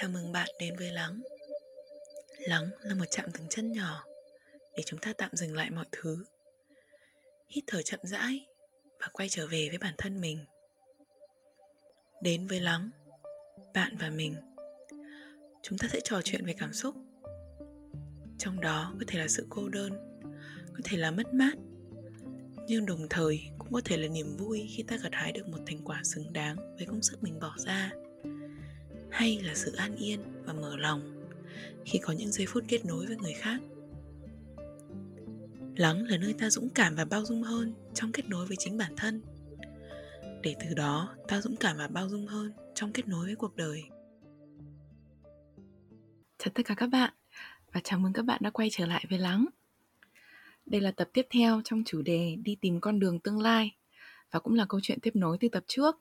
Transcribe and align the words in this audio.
Chào 0.00 0.10
mừng 0.10 0.32
bạn 0.32 0.48
đến 0.58 0.76
với 0.76 0.92
Lắng. 0.92 1.22
Lắng 2.38 2.70
là 2.82 2.94
một 2.94 3.04
chạm 3.10 3.30
dừng 3.34 3.48
chân 3.48 3.72
nhỏ 3.72 4.04
Để 4.76 4.82
chúng 4.86 5.00
ta 5.00 5.12
tạm 5.18 5.30
dừng 5.32 5.54
lại 5.54 5.70
mọi 5.70 5.84
thứ. 5.92 6.24
Hít 7.48 7.64
thở 7.66 7.82
chậm 7.82 8.00
rãi 8.02 8.46
Và 9.00 9.08
quay 9.12 9.28
trở 9.28 9.46
về 9.46 9.68
với 9.68 9.78
bản 9.78 9.94
thân 9.98 10.20
mình. 10.20 10.44
Đến 12.22 12.46
với 12.46 12.60
Lắng, 12.60 12.90
Bạn 13.74 13.96
và 14.00 14.10
mình. 14.10 14.36
Chúng 15.62 15.78
ta 15.78 15.88
sẽ 15.92 16.00
trò 16.04 16.20
chuyện 16.24 16.46
về 16.46 16.54
cảm 16.58 16.72
xúc. 16.72 16.94
Trong 18.38 18.60
đó 18.60 18.94
có 18.98 19.04
thể 19.08 19.18
là 19.18 19.28
sự 19.28 19.46
cô 19.50 19.68
đơn, 19.68 20.20
Có 20.74 20.80
thể 20.84 20.96
là 20.96 21.10
mất 21.10 21.34
mát, 21.34 21.54
Nhưng 22.66 22.86
đồng 22.86 23.06
thời 23.10 23.40
cũng 23.58 23.72
có 23.72 23.80
thể 23.84 23.96
là 23.96 24.08
niềm 24.08 24.36
vui 24.36 24.68
Khi 24.76 24.82
ta 24.82 24.96
gặt 25.02 25.12
hái 25.12 25.32
được 25.32 25.48
một 25.48 25.58
thành 25.66 25.84
quả 25.84 26.00
xứng 26.04 26.32
đáng 26.32 26.76
Với 26.76 26.86
công 26.86 27.02
sức 27.02 27.22
mình 27.22 27.40
bỏ 27.40 27.54
ra 27.58 27.92
hay 29.10 29.40
là 29.42 29.54
sự 29.54 29.72
an 29.72 29.96
yên 29.96 30.20
và 30.44 30.52
mở 30.52 30.76
lòng 30.76 31.28
khi 31.84 31.98
có 32.02 32.12
những 32.12 32.32
giây 32.32 32.46
phút 32.48 32.64
kết 32.68 32.84
nối 32.84 33.06
với 33.06 33.16
người 33.16 33.32
khác? 33.32 33.60
Lắng 35.76 36.04
là 36.04 36.16
nơi 36.16 36.34
ta 36.38 36.50
dũng 36.50 36.68
cảm 36.74 36.94
và 36.94 37.04
bao 37.04 37.24
dung 37.24 37.42
hơn 37.42 37.74
trong 37.94 38.12
kết 38.12 38.28
nối 38.28 38.46
với 38.46 38.56
chính 38.56 38.76
bản 38.76 38.92
thân. 38.96 39.22
Để 40.42 40.56
từ 40.60 40.74
đó, 40.74 41.14
ta 41.28 41.40
dũng 41.40 41.56
cảm 41.56 41.76
và 41.76 41.88
bao 41.88 42.08
dung 42.08 42.26
hơn 42.26 42.52
trong 42.74 42.92
kết 42.92 43.08
nối 43.08 43.26
với 43.26 43.34
cuộc 43.34 43.56
đời. 43.56 43.82
Chào 46.38 46.52
tất 46.54 46.62
cả 46.64 46.74
các 46.74 46.86
bạn 46.86 47.12
và 47.72 47.80
chào 47.84 47.98
mừng 47.98 48.12
các 48.12 48.22
bạn 48.22 48.40
đã 48.42 48.50
quay 48.50 48.68
trở 48.72 48.86
lại 48.86 49.04
với 49.10 49.18
lắng. 49.18 49.46
Đây 50.66 50.80
là 50.80 50.90
tập 50.90 51.08
tiếp 51.12 51.26
theo 51.30 51.60
trong 51.64 51.82
chủ 51.86 52.02
đề 52.02 52.36
đi 52.42 52.56
tìm 52.60 52.80
con 52.80 53.00
đường 53.00 53.20
tương 53.20 53.40
lai 53.40 53.76
và 54.30 54.40
cũng 54.40 54.54
là 54.54 54.66
câu 54.68 54.80
chuyện 54.82 55.00
tiếp 55.02 55.16
nối 55.16 55.36
từ 55.40 55.48
tập 55.48 55.64
trước 55.66 55.96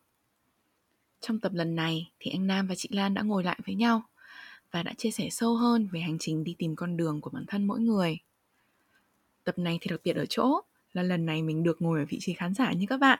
trong 1.22 1.40
tập 1.40 1.52
lần 1.56 1.76
này 1.76 2.12
thì 2.20 2.32
anh 2.32 2.48
Nam 2.48 2.68
và 2.68 2.76
chị 2.76 2.90
Lan 2.92 3.14
đã 3.14 3.22
ngồi 3.22 3.44
lại 3.44 3.60
với 3.66 3.76
nhau 3.76 4.04
và 4.72 4.84
đã 4.84 4.94
chia 4.94 5.12
sẻ 5.12 5.30
sâu 5.30 5.56
hơn 5.56 5.88
về 5.92 6.00
hành 6.00 6.18
trình 6.20 6.44
đi 6.44 6.56
tìm 6.58 6.76
con 6.76 6.98
đường 6.98 7.22
của 7.22 7.30
bản 7.30 7.46
thân 7.48 7.68
mỗi 7.68 7.80
người. 7.80 8.18
Tập 9.44 9.58
này 9.58 9.78
thì 9.82 9.90
đặc 9.90 10.00
biệt 10.04 10.16
ở 10.16 10.26
chỗ 10.30 10.62
là 10.94 11.04
lần 11.04 11.26
này 11.26 11.44
mình 11.44 11.64
được 11.64 11.82
ngồi 11.82 12.00
ở 12.00 12.06
vị 12.10 12.18
trí 12.22 12.34
khán 12.34 12.54
giả 12.54 12.72
như 12.72 12.86
các 12.90 12.98
bạn. 12.98 13.20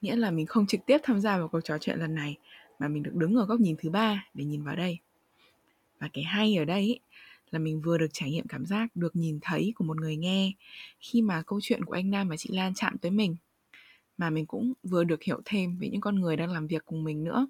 Nghĩa 0.00 0.16
là 0.16 0.30
mình 0.30 0.46
không 0.46 0.66
trực 0.66 0.80
tiếp 0.86 0.98
tham 1.02 1.20
gia 1.20 1.38
vào 1.38 1.48
cuộc 1.48 1.60
trò 1.64 1.78
chuyện 1.78 1.98
lần 1.98 2.14
này 2.14 2.38
mà 2.78 2.88
mình 2.88 3.02
được 3.02 3.14
đứng 3.14 3.36
ở 3.36 3.46
góc 3.46 3.60
nhìn 3.60 3.76
thứ 3.78 3.90
ba 3.90 4.26
để 4.34 4.44
nhìn 4.44 4.64
vào 4.64 4.76
đây. 4.76 4.98
Và 5.98 6.08
cái 6.12 6.24
hay 6.24 6.56
ở 6.56 6.64
đây 6.64 6.80
ý, 6.80 7.00
là 7.50 7.58
mình 7.58 7.80
vừa 7.80 7.98
được 7.98 8.06
trải 8.12 8.30
nghiệm 8.30 8.46
cảm 8.48 8.66
giác 8.66 8.96
được 8.96 9.16
nhìn 9.16 9.38
thấy 9.42 9.72
của 9.76 9.84
một 9.84 10.00
người 10.00 10.16
nghe 10.16 10.52
khi 11.00 11.22
mà 11.22 11.42
câu 11.42 11.60
chuyện 11.62 11.84
của 11.84 11.92
anh 11.92 12.10
Nam 12.10 12.28
và 12.28 12.36
chị 12.36 12.50
Lan 12.52 12.74
chạm 12.74 12.98
tới 12.98 13.10
mình 13.10 13.36
mà 14.20 14.30
mình 14.30 14.46
cũng 14.46 14.72
vừa 14.82 15.04
được 15.04 15.22
hiểu 15.22 15.40
thêm 15.44 15.78
về 15.78 15.88
những 15.88 16.00
con 16.00 16.20
người 16.20 16.36
đang 16.36 16.50
làm 16.52 16.66
việc 16.66 16.84
cùng 16.84 17.04
mình 17.04 17.24
nữa. 17.24 17.46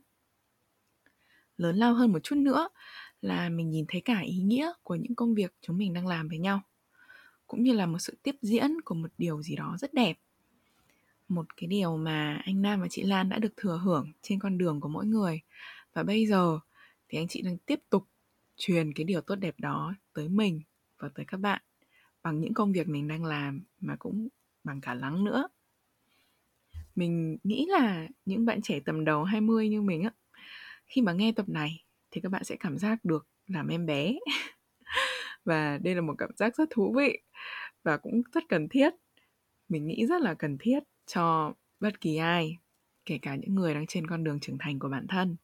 Lớn 1.56 1.76
lao 1.76 1.94
hơn 1.94 2.12
một 2.12 2.18
chút 2.22 2.36
nữa 2.36 2.68
là 3.20 3.48
mình 3.48 3.70
nhìn 3.70 3.84
thấy 3.88 4.00
cả 4.00 4.18
ý 4.20 4.36
nghĩa 4.36 4.72
của 4.82 4.94
những 4.94 5.14
công 5.14 5.34
việc 5.34 5.54
chúng 5.60 5.78
mình 5.78 5.92
đang 5.92 6.06
làm 6.06 6.28
với 6.28 6.38
nhau, 6.38 6.60
cũng 7.46 7.62
như 7.62 7.72
là 7.72 7.86
một 7.86 7.98
sự 7.98 8.16
tiếp 8.22 8.36
diễn 8.42 8.80
của 8.84 8.94
một 8.94 9.10
điều 9.18 9.42
gì 9.42 9.56
đó 9.56 9.76
rất 9.78 9.94
đẹp. 9.94 10.18
Một 11.28 11.56
cái 11.56 11.66
điều 11.66 11.96
mà 11.96 12.42
anh 12.44 12.62
Nam 12.62 12.80
và 12.80 12.86
chị 12.90 13.02
Lan 13.02 13.28
đã 13.28 13.38
được 13.38 13.52
thừa 13.56 13.80
hưởng 13.84 14.12
trên 14.22 14.38
con 14.38 14.58
đường 14.58 14.80
của 14.80 14.88
mỗi 14.88 15.06
người. 15.06 15.40
Và 15.92 16.02
bây 16.02 16.26
giờ 16.26 16.58
thì 17.08 17.18
anh 17.18 17.28
chị 17.28 17.42
đang 17.42 17.58
tiếp 17.58 17.80
tục 17.90 18.08
truyền 18.56 18.92
cái 18.92 19.04
điều 19.04 19.20
tốt 19.20 19.34
đẹp 19.34 19.54
đó 19.58 19.94
tới 20.12 20.28
mình 20.28 20.62
và 20.98 21.08
tới 21.14 21.24
các 21.28 21.40
bạn 21.40 21.62
bằng 22.22 22.40
những 22.40 22.54
công 22.54 22.72
việc 22.72 22.88
mình 22.88 23.08
đang 23.08 23.24
làm 23.24 23.62
mà 23.80 23.96
cũng 23.98 24.28
bằng 24.64 24.80
cả 24.80 24.94
lắng 24.94 25.24
nữa 25.24 25.48
mình 27.00 27.38
nghĩ 27.44 27.66
là 27.68 28.08
những 28.24 28.44
bạn 28.46 28.62
trẻ 28.62 28.80
tầm 28.84 29.04
đầu 29.04 29.24
20 29.24 29.68
như 29.68 29.82
mình 29.82 30.02
á, 30.02 30.10
khi 30.86 31.02
mà 31.02 31.12
nghe 31.12 31.32
tập 31.32 31.48
này 31.48 31.84
thì 32.10 32.20
các 32.20 32.28
bạn 32.32 32.44
sẽ 32.44 32.56
cảm 32.60 32.78
giác 32.78 33.04
được 33.04 33.26
làm 33.46 33.68
em 33.68 33.86
bé. 33.86 34.14
Và 35.44 35.78
đây 35.78 35.94
là 35.94 36.00
một 36.00 36.14
cảm 36.18 36.30
giác 36.36 36.56
rất 36.56 36.68
thú 36.70 36.94
vị 36.96 37.18
và 37.82 37.96
cũng 37.96 38.22
rất 38.32 38.44
cần 38.48 38.68
thiết. 38.68 38.90
Mình 39.68 39.86
nghĩ 39.86 40.06
rất 40.06 40.22
là 40.22 40.34
cần 40.34 40.58
thiết 40.58 40.82
cho 41.06 41.54
bất 41.80 42.00
kỳ 42.00 42.16
ai, 42.16 42.56
kể 43.04 43.18
cả 43.22 43.36
những 43.36 43.54
người 43.54 43.74
đang 43.74 43.86
trên 43.86 44.06
con 44.06 44.24
đường 44.24 44.40
trưởng 44.40 44.58
thành 44.58 44.78
của 44.78 44.88
bản 44.88 45.06
thân. 45.08 45.36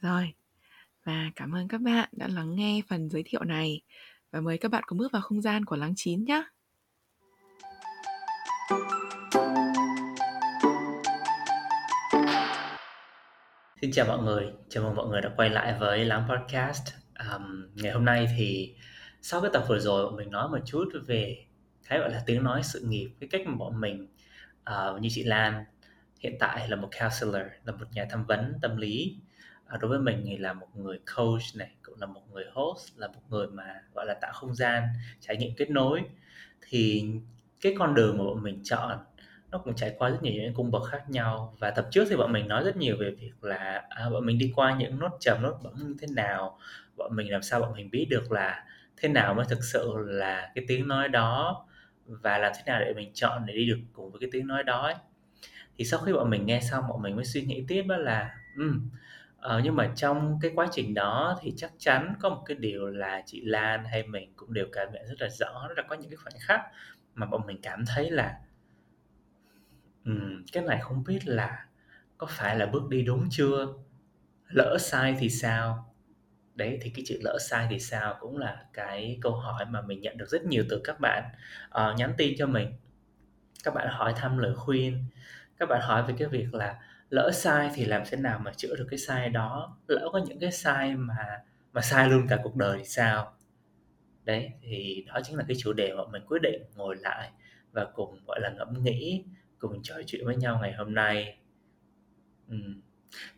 Rồi, 0.00 0.32
và 1.04 1.30
cảm 1.36 1.54
ơn 1.54 1.68
các 1.68 1.80
bạn 1.80 2.08
đã 2.12 2.28
lắng 2.28 2.56
nghe 2.56 2.82
phần 2.88 3.10
giới 3.10 3.22
thiệu 3.26 3.44
này 3.44 3.80
và 4.30 4.40
mời 4.40 4.58
các 4.58 4.70
bạn 4.70 4.82
cùng 4.86 4.98
bước 4.98 5.12
vào 5.12 5.22
không 5.22 5.42
gian 5.42 5.64
của 5.64 5.76
lắng 5.76 5.92
chín 5.96 6.24
nhé 6.24 6.44
Xin 13.80 13.90
chào 13.92 14.06
mọi 14.06 14.18
người, 14.18 14.52
chào 14.68 14.84
mừng 14.84 14.94
mọi 14.94 15.06
người 15.06 15.20
đã 15.20 15.30
quay 15.36 15.50
lại 15.50 15.76
với 15.80 16.04
Lắng 16.04 16.28
Podcast. 16.28 16.82
Um, 17.34 17.66
ngày 17.74 17.92
hôm 17.92 18.04
nay 18.04 18.26
thì 18.36 18.74
sau 19.22 19.40
cái 19.40 19.50
tập 19.52 19.64
vừa 19.68 19.78
rồi 19.78 20.12
mình 20.12 20.30
nói 20.30 20.48
một 20.48 20.58
chút 20.64 20.88
về 21.06 21.44
cái 21.88 21.98
gọi 21.98 22.10
là 22.10 22.22
tiếng 22.26 22.44
nói 22.44 22.62
sự 22.62 22.80
nghiệp, 22.80 23.10
cái 23.20 23.28
cách 23.32 23.40
mà 23.46 23.54
bọn 23.56 23.80
mình 23.80 24.06
uh, 24.70 25.00
như 25.00 25.08
chị 25.12 25.24
Lan 25.24 25.64
hiện 26.20 26.36
tại 26.40 26.68
là 26.68 26.76
một 26.76 26.88
counselor, 27.00 27.46
là 27.64 27.72
một 27.72 27.86
nhà 27.92 28.06
tham 28.10 28.24
vấn 28.24 28.54
tâm 28.62 28.76
lý. 28.76 29.16
Uh, 29.74 29.80
đối 29.80 29.88
với 29.88 29.98
mình 29.98 30.22
thì 30.26 30.36
là 30.36 30.52
một 30.52 30.68
người 30.74 31.00
coach 31.16 31.56
này, 31.56 31.70
cũng 31.82 32.00
là 32.00 32.06
một 32.06 32.22
người 32.32 32.44
host, 32.52 32.96
là 32.96 33.08
một 33.08 33.22
người 33.28 33.46
mà 33.46 33.82
gọi 33.94 34.06
là 34.06 34.14
tạo 34.14 34.32
không 34.32 34.54
gian, 34.54 34.82
trải 35.20 35.36
nghiệm 35.36 35.50
kết 35.56 35.70
nối. 35.70 36.02
Thì 36.68 37.04
cái 37.60 37.74
con 37.78 37.94
đường 37.94 38.18
mà 38.18 38.24
bọn 38.24 38.42
mình 38.42 38.60
chọn 38.64 38.98
nó 39.50 39.58
cũng 39.58 39.74
trải 39.74 39.94
qua 39.98 40.10
rất 40.10 40.22
nhiều 40.22 40.32
những 40.32 40.54
cung 40.54 40.70
bậc 40.70 40.82
khác 40.90 41.10
nhau 41.10 41.56
và 41.58 41.70
tập 41.70 41.88
trước 41.90 42.04
thì 42.10 42.16
bọn 42.16 42.32
mình 42.32 42.48
nói 42.48 42.64
rất 42.64 42.76
nhiều 42.76 42.96
về 43.00 43.10
việc 43.10 43.44
là 43.44 43.86
à, 43.88 44.10
bọn 44.10 44.26
mình 44.26 44.38
đi 44.38 44.52
qua 44.56 44.76
những 44.78 44.98
nốt 44.98 45.10
trầm 45.20 45.42
nốt 45.42 45.58
bấm 45.62 45.74
như 45.76 45.96
thế 46.00 46.06
nào 46.10 46.58
bọn 46.96 47.16
mình 47.16 47.32
làm 47.32 47.42
sao 47.42 47.60
bọn 47.60 47.72
mình 47.72 47.90
biết 47.90 48.06
được 48.10 48.32
là 48.32 48.64
thế 48.96 49.08
nào 49.08 49.34
mới 49.34 49.46
thực 49.48 49.64
sự 49.64 49.94
là 49.96 50.52
cái 50.54 50.64
tiếng 50.68 50.88
nói 50.88 51.08
đó 51.08 51.64
và 52.06 52.38
làm 52.38 52.52
thế 52.56 52.62
nào 52.66 52.80
để 52.80 52.94
mình 52.94 53.10
chọn 53.14 53.46
để 53.46 53.54
đi 53.54 53.66
được 53.66 53.78
cùng 53.92 54.10
với 54.10 54.20
cái 54.20 54.30
tiếng 54.32 54.46
nói 54.46 54.64
đó 54.64 54.82
ấy. 54.82 54.94
thì 55.78 55.84
sau 55.84 56.00
khi 56.00 56.12
bọn 56.12 56.30
mình 56.30 56.46
nghe 56.46 56.60
xong 56.60 56.84
bọn 56.88 57.02
mình 57.02 57.16
mới 57.16 57.24
suy 57.24 57.42
nghĩ 57.42 57.64
tiếp 57.68 57.82
đó 57.88 57.96
là 57.96 58.34
um, 58.56 58.90
Ờ, 59.40 59.60
nhưng 59.64 59.76
mà 59.76 59.92
trong 59.96 60.38
cái 60.42 60.50
quá 60.54 60.68
trình 60.72 60.94
đó 60.94 61.38
thì 61.40 61.54
chắc 61.56 61.72
chắn 61.78 62.14
có 62.20 62.28
một 62.28 62.42
cái 62.46 62.56
điều 62.60 62.86
là 62.86 63.22
chị 63.26 63.40
Lan 63.44 63.84
hay 63.84 64.02
mình 64.02 64.32
cũng 64.36 64.52
đều 64.52 64.66
cảm 64.72 64.88
nhận 64.92 65.06
rất 65.06 65.14
là 65.20 65.28
rõ 65.28 65.68
đó 65.68 65.74
là 65.76 65.82
có 65.88 65.96
những 65.96 66.10
cái 66.10 66.16
khoảnh 66.16 66.34
khắc 66.40 66.60
mà 67.14 67.26
bọn 67.26 67.46
mình 67.46 67.58
cảm 67.62 67.84
thấy 67.86 68.10
là 68.10 68.34
Ừm, 70.08 70.44
cái 70.52 70.62
này 70.64 70.78
không 70.82 71.04
biết 71.04 71.18
là 71.28 71.66
có 72.18 72.26
phải 72.30 72.56
là 72.56 72.66
bước 72.66 72.88
đi 72.90 73.02
đúng 73.02 73.28
chưa? 73.30 73.66
Lỡ 74.48 74.78
sai 74.80 75.16
thì 75.20 75.30
sao? 75.30 75.94
Đấy, 76.56 76.78
thì 76.82 76.90
cái 76.96 77.04
chữ 77.08 77.18
lỡ 77.24 77.38
sai 77.50 77.68
thì 77.70 77.80
sao 77.80 78.16
cũng 78.20 78.38
là 78.38 78.64
cái 78.74 79.18
câu 79.22 79.32
hỏi 79.32 79.66
mà 79.70 79.82
mình 79.82 80.00
nhận 80.02 80.18
được 80.18 80.28
rất 80.30 80.44
nhiều 80.44 80.64
từ 80.70 80.80
các 80.84 81.00
bạn, 81.00 81.24
ờ, 81.70 81.94
nhắn 81.98 82.14
tin 82.18 82.34
cho 82.38 82.46
mình. 82.48 82.72
Các 83.64 83.74
bạn 83.74 83.88
hỏi 83.90 84.14
thăm 84.16 84.38
lời 84.38 84.54
khuyên, 84.56 85.04
các 85.58 85.66
bạn 85.68 85.80
hỏi 85.82 86.04
về 86.08 86.14
cái 86.18 86.28
việc 86.28 86.54
là 86.54 86.78
lỡ 87.10 87.30
sai 87.34 87.70
thì 87.74 87.84
làm 87.86 88.02
thế 88.10 88.18
nào 88.18 88.38
mà 88.40 88.52
chữa 88.56 88.76
được 88.76 88.86
cái 88.90 88.98
sai 88.98 89.30
đó? 89.30 89.78
Lỡ 89.88 90.10
có 90.12 90.20
những 90.28 90.40
cái 90.40 90.52
sai 90.52 90.96
mà 90.96 91.16
mà 91.72 91.82
sai 91.82 92.08
luôn 92.10 92.26
cả 92.28 92.38
cuộc 92.44 92.56
đời 92.56 92.78
thì 92.78 92.84
sao? 92.86 93.34
Đấy, 94.24 94.50
thì 94.62 95.04
đó 95.08 95.20
chính 95.24 95.36
là 95.36 95.44
cái 95.48 95.56
chủ 95.60 95.72
đề 95.72 95.92
mà 95.94 96.02
mình 96.12 96.22
quyết 96.28 96.38
định 96.42 96.62
ngồi 96.76 96.96
lại 96.96 97.30
và 97.72 97.84
cùng, 97.94 98.18
gọi 98.26 98.40
là, 98.40 98.50
ngẫm 98.50 98.82
nghĩ 98.84 99.24
cùng 99.58 99.82
trò 99.82 99.94
chuyện 100.06 100.26
với 100.26 100.36
nhau 100.36 100.58
ngày 100.62 100.72
hôm 100.72 100.94
nay. 100.94 101.38
ừ. 102.48 102.56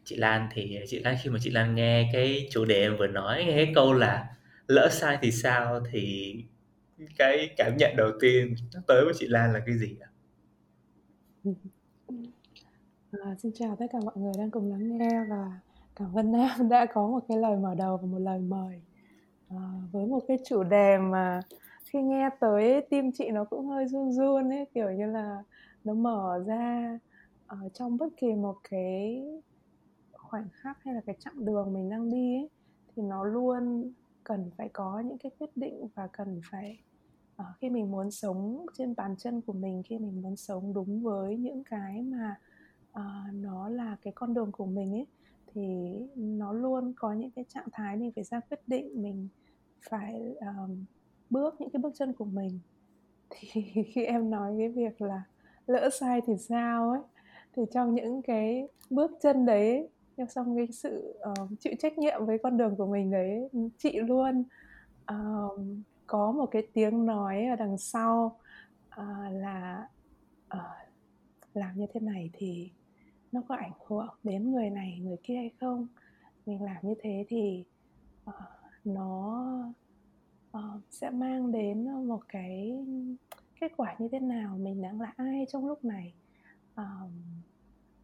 Chị 0.04 0.16
Lan 0.16 0.48
thì 0.52 0.78
chị 0.88 0.98
Lan 1.00 1.16
khi 1.22 1.30
mà 1.30 1.38
chị 1.42 1.50
Lan 1.50 1.74
nghe 1.74 2.10
cái 2.12 2.48
chủ 2.50 2.64
đề 2.64 2.80
em 2.80 2.96
vừa 2.96 3.06
nói, 3.06 3.44
nghe 3.44 3.56
cái 3.56 3.72
câu 3.74 3.94
là 3.94 4.36
"Lỡ 4.66 4.88
sai 4.92 5.18
thì 5.22 5.30
sao?" 5.32 5.80
thì 5.92 6.34
cái 7.18 7.50
cảm 7.56 7.76
nhận 7.78 7.96
đầu 7.96 8.10
tiên 8.20 8.54
nó 8.74 8.80
tới 8.86 9.04
với 9.04 9.14
chị 9.18 9.26
Lan 9.28 9.52
là 9.52 9.60
cái 9.66 9.78
gì 9.78 9.96
ạ? 10.00 10.08
À, 13.10 13.34
xin 13.38 13.52
chào 13.54 13.76
tất 13.76 13.86
cả 13.92 13.98
mọi 14.04 14.14
người 14.16 14.32
đang 14.38 14.50
cùng 14.50 14.70
lắng 14.70 14.98
nghe 14.98 15.24
và 15.30 15.60
cảm 15.96 16.14
ơn 16.14 16.32
Nam 16.32 16.68
đã 16.70 16.86
có 16.94 17.08
một 17.08 17.20
cái 17.28 17.38
lời 17.38 17.56
mở 17.56 17.74
đầu 17.74 17.96
và 17.96 18.06
một 18.06 18.18
lời 18.18 18.38
mời. 18.40 18.82
À, 19.50 19.56
với 19.92 20.06
một 20.06 20.20
cái 20.28 20.38
chủ 20.46 20.62
đề 20.62 20.98
mà 20.98 21.40
khi 21.84 22.02
nghe 22.02 22.30
tới 22.40 22.86
tim 22.90 23.12
chị 23.12 23.30
nó 23.30 23.44
cũng 23.44 23.66
hơi 23.66 23.86
run 23.88 24.12
run 24.12 24.50
ấy, 24.50 24.66
kiểu 24.74 24.90
như 24.90 25.06
là 25.06 25.42
nó 25.84 25.94
mở 25.94 26.44
ra 26.46 26.98
ở 27.46 27.68
trong 27.74 27.96
bất 27.96 28.08
kỳ 28.16 28.34
một 28.34 28.56
cái 28.70 29.24
khoảnh 30.12 30.48
khắc 30.52 30.84
hay 30.84 30.94
là 30.94 31.00
cái 31.06 31.16
chặng 31.18 31.44
đường 31.44 31.72
mình 31.72 31.90
đang 31.90 32.10
đi 32.10 32.36
ấy 32.36 32.48
thì 32.94 33.02
nó 33.02 33.24
luôn 33.24 33.92
cần 34.24 34.50
phải 34.56 34.68
có 34.68 35.00
những 35.00 35.18
cái 35.18 35.32
quyết 35.38 35.56
định 35.56 35.88
và 35.94 36.08
cần 36.12 36.40
phải 36.50 36.80
uh, 37.42 37.46
khi 37.58 37.70
mình 37.70 37.90
muốn 37.90 38.10
sống 38.10 38.66
trên 38.74 38.94
bàn 38.96 39.16
chân 39.18 39.40
của 39.40 39.52
mình 39.52 39.82
khi 39.82 39.98
mình 39.98 40.22
muốn 40.22 40.36
sống 40.36 40.74
đúng 40.74 41.02
với 41.02 41.36
những 41.36 41.64
cái 41.64 42.02
mà 42.02 42.36
uh, 42.90 43.34
nó 43.34 43.68
là 43.68 43.96
cái 44.02 44.12
con 44.16 44.34
đường 44.34 44.52
của 44.52 44.66
mình 44.66 44.94
ấy 44.94 45.06
thì 45.54 45.62
nó 46.16 46.52
luôn 46.52 46.92
có 46.96 47.12
những 47.12 47.30
cái 47.30 47.44
trạng 47.48 47.68
thái 47.72 47.96
mình 47.96 48.12
phải 48.14 48.24
ra 48.24 48.40
quyết 48.40 48.60
định 48.66 49.02
mình 49.02 49.28
phải 49.90 50.34
um, 50.40 50.84
bước 51.30 51.60
những 51.60 51.70
cái 51.70 51.80
bước 51.82 51.92
chân 51.94 52.12
của 52.12 52.24
mình. 52.24 52.58
Thì 53.30 53.62
khi 53.94 54.04
em 54.04 54.30
nói 54.30 54.54
cái 54.58 54.68
việc 54.68 55.00
là 55.00 55.22
lỡ 55.70 55.90
sai 55.92 56.20
thì 56.26 56.36
sao 56.36 56.90
ấy. 56.90 57.00
Thì 57.56 57.62
trong 57.72 57.94
những 57.94 58.22
cái 58.22 58.68
bước 58.90 59.10
chân 59.20 59.46
đấy 59.46 59.88
nhưng 60.16 60.28
xong 60.28 60.56
cái 60.56 60.66
sự 60.72 61.20
uh, 61.30 61.50
chịu 61.60 61.72
trách 61.78 61.98
nhiệm 61.98 62.26
với 62.26 62.38
con 62.38 62.56
đường 62.56 62.76
của 62.76 62.86
mình 62.86 63.10
đấy 63.10 63.48
chị 63.78 64.00
luôn 64.00 64.44
uh, 65.12 65.60
có 66.06 66.32
một 66.32 66.46
cái 66.46 66.66
tiếng 66.72 67.06
nói 67.06 67.44
ở 67.46 67.56
đằng 67.56 67.78
sau 67.78 68.38
uh, 69.00 69.32
là 69.32 69.88
uh, 70.56 70.60
làm 71.54 71.76
như 71.76 71.86
thế 71.94 72.00
này 72.00 72.30
thì 72.32 72.70
nó 73.32 73.42
có 73.48 73.54
ảnh 73.54 73.72
hưởng 73.86 74.14
đến 74.22 74.52
người 74.52 74.70
này 74.70 75.00
người 75.02 75.16
kia 75.22 75.34
hay 75.34 75.50
không? 75.60 75.86
Mình 76.46 76.62
làm 76.62 76.76
như 76.82 76.94
thế 77.00 77.24
thì 77.28 77.64
uh, 78.28 78.34
nó 78.84 79.44
uh, 80.56 80.82
sẽ 80.90 81.10
mang 81.10 81.52
đến 81.52 82.06
một 82.08 82.20
cái 82.28 82.78
kết 83.60 83.72
quả 83.76 83.96
như 83.98 84.08
thế 84.12 84.20
nào 84.20 84.56
mình 84.58 84.82
đang 84.82 85.00
là 85.00 85.12
ai 85.16 85.46
trong 85.48 85.66
lúc 85.66 85.84
này. 85.84 86.14
Um, 86.76 87.10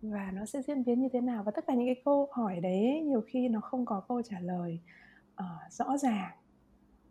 và 0.02 0.30
nó 0.34 0.46
sẽ 0.46 0.62
diễn 0.62 0.84
biến 0.84 1.00
như 1.00 1.08
thế 1.12 1.20
nào? 1.20 1.42
Và 1.44 1.50
tất 1.50 1.64
cả 1.66 1.74
những 1.74 1.86
cái 1.86 2.02
câu 2.04 2.28
hỏi 2.32 2.60
đấy 2.60 3.02
nhiều 3.04 3.20
khi 3.26 3.48
nó 3.48 3.60
không 3.60 3.84
có 3.84 4.02
câu 4.08 4.22
trả 4.22 4.40
lời 4.40 4.80
uh, 5.42 5.72
rõ 5.72 5.96
ràng. 5.96 6.30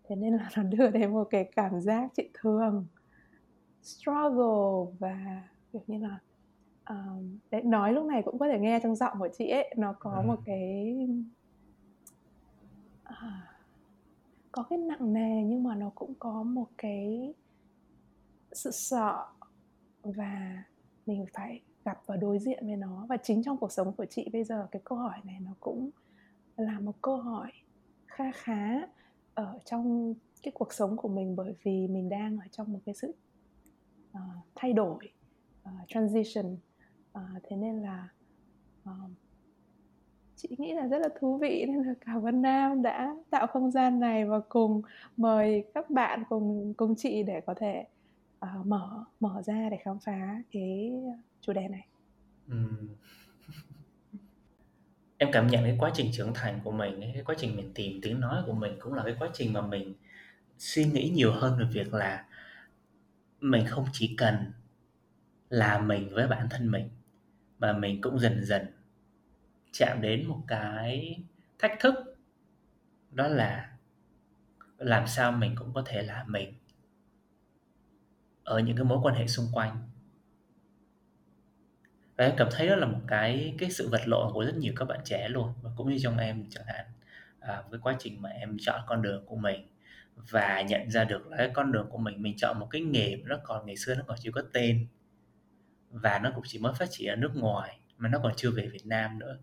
Thế 0.04 0.16
nên 0.16 0.34
là 0.34 0.50
nó 0.58 0.64
đưa 0.64 0.90
đến 0.90 1.14
một 1.14 1.28
cái 1.30 1.50
cảm 1.56 1.82
giác 1.82 2.12
chị 2.16 2.30
thường 2.34 2.86
struggle 3.84 4.94
và 5.00 5.44
kiểu 5.74 5.82
như 5.88 5.98
là 5.98 6.20
um, 6.90 7.38
đấy, 7.52 7.62
nói 7.62 7.94
lúc 7.94 8.06
này 8.06 8.22
cũng 8.26 8.40
có 8.40 8.48
thể 8.48 8.60
nghe 8.60 8.80
trong 8.84 8.96
giọng 8.96 9.20
của 9.20 9.30
chị 9.38 9.50
ấy. 9.50 9.74
Nó 9.78 9.94
có 10.00 10.24
một 10.28 10.40
cái 10.46 10.98
uh, 13.10 13.16
có 14.52 14.64
cái 14.64 14.80
nặng 14.80 15.14
nề 15.14 15.44
nhưng 15.44 15.64
mà 15.64 15.76
nó 15.76 15.92
cũng 15.96 16.14
có 16.20 16.44
một 16.44 16.68
cái 16.78 17.34
sự 18.56 18.72
sợ 18.72 19.26
và 20.04 20.64
mình 21.06 21.26
phải 21.34 21.62
gặp 21.86 22.02
và 22.06 22.16
đối 22.16 22.40
diện 22.40 22.68
với 22.68 22.76
nó. 22.76 23.06
Và 23.10 23.18
chính 23.18 23.44
trong 23.44 23.58
cuộc 23.58 23.72
sống 23.72 23.94
của 23.94 24.06
chị 24.06 24.30
bây 24.34 24.44
giờ 24.44 24.68
cái 24.72 24.82
câu 24.86 24.98
hỏi 24.98 25.20
này 25.24 25.40
nó 25.40 25.52
cũng 25.60 25.90
là 26.58 26.80
một 26.80 26.96
câu 27.02 27.18
hỏi 27.18 27.52
kha 28.08 28.32
khá 28.32 28.82
ở 29.34 29.60
trong 29.66 30.14
cái 30.44 30.52
cuộc 30.56 30.74
sống 30.74 30.98
của 30.98 31.08
mình 31.08 31.36
bởi 31.36 31.54
vì 31.64 31.88
mình 31.88 32.10
đang 32.10 32.38
ở 32.38 32.48
trong 32.52 32.74
một 32.74 32.80
cái 32.86 32.96
sự 32.96 33.14
uh, 34.12 34.22
thay 34.56 34.74
đổi 34.74 35.10
uh, 35.70 35.88
transition. 35.88 36.58
Uh, 37.18 37.44
thế 37.44 37.56
nên 37.56 37.82
là 37.82 38.10
uh, 38.90 39.12
chị 40.36 40.56
nghĩ 40.58 40.74
là 40.74 40.88
rất 40.88 41.00
là 41.00 41.10
thú 41.20 41.38
vị 41.38 41.66
nên 41.68 41.84
là 41.84 41.94
cả 42.06 42.18
vân 42.18 42.42
Nam 42.42 42.82
đã 42.82 43.16
tạo 43.30 43.48
không 43.48 43.72
gian 43.72 44.00
này 44.00 44.26
và 44.26 44.40
cùng 44.50 44.82
mời 45.18 45.66
các 45.74 45.90
bạn 45.90 46.24
cùng 46.30 46.74
cùng 46.78 46.96
chị 46.96 47.24
để 47.24 47.42
có 47.42 47.54
thể 47.54 47.86
uh, 48.60 48.66
mở 48.66 49.04
mở 49.20 49.42
ra 49.46 49.70
để 49.72 49.78
khám 49.84 50.00
phá 50.00 50.42
cái 50.52 50.92
chủ 51.42 51.54
đề 51.54 51.68
này. 51.68 51.88
Ừ. 52.48 52.58
Em 55.18 55.30
cảm 55.32 55.48
nhận 55.48 55.64
cái 55.64 55.76
quá 55.80 55.92
trình 55.94 56.10
trưởng 56.14 56.34
thành 56.34 56.60
của 56.64 56.72
mình, 56.72 57.02
cái 57.14 57.24
quá 57.26 57.36
trình 57.38 57.56
mình 57.56 57.72
tìm 57.76 58.00
tiếng 58.02 58.20
nói 58.20 58.44
của 58.46 58.54
mình 58.54 58.78
cũng 58.80 58.94
là 58.94 59.04
cái 59.04 59.16
quá 59.20 59.30
trình 59.34 59.54
mà 59.54 59.62
mình 59.62 59.94
suy 60.58 60.86
nghĩ 60.86 61.10
nhiều 61.10 61.32
hơn 61.32 61.60
về 61.60 61.66
việc 61.72 61.94
là 61.94 62.26
mình 63.42 63.66
không 63.68 63.86
chỉ 63.92 64.16
cần 64.18 64.36
là 65.50 65.80
mình 65.80 66.10
với 66.14 66.28
bản 66.28 66.48
thân 66.50 66.72
mình 66.72 66.90
mà 67.60 67.74
mình 67.74 68.02
cũng 68.02 68.20
dần 68.20 68.46
dần 68.46 68.66
chạm 69.72 70.02
đến 70.02 70.28
một 70.28 70.40
cái 70.48 71.20
thách 71.60 71.80
thức 71.80 71.96
đó 73.12 73.28
là 73.28 73.70
làm 74.78 75.08
sao 75.08 75.32
mình 75.32 75.56
cũng 75.56 75.74
có 75.74 75.84
thể 75.86 76.02
là 76.02 76.24
mình 76.28 76.54
ở 78.46 78.60
những 78.60 78.78
cái 78.78 78.86
mối 78.86 79.00
quan 79.04 79.16
hệ 79.16 79.28
xung 79.28 79.46
quanh. 79.52 79.90
Và 82.18 82.26
em 82.26 82.34
cảm 82.38 82.48
thấy 82.52 82.68
đó 82.68 82.76
là 82.76 82.86
một 82.86 83.00
cái 83.08 83.56
cái 83.58 83.72
sự 83.72 83.90
vật 83.90 84.02
lộn 84.06 84.34
của 84.34 84.46
rất 84.46 84.56
nhiều 84.56 84.74
các 84.76 84.86
bạn 84.86 85.00
trẻ 85.04 85.30
luôn 85.30 85.54
và 85.62 85.70
cũng 85.76 85.90
như 85.90 85.98
trong 86.02 86.18
em 86.18 86.46
chẳng 86.50 86.66
hạn 86.68 86.86
à, 87.40 87.64
với 87.70 87.80
quá 87.84 87.96
trình 88.00 88.22
mà 88.22 88.30
em 88.30 88.58
chọn 88.60 88.82
con 88.88 89.02
đường 89.02 89.26
của 89.26 89.36
mình 89.36 89.68
và 90.16 90.62
nhận 90.62 90.92
ra 90.92 91.04
được 91.04 91.28
là 91.28 91.38
cái 91.38 91.52
con 91.54 91.72
đường 91.72 91.88
của 91.90 91.98
mình 91.98 92.22
mình 92.22 92.38
chọn 92.38 92.60
một 92.60 92.68
cái 92.70 92.82
nghề 92.82 93.16
nó 93.26 93.40
còn 93.44 93.66
ngày 93.66 93.78
xưa 93.78 93.96
nó 93.96 94.04
còn 94.08 94.18
chưa 94.22 94.32
có 94.32 94.42
tên 94.54 94.88
và 95.90 96.20
nó 96.20 96.32
cũng 96.36 96.44
chỉ 96.48 96.60
mới 96.60 96.74
phát 96.74 96.88
triển 96.92 97.10
ở 97.10 97.16
nước 97.16 97.32
ngoài 97.36 97.80
mà 97.98 98.10
nó 98.10 98.20
còn 98.24 98.34
chưa 98.36 98.52
về 98.52 98.68
Việt 98.68 98.86
Nam 98.86 99.20
nữa. 99.20 99.38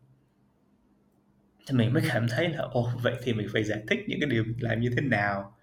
Thì 1.67 1.77
mình 1.77 1.93
mới 1.93 2.03
cảm 2.09 2.29
thấy 2.29 2.49
là 2.49 2.59
ồ 2.59 2.91
vậy 3.03 3.15
thì 3.23 3.33
mình 3.33 3.49
phải 3.53 3.65
giải 3.65 3.83
thích 3.89 3.99
những 4.09 4.21
cái 4.21 4.31
điều 4.31 4.45
mình 4.45 4.57
làm 4.61 4.81
như 4.81 4.91
thế 4.97 5.01
nào 5.03 5.57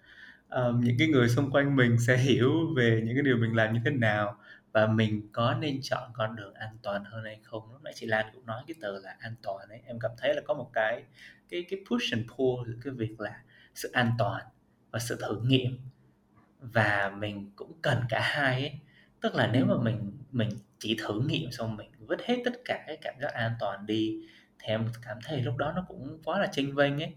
um, 0.50 0.80
những 0.80 0.96
cái 0.98 1.08
người 1.08 1.28
xung 1.28 1.50
quanh 1.50 1.76
mình 1.76 1.98
sẽ 1.98 2.16
hiểu 2.16 2.74
về 2.76 3.02
những 3.04 3.14
cái 3.14 3.22
điều 3.22 3.36
mình 3.36 3.56
làm 3.56 3.74
như 3.74 3.80
thế 3.84 3.90
nào 3.90 4.38
và 4.72 4.86
mình 4.86 5.28
có 5.32 5.54
nên 5.54 5.80
chọn 5.82 6.10
con 6.14 6.36
đường 6.36 6.54
an 6.54 6.78
toàn 6.82 7.04
hơn 7.04 7.24
hay 7.24 7.38
không. 7.42 7.72
Lúc 7.72 7.82
nãy 7.82 7.92
chị 7.96 8.06
Lan 8.06 8.26
cũng 8.34 8.46
nói 8.46 8.62
cái 8.66 8.74
từ 8.80 9.00
là 9.02 9.16
an 9.18 9.34
toàn 9.42 9.68
ấy 9.68 9.80
em 9.86 9.98
cảm 10.00 10.10
thấy 10.18 10.34
là 10.34 10.40
có 10.46 10.54
một 10.54 10.70
cái 10.72 11.04
cái 11.48 11.64
cái 11.70 11.80
push 11.90 12.12
and 12.12 12.24
pull 12.36 12.68
giữa 12.68 12.78
cái 12.84 12.92
việc 12.92 13.20
là 13.20 13.42
sự 13.74 13.90
an 13.92 14.12
toàn 14.18 14.42
và 14.90 14.98
sự 14.98 15.18
thử 15.20 15.40
nghiệm. 15.42 15.78
Và 16.60 17.12
mình 17.18 17.50
cũng 17.56 17.72
cần 17.82 17.98
cả 18.08 18.20
hai 18.22 18.60
ấy 18.60 18.72
tức 19.20 19.34
là 19.34 19.46
nếu 19.46 19.66
mà 19.66 19.74
mình 19.82 20.12
mình 20.32 20.48
chỉ 20.78 20.96
thử 20.98 21.20
nghiệm 21.20 21.50
xong 21.50 21.76
mình 21.76 21.90
vứt 21.98 22.20
hết 22.24 22.42
tất 22.44 22.52
cả 22.64 22.84
cái 22.86 22.98
cảm 23.02 23.14
giác 23.20 23.32
an 23.32 23.52
toàn 23.60 23.86
đi 23.86 24.20
thì 24.58 24.66
em 24.66 24.86
cảm 25.06 25.18
thấy 25.24 25.40
lúc 25.40 25.56
đó 25.56 25.72
nó 25.76 25.84
cũng 25.88 26.18
quá 26.24 26.38
là 26.38 26.46
chênh 26.52 26.74
vênh 26.74 27.02
ấy 27.02 27.14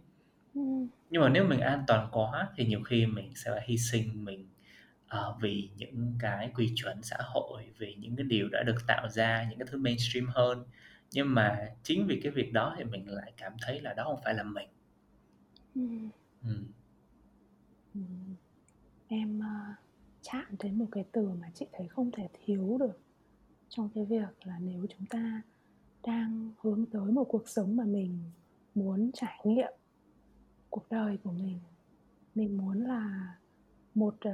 nhưng 1.10 1.22
mà 1.22 1.30
nếu 1.30 1.46
mình 1.48 1.60
an 1.60 1.84
toàn 1.88 2.10
quá 2.12 2.50
thì 2.56 2.66
nhiều 2.66 2.82
khi 2.84 3.06
mình 3.06 3.32
sẽ 3.36 3.52
phải 3.52 3.62
hy 3.66 3.78
sinh 3.78 4.26
mình 4.26 4.48
uh, 5.06 5.42
vì 5.42 5.70
những 5.78 6.16
cái 6.20 6.52
quy 6.56 6.72
chuẩn 6.76 7.04
xã 7.04 7.18
hội 7.20 7.64
vì 7.78 7.96
những 7.96 8.16
cái 8.16 8.24
điều 8.24 8.50
đã 8.50 8.64
được 8.64 8.78
tạo 8.88 9.10
ra 9.10 9.48
những 9.50 9.60
cái 9.60 9.68
thứ 9.72 9.78
mainstream 9.78 10.28
hơn 10.28 10.64
nhưng 11.12 11.34
mà 11.34 11.68
chính 11.84 12.08
vì 12.08 12.20
cái 12.24 12.32
việc 12.32 12.54
đó 12.54 12.76
thì 12.78 12.84
mình 12.84 13.10
lại 13.10 13.34
cảm 13.38 13.54
thấy 13.62 13.82
là 13.82 13.94
đó 13.94 14.04
không 14.04 14.22
phải 14.24 14.34
là 14.34 14.44
mình 14.44 14.70
ừ. 15.76 15.82
Ừ. 16.44 16.56
Ừ. 17.94 18.02
em 19.08 19.40
uh, 19.40 19.76
chạm 20.22 20.46
đến 20.64 20.78
một 20.80 20.88
cái 20.92 21.06
từ 21.12 21.30
mà 21.30 21.52
chị 21.54 21.66
thấy 21.72 21.88
không 21.88 22.12
thể 22.12 22.28
thiếu 22.34 22.78
được 22.80 23.00
trong 23.70 23.90
cái 23.96 24.06
việc 24.06 24.30
là 24.44 24.60
nếu 24.60 24.86
chúng 24.98 25.06
ta 25.06 25.42
đang 26.04 26.52
hướng 26.62 26.86
tới 26.86 27.12
một 27.12 27.24
cuộc 27.24 27.50
sống 27.50 27.76
mà 27.76 27.84
mình 27.84 28.20
muốn 28.76 29.12
trải 29.14 29.40
nghiệm 29.44 29.74
cuộc 30.74 30.90
đời 30.90 31.18
của 31.24 31.32
mình. 31.32 31.60
Mình 32.36 32.58
muốn 32.58 32.82
là 32.82 33.36
một 33.96 34.16
uh, 34.28 34.34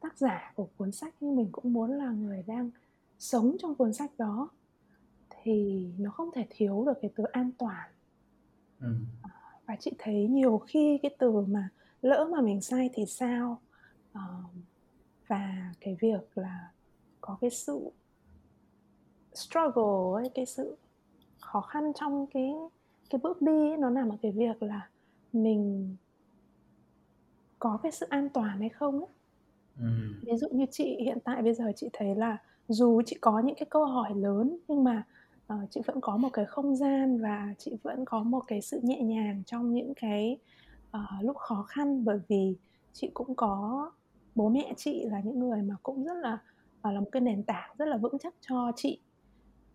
tác 0.00 0.18
giả 0.18 0.52
của 0.56 0.68
cuốn 0.76 0.92
sách 0.92 1.14
nhưng 1.20 1.36
mình 1.36 1.48
cũng 1.52 1.72
muốn 1.72 1.90
là 1.90 2.10
người 2.10 2.44
đang 2.46 2.70
sống 3.18 3.56
trong 3.58 3.74
cuốn 3.74 3.92
sách 3.92 4.10
đó. 4.18 4.48
Thì 5.30 5.86
nó 5.98 6.10
không 6.10 6.30
thể 6.34 6.46
thiếu 6.50 6.84
được 6.86 6.98
cái 7.02 7.10
từ 7.16 7.24
an 7.24 7.50
toàn. 7.58 7.90
Ừ. 8.80 8.94
À, 9.22 9.30
và 9.66 9.76
chị 9.80 9.92
thấy 9.98 10.28
nhiều 10.28 10.58
khi 10.58 10.98
cái 11.02 11.16
từ 11.18 11.40
mà 11.40 11.68
lỡ 12.02 12.28
mà 12.32 12.40
mình 12.40 12.60
sai 12.60 12.90
thì 12.94 13.06
sao? 13.06 13.60
Uh, 14.12 14.50
và 15.26 15.72
cái 15.80 15.96
việc 16.00 16.38
là 16.38 16.70
có 17.20 17.38
cái 17.40 17.50
sự 17.50 17.90
struggle 19.34 20.22
ấy 20.22 20.30
cái 20.34 20.46
sự 20.46 20.76
khó 21.40 21.60
khăn 21.60 21.92
trong 21.94 22.26
cái 22.26 22.54
cái 23.10 23.20
bước 23.22 23.42
đi 23.42 23.70
ấy, 23.70 23.76
nó 23.76 23.90
nằm 23.90 24.08
ở 24.08 24.16
cái 24.22 24.32
việc 24.32 24.62
là 24.62 24.88
mình 25.34 25.96
có 27.58 27.78
cái 27.82 27.92
sự 27.92 28.06
an 28.10 28.28
toàn 28.28 28.60
hay 28.60 28.68
không 28.68 28.98
ấy? 28.98 29.08
Ví 30.22 30.36
dụ 30.36 30.48
như 30.50 30.66
chị 30.70 30.96
hiện 31.00 31.18
tại 31.24 31.42
bây 31.42 31.54
giờ 31.54 31.72
chị 31.76 31.88
thấy 31.92 32.14
là 32.14 32.38
dù 32.68 33.02
chị 33.06 33.16
có 33.20 33.38
những 33.38 33.54
cái 33.54 33.66
câu 33.70 33.84
hỏi 33.84 34.14
lớn 34.14 34.56
nhưng 34.68 34.84
mà 34.84 35.06
uh, 35.52 35.70
chị 35.70 35.80
vẫn 35.86 36.00
có 36.00 36.16
một 36.16 36.28
cái 36.32 36.44
không 36.44 36.76
gian 36.76 37.20
và 37.20 37.54
chị 37.58 37.76
vẫn 37.82 38.04
có 38.04 38.22
một 38.22 38.40
cái 38.46 38.60
sự 38.60 38.80
nhẹ 38.82 39.02
nhàng 39.02 39.42
trong 39.46 39.74
những 39.74 39.92
cái 39.94 40.38
uh, 40.96 41.24
lúc 41.24 41.36
khó 41.36 41.62
khăn. 41.62 42.04
Bởi 42.04 42.20
vì 42.28 42.56
chị 42.92 43.10
cũng 43.14 43.34
có 43.34 43.90
bố 44.34 44.48
mẹ 44.48 44.74
chị 44.76 45.04
là 45.04 45.20
những 45.20 45.38
người 45.38 45.62
mà 45.62 45.76
cũng 45.82 46.04
rất 46.04 46.14
là 46.14 46.38
uh, 46.88 46.94
là 46.94 47.00
một 47.00 47.08
cái 47.12 47.20
nền 47.20 47.42
tảng 47.42 47.74
rất 47.78 47.88
là 47.88 47.96
vững 47.96 48.18
chắc 48.18 48.34
cho 48.40 48.72
chị. 48.76 49.00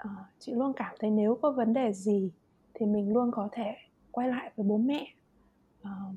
Uh, 0.05 0.11
chị 0.39 0.53
luôn 0.53 0.73
cảm 0.75 0.95
thấy 0.99 1.11
nếu 1.11 1.37
có 1.41 1.51
vấn 1.51 1.73
đề 1.73 1.93
gì 1.93 2.31
thì 2.73 2.85
mình 2.85 3.13
luôn 3.13 3.31
có 3.31 3.49
thể 3.51 3.75
quay 4.11 4.27
lại 4.27 4.51
với 4.55 4.65
bố 4.65 4.77
mẹ 4.77 5.07
uh, 5.81 6.15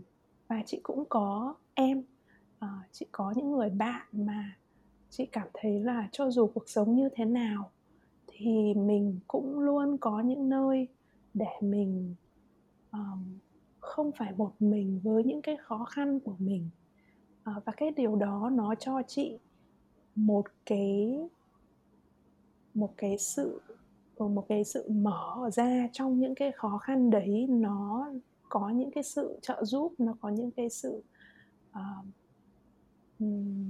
và 0.48 0.62
chị 0.66 0.80
cũng 0.82 1.04
có 1.08 1.54
em. 1.74 2.02
Uh, 2.64 2.68
chị 2.92 3.06
có 3.12 3.32
những 3.36 3.52
người 3.52 3.70
bạn 3.70 4.06
mà 4.12 4.56
chị 5.10 5.26
cảm 5.26 5.48
thấy 5.54 5.80
là 5.80 6.08
cho 6.12 6.30
dù 6.30 6.46
cuộc 6.54 6.68
sống 6.68 6.96
như 6.96 7.08
thế 7.14 7.24
nào 7.24 7.70
thì 8.26 8.74
mình 8.74 9.18
cũng 9.28 9.60
luôn 9.60 9.98
có 9.98 10.20
những 10.20 10.48
nơi 10.48 10.88
để 11.34 11.46
mình 11.60 12.14
um, 12.92 13.38
không 13.80 14.12
phải 14.12 14.32
một 14.36 14.52
mình 14.60 15.00
với 15.02 15.24
những 15.24 15.42
cái 15.42 15.56
khó 15.56 15.84
khăn 15.84 16.20
của 16.20 16.34
mình. 16.38 16.68
Uh, 17.50 17.64
và 17.64 17.72
cái 17.76 17.90
điều 17.90 18.16
đó 18.16 18.50
nó 18.52 18.74
cho 18.74 19.02
chị 19.06 19.38
một 20.14 20.46
cái 20.66 21.18
một 22.74 22.94
cái 22.96 23.18
sự 23.18 23.60
một 24.18 24.44
cái 24.48 24.64
sự 24.64 24.88
mở 24.90 25.50
ra 25.52 25.88
trong 25.92 26.20
những 26.20 26.34
cái 26.34 26.52
khó 26.52 26.78
khăn 26.78 27.10
đấy 27.10 27.46
nó 27.50 28.10
có 28.52 28.70
những 28.70 28.90
cái 28.90 29.02
sự 29.02 29.38
trợ 29.42 29.64
giúp 29.64 29.94
nó 29.98 30.14
có 30.20 30.28
những 30.28 30.50
cái 30.50 30.70
sự 30.70 31.02
uh, 31.70 32.06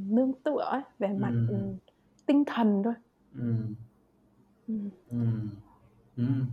nương 0.09 0.33
tựa 0.45 0.65
ấy, 0.71 0.81
về 0.99 1.09
mặt 1.09 1.33
ừ. 1.49 1.57
tinh 2.27 2.45
thần 2.47 2.83
thôi. 2.85 2.95
Ừm. 3.35 3.75
Ừm. 4.69 5.51
Ừm. 6.17 6.47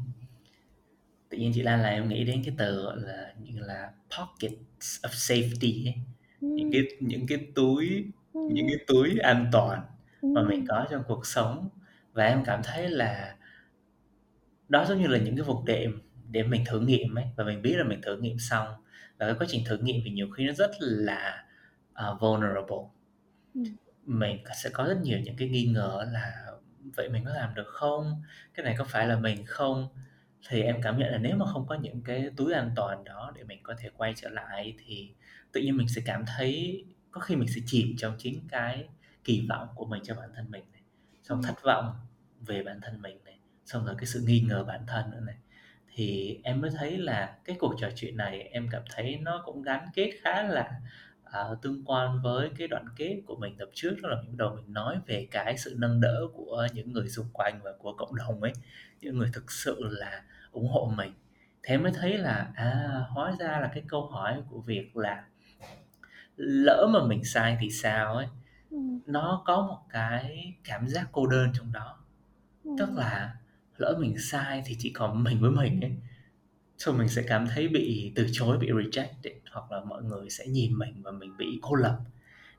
Tự 1.30 1.38
nhiên 1.38 1.52
chị 1.56 1.62
Lan 1.62 1.82
là 1.82 1.90
em 1.90 2.10
nghĩ 2.10 2.24
đến 2.24 2.42
cái 2.46 2.56
từ 2.58 2.84
gọi 2.84 2.98
là 3.00 3.34
như 3.44 3.60
là 3.60 3.92
pockets 4.18 5.02
of 5.02 5.10
safety 5.10 5.88
ấy. 5.88 5.96
những 6.42 6.72
cái 6.72 6.82
những 7.00 7.28
cái 7.28 7.48
túi 7.56 8.06
những 8.34 8.68
cái 8.68 8.78
túi 8.88 9.18
an 9.20 9.50
toàn 9.52 9.82
mà 10.22 10.44
mình 10.44 10.66
có 10.68 10.86
trong 10.92 11.04
cuộc 11.08 11.26
sống 11.26 11.70
và 12.14 12.26
em 12.26 12.44
cảm 12.46 12.62
thấy 12.64 12.90
là 12.90 13.38
đó 14.70 14.86
giống 14.86 15.02
như 15.02 15.08
là 15.08 15.18
những 15.18 15.36
cái 15.36 15.46
vùng 15.46 15.66
đệm 15.66 16.02
để 16.32 16.44
mình 16.44 16.64
thử 16.66 16.80
nghiệm 16.80 17.18
ấy 17.18 17.26
và 17.36 17.44
mình 17.44 17.62
biết 17.62 17.76
là 17.78 17.84
mình 17.84 18.02
thử 18.02 18.18
nghiệm 18.18 18.40
xong. 18.40 18.68
Và 19.18 19.26
cái 19.26 19.36
quá 19.40 19.48
trình 19.50 19.64
thử 19.66 19.78
nghiệm 19.78 20.02
thì 20.06 20.12
nhiều 20.12 20.30
khi 20.30 20.48
nó 20.48 20.54
rất 20.54 20.72
là 20.80 21.46
uh, 21.92 22.22
vulnerable. 22.22 22.78
Mình 24.06 24.44
sẽ 24.64 24.70
có 24.74 24.84
rất 24.84 24.98
nhiều 25.02 25.20
những 25.20 25.36
cái 25.38 25.50
nghi 25.50 25.66
ngờ 25.66 26.06
là 26.12 26.46
vậy 26.96 27.10
mình 27.10 27.26
có 27.26 27.34
làm 27.34 27.56
được 27.56 27.68
không? 27.68 28.22
Cái 28.54 28.64
này 28.66 28.76
có 28.78 28.84
phải 28.84 29.08
là 29.08 29.20
mình 29.20 29.46
không? 29.46 29.88
Thì 30.50 30.62
em 30.62 30.82
cảm 30.82 30.98
nhận 30.98 31.12
là 31.12 31.18
nếu 31.18 31.38
mà 31.38 31.46
không 31.46 31.68
có 31.68 31.76
những 31.76 32.02
cái 32.02 32.30
túi 32.38 32.54
an 32.54 32.72
toàn 32.76 33.04
đó 33.04 33.32
để 33.36 33.44
mình 33.44 33.60
có 33.64 33.76
thể 33.80 33.90
quay 33.98 34.14
trở 34.16 34.30
lại 34.30 34.76
thì 34.86 35.14
tự 35.52 35.62
nhiên 35.62 35.78
mình 35.78 35.88
sẽ 35.88 36.02
cảm 36.06 36.24
thấy 36.26 36.84
có 37.12 37.22
khi 37.22 37.36
mình 37.36 37.48
sẽ 37.48 37.62
chìm 37.66 37.96
trong 37.98 38.16
chính 38.18 38.48
cái 38.48 38.88
kỳ 39.24 39.48
vọng 39.50 39.68
của 39.76 39.86
mình 39.86 40.04
cho 40.04 40.16
bản 40.16 40.30
thân 40.36 40.52
mình 40.52 40.64
này 40.72 40.82
xong 41.24 41.44
thất 41.44 41.64
vọng 41.64 41.96
về 42.40 42.64
bản 42.64 42.82
thân 42.82 43.02
mình 43.02 43.24
này 43.26 43.40
xong 43.66 43.86
rồi 43.86 43.96
cái 43.98 44.06
sự 44.06 44.22
nghi 44.26 44.46
ngờ 44.50 44.64
bản 44.64 44.84
thân 44.88 45.12
nữa 45.12 45.20
này 45.20 45.36
thì 46.00 46.40
em 46.44 46.62
mới 46.62 46.72
thấy 46.78 46.98
là 46.98 47.36
cái 47.46 47.56
cuộc 47.60 47.76
trò 47.80 47.90
chuyện 47.96 48.18
này 48.18 48.42
em 48.42 48.68
cảm 48.72 48.82
thấy 48.96 49.18
nó 49.22 49.42
cũng 49.46 49.62
gắn 49.62 49.86
kết 49.94 50.12
khá 50.22 50.44
là 50.44 50.72
uh, 51.24 51.62
tương 51.62 51.84
quan 51.86 52.22
với 52.22 52.50
cái 52.58 52.68
đoạn 52.68 52.86
kết 52.96 53.22
của 53.26 53.36
mình 53.36 53.56
tập 53.58 53.70
trước 53.74 53.96
đó 54.02 54.10
là 54.10 54.22
những 54.24 54.38
đầu 54.38 54.56
mình 54.56 54.74
nói 54.74 55.00
về 55.06 55.28
cái 55.32 55.58
sự 55.58 55.76
nâng 55.78 56.02
đỡ 56.02 56.28
của 56.34 56.68
những 56.74 56.94
người 56.94 57.10
xung 57.10 57.26
quanh 57.34 57.60
và 57.64 57.72
của 57.80 57.94
cộng 57.94 58.16
đồng 58.16 58.42
ấy 58.42 58.52
những 59.02 59.18
người 59.18 59.30
thực 59.34 59.52
sự 59.52 59.78
là 59.82 60.24
ủng 60.52 60.68
hộ 60.68 60.94
mình 60.98 61.14
thế 61.64 61.78
mới 61.78 61.92
thấy 61.96 62.18
là 62.18 62.52
à 62.56 63.02
hóa 63.10 63.36
ra 63.40 63.60
là 63.60 63.70
cái 63.74 63.84
câu 63.88 64.06
hỏi 64.08 64.44
của 64.50 64.62
việc 64.62 64.98
là 64.98 65.24
lỡ 66.38 66.88
mà 66.94 67.00
mình 67.04 67.24
sai 67.24 67.58
thì 67.62 67.70
sao 67.70 68.16
ấy 68.16 68.28
ừ. 68.72 68.78
nó 69.06 69.42
có 69.46 69.62
một 69.62 69.80
cái 69.90 70.54
cảm 70.64 70.88
giác 70.88 71.08
cô 71.12 71.28
đơn 71.28 71.50
trong 71.54 71.72
đó 71.72 71.98
ừ. 72.64 72.72
tức 72.80 72.90
là 72.96 73.36
lỡ 73.82 73.98
mình 74.00 74.16
sai 74.18 74.64
thì 74.66 74.76
chỉ 74.80 74.90
còn 74.90 75.24
mình 75.24 75.40
với 75.40 75.52
mình 75.52 75.82
ấy. 75.82 75.92
Xong 76.78 76.98
mình 76.98 77.08
sẽ 77.08 77.24
cảm 77.28 77.48
thấy 77.48 77.68
bị 77.68 78.12
từ 78.16 78.28
chối, 78.32 78.58
bị 78.58 78.70
rejected 78.70 79.40
hoặc 79.52 79.72
là 79.72 79.84
mọi 79.84 80.04
người 80.04 80.30
sẽ 80.30 80.48
nhìn 80.48 80.78
mình 80.78 81.02
và 81.04 81.12
mình 81.12 81.38
bị 81.38 81.60
cô 81.62 81.76
lập. 81.76 82.00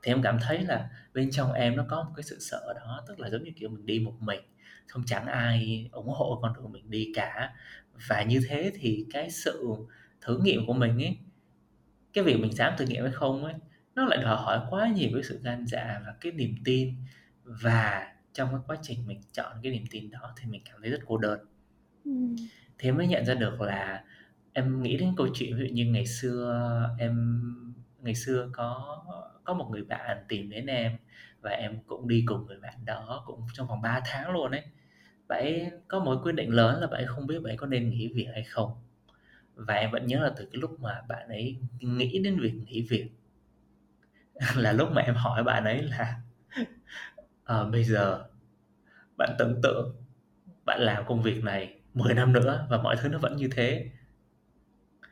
Thì 0.03 0.11
em 0.11 0.21
cảm 0.21 0.39
thấy 0.41 0.61
là 0.61 0.89
bên 1.13 1.31
trong 1.31 1.53
em 1.53 1.75
nó 1.75 1.85
có 1.89 2.03
một 2.03 2.11
cái 2.15 2.23
sự 2.23 2.37
sợ 2.39 2.73
đó, 2.75 3.03
tức 3.07 3.19
là 3.19 3.29
giống 3.29 3.43
như 3.43 3.51
kiểu 3.55 3.69
mình 3.69 3.85
đi 3.85 3.99
một 3.99 4.13
mình, 4.19 4.39
không 4.87 5.03
chẳng 5.05 5.25
ai 5.27 5.89
ủng 5.91 6.07
hộ 6.07 6.39
con 6.41 6.53
đường 6.53 6.71
mình 6.71 6.89
đi 6.89 7.11
cả. 7.15 7.53
Và 8.07 8.23
như 8.23 8.41
thế 8.49 8.71
thì 8.75 9.05
cái 9.13 9.29
sự 9.31 9.63
thử 10.21 10.37
nghiệm 10.37 10.65
của 10.65 10.73
mình 10.73 11.03
ấy, 11.03 11.17
cái 12.13 12.23
việc 12.23 12.39
mình 12.39 12.51
dám 12.53 12.73
thử 12.77 12.85
nghiệm 12.85 13.03
hay 13.03 13.13
không 13.13 13.43
ấy, 13.43 13.53
nó 13.95 14.05
lại 14.05 14.17
đòi 14.23 14.35
hỏi 14.37 14.59
quá 14.69 14.87
nhiều 14.87 15.09
cái 15.13 15.23
sự 15.23 15.39
gan 15.43 15.65
dạ 15.67 16.01
và 16.05 16.13
cái 16.21 16.31
niềm 16.31 16.55
tin. 16.65 16.95
Và 17.43 18.07
trong 18.33 18.49
cái 18.51 18.59
quá 18.67 18.77
trình 18.81 19.07
mình 19.07 19.21
chọn 19.33 19.57
cái 19.63 19.71
niềm 19.71 19.83
tin 19.91 20.09
đó 20.11 20.33
thì 20.37 20.51
mình 20.51 20.61
cảm 20.65 20.81
thấy 20.81 20.91
rất 20.91 20.99
cô 21.05 21.17
đơn. 21.17 21.39
Ừ. 22.05 22.11
thế 22.79 22.91
mới 22.91 23.07
nhận 23.07 23.25
ra 23.25 23.33
được 23.33 23.61
là 23.61 24.03
em 24.53 24.83
nghĩ 24.83 24.97
đến 24.97 25.13
câu 25.17 25.27
chuyện 25.33 25.57
ví 25.57 25.67
dụ 25.67 25.73
như 25.73 25.85
ngày 25.85 26.05
xưa 26.05 26.89
em 26.99 27.41
ngày 27.99 28.15
xưa 28.15 28.49
có 28.53 28.97
có 29.43 29.53
một 29.53 29.69
người 29.71 29.83
bạn 29.83 30.25
tìm 30.27 30.49
đến 30.49 30.65
em 30.65 30.97
và 31.41 31.51
em 31.51 31.79
cũng 31.87 32.07
đi 32.07 32.23
cùng 32.27 32.45
người 32.45 32.59
bạn 32.59 32.85
đó 32.85 33.23
cũng 33.25 33.47
trong 33.53 33.67
vòng 33.67 33.81
3 33.81 34.01
tháng 34.05 34.31
luôn 34.31 34.51
ấy. 34.51 34.63
Bạn 35.27 35.69
có 35.87 35.99
một 35.99 36.21
quyết 36.23 36.31
định 36.35 36.49
lớn 36.49 36.81
là 36.81 36.87
bạn 36.87 37.03
không 37.07 37.27
biết 37.27 37.39
bạn 37.43 37.57
có 37.57 37.67
nên 37.67 37.89
nghỉ 37.89 38.11
việc 38.13 38.27
hay 38.33 38.43
không. 38.43 38.71
Và 39.55 39.73
em 39.73 39.91
vẫn 39.91 40.07
nhớ 40.07 40.19
là 40.23 40.31
từ 40.37 40.45
cái 40.45 40.61
lúc 40.61 40.79
mà 40.79 41.01
bạn 41.07 41.27
ấy 41.27 41.57
nghĩ 41.79 42.19
đến 42.23 42.39
việc 42.39 42.53
nghỉ 42.53 42.81
việc 42.89 43.09
là 44.55 44.71
lúc 44.71 44.91
mà 44.91 45.01
em 45.01 45.15
hỏi 45.15 45.43
bạn 45.43 45.63
ấy 45.65 45.81
là 45.83 46.21
à, 47.43 47.63
bây 47.63 47.83
giờ 47.83 48.25
bạn 49.17 49.35
tưởng 49.39 49.59
tượng 49.63 49.95
bạn 50.65 50.81
làm 50.81 51.05
công 51.07 51.21
việc 51.21 51.43
này 51.43 51.79
10 51.93 52.13
năm 52.13 52.33
nữa 52.33 52.67
và 52.69 52.81
mọi 52.81 52.95
thứ 53.01 53.09
nó 53.09 53.17
vẫn 53.17 53.35
như 53.35 53.49
thế. 53.51 53.91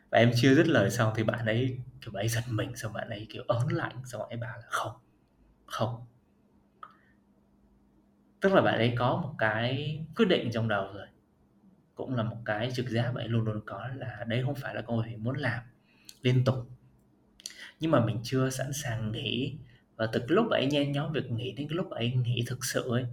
Và 0.10 0.18
em 0.18 0.32
chưa 0.36 0.56
dứt 0.56 0.68
lời 0.68 0.92
xong 0.92 1.14
thì 1.16 1.24
bạn 1.24 1.46
ấy 1.46 1.80
kiểu 2.02 2.12
bạn 2.12 2.24
ấy 2.24 2.28
giật 2.30 2.44
mình 2.50 2.76
xong 2.76 2.94
bạn 2.94 3.10
ấy 3.10 3.28
kiểu 3.30 3.44
ớn 3.48 3.68
lạnh 3.68 4.02
xong 4.06 4.22
bạn 4.22 4.30
ấy 4.30 4.38
bảo 4.38 4.58
là 4.58 4.66
không 4.70 4.92
không. 5.66 6.06
Tức 8.42 8.54
là 8.54 8.62
bạn 8.62 8.78
ấy 8.78 8.94
có 8.98 9.18
một 9.24 9.36
cái 9.38 10.00
quyết 10.16 10.26
định 10.26 10.50
trong 10.54 10.68
đầu 10.68 10.94
rồi. 10.94 11.08
Cũng 11.96 12.16
là 12.16 12.24
một 12.24 12.38
cái 12.46 12.72
trực 12.74 12.90
giác 12.90 13.12
bạn 13.12 13.26
ấy 13.26 13.28
luôn 13.28 13.46
luôn 13.46 13.62
có 13.66 13.88
là 13.96 14.26
đấy 14.28 14.42
không 14.46 14.56
phải 14.56 14.76
là 14.76 14.82
công 14.82 15.04
việc 15.04 15.18
muốn 15.18 15.38
làm 15.38 15.64
liên 16.22 16.44
tục. 16.46 16.56
Nhưng 17.80 17.92
mà 17.92 18.06
mình 18.06 18.20
chưa 18.24 18.50
sẵn 18.50 18.74
sàng 18.74 19.12
nghỉ 19.12 19.58
và 20.00 20.08
từ 20.12 20.20
cái 20.20 20.36
lúc 20.36 20.50
ấy 20.50 20.66
nhen 20.66 20.92
nhóm 20.92 21.12
việc 21.12 21.32
nghỉ 21.32 21.52
đến 21.52 21.68
cái 21.68 21.76
lúc 21.76 21.90
ấy 21.90 22.12
nghỉ 22.12 22.44
thực 22.48 22.66
sự 22.66 22.92
ấy, 22.92 23.06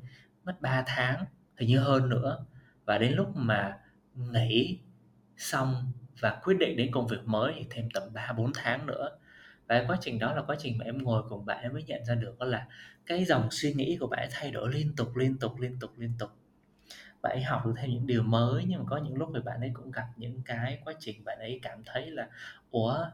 mất 0.45 0.61
3 0.61 0.85
tháng, 0.87 1.25
hình 1.57 1.69
như 1.69 1.78
hơn 1.78 2.09
nữa 2.09 2.47
và 2.85 2.99
đến 2.99 3.12
lúc 3.12 3.37
mà 3.37 3.78
nghỉ 4.14 4.78
xong 5.37 5.93
và 6.21 6.40
quyết 6.45 6.57
định 6.61 6.76
đến 6.76 6.90
công 6.93 7.07
việc 7.07 7.25
mới 7.25 7.52
thì 7.57 7.66
thêm 7.71 7.88
tầm 7.95 8.02
3 8.12 8.33
4 8.33 8.52
tháng 8.55 8.87
nữa. 8.87 9.19
Và 9.66 9.85
quá 9.88 9.99
trình 10.00 10.19
đó 10.19 10.35
là 10.35 10.43
quá 10.43 10.57
trình 10.59 10.78
mà 10.78 10.85
em 10.85 11.02
ngồi 11.02 11.23
cùng 11.28 11.47
bạn 11.47 11.62
em 11.62 11.73
mới 11.73 11.83
nhận 11.83 12.05
ra 12.05 12.14
được 12.14 12.38
đó 12.38 12.47
là 12.47 12.66
cái 13.07 13.25
dòng 13.25 13.49
suy 13.50 13.73
nghĩ 13.73 13.97
của 14.00 14.07
bạn 14.07 14.21
ấy 14.21 14.28
thay 14.33 14.50
đổi 14.50 14.73
liên 14.73 14.97
tục 14.97 15.16
liên 15.16 15.38
tục 15.38 15.61
liên 15.61 15.78
tục 15.81 15.90
liên 15.99 16.12
tục. 16.19 16.31
Bạn 17.23 17.33
ấy 17.33 17.43
học 17.43 17.66
được 17.66 17.73
thêm 17.76 17.90
những 17.90 18.07
điều 18.07 18.23
mới 18.23 18.64
nhưng 18.66 18.78
mà 18.78 18.85
có 18.88 18.97
những 18.97 19.16
lúc 19.16 19.31
thì 19.35 19.40
bạn 19.45 19.61
ấy 19.61 19.71
cũng 19.75 19.90
gặp 19.90 20.07
những 20.16 20.43
cái 20.45 20.78
quá 20.85 20.95
trình 21.00 21.25
bạn 21.25 21.38
ấy 21.38 21.61
cảm 21.62 21.83
thấy 21.87 22.11
là, 22.11 22.28
ủa 22.71 23.07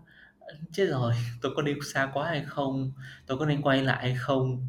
chết 0.73 0.87
rồi, 0.87 1.15
tôi 1.43 1.53
có 1.57 1.63
đi 1.63 1.75
xa 1.95 2.11
quá 2.15 2.29
hay 2.29 2.45
không? 2.47 2.93
Tôi 3.27 3.39
có 3.39 3.47
nên 3.47 3.63
quay 3.63 3.83
lại 3.83 4.03
hay 4.03 4.17
không? 4.21 4.67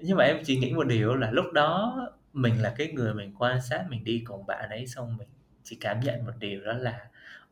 Nhưng 0.00 0.16
mà 0.16 0.24
em 0.24 0.36
chỉ 0.44 0.56
nghĩ 0.58 0.72
một 0.72 0.84
điều 0.86 1.14
là 1.14 1.30
lúc 1.30 1.44
đó 1.52 1.96
mình 2.32 2.62
là 2.62 2.74
cái 2.76 2.92
người 2.92 3.14
mình 3.14 3.34
quan 3.38 3.62
sát, 3.62 3.84
mình 3.88 4.04
đi 4.04 4.22
cùng 4.26 4.46
bạn 4.46 4.70
ấy, 4.70 4.86
xong 4.86 5.16
mình 5.16 5.28
chỉ 5.62 5.76
cảm 5.80 6.00
nhận 6.00 6.24
một 6.26 6.32
điều 6.38 6.64
đó 6.64 6.72
là, 6.72 7.00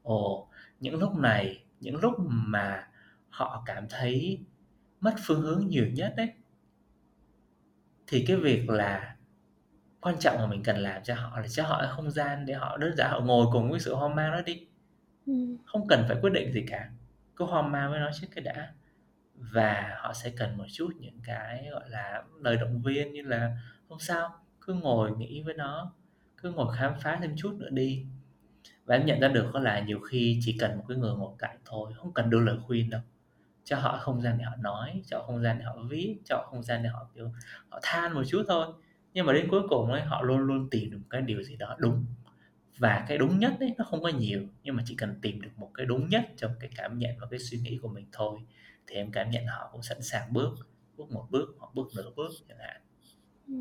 ồ, 0.03 0.49
những 0.81 0.99
lúc 1.01 1.17
này, 1.17 1.65
những 1.81 1.97
lúc 1.97 2.15
mà 2.29 2.89
họ 3.29 3.63
cảm 3.67 3.87
thấy 3.91 4.45
mất 5.01 5.15
phương 5.27 5.41
hướng 5.41 5.67
nhiều 5.69 5.87
nhất 5.87 6.15
đấy 6.17 6.33
thì 8.07 8.25
cái 8.29 8.37
việc 8.37 8.71
là 8.71 9.17
quan 10.01 10.19
trọng 10.21 10.39
mà 10.39 10.47
mình 10.47 10.63
cần 10.65 10.79
làm 10.79 11.03
cho 11.05 11.15
họ 11.15 11.41
là 11.41 11.49
cho 11.49 11.65
họ 11.65 11.85
không 11.97 12.11
gian 12.11 12.47
để 12.47 12.55
họ 12.55 12.77
đơn 12.77 12.97
giản 12.97 13.11
họ 13.11 13.21
ngồi 13.21 13.47
cùng 13.53 13.71
với 13.71 13.81
sự 13.81 13.95
hoang 13.95 14.15
mang 14.15 14.33
đó 14.33 14.43
đi 14.47 14.67
ừ. 15.27 15.33
không 15.67 15.89
cần 15.89 16.05
phải 16.09 16.17
quyết 16.23 16.31
định 16.31 16.53
gì 16.53 16.65
cả. 16.69 16.91
Cứ 17.37 17.45
hoang 17.45 17.73
ma 17.73 17.89
với 17.89 18.01
nó 18.01 18.11
trước 18.21 18.27
cái 18.35 18.45
đã. 18.45 18.73
Và 19.35 19.97
họ 19.99 20.13
sẽ 20.13 20.33
cần 20.37 20.57
một 20.57 20.65
chút 20.73 20.91
những 21.01 21.21
cái, 21.25 21.69
gọi 21.73 21.91
là, 21.91 22.23
lời 22.41 22.57
động 22.57 22.83
viên 22.83 23.13
như 23.13 23.23
là, 23.23 23.59
không 23.89 23.99
sao, 24.01 24.31
cứ 24.61 24.75
ngồi 24.75 25.17
nghĩ 25.17 25.43
với 25.43 25.55
nó, 25.55 25.93
cứ 26.37 26.53
ngồi 26.53 26.77
khám 26.77 26.93
phá 27.01 27.19
thêm 27.21 27.35
chút 27.37 27.53
nữa 27.59 27.71
đi. 27.71 28.07
Và 28.85 28.97
em 28.97 29.07
nhận 29.07 29.21
ra 29.21 29.29
được 29.29 29.51
đó 29.55 29.61
là 29.61 29.81
nhiều 29.81 30.01
khi 30.01 30.39
chỉ 30.43 30.57
cần 30.61 30.79
một 30.79 30.85
cái 30.89 30.97
người 30.99 31.13
ngồi 31.15 31.35
cạnh 31.39 31.59
thôi, 31.65 31.93
không 31.97 32.13
cần 32.13 32.31
đưa 32.31 32.41
lời 32.41 32.59
khuyên 32.67 32.91
đâu. 32.91 33.01
Cho 33.65 33.77
họ 33.77 33.99
không 33.99 34.21
gian 34.21 34.39
để 34.39 34.45
họ 34.45 34.57
nói, 34.57 35.03
cho 35.07 35.19
họ 35.19 35.27
không 35.27 35.43
gian 35.43 35.59
để 35.59 35.65
họ 35.65 35.77
viết, 35.89 36.19
cho 36.25 36.37
họ 36.37 36.49
không 36.51 36.63
gian 36.63 36.83
để 36.83 36.89
họ, 36.89 37.11
kiểu, 37.15 37.33
họ 37.69 37.79
than 37.83 38.15
một 38.15 38.23
chút 38.29 38.43
thôi. 38.49 38.67
Nhưng 39.13 39.27
mà 39.27 39.33
đến 39.33 39.49
cuối 39.51 39.63
cùng 39.69 39.93
ấy, 39.93 40.03
họ 40.03 40.23
luôn 40.23 40.39
luôn 40.39 40.71
tìm 40.71 40.91
được 40.91 41.01
cái 41.11 41.23
điều 41.23 41.43
gì 41.43 41.57
đó 41.57 41.77
đúng 41.79 42.05
và 42.81 43.05
cái 43.09 43.19
đúng 43.19 43.39
nhất 43.39 43.57
ấy 43.61 43.75
nó 43.79 43.85
không 43.85 44.03
có 44.03 44.09
nhiều 44.09 44.41
nhưng 44.63 44.77
mà 44.77 44.83
chỉ 44.87 44.95
cần 44.95 45.19
tìm 45.23 45.41
được 45.41 45.51
một 45.57 45.71
cái 45.75 45.87
đúng 45.87 46.09
nhất 46.09 46.29
trong 46.37 46.53
cái 46.61 46.71
cảm 46.77 46.99
nhận 46.99 47.15
và 47.21 47.27
cái 47.31 47.39
suy 47.39 47.59
nghĩ 47.59 47.79
của 47.83 47.89
mình 47.89 48.07
thôi 48.13 48.41
thì 48.87 48.97
em 48.97 49.11
cảm 49.13 49.31
nhận 49.31 49.47
họ 49.47 49.69
cũng 49.73 49.83
sẵn 49.83 50.03
sàng 50.03 50.33
bước 50.33 50.51
bước 50.97 51.11
một 51.11 51.27
bước 51.31 51.57
hoặc 51.59 51.75
bước 51.75 51.89
nửa 51.97 52.11
bước 52.17 52.31
chẳng 52.49 52.59
hạn 52.59 52.81
ừ. 53.49 53.55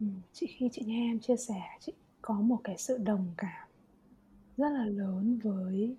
Ừ, 0.00 0.06
chị 0.32 0.46
khi 0.46 0.68
chị 0.72 0.82
nghe 0.86 1.10
em 1.10 1.20
chia 1.20 1.36
sẻ 1.36 1.62
chị 1.80 1.92
có 2.22 2.34
một 2.34 2.60
cái 2.64 2.78
sự 2.78 2.98
đồng 2.98 3.34
cảm 3.36 3.68
rất 4.56 4.68
là 4.68 4.84
lớn 4.84 5.38
với 5.42 5.96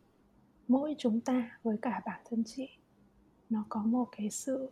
mỗi 0.68 0.96
chúng 0.98 1.22
ta 1.22 1.60
với 1.63 1.77
cả 1.82 2.01
bản 2.06 2.22
thân 2.30 2.44
chị 2.44 2.70
nó 3.50 3.66
có 3.70 3.84
một 3.84 4.08
cái 4.18 4.30
sự 4.30 4.70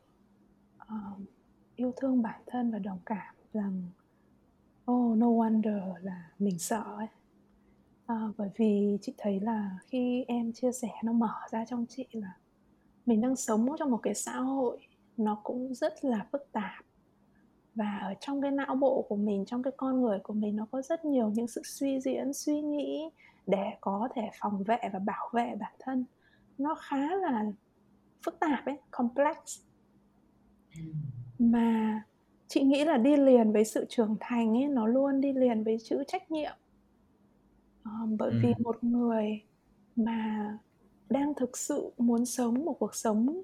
uh, 0.81 1.21
yêu 1.75 1.93
thương 1.97 2.21
bản 2.21 2.41
thân 2.47 2.71
và 2.71 2.79
đồng 2.79 2.99
cảm 3.05 3.35
rằng 3.53 3.83
oh 4.91 5.17
no 5.17 5.27
wonder 5.27 5.95
là 6.01 6.29
mình 6.39 6.59
sợ 6.59 6.83
ấy. 6.97 7.07
À, 8.05 8.15
bởi 8.37 8.49
vì 8.55 8.97
chị 9.01 9.13
thấy 9.17 9.39
là 9.39 9.77
khi 9.87 10.25
em 10.27 10.53
chia 10.53 10.71
sẻ 10.71 10.89
nó 11.03 11.13
mở 11.13 11.33
ra 11.51 11.65
trong 11.65 11.85
chị 11.89 12.05
là 12.11 12.37
mình 13.05 13.21
đang 13.21 13.35
sống 13.35 13.67
trong 13.79 13.91
một 13.91 13.99
cái 14.03 14.15
xã 14.15 14.37
hội 14.39 14.77
nó 15.17 15.41
cũng 15.43 15.73
rất 15.73 16.05
là 16.05 16.27
phức 16.31 16.51
tạp. 16.51 16.85
Và 17.75 17.97
ở 17.97 18.13
trong 18.19 18.41
cái 18.41 18.51
não 18.51 18.75
bộ 18.75 19.05
của 19.09 19.15
mình 19.15 19.45
trong 19.45 19.63
cái 19.63 19.73
con 19.77 20.01
người 20.01 20.19
của 20.19 20.33
mình 20.33 20.55
nó 20.55 20.67
có 20.71 20.81
rất 20.81 21.05
nhiều 21.05 21.29
những 21.29 21.47
sự 21.47 21.61
suy 21.65 21.99
diễn 21.99 22.33
suy 22.33 22.61
nghĩ 22.61 23.09
để 23.47 23.77
có 23.81 24.09
thể 24.15 24.29
phòng 24.39 24.63
vệ 24.63 24.79
và 24.93 24.99
bảo 24.99 25.29
vệ 25.33 25.55
bản 25.59 25.73
thân. 25.79 26.05
Nó 26.57 26.75
khá 26.75 27.15
là 27.15 27.45
phức 28.25 28.39
tạp 28.39 28.65
ấy 28.65 28.77
complex. 28.91 29.37
Mà 31.39 32.01
chị 32.47 32.61
nghĩ 32.63 32.85
là 32.85 32.97
đi 32.97 33.17
liền 33.17 33.51
với 33.51 33.65
sự 33.65 33.85
trưởng 33.89 34.15
thành 34.19 34.57
ấy 34.57 34.67
nó 34.67 34.87
luôn 34.87 35.21
đi 35.21 35.33
liền 35.33 35.63
với 35.63 35.77
chữ 35.83 36.03
trách 36.07 36.31
nhiệm. 36.31 36.53
Um, 37.85 38.17
bởi 38.17 38.31
Ừ. 38.31 38.39
vì 38.43 38.53
một 38.59 38.83
người 38.83 39.41
mà 39.95 40.57
đang 41.09 41.33
thực 41.33 41.57
sự 41.57 41.91
muốn 41.97 42.25
sống 42.25 42.65
một 42.65 42.73
cuộc 42.79 42.95
sống 42.95 43.41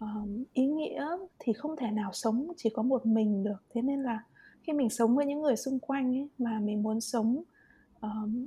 um, 0.00 0.44
ý 0.52 0.66
nghĩa 0.66 1.06
thì 1.38 1.52
không 1.52 1.76
thể 1.76 1.90
nào 1.90 2.10
sống 2.12 2.52
chỉ 2.56 2.70
có 2.70 2.82
một 2.82 3.06
mình 3.06 3.44
được. 3.44 3.62
Thế 3.74 3.82
nên 3.82 4.02
là 4.02 4.24
khi 4.62 4.72
mình 4.72 4.90
sống 4.90 5.16
với 5.16 5.26
những 5.26 5.42
người 5.42 5.56
xung 5.56 5.78
quanh 5.78 6.16
ấy, 6.16 6.28
mà 6.38 6.60
mình 6.60 6.82
muốn 6.82 7.00
sống 7.00 7.42
um, 8.00 8.46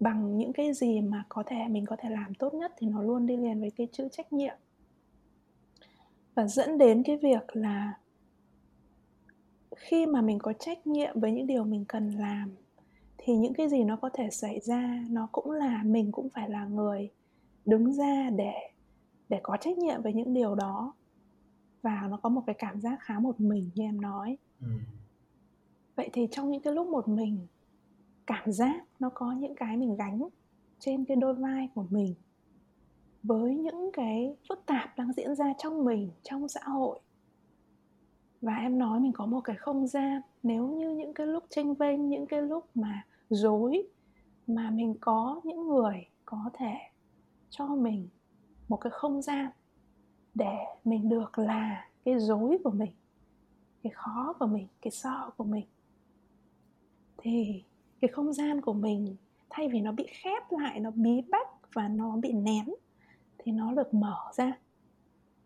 bằng 0.00 0.38
những 0.38 0.52
cái 0.52 0.72
gì 0.72 1.00
mà 1.00 1.24
có 1.28 1.42
thể 1.46 1.56
mình 1.68 1.84
có 1.86 1.96
thể 1.98 2.10
làm 2.10 2.34
tốt 2.34 2.54
nhất 2.54 2.72
thì 2.78 2.86
nó 2.86 3.02
luôn 3.02 3.26
đi 3.26 3.36
liền 3.36 3.60
với 3.60 3.70
cái 3.70 3.88
chữ 3.92 4.08
trách 4.12 4.32
nhiệm. 4.32 4.56
Và 6.34 6.46
dẫn 6.46 6.78
đến 6.78 7.02
cái 7.02 7.16
việc 7.16 7.56
là 7.56 7.98
khi 9.76 10.06
mà 10.06 10.22
mình 10.22 10.38
có 10.38 10.52
trách 10.52 10.86
nhiệm 10.86 11.20
với 11.20 11.32
những 11.32 11.46
điều 11.46 11.64
mình 11.64 11.84
cần 11.88 12.10
làm 12.10 12.50
thì 13.18 13.36
những 13.36 13.54
cái 13.54 13.68
gì 13.68 13.84
nó 13.84 13.96
có 13.96 14.10
thể 14.14 14.30
xảy 14.30 14.60
ra 14.60 15.04
nó 15.10 15.28
cũng 15.32 15.50
là 15.50 15.82
mình 15.84 16.12
cũng 16.12 16.28
phải 16.30 16.50
là 16.50 16.64
người 16.64 17.10
đứng 17.66 17.92
ra 17.92 18.30
để 18.30 18.52
để 19.28 19.40
có 19.42 19.56
trách 19.60 19.78
nhiệm 19.78 20.02
với 20.02 20.12
những 20.12 20.34
điều 20.34 20.54
đó 20.54 20.94
và 21.82 22.06
nó 22.10 22.16
có 22.16 22.28
một 22.28 22.42
cái 22.46 22.54
cảm 22.58 22.80
giác 22.80 22.98
khá 23.00 23.18
một 23.18 23.40
mình 23.40 23.70
như 23.74 23.84
em 23.84 24.00
nói 24.00 24.38
Ừ. 24.60 24.66
vậy 25.96 26.10
thì 26.12 26.28
trong 26.30 26.50
những 26.50 26.62
cái 26.62 26.72
lúc 26.72 26.86
một 26.88 27.08
mình 27.08 27.46
cảm 28.26 28.52
giác 28.52 28.84
nó 28.98 29.10
có 29.14 29.32
những 29.32 29.54
cái 29.54 29.76
mình 29.76 29.96
gánh 29.96 30.20
trên 30.78 31.04
cái 31.04 31.16
đôi 31.16 31.34
vai 31.34 31.68
của 31.74 31.86
mình 31.90 32.14
với 33.22 33.54
những 33.56 33.90
cái 33.92 34.36
phức 34.48 34.66
tạp 34.66 34.96
đang 34.98 35.12
diễn 35.12 35.34
ra 35.34 35.52
trong 35.58 35.84
mình 35.84 36.10
trong 36.22 36.48
xã 36.48 36.60
hội 36.64 37.00
và 38.40 38.56
em 38.56 38.78
nói 38.78 39.00
mình 39.00 39.12
có 39.12 39.26
một 39.26 39.40
cái 39.40 39.56
không 39.56 39.86
gian. 39.86 40.20
Nếu 40.42 40.68
như 40.68 40.90
những 40.90 41.14
cái 41.14 41.26
lúc 41.26 41.44
tranh 41.48 41.74
vênh, 41.74 42.08
những 42.08 42.26
cái 42.26 42.42
lúc 42.42 42.64
mà 42.74 43.06
dối 43.30 43.88
mà 44.46 44.70
mình 44.70 44.94
có 45.00 45.40
những 45.44 45.68
người 45.68 46.06
có 46.24 46.50
thể 46.54 46.74
cho 47.50 47.66
mình 47.66 48.08
một 48.68 48.76
cái 48.76 48.90
không 48.90 49.22
gian 49.22 49.50
để 50.34 50.56
mình 50.84 51.08
được 51.08 51.38
là 51.38 51.88
cái 52.04 52.18
dối 52.18 52.58
của 52.64 52.70
mình, 52.70 52.92
cái 53.82 53.90
khó 53.94 54.32
của 54.38 54.46
mình, 54.46 54.66
cái 54.82 54.90
sợ 54.90 55.30
của 55.36 55.44
mình, 55.44 55.66
thì 57.16 57.62
cái 58.00 58.08
không 58.08 58.32
gian 58.32 58.60
của 58.60 58.72
mình, 58.72 59.16
thay 59.50 59.68
vì 59.68 59.80
nó 59.80 59.92
bị 59.92 60.06
khép 60.08 60.42
lại, 60.50 60.80
nó 60.80 60.90
bí 60.90 61.22
bách 61.30 61.48
và 61.72 61.88
nó 61.88 62.16
bị 62.16 62.32
nén, 62.32 62.64
thì 63.38 63.52
nó 63.52 63.72
được 63.72 63.94
mở 63.94 64.18
ra. 64.34 64.58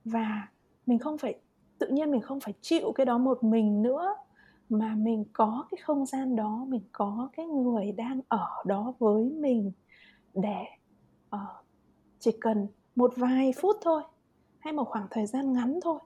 Và 0.05 0.49
mình 0.87 0.99
không 0.99 1.19
phải 1.19 1.35
tự 1.81 1.89
nhiên 1.89 2.11
mình 2.11 2.21
không 2.21 2.41
phải 2.41 2.55
chịu 2.61 2.93
cái 2.93 3.07
đó 3.07 3.19
một 3.19 3.45
mình 3.45 3.83
nữa 3.83 4.17
mà 4.69 4.95
mình 4.95 5.25
có 5.33 5.67
cái 5.71 5.79
không 5.85 6.07
gian 6.07 6.37
đó 6.37 6.65
mình 6.69 6.83
có 6.93 7.29
cái 7.37 7.47
người 7.47 7.93
đang 7.93 8.21
ở 8.29 8.49
đó 8.67 8.95
với 8.99 9.25
mình 9.25 9.73
để 10.35 10.65
uh, 11.37 11.41
chỉ 12.19 12.31
cần 12.41 12.67
một 12.97 13.13
vài 13.17 13.53
phút 13.61 13.77
thôi 13.81 14.03
hay 14.59 14.73
một 14.73 14.85
khoảng 14.85 15.07
thời 15.11 15.27
gian 15.27 15.53
ngắn 15.53 15.81
thôi 15.83 15.99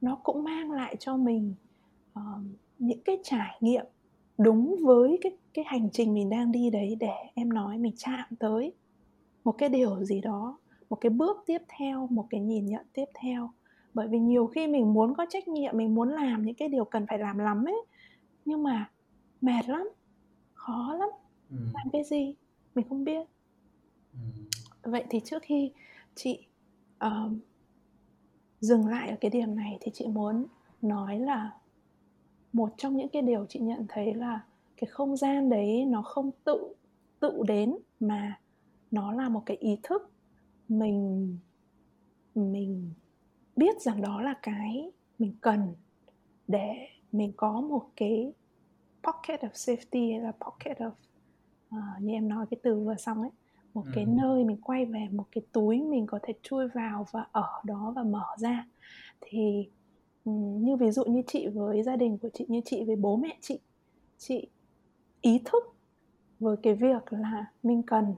nó 0.00 0.18
cũng 0.22 0.44
mang 0.44 0.72
lại 0.72 0.96
cho 1.00 1.16
mình 1.16 1.54
uh, 2.18 2.42
những 2.78 3.00
cái 3.04 3.18
trải 3.24 3.58
nghiệm 3.60 3.86
đúng 4.38 4.76
với 4.84 5.18
cái 5.22 5.32
cái 5.54 5.64
hành 5.68 5.88
trình 5.92 6.14
mình 6.14 6.30
đang 6.30 6.52
đi 6.52 6.70
đấy 6.70 6.96
để 7.00 7.14
em 7.34 7.52
nói 7.52 7.78
mình 7.78 7.92
chạm 7.96 8.24
tới. 8.38 8.72
Một 9.44 9.52
cái 9.52 9.68
điều 9.68 10.04
gì 10.04 10.20
đó 10.20 10.58
một 10.90 10.96
cái 10.96 11.10
bước 11.10 11.36
tiếp 11.46 11.62
theo 11.78 12.06
một 12.10 12.26
cái 12.30 12.40
nhìn 12.40 12.66
nhận 12.66 12.86
tiếp 12.92 13.04
theo 13.14 13.50
bởi 13.94 14.08
vì 14.08 14.18
nhiều 14.18 14.46
khi 14.46 14.66
mình 14.66 14.92
muốn 14.92 15.14
có 15.14 15.26
trách 15.30 15.48
nhiệm 15.48 15.76
mình 15.76 15.94
muốn 15.94 16.08
làm 16.08 16.44
những 16.44 16.54
cái 16.54 16.68
điều 16.68 16.84
cần 16.84 17.06
phải 17.06 17.18
làm 17.18 17.38
lắm 17.38 17.64
ấy 17.64 17.82
nhưng 18.44 18.62
mà 18.62 18.90
mệt 19.40 19.68
lắm 19.68 19.88
khó 20.54 20.96
lắm 20.98 21.08
Ừ. 21.50 21.56
làm 21.74 21.90
cái 21.92 22.04
gì 22.04 22.34
mình 22.74 22.88
không 22.88 23.04
biết 23.04 23.26
Ừ. 24.12 24.18
vậy 24.82 25.04
thì 25.10 25.20
trước 25.24 25.42
khi 25.42 25.72
chị 26.14 26.46
uh, 27.06 27.32
dừng 28.60 28.86
lại 28.86 29.10
ở 29.10 29.16
cái 29.20 29.30
điểm 29.30 29.56
này 29.56 29.78
thì 29.80 29.90
chị 29.94 30.06
muốn 30.06 30.46
nói 30.82 31.18
là 31.18 31.52
một 32.52 32.74
trong 32.76 32.96
những 32.96 33.08
cái 33.08 33.22
điều 33.22 33.46
chị 33.48 33.60
nhận 33.60 33.86
thấy 33.88 34.14
là 34.14 34.44
cái 34.76 34.88
không 34.90 35.16
gian 35.16 35.50
đấy 35.50 35.84
nó 35.84 36.02
không 36.02 36.30
tự 36.44 36.74
tự 37.20 37.42
đến 37.46 37.76
mà 38.00 38.40
nó 38.90 39.12
là 39.12 39.28
một 39.28 39.42
cái 39.46 39.56
ý 39.56 39.78
thức 39.82 40.10
mình 40.68 41.28
mình 42.34 42.92
biết 43.60 43.80
rằng 43.80 44.02
đó 44.02 44.20
là 44.22 44.34
cái 44.42 44.92
mình 45.18 45.36
cần 45.40 45.74
để 46.48 46.88
mình 47.12 47.32
có 47.36 47.60
một 47.60 47.82
cái 47.96 48.32
pocket 49.02 49.40
of 49.40 49.50
safety 49.50 50.10
hay 50.12 50.20
là 50.20 50.32
pocket 50.32 50.78
of 50.78 50.92
uh, 51.76 52.02
như 52.02 52.12
em 52.14 52.28
nói 52.28 52.46
cái 52.50 52.60
từ 52.62 52.80
vừa 52.84 52.94
xong 52.96 53.20
ấy 53.20 53.30
một 53.74 53.84
cái 53.92 54.04
Ừ. 54.04 54.10
nơi 54.12 54.44
mình 54.44 54.60
quay 54.62 54.84
về 54.86 55.08
một 55.12 55.26
cái 55.32 55.42
túi 55.52 55.82
mình 55.82 56.06
có 56.06 56.18
thể 56.22 56.34
chui 56.42 56.68
vào 56.68 57.06
và 57.12 57.26
ở 57.32 57.48
đó 57.64 57.92
và 57.96 58.02
mở 58.02 58.24
ra 58.38 58.66
thì 59.20 59.68
ừm, 60.24 60.64
như 60.64 60.76
ví 60.76 60.90
dụ 60.90 61.04
như 61.04 61.22
chị 61.26 61.48
với 61.48 61.82
gia 61.82 61.96
đình 61.96 62.18
của 62.18 62.28
chị 62.34 62.44
như 62.48 62.60
chị 62.64 62.84
với 62.84 62.96
bố 62.96 63.16
mẹ 63.16 63.38
chị 63.40 63.60
chị 64.18 64.48
ý 65.20 65.42
thức 65.44 65.64
với 66.38 66.56
cái 66.62 66.74
việc 66.74 67.12
là 67.12 67.52
mình 67.62 67.82
cần 67.86 68.14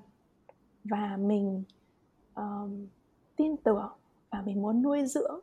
và 0.84 1.16
mình 1.16 1.64
um, 2.34 2.88
tin 3.36 3.56
tưởng 3.64 3.92
và 4.32 4.42
mình 4.46 4.62
muốn 4.62 4.82
nuôi 4.82 5.06
dưỡng 5.06 5.40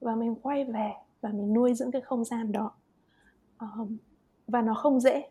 và 0.00 0.16
mình 0.16 0.36
quay 0.42 0.64
về 0.64 0.92
và 1.22 1.30
mình 1.30 1.54
nuôi 1.54 1.74
dưỡng 1.74 1.92
cái 1.92 2.02
không 2.02 2.24
gian 2.24 2.52
đó 2.52 2.72
um, 3.60 3.98
và 4.48 4.62
nó 4.62 4.74
không 4.74 5.00
dễ 5.00 5.30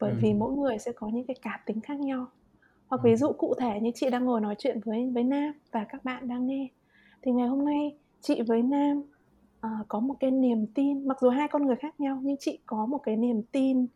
bởi 0.00 0.12
Ừ. 0.12 0.18
vì 0.20 0.34
mỗi 0.34 0.52
người 0.54 0.78
sẽ 0.78 0.92
có 0.96 1.08
những 1.08 1.26
cái 1.26 1.36
cá 1.42 1.62
tính 1.66 1.80
khác 1.80 2.00
nhau 2.00 2.26
hoặc 2.88 3.02
Ừ. 3.02 3.02
ví 3.04 3.16
dụ 3.16 3.32
cụ 3.32 3.54
thể 3.60 3.80
như 3.82 3.90
chị 3.94 4.10
đang 4.10 4.24
ngồi 4.24 4.40
nói 4.40 4.54
chuyện 4.58 4.80
với 4.84 5.10
với 5.14 5.24
Nam 5.24 5.52
và 5.72 5.84
các 5.88 6.04
bạn 6.04 6.28
đang 6.28 6.46
nghe 6.46 6.68
thì 7.22 7.32
ngày 7.32 7.48
hôm 7.48 7.64
nay 7.64 7.98
chị 8.20 8.42
với 8.42 8.62
Nam 8.62 9.02
ờ, 9.60 9.70
có 9.88 10.00
một 10.00 10.16
cái 10.20 10.30
niềm 10.30 10.66
tin 10.74 11.08
mặc 11.08 11.18
dù 11.20 11.28
hai 11.28 11.48
con 11.48 11.66
người 11.66 11.76
khác 11.76 12.00
nhau 12.00 12.20
nhưng 12.22 12.36
chị 12.40 12.58
có 12.66 12.86
một 12.86 12.98
cái 12.98 13.16
niềm 13.16 13.42
tin 13.52 13.86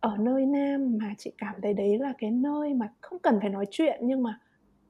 ở 0.00 0.16
nơi 0.16 0.46
Nam 0.46 0.98
mà 1.02 1.14
chị 1.18 1.32
cảm 1.38 1.54
thấy 1.62 1.74
đấy 1.74 1.98
là 1.98 2.12
cái 2.18 2.30
nơi 2.30 2.74
mà 2.74 2.94
không 3.00 3.18
cần 3.18 3.38
phải 3.40 3.50
nói 3.50 3.66
chuyện 3.70 4.00
nhưng 4.02 4.22
mà 4.22 4.40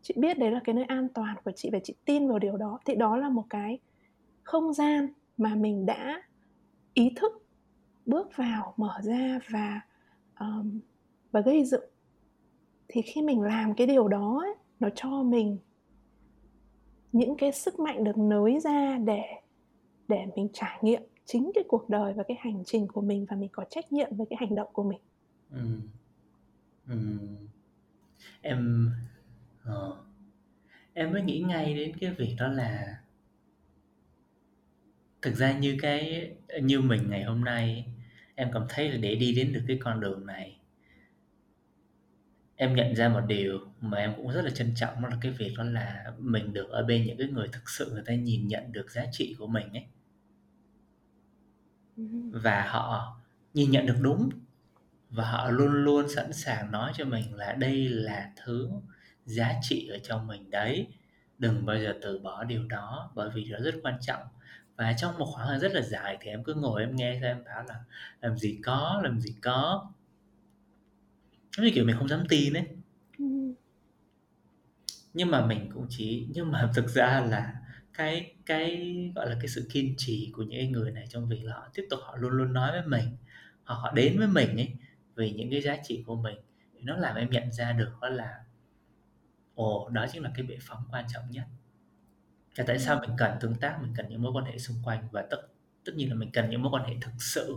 chị 0.03 0.15
biết 0.17 0.39
đấy 0.39 0.51
là 0.51 0.61
cái 0.65 0.75
nơi 0.75 0.85
an 0.85 1.09
toàn 1.15 1.37
của 1.45 1.53
chị 1.57 1.71
và 1.73 1.79
chị 1.85 1.95
tin 2.05 2.29
vào 2.29 2.39
điều 2.39 2.57
đó 2.57 2.79
thì 2.85 2.95
đó 2.95 3.17
là 3.17 3.29
một 3.29 3.45
cái 3.51 3.79
không 4.43 4.73
gian 4.73 5.09
mà 5.39 5.55
mình 5.55 5.87
đã 5.87 6.23
ý 6.95 7.13
thức 7.17 7.47
bước 8.07 8.37
vào 8.37 8.75
mở 8.77 8.99
ra 9.03 9.39
và 9.51 9.81
um, 10.41 10.81
và 11.33 11.41
gây 11.41 11.65
dựng 11.65 11.85
thì 12.89 13.03
khi 13.03 13.23
mình 13.23 13.41
làm 13.41 13.75
cái 13.75 13.87
điều 13.87 14.09
đó 14.09 14.41
ấy, 14.45 14.55
nó 14.81 14.89
cho 14.95 15.23
mình 15.23 15.59
những 17.13 17.37
cái 17.37 17.53
sức 17.53 17.81
mạnh 17.81 18.05
được 18.05 18.19
nới 18.19 18.61
ra 18.61 18.99
để 19.05 19.23
để 20.09 20.27
mình 20.37 20.49
trải 20.53 20.79
nghiệm 20.83 21.03
chính 21.25 21.51
cái 21.55 21.65
cuộc 21.69 21.89
đời 21.89 22.13
và 22.13 22.23
cái 22.23 22.37
hành 22.41 22.63
trình 22.67 22.87
của 22.89 23.01
mình 23.01 23.27
và 23.31 23.37
mình 23.37 23.49
có 23.53 23.65
trách 23.71 23.93
nhiệm 23.93 24.17
với 24.17 24.27
cái 24.31 24.37
hành 24.41 24.55
động 24.55 24.69
của 24.73 24.83
mình 24.83 25.01
Ừ. 25.51 25.81
Ừ. 26.89 26.97
Em 28.43 28.91
ờ, 29.65 29.97
em 30.95 31.13
mới 31.13 31.23
nghĩ 31.23 31.41
ngay 31.41 31.75
đến 31.75 31.93
cái 32.01 32.11
việc 32.11 32.35
đó 32.39 32.49
là 32.49 32.99
thực 35.23 35.35
ra 35.37 35.53
như 35.59 35.77
cái 35.83 36.31
như 36.63 36.81
mình 36.81 37.11
ngày 37.11 37.23
hôm 37.25 37.45
nay 37.45 37.85
em 38.35 38.51
cảm 38.53 38.67
thấy 38.69 38.89
là 38.91 38.97
để 38.97 39.15
đi 39.15 39.35
đến 39.35 39.53
được 39.53 39.63
cái 39.69 39.79
con 39.83 40.01
đường 40.01 40.27
này 40.27 40.57
em 42.57 42.75
nhận 42.77 42.95
ra 42.97 43.09
một 43.09 43.21
điều 43.27 43.61
mà 43.81 43.99
em 43.99 44.13
cũng 44.17 44.33
rất 44.33 44.43
là 44.43 44.51
trân 44.51 44.73
trọng 44.77 45.03
đó 45.03 45.09
là 45.09 45.17
cái 45.21 45.33
việc 45.33 45.55
đó 45.59 45.65
là 45.65 46.13
mình 46.19 46.53
được 46.53 46.69
ở 46.71 46.83
bên 46.85 47.07
những 47.07 47.19
cái 47.19 47.27
người 47.29 47.49
thực 47.53 47.71
sự 47.71 47.91
người 47.93 48.03
ta 48.07 48.15
nhìn 48.15 48.49
nhận 48.49 48.73
được 48.73 48.91
giá 48.91 49.07
trị 49.13 49.37
của 49.39 49.47
mình 49.47 49.73
ấy 49.73 49.85
Ừ. 51.97 52.03
và 52.31 52.67
họ 52.69 53.17
nhìn 53.55 53.71
nhận 53.71 53.87
được 53.87 53.97
đúng 54.01 54.31
và 55.11 55.25
họ 55.31 55.51
luôn 55.51 55.73
luôn 55.73 56.09
sẵn 56.09 56.33
sàng 56.33 56.73
nói 56.73 56.93
cho 56.97 57.05
mình 57.05 57.35
là 57.37 57.53
đây 57.53 57.89
là 57.89 58.33
thứ 58.45 58.71
giá 59.27 59.55
trị 59.63 59.89
ở 59.89 59.99
trong 59.99 60.27
mình 60.27 60.51
đấy. 60.51 60.87
Đừng 61.39 61.67
bao 61.67 61.79
giờ 61.79 61.95
từ 62.03 62.19
bỏ 62.19 62.45
điều 62.45 62.67
đó 62.67 63.11
bởi 63.15 63.31
vì 63.35 63.45
nó 63.45 63.59
rất 63.59 63.75
quan 63.83 63.99
trọng. 64.01 64.23
Và 64.77 64.93
trong 64.93 65.19
một 65.19 65.27
khoảng 65.27 65.49
thời 65.49 65.59
rất 65.59 65.73
là 65.73 65.81
dài 65.83 66.19
thì 66.21 66.31
em 66.31 66.45
cứ 66.45 66.55
ngồi 66.55 66.81
em 66.81 66.97
nghe 66.97 67.19
xem 67.21 67.37
em 67.37 67.45
bảo 67.45 67.65
là 67.69 67.81
làm 68.21 68.39
gì 68.39 68.59
có 68.65 69.01
làm 69.05 69.21
gì 69.21 69.35
có. 69.43 69.91
Giống 71.57 71.67
như 71.67 71.73
kiểu 71.75 71.85
mình 71.85 71.97
không 71.99 72.09
dám 72.09 72.25
tin 72.29 72.53
ấy. 72.55 72.67
Ừ. 73.19 73.55
nhưng 75.15 75.31
mà 75.31 75.47
mình 75.47 75.71
cũng 75.75 75.87
chỉ 75.91 76.27
nhưng 76.31 76.53
mà 76.53 76.71
thực 76.75 76.89
ra 76.89 77.21
là 77.31 77.55
cái 77.95 78.35
cái 78.47 78.95
gọi 79.15 79.31
là 79.31 79.37
cái 79.41 79.49
sự 79.49 79.69
kiên 79.73 79.95
trì 79.97 80.33
của 80.37 80.43
những 80.43 80.73
người 80.73 80.91
này 80.93 81.07
trong 81.09 81.29
việc 81.29 81.45
là 81.45 81.55
họ 81.55 81.69
tiếp 81.75 81.87
tục 81.91 82.01
họ 82.03 82.17
luôn 82.17 82.33
luôn 82.33 82.53
nói 82.53 82.73
với 82.73 82.87
mình 82.87 83.17
họ 83.65 83.75
họ 83.75 83.93
đến 83.93 84.19
với 84.19 84.27
mình 84.27 84.57
ấy 84.57 84.73
vì 85.15 85.31
những 85.31 85.51
cái 85.51 85.61
giá 85.61 85.77
trị 85.85 86.05
của 86.07 86.17
mình. 86.17 86.37
Thì 86.75 86.81
nó 86.83 86.97
làm 86.97 87.17
em 87.17 87.31
nhận 87.31 87.53
ra 87.53 87.73
được 87.73 87.91
đó 88.01 88.09
là 88.09 88.45
ồ 89.55 89.89
đó 89.89 90.07
chính 90.13 90.23
là 90.23 90.31
cái 90.35 90.47
bệ 90.47 90.57
phóng 90.61 90.85
quan 90.93 91.05
trọng 91.15 91.31
nhất. 91.31 91.45
Và 92.57 92.65
tại 92.67 92.79
sao 92.79 93.01
mình 93.01 93.11
cần 93.19 93.33
tương 93.41 93.55
tác 93.55 93.79
mình 93.83 93.93
cần 93.97 94.07
những 94.09 94.23
mối 94.23 94.33
quan 94.33 94.45
hệ 94.45 94.59
xung 94.59 94.77
quanh 94.85 95.09
và 95.13 95.23
tất 95.31 95.39
tất 95.85 95.93
nhiên 95.97 96.09
là 96.09 96.15
mình 96.15 96.31
cần 96.33 96.51
những 96.51 96.63
mối 96.63 96.73
quan 96.73 96.85
hệ 96.85 96.95
thực 97.01 97.13
sự 97.19 97.57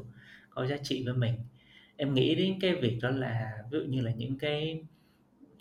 có 0.49 0.65
giá 0.65 0.77
trị 0.83 1.03
với 1.05 1.13
mình. 1.13 1.35
Em 1.97 2.13
nghĩ 2.13 2.35
đến 2.35 2.59
cái 2.61 2.75
việc 2.75 2.99
đó 3.01 3.09
là 3.09 3.51
ví 3.71 3.79
dụ 3.79 3.85
như 3.85 4.01
là 4.01 4.11
những 4.11 4.39
cái 4.39 4.83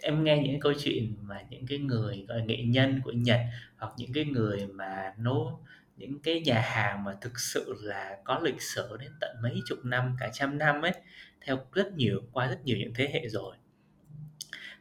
em 0.03 0.25
nghe 0.25 0.42
những 0.44 0.61
câu 0.61 0.73
chuyện 0.79 1.16
mà 1.23 1.42
những 1.51 1.66
cái 1.66 1.79
người 1.79 2.25
gọi 2.29 2.42
nghệ 2.42 2.62
nhân 2.62 3.01
của 3.05 3.12
Nhật 3.12 3.40
hoặc 3.77 3.92
những 3.97 4.12
cái 4.12 4.25
người 4.25 4.66
mà 4.66 5.14
nấu 5.18 5.61
những 5.97 6.18
cái 6.23 6.40
nhà 6.40 6.61
hàng 6.61 7.05
mà 7.05 7.14
thực 7.20 7.40
sự 7.40 7.75
là 7.83 8.18
có 8.25 8.38
lịch 8.38 8.62
sử 8.62 8.97
đến 9.01 9.11
tận 9.20 9.37
mấy 9.42 9.61
chục 9.66 9.79
năm 9.85 10.16
cả 10.20 10.31
trăm 10.33 10.59
năm 10.59 10.83
ấy 10.83 10.92
theo 11.40 11.59
rất 11.73 11.92
nhiều 11.92 12.20
qua 12.33 12.47
rất 12.47 12.61
nhiều 12.64 12.77
những 12.79 12.92
thế 12.94 13.11
hệ 13.12 13.29
rồi 13.29 13.57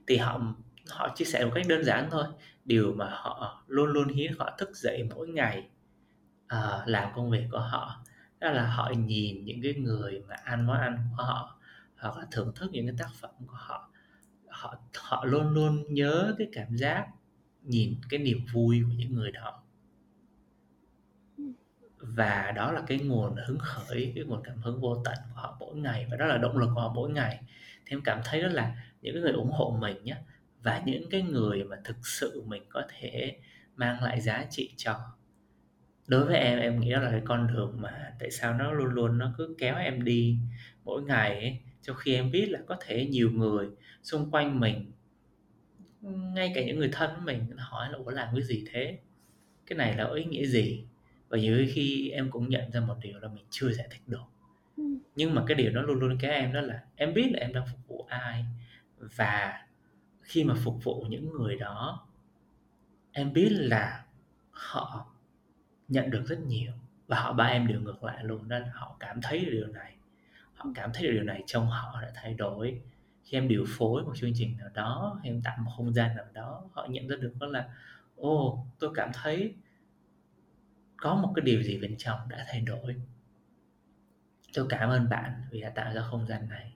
thì 0.08 0.18
họ 0.18 0.56
họ 0.90 1.10
chia 1.16 1.26
sẻ 1.26 1.46
một 1.46 1.52
cách 1.56 1.66
đơn 1.70 1.84
giản 1.84 2.08
thôi. 2.12 2.26
Điều 2.66 2.94
mà 2.94 3.10
họ 3.10 3.64
luôn 3.68 3.90
luôn 3.90 4.08
hiến 4.08 4.34
họ 4.40 4.56
thức 4.58 4.70
dậy 4.74 5.10
mỗi 5.16 5.28
ngày 5.28 5.70
uh, 6.54 6.88
làm 6.88 7.12
công 7.16 7.32
việc 7.32 7.48
của 7.52 7.60
họ 7.60 8.04
đó 8.44 8.52
là 8.52 8.68
họ 8.68 8.92
nhìn 8.98 9.46
những 9.46 9.62
cái 9.62 9.74
người 9.74 10.22
mà 10.28 10.36
ăn 10.36 10.68
món 10.68 10.78
ăn 10.78 10.98
của 11.18 11.24
họ 11.24 11.60
hoặc 11.98 12.18
là 12.18 12.26
thưởng 12.32 12.52
thức 12.56 12.72
những 12.72 12.88
cái 12.88 12.96
tác 13.00 13.10
phẩm 13.22 13.32
của 13.48 13.56
họ. 13.56 13.90
Họ 14.48 14.76
họ 14.98 15.26
luôn 15.26 15.54
luôn 15.54 15.94
nhớ 15.94 16.36
cái 16.38 16.48
cảm 16.52 16.78
giác 16.78 17.08
nhìn 17.62 17.96
cái 18.10 18.20
niềm 18.20 18.40
vui 18.54 18.82
của 18.84 18.94
những 18.98 19.14
người 19.14 19.32
đó. 19.32 19.64
Và 21.98 22.52
đó 22.56 22.72
là 22.72 22.84
cái 22.88 23.00
nguồn 23.00 23.36
hứng 23.48 23.60
khởi 23.60 24.12
cái 24.16 24.24
nguồn 24.24 24.42
cảm 24.44 24.58
hứng 24.62 24.82
vô 24.82 25.02
tận 25.06 25.16
của 25.30 25.42
họ 25.42 25.58
mỗi 25.60 25.76
ngày 25.76 26.08
và 26.12 26.18
đó 26.18 26.26
là 26.26 26.38
động 26.38 26.58
lực 26.58 26.70
của 26.76 26.82
họ 26.82 26.94
mỗi 26.94 27.10
ngày. 27.10 27.40
Thì 27.86 27.96
em 27.96 28.02
cảm 28.04 28.22
thấy 28.26 28.42
đó 28.42 28.48
là 28.48 28.76
những 29.02 29.14
cái 29.14 29.22
người 29.22 29.32
ủng 29.32 29.52
hộ 29.52 29.78
mình 29.82 30.04
nhé 30.04 30.16
và 30.64 30.82
những 30.86 31.10
cái 31.10 31.22
người 31.22 31.64
mà 31.64 31.78
thực 31.84 32.08
sự 32.08 32.44
mình 32.46 32.64
có 32.70 32.84
thể 32.90 33.38
mang 33.76 34.04
lại 34.04 34.22
giá 34.22 34.46
trị 34.50 34.74
cho. 34.78 35.00
Đối 36.08 36.26
với 36.26 36.38
em 36.38 36.60
em 36.60 36.80
nghĩ 36.80 36.92
đó 36.92 37.00
là 37.00 37.12
cái 37.12 37.22
con 37.26 37.48
đường 37.48 37.82
mà 37.82 38.14
tại 38.20 38.32
sao 38.32 38.54
nó 38.54 38.72
luôn 38.72 38.88
luôn 38.94 39.18
nó 39.18 39.34
cứ 39.38 39.56
kéo 39.60 39.76
em 39.76 40.04
đi 40.04 40.38
mỗi 40.84 41.04
ngày 41.04 41.30
ấy. 41.36 41.60
Trong 41.82 41.96
khi 41.96 42.16
em 42.16 42.32
biết 42.32 42.46
là 42.50 42.60
có 42.68 42.78
thể 42.82 43.06
nhiều 43.06 43.32
người 43.32 43.68
xung 44.04 44.32
quanh 44.32 44.60
mình 44.60 44.92
ngay 46.02 46.52
cả 46.56 46.64
những 46.64 46.80
người 46.80 46.90
thân 46.92 47.10
của 47.16 47.22
mình 47.22 47.58
hỏi 47.58 47.90
là 47.92 47.98
ủa 47.98 48.12
làm 48.12 48.28
cái 48.36 48.44
gì 48.44 48.66
thế? 48.72 49.00
Cái 49.66 49.78
này 49.78 49.98
là 49.98 50.04
có 50.04 50.14
ý 50.14 50.26
nghĩa 50.26 50.46
gì? 50.46 50.86
Và 51.30 51.38
nhiều 51.38 51.66
khi 51.74 52.10
em 52.10 52.32
cũng 52.32 52.50
nhận 52.50 52.72
ra 52.72 52.80
một 52.80 52.96
điều 53.02 53.20
là 53.20 53.28
mình 53.28 53.46
chưa 53.50 53.72
giải 53.72 53.88
thích 53.92 54.02
được. 54.08 54.24
Ừ. 54.78 54.84
nhưng 55.16 55.36
mà 55.36 55.44
cái 55.48 55.56
điều 55.56 55.72
nó 55.72 55.82
luôn 55.82 56.00
luôn 56.00 56.18
kéo 56.22 56.32
em 56.32 56.54
đó 56.54 56.62
là 56.62 56.82
em 56.96 57.14
biết 57.14 57.32
là 57.32 57.40
em 57.40 57.54
đang 57.54 57.66
phục 57.68 57.88
vụ 57.88 58.06
ai 58.10 58.46
và 58.98 59.63
khi 60.24 60.44
mà 60.44 60.54
phục 60.64 60.84
vụ 60.84 61.06
những 61.10 61.32
người 61.32 61.56
đó 61.56 62.08
em 63.12 63.34
biết 63.34 63.50
là 63.52 64.06
họ 64.52 65.06
nhận 65.88 66.10
được 66.10 66.24
rất 66.26 66.40
nhiều 66.40 66.72
và 67.08 67.20
họ 67.20 67.34
ba 67.34 67.46
em 67.46 67.68
đều 67.68 67.82
ngược 67.82 68.04
lại 68.04 68.24
luôn 68.24 68.50
đó 68.50 68.60
họ 68.74 68.96
cảm 69.00 69.22
thấy 69.22 69.46
điều 69.52 69.68
này. 69.68 69.96
Họ 70.54 70.70
cảm 70.76 70.90
thấy 70.94 71.12
điều 71.12 71.24
này 71.24 71.44
trong 71.46 71.68
họ 71.68 72.02
đã 72.02 72.12
thay 72.16 72.34
đổi. 72.34 72.82
Khi 73.24 73.38
em 73.38 73.48
điều 73.48 73.66
phối 73.68 74.04
một 74.04 74.14
chương 74.16 74.32
trình 74.36 74.58
nào 74.58 74.70
đó 74.74 75.20
em 75.24 75.42
tạo 75.42 75.58
một 75.60 75.72
không 75.78 75.94
gian 75.94 76.16
nào 76.16 76.26
đó 76.34 76.64
họ 76.72 76.88
nhận 76.90 77.08
ra 77.08 77.16
được 77.16 77.34
đó 77.40 77.48
là 77.48 77.70
ô 78.16 78.66
tôi 78.80 78.92
cảm 78.96 79.10
thấy 79.14 79.56
có 80.98 81.16
một 81.16 81.34
cái 81.36 81.46
điều 81.46 81.64
gì 81.64 81.78
bên 81.78 81.96
trong 81.98 82.20
đã 82.30 82.46
thay 82.48 82.62
đổi. 82.62 82.96
Tôi 84.54 84.66
cảm 84.70 84.90
ơn 84.90 85.10
bạn 85.10 85.42
vì 85.52 85.62
đã 85.62 85.70
tạo 85.70 85.94
ra 85.94 86.02
không 86.02 86.28
gian 86.28 86.50
này 86.50 86.74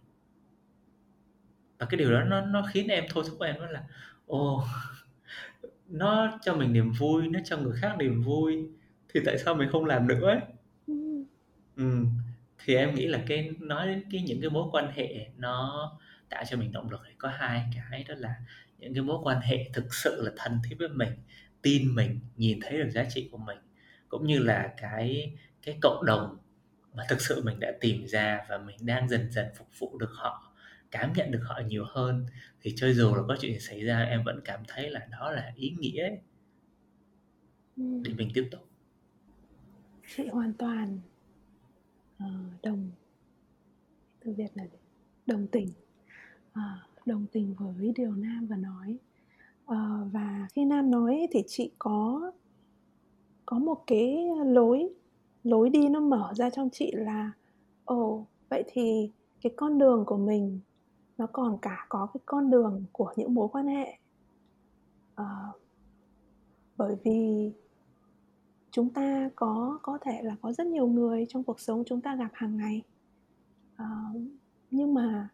và 1.80 1.86
cái 1.90 1.98
điều 1.98 2.12
đó 2.12 2.24
nó 2.24 2.42
nó 2.42 2.68
khiến 2.74 2.88
em 2.88 3.04
thôi 3.10 3.24
thúc 3.28 3.42
em 3.42 3.56
đó 3.60 3.66
là 3.66 3.84
ô 4.26 4.64
nó 5.90 6.40
cho 6.42 6.56
mình 6.56 6.74
niềm 6.74 6.92
vui, 6.92 7.28
nó 7.28 7.40
cho 7.46 7.58
người 7.58 7.78
khác 7.82 7.96
niềm 7.98 8.22
vui, 8.22 8.68
thì 9.14 9.20
tại 9.26 9.38
sao 9.38 9.56
mình 9.56 9.70
không 9.72 9.86
làm 9.86 10.08
nữa 10.08 10.28
ấy 10.28 10.40
ừ. 10.88 11.24
ừ. 11.76 12.06
thì 12.66 12.76
em 12.76 12.96
nghĩ 12.96 13.08
là 13.08 13.24
cái, 13.28 13.50
nói 13.60 13.88
đến 13.88 14.04
cái 14.12 14.22
những 14.22 14.42
cái 14.42 14.50
mối 14.50 14.68
quan 14.72 14.92
hệ 14.92 15.28
nó 15.38 15.92
tạo 16.30 16.44
cho 16.50 16.58
mình 16.58 16.72
động 16.72 16.92
lực 16.92 17.02
thì 17.08 17.14
có 17.18 17.30
hai 17.30 17.64
cái, 17.92 18.04
đó 18.08 18.16
là 18.18 18.36
những 18.78 18.94
cái 18.94 19.04
mối 19.04 19.18
quan 19.24 19.42
hệ 19.42 19.70
thực 19.74 19.94
sự 19.94 20.22
là 20.26 20.32
thân 20.38 20.60
thiết 20.70 20.76
với 20.80 20.90
mình, 20.90 21.12
tin 21.62 21.96
mình, 21.96 22.20
nhìn 22.38 22.60
thấy 22.62 22.78
được 22.78 22.90
giá 22.90 23.06
trị 23.10 23.30
của 23.32 23.38
mình, 23.38 23.58
cũng 24.10 24.28
như 24.28 24.40
là 24.40 24.74
cái 24.82 25.34
cái 25.62 25.78
cộng 25.82 26.06
đồng 26.06 26.38
mà 26.94 27.04
thực 27.10 27.22
sự 27.22 27.44
mình 27.44 27.60
đã 27.60 27.72
tìm 27.82 28.06
ra 28.08 28.46
và 28.50 28.58
mình 28.58 28.78
đang 28.82 29.10
dần 29.10 29.32
dần 29.32 29.46
phục 29.58 29.68
vụ 29.80 29.98
được 29.98 30.10
họ 30.14 30.47
cảm 30.92 31.14
nhận 31.14 31.32
được 31.32 31.42
họ 31.44 31.62
nhiều 31.68 31.86
hơn 31.88 32.26
thì 32.62 32.74
cho 32.76 32.94
dù 32.94 33.16
là 33.16 33.24
có 33.28 33.38
chuyện 33.40 33.54
gì 33.54 33.60
xảy 33.60 33.84
ra 33.84 34.04
em 34.04 34.24
vẫn 34.24 34.42
cảm 34.46 34.60
thấy 34.68 34.90
là 34.90 35.08
đó 35.12 35.32
là 35.32 35.54
ý 35.56 35.76
nghĩa 35.80 36.02
ấy. 36.02 36.18
Ừ. 37.78 37.84
để 38.04 38.14
mình 38.18 38.32
tiếp 38.34 38.48
tục 38.52 38.68
chị 40.16 40.28
hoàn 40.28 40.54
toàn 40.54 41.00
uh, 42.24 42.64
đồng 42.64 42.92
từ 44.20 44.34
việt 44.34 44.48
là 44.54 44.64
đồng 45.26 45.48
tình 45.48 45.68
uh, 46.52 47.06
đồng 47.06 47.26
tình 47.32 47.56
với 47.58 47.94
điều 47.96 48.12
nam 48.12 48.48
vừa 48.48 48.56
nói 48.56 48.98
uh, 49.66 50.12
và 50.12 50.48
khi 50.54 50.66
nam 50.66 50.92
nói 50.92 51.28
thì 51.32 51.44
chị 51.48 51.72
có 51.80 52.32
có 53.46 53.60
một 53.60 53.84
cái 53.88 54.18
lối 54.46 54.90
lối 55.44 55.70
đi 55.70 55.90
nó 55.90 56.00
mở 56.00 56.34
ra 56.36 56.50
trong 56.50 56.70
chị 56.70 56.92
là 56.96 57.32
ồ 57.86 58.28
vậy 58.50 58.64
thì 58.68 59.12
cái 59.42 59.54
con 59.56 59.78
đường 59.78 60.04
của 60.06 60.18
mình 60.18 60.60
nó 61.18 61.28
còn 61.32 61.58
cả 61.62 61.86
có 61.90 62.08
cái 62.14 62.22
con 62.26 62.50
đường 62.50 62.84
của 62.92 63.14
những 63.16 63.34
mối 63.34 63.48
quan 63.52 63.68
hệ. 63.68 63.98
À, 65.16 65.48
bởi 66.78 66.96
vì 67.04 67.52
chúng 68.72 68.90
ta 68.90 69.30
có 69.36 69.80
có 69.82 69.98
thể 70.02 70.22
là 70.24 70.36
có 70.42 70.52
rất 70.52 70.68
nhiều 70.68 70.88
người 70.88 71.26
trong 71.30 71.44
cuộc 71.44 71.60
sống 71.60 71.84
chúng 71.86 72.02
ta 72.02 72.16
gặp 72.16 72.30
hàng 72.34 72.58
ngày. 72.58 72.82
À, 73.76 74.10
nhưng 74.72 74.94
mà 74.94 75.30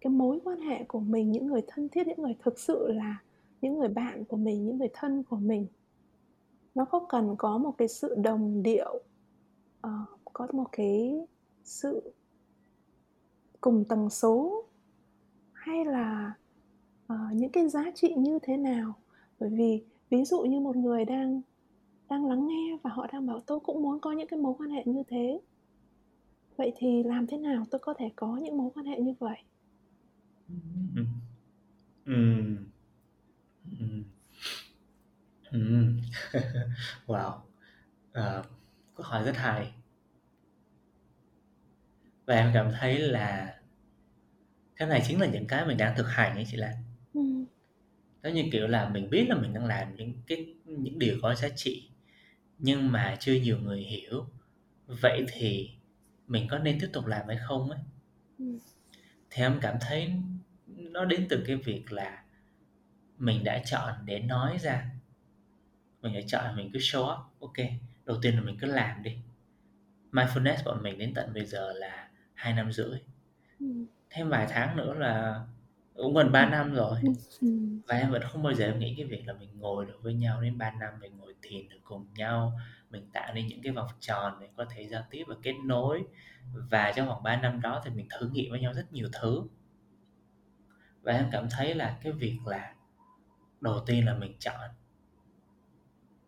cái 0.00 0.12
mối 0.12 0.40
quan 0.44 0.60
hệ 0.60 0.84
của 0.84 1.00
mình 1.00 1.32
những 1.32 1.46
người 1.46 1.62
thân 1.66 1.88
thiết 1.88 2.06
những 2.06 2.22
người 2.22 2.36
thực 2.42 2.58
sự 2.58 2.92
là 2.92 3.22
những 3.60 3.78
người 3.78 3.88
bạn 3.88 4.24
của 4.24 4.36
mình 4.36 4.66
những 4.66 4.78
người 4.78 4.90
thân 4.92 5.22
của 5.22 5.36
mình 5.36 5.66
nó 6.74 6.84
không 6.84 7.04
cần 7.08 7.34
có 7.38 7.58
một 7.58 7.74
cái 7.78 7.88
sự 7.88 8.14
đồng 8.14 8.62
điệu 8.62 9.02
uh, 9.86 10.08
có 10.24 10.46
một 10.52 10.66
cái 10.72 11.26
sự 11.64 12.12
cùng 13.60 13.84
tần 13.84 14.10
số? 14.10 14.64
Hay 15.52 15.84
là 15.84 16.34
uh, 17.12 17.18
những 17.32 17.50
cái 17.52 17.68
giá 17.68 17.84
trị 17.94 18.14
như 18.16 18.38
thế 18.42 18.56
nào? 18.56 18.94
Bởi 19.40 19.50
vì 19.50 19.82
ví 20.10 20.24
dụ 20.24 20.40
như 20.42 20.60
một 20.60 20.76
người 20.76 21.04
đang 21.04 21.40
đang 22.08 22.26
lắng 22.26 22.48
nghe 22.48 22.78
và 22.82 22.90
họ 22.90 23.06
đang 23.12 23.26
bảo 23.26 23.40
tôi 23.40 23.60
cũng 23.60 23.82
muốn 23.82 24.00
có 24.00 24.12
những 24.12 24.28
cái 24.28 24.40
mối 24.40 24.54
quan 24.58 24.70
hệ 24.70 24.82
như 24.84 25.02
thế. 25.08 25.40
Vậy 26.56 26.72
thì 26.76 27.02
làm 27.02 27.26
thế 27.26 27.36
nào 27.36 27.66
tôi 27.70 27.78
có 27.78 27.94
thể 27.98 28.10
có 28.16 28.36
những 28.36 28.56
mối 28.56 28.70
quan 28.74 28.86
hệ 28.86 29.00
như 29.00 29.14
vậy? 29.18 29.36
Ừ. 30.48 31.02
Ừ. 32.04 32.14
Ừ. 33.80 33.86
ừ. 35.50 35.58
wow. 37.06 37.32
À, 38.12 38.42
câu 38.94 39.06
hỏi 39.06 39.24
rất 39.24 39.36
hay 39.36 39.72
và 42.30 42.36
em 42.36 42.50
cảm 42.54 42.72
thấy 42.80 42.98
là 42.98 43.54
cái 44.76 44.88
này 44.88 45.02
chính 45.06 45.20
là 45.20 45.26
những 45.26 45.46
cái 45.46 45.66
mình 45.66 45.76
đang 45.76 45.96
thực 45.96 46.08
hành 46.08 46.34
ấy 46.34 46.44
chị 46.50 46.56
Lan. 46.56 46.74
Ừ. 47.14 48.30
như 48.30 48.44
kiểu 48.52 48.66
là 48.66 48.88
mình 48.88 49.10
biết 49.10 49.26
là 49.28 49.34
mình 49.36 49.54
đang 49.54 49.66
làm 49.66 49.96
những 49.96 50.12
cái 50.26 50.54
những 50.64 50.98
điều 50.98 51.18
có 51.22 51.34
giá 51.34 51.48
trị 51.56 51.90
nhưng 52.58 52.92
mà 52.92 53.16
chưa 53.20 53.34
nhiều 53.34 53.58
người 53.58 53.80
hiểu. 53.80 54.26
Vậy 54.86 55.24
thì 55.32 55.70
mình 56.26 56.48
có 56.50 56.58
nên 56.58 56.78
tiếp 56.80 56.90
tục 56.92 57.06
làm 57.06 57.28
hay 57.28 57.38
không 57.48 57.70
ấy? 57.70 57.80
Ừ. 58.38 58.58
thì 59.30 59.42
em 59.42 59.58
cảm 59.62 59.76
thấy 59.80 60.12
nó 60.66 61.04
đến 61.04 61.26
từ 61.30 61.44
cái 61.46 61.56
việc 61.56 61.92
là 61.92 62.24
mình 63.18 63.44
đã 63.44 63.62
chọn 63.64 63.94
để 64.04 64.18
nói 64.18 64.58
ra. 64.60 64.90
Mình 66.02 66.14
đã 66.14 66.20
chọn 66.26 66.56
mình 66.56 66.70
cứ 66.72 66.78
show 66.78 67.12
up 67.12 67.40
ok 67.40 67.66
đầu 68.04 68.18
tiên 68.22 68.34
là 68.34 68.40
mình 68.40 68.56
cứ 68.60 68.66
làm 68.66 69.02
đi. 69.02 69.16
Mindfulness 70.12 70.64
bọn 70.64 70.82
mình 70.82 70.98
đến 70.98 71.14
tận 71.14 71.34
bây 71.34 71.46
giờ 71.46 71.72
là 71.72 72.09
hai 72.40 72.54
năm 72.54 72.72
rưỡi. 72.72 72.98
Ừ. 73.60 73.66
thêm 74.10 74.28
vài 74.28 74.46
tháng 74.50 74.76
nữa 74.76 74.94
là 74.94 75.44
cũng 75.94 76.14
gần 76.14 76.32
3 76.32 76.46
năm 76.46 76.74
rồi. 76.74 76.98
Ừ. 77.40 77.48
và 77.88 77.96
em 77.96 78.10
vẫn 78.10 78.22
không 78.22 78.42
bao 78.42 78.54
giờ 78.54 78.64
em 78.64 78.78
nghĩ 78.78 78.94
cái 78.96 79.06
việc 79.06 79.22
là 79.26 79.32
mình 79.32 79.58
ngồi 79.58 79.86
được 79.86 79.98
với 80.02 80.14
nhau 80.14 80.42
đến 80.42 80.58
3 80.58 80.70
năm 80.70 80.94
mình 81.00 81.16
ngồi 81.18 81.34
thiền 81.42 81.68
được 81.68 81.78
cùng 81.84 82.06
nhau 82.14 82.60
mình 82.90 83.10
tạo 83.12 83.34
nên 83.34 83.46
những 83.46 83.62
cái 83.62 83.72
vòng 83.72 83.88
tròn 84.00 84.38
để 84.40 84.48
có 84.56 84.64
thể 84.64 84.88
giao 84.88 85.02
tiếp 85.10 85.24
và 85.28 85.34
kết 85.42 85.54
nối. 85.64 86.02
Và 86.54 86.92
trong 86.96 87.08
vòng 87.08 87.22
3 87.22 87.36
năm 87.36 87.60
đó 87.60 87.82
thì 87.84 87.90
mình 87.90 88.06
thử 88.10 88.28
nghiệm 88.28 88.50
với 88.50 88.60
nhau 88.60 88.72
rất 88.74 88.92
nhiều 88.92 89.08
thứ. 89.20 89.42
Và 91.02 91.12
em 91.12 91.28
cảm 91.32 91.46
thấy 91.50 91.74
là 91.74 91.98
cái 92.02 92.12
việc 92.12 92.38
là 92.46 92.74
đầu 93.60 93.80
tiên 93.86 94.06
là 94.06 94.14
mình 94.14 94.36
chọn 94.38 94.70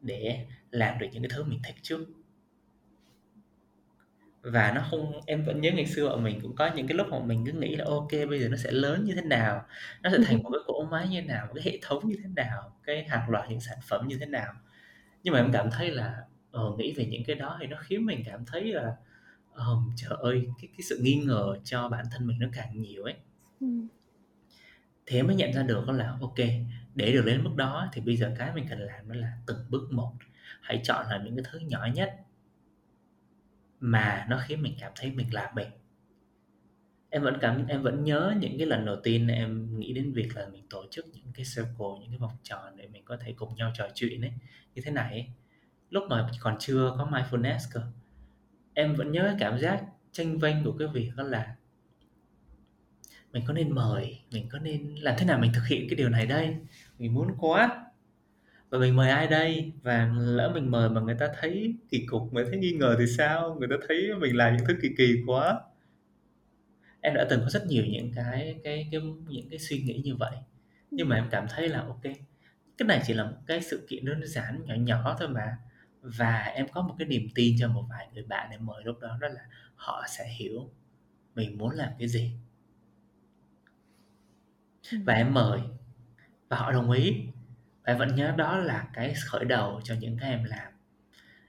để 0.00 0.46
làm 0.70 0.98
được 0.98 1.06
những 1.12 1.22
cái 1.22 1.30
thứ 1.34 1.44
mình 1.44 1.60
thích 1.64 1.76
trước 1.82 2.06
và 4.42 4.72
nó 4.74 4.82
không 4.90 5.20
em 5.26 5.44
vẫn 5.44 5.60
nhớ 5.60 5.70
ngày 5.72 5.86
xưa 5.86 6.08
bọn 6.08 6.24
mình 6.24 6.40
cũng 6.42 6.56
có 6.56 6.70
những 6.76 6.86
cái 6.86 6.96
lúc 6.96 7.06
mà 7.10 7.18
mình 7.18 7.46
cứ 7.46 7.52
nghĩ 7.52 7.76
là 7.76 7.84
ok 7.84 8.08
bây 8.30 8.40
giờ 8.40 8.48
nó 8.48 8.56
sẽ 8.56 8.72
lớn 8.72 9.04
như 9.04 9.14
thế 9.14 9.22
nào? 9.22 9.66
Nó 10.02 10.10
sẽ 10.10 10.18
thành 10.26 10.42
một 10.42 10.50
cái 10.52 10.60
cỗ 10.66 10.84
máy 10.90 11.08
như 11.08 11.20
thế 11.20 11.26
nào? 11.26 11.46
Một 11.46 11.52
cái 11.54 11.64
hệ 11.64 11.78
thống 11.82 12.08
như 12.08 12.16
thế 12.22 12.28
nào? 12.36 12.76
Cái 12.84 13.04
hàng 13.08 13.30
loạt 13.30 13.50
những 13.50 13.60
sản 13.60 13.78
phẩm 13.88 14.08
như 14.08 14.18
thế 14.20 14.26
nào? 14.26 14.52
Nhưng 15.22 15.34
mà 15.34 15.40
em 15.40 15.52
cảm 15.52 15.70
thấy 15.70 15.90
là 15.90 16.22
ờ, 16.50 16.72
nghĩ 16.78 16.92
về 16.92 17.06
những 17.06 17.24
cái 17.24 17.36
đó 17.36 17.56
thì 17.60 17.66
nó 17.66 17.76
khiến 17.80 18.06
mình 18.06 18.22
cảm 18.26 18.44
thấy 18.46 18.64
là 18.64 18.96
ờm, 19.52 19.90
trời 19.96 20.18
ơi, 20.22 20.46
cái 20.62 20.68
cái 20.68 20.82
sự 20.82 20.98
nghi 21.02 21.14
ngờ 21.14 21.56
cho 21.64 21.88
bản 21.88 22.04
thân 22.12 22.26
mình 22.26 22.38
nó 22.38 22.46
càng 22.52 22.82
nhiều 22.82 23.04
ấy. 23.04 23.14
Em 25.06 25.26
mới 25.26 25.36
nhận 25.36 25.52
ra 25.52 25.62
được 25.62 25.88
là 25.88 26.16
OK, 26.20 26.38
để 26.94 27.12
được 27.12 27.22
đến 27.26 27.44
mức 27.44 27.50
đó 27.56 27.88
thì 27.92 28.00
bây 28.00 28.16
giờ 28.16 28.34
cái 28.38 28.54
mình 28.54 28.66
cần 28.70 28.80
làm 28.80 29.08
đó 29.08 29.14
là 29.14 29.32
từng 29.46 29.58
bước 29.70 29.92
một, 29.92 30.12
hãy 30.60 30.80
chọn 30.84 31.06
là 31.10 31.20
những 31.24 31.36
cái 31.36 31.44
thứ 31.52 31.58
nhỏ 31.58 31.86
nhất 31.94 32.16
mà 33.82 34.26
nó 34.28 34.40
khiến 34.46 34.62
mình 34.62 34.74
cảm 34.80 34.92
thấy 34.96 35.12
mình 35.12 35.34
là 35.34 35.52
mình. 35.54 35.68
Em 37.10 37.22
vẫn 37.22 37.38
cảm 37.40 37.66
em 37.66 37.82
vẫn 37.82 38.04
nhớ 38.04 38.34
những 38.40 38.58
cái 38.58 38.66
lần 38.66 38.86
đầu 38.86 38.96
tiên 39.02 39.28
em 39.28 39.78
nghĩ 39.78 39.92
đến 39.92 40.12
việc 40.12 40.36
là 40.36 40.48
mình 40.52 40.66
tổ 40.70 40.84
chức 40.90 41.06
những 41.12 41.32
cái 41.34 41.44
circle, 41.54 42.00
những 42.00 42.10
cái 42.10 42.18
vòng 42.18 42.36
tròn 42.42 42.76
để 42.76 42.88
mình 42.88 43.04
có 43.04 43.16
thể 43.16 43.32
cùng 43.36 43.54
nhau 43.54 43.72
trò 43.74 43.88
chuyện 43.94 44.20
ấy, 44.20 44.32
như 44.74 44.82
thế 44.84 44.90
này 44.90 45.10
ấy. 45.10 45.26
Lúc 45.90 46.04
mà 46.08 46.28
còn 46.40 46.56
chưa 46.58 46.94
có 46.98 47.08
mindfulness 47.10 47.58
cơ. 47.72 47.80
Em 48.74 48.94
vẫn 48.94 49.12
nhớ 49.12 49.22
cái 49.24 49.36
cảm 49.38 49.58
giác 49.58 49.84
tranh 50.12 50.38
vênh 50.38 50.64
của 50.64 50.72
cái 50.78 50.88
việc 50.88 51.10
đó 51.16 51.24
là 51.24 51.56
mình 53.32 53.44
có 53.46 53.52
nên 53.52 53.74
mời, 53.74 54.20
mình 54.32 54.48
có 54.48 54.58
nên 54.58 54.94
làm 54.94 55.14
thế 55.18 55.26
nào 55.26 55.38
mình 55.38 55.52
thực 55.54 55.66
hiện 55.66 55.86
cái 55.88 55.96
điều 55.96 56.08
này 56.08 56.26
đây? 56.26 56.56
Mình 56.98 57.14
muốn 57.14 57.34
quá. 57.38 57.84
Và 58.72 58.78
mình 58.78 58.96
mời 58.96 59.10
ai 59.10 59.26
đây? 59.26 59.72
Và 59.82 60.12
lỡ 60.18 60.50
mình 60.54 60.70
mời 60.70 60.90
mà 60.90 61.00
người 61.00 61.16
ta 61.18 61.28
thấy 61.40 61.74
kỳ 61.90 62.06
cục, 62.06 62.32
người 62.32 62.44
ta 62.44 62.50
thấy 62.50 62.60
nghi 62.60 62.72
ngờ 62.72 62.96
thì 62.98 63.06
sao? 63.06 63.54
Người 63.54 63.68
ta 63.70 63.76
thấy 63.88 64.10
mình 64.20 64.36
làm 64.36 64.56
những 64.56 64.66
thứ 64.66 64.74
kỳ 64.82 64.88
kỳ 64.98 65.14
quá. 65.26 65.60
Em 67.00 67.14
đã 67.14 67.26
từng 67.30 67.40
có 67.44 67.50
rất 67.50 67.66
nhiều 67.66 67.84
những 67.86 68.12
cái 68.14 68.60
cái 68.64 68.88
cái 68.92 69.02
những 69.28 69.48
cái 69.50 69.58
suy 69.58 69.82
nghĩ 69.82 70.02
như 70.04 70.16
vậy. 70.16 70.36
Nhưng 70.90 71.08
mà 71.08 71.16
em 71.16 71.28
cảm 71.30 71.46
thấy 71.50 71.68
là 71.68 71.80
OK, 71.80 72.02
cái 72.78 72.86
này 72.86 73.02
chỉ 73.06 73.14
là 73.14 73.24
một 73.24 73.36
cái 73.46 73.62
sự 73.62 73.86
kiện 73.88 74.04
đơn 74.04 74.26
giản 74.26 74.64
nhỏ 74.64 74.74
nhỏ 74.74 75.16
thôi 75.18 75.28
mà. 75.28 75.58
Và 76.02 76.42
em 76.42 76.68
có 76.68 76.82
một 76.82 76.94
cái 76.98 77.08
niềm 77.08 77.28
tin 77.34 77.56
cho 77.60 77.68
một 77.68 77.84
vài 77.90 78.08
người 78.14 78.24
bạn 78.24 78.50
em 78.50 78.66
mời 78.66 78.84
lúc 78.84 79.00
đó 79.00 79.18
đó 79.20 79.28
là 79.28 79.42
họ 79.74 80.04
sẽ 80.08 80.28
hiểu 80.38 80.70
mình 81.34 81.58
muốn 81.58 81.70
làm 81.74 81.92
cái 81.98 82.08
gì. 82.08 82.32
Và 85.04 85.14
em 85.14 85.34
mời 85.34 85.60
và 86.48 86.56
họ 86.56 86.72
đồng 86.72 86.90
ý. 86.90 87.26
Và 87.84 87.92
em 87.92 87.98
vẫn 87.98 88.14
nhớ 88.14 88.34
đó 88.36 88.56
là 88.56 88.86
cái 88.92 89.14
khởi 89.26 89.44
đầu 89.44 89.80
cho 89.84 89.94
những 90.00 90.18
cái 90.18 90.30
em 90.30 90.44
làm. 90.44 90.72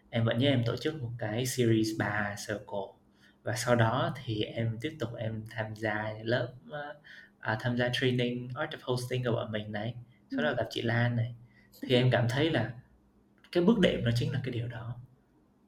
Em 0.09 0.25
vẫn 0.25 0.37
nhớ 0.37 0.49
em 0.49 0.63
tổ 0.65 0.75
chức 0.77 1.01
một 1.01 1.11
cái 1.17 1.45
series 1.45 1.87
3 1.99 2.35
circle 2.47 2.93
và 3.43 3.55
sau 3.55 3.75
đó 3.75 4.15
thì 4.23 4.43
em 4.43 4.77
tiếp 4.81 4.95
tục 4.99 5.09
em 5.17 5.43
tham 5.49 5.75
gia 5.75 6.13
lớp 6.23 6.53
à, 7.39 7.57
tham 7.59 7.77
gia 7.77 7.89
training 7.93 8.49
Art 8.55 8.71
of 8.71 8.77
Hosting 8.81 9.23
của 9.23 9.31
bọn 9.31 9.51
mình 9.51 9.71
này, 9.71 9.95
sau 10.31 10.43
đó 10.43 10.53
gặp 10.57 10.67
chị 10.69 10.81
Lan 10.81 11.15
này. 11.15 11.35
Thì 11.81 11.95
em 11.95 12.11
cảm 12.11 12.29
thấy 12.29 12.49
là 12.49 12.71
cái 13.51 13.63
bước 13.63 13.79
đệm 13.79 14.03
nó 14.03 14.11
chính 14.15 14.31
là 14.31 14.39
cái 14.43 14.51
điều 14.51 14.67
đó. 14.67 14.95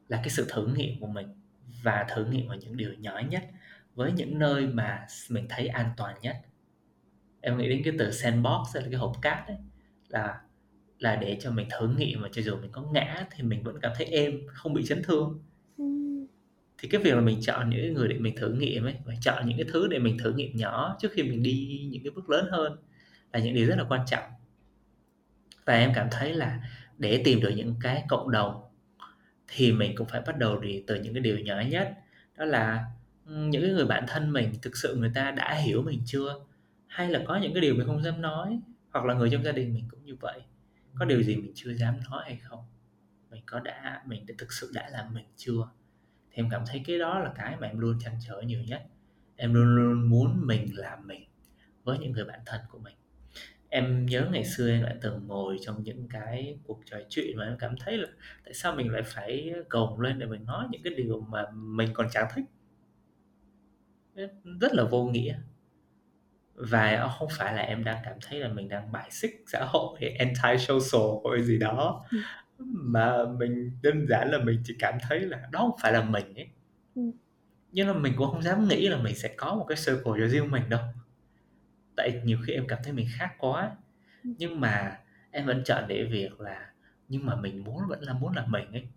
Là 0.07 0.17
cái 0.17 0.29
sự 0.29 0.47
thử 0.49 0.67
nghiệm 0.67 0.99
của 0.99 1.07
mình 1.07 1.27
và 1.83 2.05
thử 2.09 2.25
nghiệm 2.25 2.47
ở 2.47 2.55
những 2.55 2.77
điều 2.77 2.93
nhỏ 2.93 3.21
nhất 3.29 3.43
với 3.95 4.11
những 4.11 4.39
nơi 4.39 4.67
mà 4.67 5.07
mình 5.29 5.45
thấy 5.49 5.67
an 5.67 5.91
toàn 5.97 6.15
nhất 6.21 6.35
em 7.45 7.57
nghĩ 7.57 7.69
đến 7.69 7.81
cái 7.85 7.93
từ 7.99 8.11
sandbox 8.11 8.75
là 8.75 8.81
cái 8.81 8.93
hộp 8.93 9.21
cát 9.21 9.47
đấy 9.47 9.57
là 10.07 10.41
là 10.99 11.15
để 11.15 11.37
cho 11.41 11.51
mình 11.51 11.67
thử 11.79 11.89
nghiệm 11.97 12.21
mà 12.21 12.29
cho 12.31 12.41
dù 12.41 12.55
mình 12.55 12.71
có 12.71 12.81
ngã 12.81 13.25
thì 13.31 13.43
mình 13.43 13.63
vẫn 13.63 13.79
cảm 13.81 13.91
thấy 13.95 14.05
êm 14.05 14.41
không 14.47 14.73
bị 14.73 14.85
chấn 14.85 15.03
thương. 15.03 15.39
Thì 16.77 16.89
cái 16.89 17.01
việc 17.01 17.15
là 17.15 17.21
mình 17.21 17.41
chọn 17.41 17.69
những 17.69 17.93
người 17.93 18.07
để 18.07 18.17
mình 18.19 18.35
thử 18.35 18.53
nghiệm 18.53 18.83
ấy 18.83 18.95
và 19.05 19.13
chọn 19.21 19.47
những 19.49 19.57
cái 19.57 19.67
thứ 19.73 19.87
để 19.87 19.99
mình 19.99 20.17
thử 20.17 20.33
nghiệm 20.33 20.57
nhỏ 20.57 20.97
trước 20.99 21.11
khi 21.11 21.23
mình 21.23 21.43
đi 21.43 21.87
những 21.91 22.03
cái 22.03 22.11
bước 22.11 22.29
lớn 22.29 22.47
hơn 22.51 22.77
là 23.33 23.39
những 23.39 23.53
điều 23.53 23.67
rất 23.67 23.75
là 23.77 23.83
quan 23.89 24.01
trọng. 24.07 24.23
Và 25.65 25.73
em 25.73 25.91
cảm 25.95 26.07
thấy 26.11 26.33
là 26.33 26.59
để 26.97 27.21
tìm 27.25 27.39
được 27.41 27.53
những 27.55 27.75
cái 27.81 28.03
cộng 28.07 28.31
đồng 28.31 28.61
thì 29.47 29.71
mình 29.71 29.95
cũng 29.95 30.07
phải 30.07 30.21
bắt 30.21 30.37
đầu 30.37 30.59
đi 30.59 30.83
từ 30.87 30.95
những 30.95 31.13
cái 31.13 31.21
điều 31.21 31.39
nhỏ 31.39 31.61
nhất. 31.69 31.93
Đó 32.37 32.45
là 32.45 32.85
những 33.25 33.61
cái 33.61 33.71
người 33.71 33.85
bạn 33.85 34.03
thân 34.07 34.33
mình 34.33 34.53
thực 34.61 34.77
sự 34.77 34.95
người 34.95 35.11
ta 35.15 35.31
đã 35.31 35.53
hiểu 35.53 35.81
mình 35.81 36.01
chưa? 36.05 36.35
Hay 36.87 37.09
là 37.09 37.21
có 37.25 37.37
những 37.37 37.53
cái 37.53 37.61
điều 37.61 37.75
mình 37.75 37.87
không 37.87 38.03
dám 38.03 38.21
nói 38.21 38.59
hoặc 38.91 39.05
là 39.05 39.13
người 39.13 39.29
trong 39.31 39.43
gia 39.43 39.51
đình 39.51 39.73
mình 39.73 39.83
cũng 39.91 40.05
như 40.05 40.15
vậy 40.15 40.41
có 40.99 41.05
điều 41.05 41.23
gì 41.23 41.35
mình 41.35 41.51
chưa 41.55 41.73
dám 41.73 41.99
nói 42.09 42.23
hay 42.25 42.37
không? 42.43 42.59
Mình 43.29 43.43
có 43.45 43.59
đã, 43.59 44.03
mình 44.05 44.25
đã 44.25 44.35
thực 44.37 44.53
sự 44.53 44.71
đã 44.73 44.89
làm 44.89 45.13
mình 45.13 45.25
chưa? 45.35 45.69
Thì 46.31 46.35
em 46.35 46.49
cảm 46.51 46.63
thấy 46.67 46.83
cái 46.87 46.99
đó 46.99 47.19
là 47.19 47.33
cái 47.35 47.55
mà 47.59 47.67
em 47.67 47.79
luôn 47.79 47.99
chăn 47.99 48.13
trở 48.27 48.41
nhiều 48.41 48.61
nhất. 48.67 48.83
Em 49.35 49.53
luôn 49.53 49.75
luôn 49.75 50.09
muốn 50.09 50.47
mình 50.47 50.77
làm 50.77 51.07
mình 51.07 51.23
với 51.83 51.99
những 51.99 52.11
người 52.11 52.25
bạn 52.25 52.39
thân 52.45 52.61
của 52.69 52.79
mình. 52.79 52.95
Em 53.69 54.05
nhớ 54.05 54.29
ngày 54.31 54.45
xưa 54.45 54.69
em 54.69 54.83
đã 54.83 54.95
từng 55.01 55.27
ngồi 55.27 55.57
trong 55.61 55.83
những 55.83 56.07
cái 56.09 56.59
cuộc 56.63 56.81
trò 56.85 56.97
chuyện 57.09 57.37
mà 57.37 57.45
em 57.45 57.57
cảm 57.59 57.75
thấy 57.79 57.97
là 57.97 58.07
tại 58.43 58.53
sao 58.53 58.75
mình 58.75 58.91
lại 58.91 59.01
phải 59.05 59.53
gồng 59.69 59.99
lên 59.99 60.19
để 60.19 60.25
mình 60.25 60.45
nói 60.45 60.67
những 60.71 60.83
cái 60.83 60.93
điều 60.93 61.21
mà 61.21 61.45
mình 61.53 61.89
còn 61.93 62.07
chẳng 62.11 62.27
thích? 62.35 62.45
Rất 64.61 64.73
là 64.73 64.83
vô 64.83 65.05
nghĩa 65.05 65.39
và 66.55 67.09
không 67.19 67.29
phải 67.37 67.53
là 67.53 67.61
em 67.61 67.83
đang 67.83 67.97
cảm 68.05 68.13
thấy 68.21 68.39
là 68.39 68.47
mình 68.47 68.69
đang 68.69 68.91
bài 68.91 69.11
xích 69.11 69.43
xã 69.47 69.65
hội 69.67 69.99
anti-social 70.19 71.31
hay 71.31 71.43
gì 71.43 71.57
đó 71.57 72.05
ừ. 72.11 72.17
mà 72.71 73.25
mình 73.37 73.71
đơn 73.81 74.05
giản 74.09 74.31
là 74.31 74.37
mình 74.37 74.61
chỉ 74.65 74.75
cảm 74.79 74.97
thấy 75.09 75.19
là 75.19 75.47
đó 75.51 75.59
không 75.59 75.77
phải 75.81 75.93
là 75.93 76.03
mình 76.03 76.35
ấy 76.35 76.47
ừ. 76.95 77.01
nhưng 77.71 77.87
mà 77.87 77.93
mình 77.93 78.13
cũng 78.17 78.31
không 78.31 78.41
dám 78.41 78.67
nghĩ 78.67 78.87
là 78.87 78.97
mình 78.97 79.15
sẽ 79.15 79.33
có 79.37 79.55
một 79.55 79.65
cái 79.69 79.77
circle 79.85 80.13
cho 80.19 80.27
riêng 80.27 80.51
mình 80.51 80.69
đâu 80.69 80.81
tại 81.95 82.21
nhiều 82.23 82.37
khi 82.45 82.53
em 82.53 82.67
cảm 82.67 82.79
thấy 82.83 82.93
mình 82.93 83.07
khác 83.17 83.35
quá 83.37 83.71
ừ. 84.23 84.29
nhưng 84.37 84.59
mà 84.59 84.97
em 85.31 85.45
vẫn 85.45 85.63
chọn 85.63 85.83
để 85.87 86.03
việc 86.03 86.41
là 86.41 86.69
nhưng 87.09 87.25
mà 87.25 87.35
mình 87.35 87.63
muốn 87.63 87.87
vẫn 87.87 88.01
là 88.01 88.13
muốn 88.13 88.35
là 88.35 88.45
mình 88.45 88.71
ấy 88.71 88.87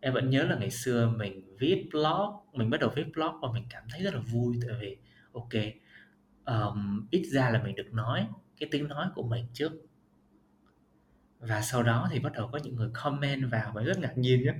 em 0.00 0.12
vẫn 0.12 0.30
nhớ 0.30 0.42
là 0.42 0.56
ngày 0.56 0.70
xưa 0.70 1.08
mình 1.16 1.56
viết 1.58 1.88
blog 1.92 2.34
mình 2.52 2.70
bắt 2.70 2.80
đầu 2.80 2.90
viết 2.94 3.04
blog 3.14 3.40
và 3.42 3.48
mình 3.52 3.64
cảm 3.70 3.82
thấy 3.90 4.02
rất 4.02 4.14
là 4.14 4.20
vui 4.20 4.58
tại 4.68 4.76
vì 4.80 4.96
ok 5.32 5.62
um, 6.46 7.06
ít 7.10 7.22
ra 7.32 7.50
là 7.50 7.62
mình 7.62 7.74
được 7.74 7.92
nói 7.92 8.26
cái 8.58 8.68
tiếng 8.72 8.88
nói 8.88 9.06
của 9.14 9.22
mình 9.22 9.46
trước. 9.52 9.72
Và 11.38 11.62
sau 11.62 11.82
đó 11.82 12.08
thì 12.10 12.20
bắt 12.20 12.32
đầu 12.32 12.48
có 12.52 12.58
những 12.58 12.76
người 12.76 12.90
comment 12.94 13.50
vào 13.50 13.72
và 13.74 13.82
rất 13.82 13.98
ngạc 13.98 14.18
nhiên 14.18 14.42
nhé 14.42 14.54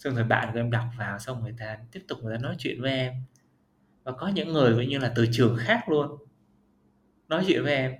xong 0.00 0.14
rồi 0.14 0.24
bạn 0.24 0.48
của 0.52 0.58
em 0.58 0.70
đọc 0.70 0.84
vào 0.98 1.18
xong 1.18 1.42
người 1.42 1.54
ta 1.58 1.78
tiếp 1.92 2.00
tục 2.08 2.18
người 2.22 2.36
ta 2.36 2.42
nói 2.42 2.54
chuyện 2.58 2.82
với 2.82 2.92
em. 2.92 3.14
Và 4.02 4.12
có 4.12 4.28
những 4.28 4.52
người 4.52 4.74
coi 4.74 4.86
như 4.86 4.98
là 4.98 5.12
từ 5.16 5.26
trường 5.32 5.56
khác 5.60 5.88
luôn 5.88 6.16
nói 7.28 7.44
chuyện 7.48 7.64
với 7.64 7.74
em. 7.74 7.94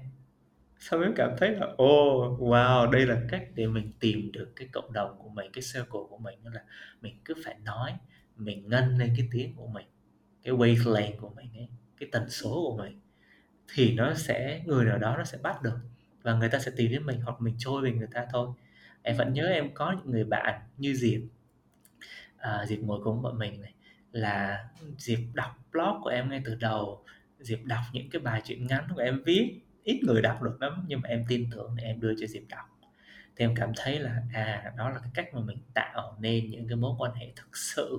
Xong 0.79 1.03
em 1.03 1.13
cảm 1.17 1.31
thấy 1.39 1.51
là 1.51 1.67
ô 1.77 2.17
oh, 2.17 2.41
wow 2.41 2.91
đây 2.91 3.07
là 3.07 3.23
cách 3.29 3.49
để 3.55 3.67
mình 3.67 3.93
tìm 4.01 4.33
được 4.33 4.53
cái 4.57 4.69
cộng 4.73 4.93
đồng 4.93 5.19
của 5.19 5.29
mình 5.29 5.51
cái 5.53 5.63
circle 5.75 6.01
của 6.11 6.19
mình. 6.19 6.39
Đó 6.45 6.51
là 6.55 6.65
mình 7.01 7.19
cứ 7.25 7.35
phải 7.45 7.57
nói 7.65 7.97
mình 8.37 8.69
ngân 8.69 8.99
lên 8.99 9.15
cái 9.17 9.29
tiếng 9.33 9.55
của 9.57 9.67
mình 9.67 9.87
cái 10.43 10.55
wavelength 10.55 11.17
của 11.21 11.31
mình 11.37 11.51
ấy 11.57 11.69
cái 11.99 12.09
tần 12.13 12.31
số 12.31 12.51
của 12.51 12.77
mình 12.83 13.01
thì 13.75 13.95
nó 13.95 14.15
sẽ 14.15 14.63
người 14.67 14.85
nào 14.85 14.99
đó 14.99 15.17
nó 15.17 15.25
sẽ 15.25 15.39
bắt 15.43 15.63
được 15.63 15.79
và 16.23 16.35
người 16.35 16.49
ta 16.49 16.59
sẽ 16.59 16.73
tìm 16.77 16.91
đến 16.91 17.07
mình 17.07 17.21
hoặc 17.21 17.41
mình 17.41 17.55
trôi 17.59 17.83
về 17.83 17.93
người 17.93 18.09
ta 18.13 18.27
thôi. 18.33 18.49
Em 19.03 19.17
vẫn 19.17 19.33
nhớ 19.33 19.47
em 19.47 19.75
có 19.75 19.93
những 19.93 20.11
người 20.11 20.25
bạn 20.25 20.61
như 20.79 20.95
diệp. 20.95 21.21
À, 22.37 22.67
diệp 22.67 22.79
ngồi 22.79 23.01
cùng 23.05 23.23
bọn 23.23 23.39
mình 23.39 23.61
này 23.61 23.73
là 24.13 24.69
diệp 24.99 25.19
đọc 25.35 25.51
blog 25.73 26.01
của 26.03 26.11
em 26.11 26.31
ngay 26.31 26.43
từ 26.45 26.55
đầu. 26.55 27.05
Diệp 27.39 27.59
đọc 27.65 27.81
những 27.93 28.11
cái 28.11 28.21
bài 28.21 28.43
truyện 28.45 28.67
ngắn 28.67 28.85
của 28.95 29.01
em 29.01 29.23
viết 29.27 29.61
ít 29.85 30.01
người 30.07 30.23
đọc 30.23 30.43
được 30.43 30.63
lắm 30.63 30.85
nhưng 30.89 31.01
mà 31.01 31.09
em 31.09 31.25
tin 31.29 31.51
tưởng 31.51 31.75
để 31.77 31.85
em 31.85 32.01
đưa 32.01 32.15
cho 32.21 32.27
diệp 32.27 32.43
đọc. 32.49 32.65
Thì 33.37 33.45
em 33.45 33.55
cảm 33.55 33.73
thấy 33.77 33.99
là 33.99 34.23
à 34.33 34.73
đó 34.77 34.91
là 34.91 34.99
cái 34.99 35.11
cách 35.15 35.35
mà 35.35 35.41
mình 35.41 35.59
tạo 35.75 36.17
nên 36.21 36.51
những 36.51 36.69
cái 36.69 36.77
mối 36.77 36.95
quan 36.99 37.13
hệ 37.15 37.33
thực 37.37 37.57
sự 37.57 37.99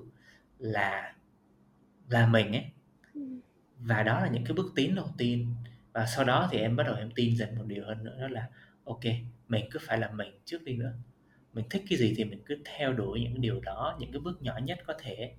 là 0.60 1.14
là 2.10 2.28
mình 2.28 2.52
ấy 2.52 2.66
và 3.82 4.04
đó 4.04 4.20
là 4.20 4.28
những 4.28 4.46
cái 4.46 4.54
bước 4.54 4.72
tiến 4.76 4.96
đầu 4.96 5.08
tiên. 5.17 5.56
Và 5.94 6.06
sau 6.06 6.26
đó 6.26 6.50
thì 6.52 6.58
em 6.58 6.76
bắt 6.76 6.84
đầu 6.84 6.96
em 6.96 7.12
tin 7.15 7.38
dần 7.38 7.56
một 7.56 7.63
điều 7.67 7.86
hơn 7.86 8.04
nữa 8.04 8.17
đó 8.22 8.28
là 8.28 8.50
ok 8.86 9.04
mình 9.48 9.65
cứ 9.72 9.80
phải 9.82 9.98
là 9.98 10.12
mình 10.12 10.39
trước 10.46 10.63
đi 10.63 10.74
nữa. 10.74 10.94
Mình 11.54 11.65
thích 11.70 11.84
cái 11.89 12.00
gì 12.00 12.13
thì 12.17 12.24
mình 12.24 12.41
cứ 12.46 12.58
theo 12.65 12.94
đuổi 12.94 13.22
những 13.22 13.41
điều 13.41 13.60
đó 13.60 13.98
những 14.00 14.12
cái 14.12 14.20
bước 14.20 14.41
nhỏ 14.41 14.58
nhất 14.58 14.80
có 14.88 14.94
thể. 15.00 15.34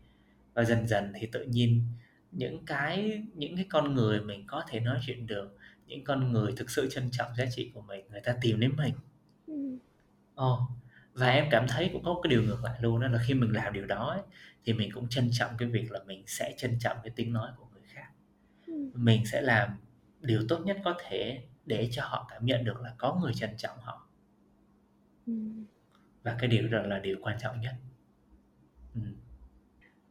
Và 0.54 0.64
dần 0.64 0.88
dần 0.88 1.12
thì 1.14 1.26
tự 1.26 1.44
nhiên 1.44 1.82
những 2.32 2.66
cái 2.66 3.22
những 3.34 3.56
cái 3.56 3.66
con 3.70 3.94
người 3.94 4.20
mình 4.20 4.44
có 4.46 4.64
thể 4.68 4.80
nói 4.80 4.98
chuyện 5.06 5.26
được 5.26 5.58
những 5.86 6.04
con 6.04 6.32
người 6.32 6.52
thực 6.56 6.70
sự 6.70 6.88
trân 6.90 7.10
trọng 7.10 7.34
giá 7.36 7.44
trị 7.50 7.70
của 7.74 7.80
mình 7.82 8.04
người 8.10 8.20
ta 8.20 8.34
tìm 8.40 8.60
đến 8.60 8.72
mình. 8.76 8.94
Oh, 10.40 10.58
và 11.14 11.30
em 11.30 11.46
cảm 11.50 11.66
thấy 11.68 11.90
cũng 11.92 12.04
có 12.04 12.20
cái 12.22 12.30
điều 12.30 12.42
ngược 12.42 12.64
lại 12.64 12.78
luôn 12.80 13.00
đó 13.00 13.08
là 13.08 13.18
khi 13.26 13.34
mình 13.34 13.52
làm 13.52 13.72
điều 13.72 13.86
đó 13.86 14.10
ấy, 14.10 14.22
thì 14.64 14.72
mình 14.72 14.90
cũng 14.92 15.08
trân 15.08 15.28
trọng 15.32 15.50
cái 15.58 15.68
việc 15.68 15.92
là 15.92 16.00
mình 16.06 16.22
sẽ 16.26 16.54
trân 16.58 16.78
trọng 16.78 16.96
cái 17.02 17.12
tiếng 17.16 17.32
nói 17.32 17.50
của 17.56 17.64
mình 17.64 17.71
sẽ 19.32 19.42
làm 19.42 19.70
điều 20.20 20.42
tốt 20.48 20.58
nhất 20.64 20.76
có 20.84 20.94
thể 21.08 21.42
để 21.66 21.88
cho 21.92 22.02
họ 22.04 22.26
cảm 22.30 22.46
nhận 22.46 22.64
được 22.64 22.80
là 22.80 22.94
có 22.98 23.18
người 23.22 23.32
trân 23.34 23.50
trọng 23.56 23.78
họ 23.80 24.06
ừ. 25.26 25.32
và 26.22 26.36
cái 26.40 26.48
điều 26.48 26.68
đó 26.68 26.82
là 26.82 26.98
điều 26.98 27.16
quan 27.22 27.38
trọng 27.40 27.60
nhất 27.60 27.74
ừ. 28.94 29.00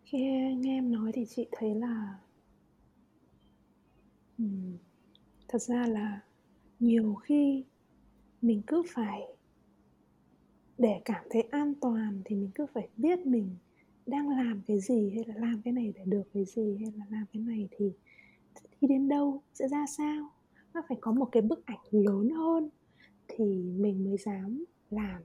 khi 0.04 0.20
nghe 0.58 0.78
em 0.78 0.92
nói 0.92 1.12
thì 1.14 1.26
chị 1.26 1.48
thấy 1.52 1.76
là 1.76 2.16
ừ, 4.38 4.46
thật 5.48 5.62
ra 5.62 5.88
là 5.88 6.20
nhiều 6.80 7.16
khi 7.16 7.64
mình 8.42 8.62
cứ 8.68 8.84
phải 8.94 9.22
để 10.78 11.02
cảm 11.06 11.26
thấy 11.30 11.42
an 11.42 11.74
toàn 11.82 12.22
thì 12.26 12.36
mình 12.36 12.52
cứ 12.56 12.66
phải 12.74 12.88
biết 12.98 13.20
mình 13.20 13.56
đang 14.06 14.30
làm 14.30 14.62
cái 14.68 14.80
gì 14.80 15.12
hay 15.16 15.24
là 15.28 15.36
làm 15.38 15.62
cái 15.62 15.74
này 15.74 15.94
để 15.96 16.02
được 16.06 16.24
cái 16.34 16.46
gì 16.46 16.78
hay 16.82 16.92
là 16.98 17.06
làm 17.10 17.26
cái 17.34 17.42
này 17.44 17.68
thì 17.78 17.92
đi 18.82 18.88
đến 18.88 19.10
đâu 19.10 19.41
sẽ 19.54 19.67
ra 19.67 19.86
sao? 19.98 20.30
Nó 20.74 20.82
phải 20.88 20.98
có 21.02 21.12
một 21.12 21.30
cái 21.32 21.41
bức 21.41 21.65
ảnh 21.65 21.80
lớn 21.91 22.30
hơn 22.30 22.70
thì 23.28 23.46
mình 23.78 24.06
mới 24.06 24.17
dám 24.17 24.65
làm. 24.89 25.22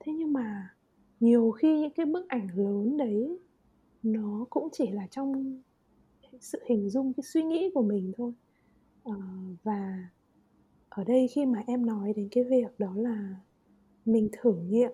Thế 0.00 0.12
nhưng 0.12 0.32
mà 0.32 0.74
nhiều 1.20 1.50
khi 1.50 1.80
những 1.80 1.90
cái 1.90 2.06
bức 2.06 2.28
ảnh 2.28 2.48
lớn 2.56 2.96
đấy 2.96 3.38
nó 4.02 4.46
cũng 4.50 4.68
chỉ 4.72 4.90
là 4.90 5.06
trong 5.10 5.60
sự 6.40 6.60
hình 6.68 6.90
dung 6.90 7.12
cái 7.12 7.24
suy 7.24 7.42
nghĩ 7.42 7.70
của 7.74 7.82
mình 7.82 8.12
thôi. 8.16 8.32
À, 9.04 9.14
và 9.62 10.08
ở 10.88 11.04
đây 11.04 11.28
khi 11.28 11.46
mà 11.46 11.62
em 11.66 11.86
nói 11.86 12.12
đến 12.16 12.28
cái 12.30 12.44
việc 12.44 12.78
đó 12.78 12.92
là 12.96 13.36
mình 14.04 14.28
thử 14.32 14.54
nghiệm 14.54 14.92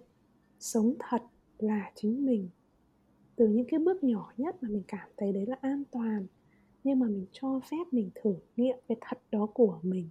sống 0.61 0.95
thật 0.99 1.23
là 1.59 1.93
chính 1.95 2.27
mình. 2.27 2.49
Từ 3.37 3.49
những 3.49 3.67
cái 3.69 3.81
bước 3.81 4.05
nhỏ 4.05 4.33
nhất 4.37 4.63
mà 4.63 4.69
mình 4.69 4.83
cảm 4.89 5.09
thấy 5.17 5.33
đấy 5.33 5.47
là 5.47 5.57
an 5.61 5.83
toàn 5.91 6.27
nhưng 6.87 6.99
mà 6.99 7.07
mình 7.07 7.27
cho 7.33 7.61
phép 7.71 7.85
mình 7.93 8.11
thử 8.15 8.35
nghiệm 8.57 8.77
cái 8.89 8.97
thật 9.01 9.19
đó 9.31 9.47
của 9.55 9.79
mình. 9.83 10.09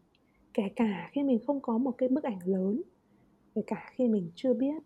Kể 0.53 0.63
cả 0.75 1.09
khi 1.11 1.23
mình 1.23 1.39
không 1.47 1.59
có 1.61 1.77
một 1.77 1.91
cái 1.97 2.09
bức 2.09 2.23
ảnh 2.23 2.39
lớn 2.45 2.81
kể 3.55 3.61
cả 3.67 3.91
khi 3.93 4.07
mình 4.07 4.31
chưa 4.35 4.53
biết. 4.53 4.83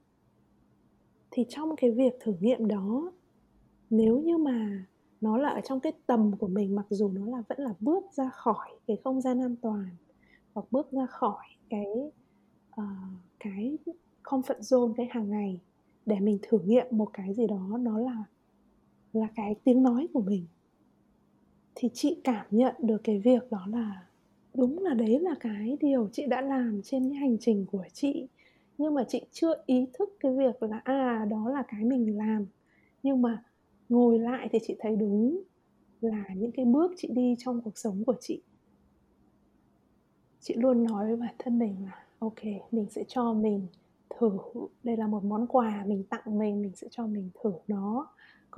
Thì 1.31 1.45
trong 1.49 1.75
cái 1.75 1.91
việc 1.91 2.13
thử 2.19 2.33
nghiệm 2.39 2.67
đó 2.67 3.11
nếu 3.89 4.19
như 4.19 4.37
mà 4.37 4.85
nó 5.21 5.37
là 5.37 5.49
ở 5.49 5.61
trong 5.61 5.79
cái 5.79 5.93
tầm 6.05 6.31
của 6.39 6.47
mình 6.47 6.75
mặc 6.75 6.85
dù 6.89 7.09
nó 7.09 7.25
là 7.25 7.43
vẫn 7.49 7.59
là 7.59 7.73
bước 7.79 8.03
ra 8.11 8.29
khỏi 8.29 8.69
cái 8.87 8.97
không 9.03 9.21
gian 9.21 9.41
an 9.41 9.55
toàn 9.61 9.89
hoặc 10.53 10.65
bước 10.71 10.91
ra 10.91 11.05
khỏi 11.05 11.45
cái 11.69 12.11
uh, 12.81 12.83
cái 13.39 13.77
comfort 14.23 14.59
zone 14.59 14.93
cái 14.93 15.07
hàng 15.09 15.29
ngày 15.29 15.61
để 16.05 16.19
mình 16.19 16.39
thử 16.41 16.59
nghiệm 16.59 16.85
một 16.91 17.09
cái 17.13 17.33
gì 17.33 17.47
đó 17.47 17.77
nó 17.79 17.99
là 17.99 18.23
là 19.13 19.27
cái 19.35 19.55
tiếng 19.63 19.83
nói 19.83 20.07
của 20.13 20.21
mình 20.21 20.45
thì 21.81 21.89
chị 21.93 22.21
cảm 22.23 22.45
nhận 22.51 22.75
được 22.79 22.97
cái 23.03 23.19
việc 23.19 23.51
đó 23.51 23.65
là 23.67 24.05
đúng 24.53 24.83
là 24.83 24.93
đấy 24.93 25.19
là 25.19 25.35
cái 25.39 25.77
điều 25.81 26.09
chị 26.11 26.25
đã 26.25 26.41
làm 26.41 26.81
trên 26.83 27.09
cái 27.09 27.17
hành 27.17 27.37
trình 27.39 27.65
của 27.71 27.83
chị. 27.93 28.27
Nhưng 28.77 28.93
mà 28.93 29.03
chị 29.03 29.21
chưa 29.31 29.53
ý 29.65 29.85
thức 29.93 30.17
cái 30.19 30.33
việc 30.33 30.63
là 30.63 30.81
à 30.83 31.25
đó 31.29 31.49
là 31.49 31.63
cái 31.67 31.83
mình 31.83 32.17
làm. 32.17 32.45
Nhưng 33.03 33.21
mà 33.21 33.43
ngồi 33.89 34.19
lại 34.19 34.49
thì 34.51 34.59
chị 34.67 34.75
thấy 34.79 34.95
đúng 34.95 35.43
là 36.01 36.25
những 36.35 36.51
cái 36.51 36.65
bước 36.65 36.93
chị 36.97 37.07
đi 37.11 37.35
trong 37.39 37.61
cuộc 37.61 37.77
sống 37.77 38.03
của 38.03 38.15
chị. 38.19 38.41
Chị 40.41 40.53
luôn 40.57 40.83
nói 40.83 41.07
với 41.07 41.15
bản 41.15 41.35
thân 41.39 41.59
mình 41.59 41.75
là, 41.85 42.05
ok, 42.19 42.43
mình 42.71 42.85
sẽ 42.89 43.03
cho 43.07 43.33
mình 43.33 43.67
thử. 44.19 44.31
Đây 44.83 44.97
là 44.97 45.07
một 45.07 45.23
món 45.23 45.47
quà 45.47 45.83
mình 45.87 46.03
tặng 46.03 46.39
mình 46.39 46.61
mình 46.61 46.71
sẽ 46.75 46.87
cho 46.91 47.07
mình 47.07 47.29
thử 47.43 47.53
nó 47.67 48.07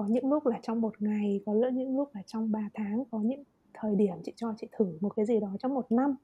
có 0.01 0.07
những 0.07 0.29
lúc 0.29 0.45
là 0.45 0.59
trong 0.63 0.81
một 0.81 1.01
ngày 1.01 1.41
có 1.45 1.53
lỡ 1.53 1.69
những 1.69 1.97
lúc 1.97 2.09
là 2.13 2.21
trong 2.27 2.51
3 2.51 2.69
tháng 2.73 3.03
có 3.11 3.19
những 3.19 3.43
thời 3.73 3.95
điểm 3.95 4.15
chị 4.23 4.33
cho 4.35 4.53
chị 4.57 4.67
thử 4.71 4.97
một 5.01 5.09
cái 5.15 5.25
gì 5.25 5.39
đó 5.39 5.55
trong 5.59 5.73
một 5.73 5.91
năm. 5.91 6.15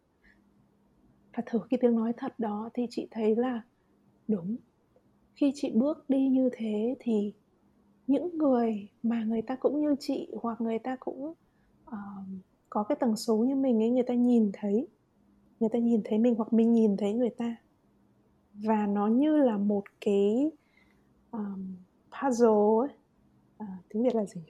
Và 1.36 1.44
thử 1.46 1.60
cái 1.70 1.78
tiếng 1.82 1.96
nói 1.96 2.14
thật 2.18 2.34
đó 2.38 2.70
thì 2.74 2.88
chị 2.90 3.08
thấy 3.12 3.36
là 3.36 3.62
đúng. 4.28 4.58
Khi 5.36 5.52
chị 5.56 5.72
bước 5.72 6.10
đi 6.10 6.28
như 6.28 6.50
thế 6.54 6.96
thì 7.00 7.34
những 8.08 8.38
người 8.38 8.88
mà 9.04 9.24
người 9.24 9.42
ta 9.42 9.56
cũng 9.56 9.82
như 9.82 9.96
chị 10.00 10.28
hoặc 10.42 10.62
người 10.62 10.80
ta 10.80 10.98
cũng 11.00 11.34
uh, 11.90 11.96
có 12.70 12.84
cái 12.84 12.96
tần 13.00 13.16
số 13.16 13.38
như 13.38 13.56
mình 13.56 13.82
ấy 13.82 13.90
người 13.90 14.04
ta 14.04 14.14
nhìn 14.14 14.52
thấy 14.54 14.88
người 15.60 15.70
ta 15.70 15.80
nhìn 15.80 16.02
thấy 16.06 16.20
mình 16.20 16.36
hoặc 16.36 16.54
mình 16.54 16.74
nhìn 16.74 16.98
thấy 16.98 17.14
người 17.14 17.30
ta. 17.30 17.56
Và 18.54 18.88
nó 18.88 19.08
như 19.08 19.38
là 19.38 19.58
một 19.58 19.84
cái 20.02 20.52
um, 21.32 21.76
puzzle 22.12 22.80
ấy. 22.80 22.90
À, 23.58 23.78
tiếng 23.90 24.04
việt 24.04 24.16
là 24.16 24.26
gì 24.26 24.42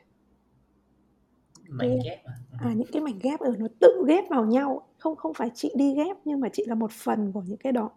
mảnh 1.70 1.90
cái, 1.90 2.00
ghép 2.06 2.26
à? 2.26 2.34
à 2.60 2.74
những 2.74 2.88
cái 2.92 3.02
mảnh 3.02 3.20
ghép 3.22 3.40
ở 3.40 3.56
nó 3.60 3.68
tự 3.80 4.06
ghép 4.08 4.30
vào 4.30 4.46
nhau 4.46 4.88
không 4.98 5.16
không 5.16 5.34
phải 5.34 5.50
chị 5.56 5.72
đi 5.76 5.96
ghép 5.96 6.18
nhưng 6.26 6.40
mà 6.40 6.50
chị 6.54 6.66
là 6.68 6.76
một 6.76 6.92
phần 6.92 7.32
của 7.32 7.42
những 7.48 7.58
cái 7.58 7.72
đó 7.72 7.92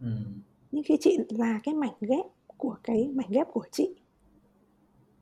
ừ. 0.00 0.06
nhưng 0.72 0.82
khi 0.84 0.96
chị 1.00 1.18
là 1.28 1.60
cái 1.64 1.74
mảnh 1.74 1.94
ghép 2.00 2.26
của 2.56 2.76
cái 2.82 3.08
mảnh 3.14 3.26
ghép 3.30 3.46
của 3.52 3.64
chị 3.72 3.94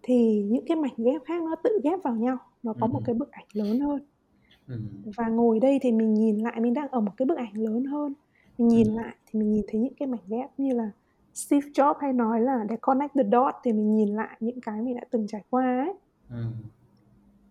thì 0.03 0.43
những 0.43 0.65
cái 0.67 0.77
mảnh 0.77 0.95
ghép 0.97 1.23
khác 1.25 1.43
nó 1.43 1.57
tự 1.65 1.81
ghép 1.85 2.03
vào 2.03 2.15
nhau 2.17 2.39
nó 2.63 2.73
có 2.81 2.87
ừ. 2.87 2.91
một 2.91 3.01
cái 3.05 3.15
bức 3.15 3.31
ảnh 3.31 3.47
lớn 3.53 3.81
hơn 3.81 4.03
ừ. 4.69 4.81
và 5.17 5.29
ngồi 5.29 5.61
đây 5.61 5.79
thì 5.83 5.93
mình 5.93 6.15
nhìn 6.15 6.39
lại 6.39 6.61
mình 6.61 6.75
đang 6.75 6.89
ở 6.89 7.01
một 7.01 7.13
cái 7.17 7.27
bức 7.27 7.39
ảnh 7.39 7.55
lớn 7.55 7.85
hơn 7.85 8.15
mình 8.59 8.69
nhìn 8.69 8.87
ừ. 8.87 8.97
lại 8.97 9.17
thì 9.27 9.39
mình 9.39 9.53
nhìn 9.53 9.65
thấy 9.69 9.81
những 9.81 9.95
cái 9.95 10.09
mảnh 10.09 10.21
ghép 10.27 10.51
như 10.59 10.75
là 10.75 10.91
Steve 11.35 11.69
Jobs 11.69 11.99
hay 12.01 12.13
nói 12.13 12.41
là 12.41 12.65
để 12.69 12.77
connect 12.77 13.15
the 13.15 13.23
dot 13.33 13.55
thì 13.65 13.73
mình 13.73 13.97
nhìn 13.97 14.09
lại 14.09 14.37
những 14.41 14.61
cái 14.61 14.83
mình 14.83 14.97
đã 14.97 15.03
từng 15.11 15.27
trải 15.27 15.43
qua 15.51 15.65
ấy 15.65 15.95
ừ. 16.31 16.45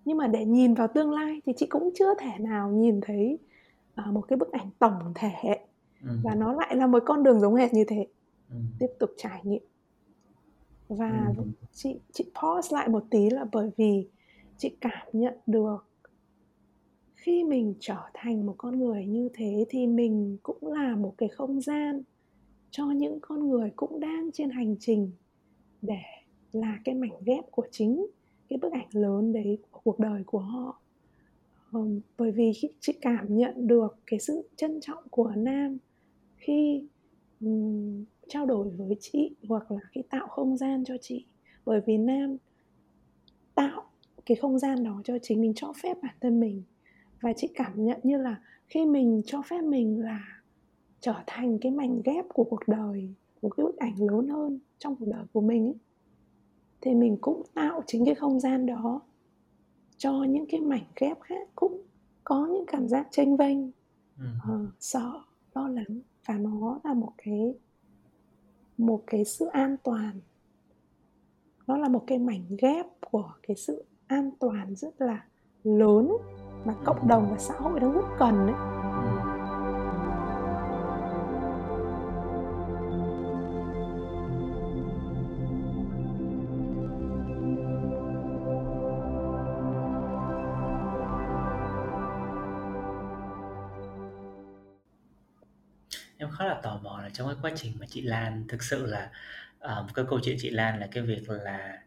nhưng 0.05 0.17
mà 0.17 0.27
để 0.27 0.45
nhìn 0.45 0.73
vào 0.73 0.87
tương 0.87 1.11
lai 1.11 1.41
thì 1.45 1.53
chị 1.57 1.67
cũng 1.67 1.89
chưa 1.95 2.13
thể 2.19 2.31
nào 2.39 2.71
nhìn 2.71 3.01
thấy 3.01 3.37
uh, 4.01 4.13
một 4.13 4.21
cái 4.21 4.37
bức 4.37 4.51
ảnh 4.51 4.69
tổng 4.79 5.13
thể 5.15 5.59
ừ. 6.03 6.09
và 6.23 6.35
nó 6.35 6.53
lại 6.53 6.75
là 6.75 6.87
một 6.87 7.03
con 7.05 7.23
đường 7.23 7.39
giống 7.39 7.55
hệt 7.55 7.73
như 7.73 7.85
thế 7.87 8.07
ừ. 8.49 8.55
tiếp 8.79 8.89
tục 8.99 9.09
trải 9.17 9.41
nghiệm 9.43 9.63
và 10.89 11.33
ừ. 11.37 11.43
chị 11.73 11.99
chị 12.11 12.25
pause 12.41 12.75
lại 12.75 12.89
một 12.89 13.05
tí 13.09 13.29
là 13.29 13.45
bởi 13.51 13.69
vì 13.77 14.07
chị 14.57 14.75
cảm 14.81 15.07
nhận 15.13 15.33
được 15.47 15.85
khi 17.15 17.43
mình 17.43 17.73
trở 17.79 17.97
thành 18.13 18.45
một 18.45 18.55
con 18.57 18.79
người 18.79 19.05
như 19.05 19.29
thế 19.33 19.65
thì 19.69 19.87
mình 19.87 20.37
cũng 20.43 20.73
là 20.73 20.95
một 20.95 21.13
cái 21.17 21.29
không 21.29 21.61
gian 21.61 22.01
cho 22.73 22.85
những 22.85 23.19
con 23.21 23.49
người 23.49 23.71
cũng 23.75 23.99
đang 23.99 24.31
trên 24.33 24.49
hành 24.49 24.75
trình 24.79 25.11
để 25.81 26.01
là 26.51 26.79
cái 26.85 26.95
mảnh 26.95 27.23
ghép 27.25 27.51
của 27.51 27.67
chính 27.71 28.05
cái 28.49 28.59
bức 28.61 28.71
ảnh 28.73 28.87
lớn 28.91 29.33
đấy 29.33 29.57
của 29.71 29.79
cuộc 29.83 29.99
đời 29.99 30.23
của 30.25 30.39
họ. 30.39 30.81
Um, 31.71 31.99
bởi 32.17 32.31
vì 32.31 32.51
chị 32.79 32.93
cảm 33.01 33.37
nhận 33.37 33.67
được 33.67 33.97
cái 34.05 34.19
sự 34.19 34.49
trân 34.55 34.81
trọng 34.81 35.03
của 35.09 35.31
nam 35.35 35.77
khi 36.37 36.83
um, 37.41 38.03
trao 38.27 38.45
đổi 38.45 38.69
với 38.69 38.97
chị 38.99 39.35
hoặc 39.47 39.71
là 39.71 39.79
khi 39.91 40.01
tạo 40.09 40.27
không 40.27 40.57
gian 40.57 40.83
cho 40.83 40.97
chị. 41.01 41.25
Bởi 41.65 41.81
vì 41.85 41.97
nam 41.97 42.37
tạo 43.55 43.83
cái 44.25 44.35
không 44.35 44.59
gian 44.59 44.83
đó 44.83 45.01
cho 45.03 45.17
chính 45.21 45.41
mình 45.41 45.53
cho 45.55 45.73
phép 45.83 45.97
bản 46.01 46.15
thân 46.21 46.39
mình. 46.39 46.63
Và 47.21 47.33
chị 47.33 47.47
cảm 47.55 47.85
nhận 47.85 47.99
như 48.03 48.17
là 48.17 48.41
khi 48.67 48.85
mình 48.85 49.21
cho 49.25 49.41
phép 49.41 49.61
mình 49.63 49.99
là 49.99 50.42
trở 51.03 51.13
thành 51.27 51.57
cái 51.59 51.71
mảnh 51.71 52.01
ghép 52.05 52.25
của 52.33 52.43
cuộc 52.43 52.67
đời 52.67 53.13
một 53.41 53.49
cái 53.57 53.65
bức 53.65 53.77
ảnh 53.77 53.95
lớn 53.97 54.27
hơn 54.27 54.59
trong 54.79 54.95
cuộc 54.95 55.05
đời 55.07 55.23
của 55.33 55.41
mình 55.41 55.65
ấy, 55.65 55.75
thì 56.81 56.95
mình 56.95 57.17
cũng 57.21 57.43
tạo 57.53 57.83
chính 57.87 58.05
cái 58.05 58.15
không 58.15 58.39
gian 58.39 58.65
đó 58.65 59.01
cho 59.97 60.23
những 60.23 60.45
cái 60.49 60.61
mảnh 60.61 60.83
ghép 60.95 61.21
khác 61.21 61.47
cũng 61.55 61.81
có 62.23 62.47
những 62.47 62.65
cảm 62.67 62.87
giác 62.87 63.07
tranh 63.11 63.37
vênh 63.37 63.57
ừ. 64.19 64.25
uh, 64.53 64.69
sợ 64.79 65.11
lo 65.53 65.67
lắng 65.67 65.99
và 66.25 66.37
nó 66.37 66.79
là 66.83 66.93
một 66.93 67.11
cái 67.17 67.55
một 68.77 69.03
cái 69.07 69.25
sự 69.25 69.45
an 69.45 69.75
toàn. 69.83 70.19
Nó 71.67 71.77
là 71.77 71.89
một 71.89 72.03
cái 72.07 72.19
mảnh 72.19 72.43
ghép 72.61 72.85
của 73.11 73.33
cái 73.47 73.55
sự 73.55 73.85
an 74.07 74.31
toàn 74.39 74.75
rất 74.75 75.01
là 75.01 75.25
lớn 75.63 76.11
mà 76.65 76.75
cộng 76.85 77.07
đồng 77.07 77.27
và 77.31 77.37
xã 77.37 77.53
hội 77.53 77.79
đang 77.79 77.93
rất 77.93 78.05
cần 78.19 78.47
đấy 78.47 78.82
khá 96.43 96.49
là 96.49 96.59
tò 96.63 96.79
mò 96.83 97.01
là 97.01 97.09
trong 97.09 97.27
cái 97.27 97.37
quá 97.41 97.51
trình 97.55 97.73
mà 97.79 97.85
chị 97.89 98.01
Lan 98.01 98.45
thực 98.47 98.63
sự 98.63 98.85
là 98.85 99.11
uh, 99.57 99.93
cái 99.93 100.05
câu 100.09 100.19
chuyện 100.23 100.35
chị 100.39 100.49
Lan 100.49 100.79
là 100.79 100.87
cái 100.91 101.03
việc 101.03 101.29
là 101.29 101.81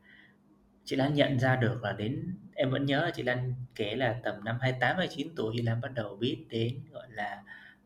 chị 0.85 0.97
Lan 0.97 1.15
nhận 1.15 1.39
ra 1.39 1.57
được 1.57 1.83
là 1.83 1.93
đến 1.93 2.35
em 2.55 2.71
vẫn 2.71 2.87
nhớ 2.87 3.05
là 3.05 3.11
chị 3.11 3.23
Lan 3.23 3.55
kể 3.75 3.95
là 3.97 4.21
tầm 4.25 4.45
năm 4.45 4.59
28 4.61 4.97
29 4.97 5.29
tuổi 5.37 5.55
chị 5.57 5.63
Lan 5.63 5.81
bắt 5.81 5.93
đầu 5.95 6.17
biết 6.17 6.47
đến 6.51 6.81
gọi 6.93 7.07
là 7.11 7.43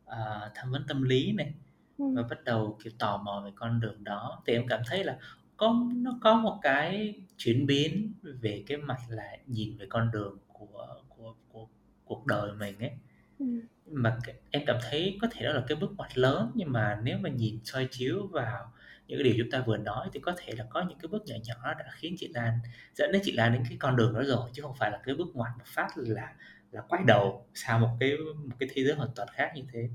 uh, 0.07 0.53
tham 0.55 0.73
vấn 0.73 0.85
tâm 0.89 1.03
lý 1.03 1.33
này 1.33 1.55
ừ. 1.99 2.05
và 2.17 2.23
bắt 2.23 2.45
đầu 2.45 2.79
kiểu 2.85 2.93
tò 2.99 3.17
mò 3.17 3.43
về 3.45 3.51
con 3.55 3.81
đường 3.81 4.05
đó 4.05 4.43
thì 4.47 4.53
em 4.53 4.67
cảm 4.69 4.81
thấy 4.87 5.05
là 5.05 5.19
có 5.57 5.87
nó 5.95 6.19
có 6.23 6.35
một 6.35 6.59
cái 6.63 7.15
chuyển 7.37 7.67
biến 7.67 8.13
về 8.23 8.65
cái 8.67 8.79
mặt 8.79 8.99
là 9.09 9.37
nhìn 9.47 9.77
về 9.77 9.87
con 9.89 10.11
đường 10.11 10.39
của 10.53 11.03
của 11.09 11.35
của 11.49 11.67
cuộc 12.05 12.27
đời 12.27 12.53
mình 12.53 12.79
ấy 12.79 12.93
ừ 13.39 13.47
mà 13.91 14.19
em 14.51 14.63
cảm 14.67 14.77
thấy 14.91 15.19
có 15.23 15.29
thể 15.33 15.45
đó 15.45 15.53
là 15.53 15.65
cái 15.69 15.77
bước 15.77 15.91
ngoặt 15.97 16.19
lớn, 16.19 16.53
nhưng 16.55 16.73
mà 16.73 17.01
nếu 17.03 17.19
mà 17.19 17.29
nhìn 17.29 17.59
soi 17.65 17.89
chiếu 17.91 18.27
vào 18.27 18.73
những 19.07 19.19
cái 19.19 19.25
điều 19.25 19.35
chúng 19.39 19.51
ta 19.51 19.63
vừa 19.67 19.77
nói 19.77 20.09
thì 20.13 20.21
có 20.21 20.35
thể 20.39 20.53
là 20.57 20.65
có 20.71 20.85
những 20.89 20.99
cái 20.99 21.09
bước 21.09 21.23
nhỏ 21.27 21.35
nhỏ 21.47 21.75
đã 21.75 21.85
khiến 21.93 22.15
chị 22.19 22.29
Lan, 22.35 22.59
dẫn 22.95 23.13
đến 23.13 23.23
chị 23.25 23.33
Lan 23.33 23.53
đến 23.53 23.63
cái 23.69 23.77
con 23.81 23.97
đường 23.97 24.15
đó 24.15 24.23
rồi, 24.23 24.51
chứ 24.53 24.63
không 24.63 24.77
phải 24.79 24.91
là 24.91 25.01
cái 25.05 25.15
bước 25.15 25.29
ngoặt 25.35 25.53
một 25.59 25.65
phát 25.67 25.89
là 25.97 26.35
là 26.73 26.81
quay 26.89 27.03
đầu 27.07 27.47
sang 27.55 27.81
một 27.81 27.97
cái 28.01 28.17
một 28.45 28.57
cái 28.59 28.69
thế 28.73 28.85
giới 28.85 28.95
hoàn 28.95 29.11
toàn 29.17 29.29
khác 29.33 29.53
như 29.55 29.63
thế. 29.73 29.89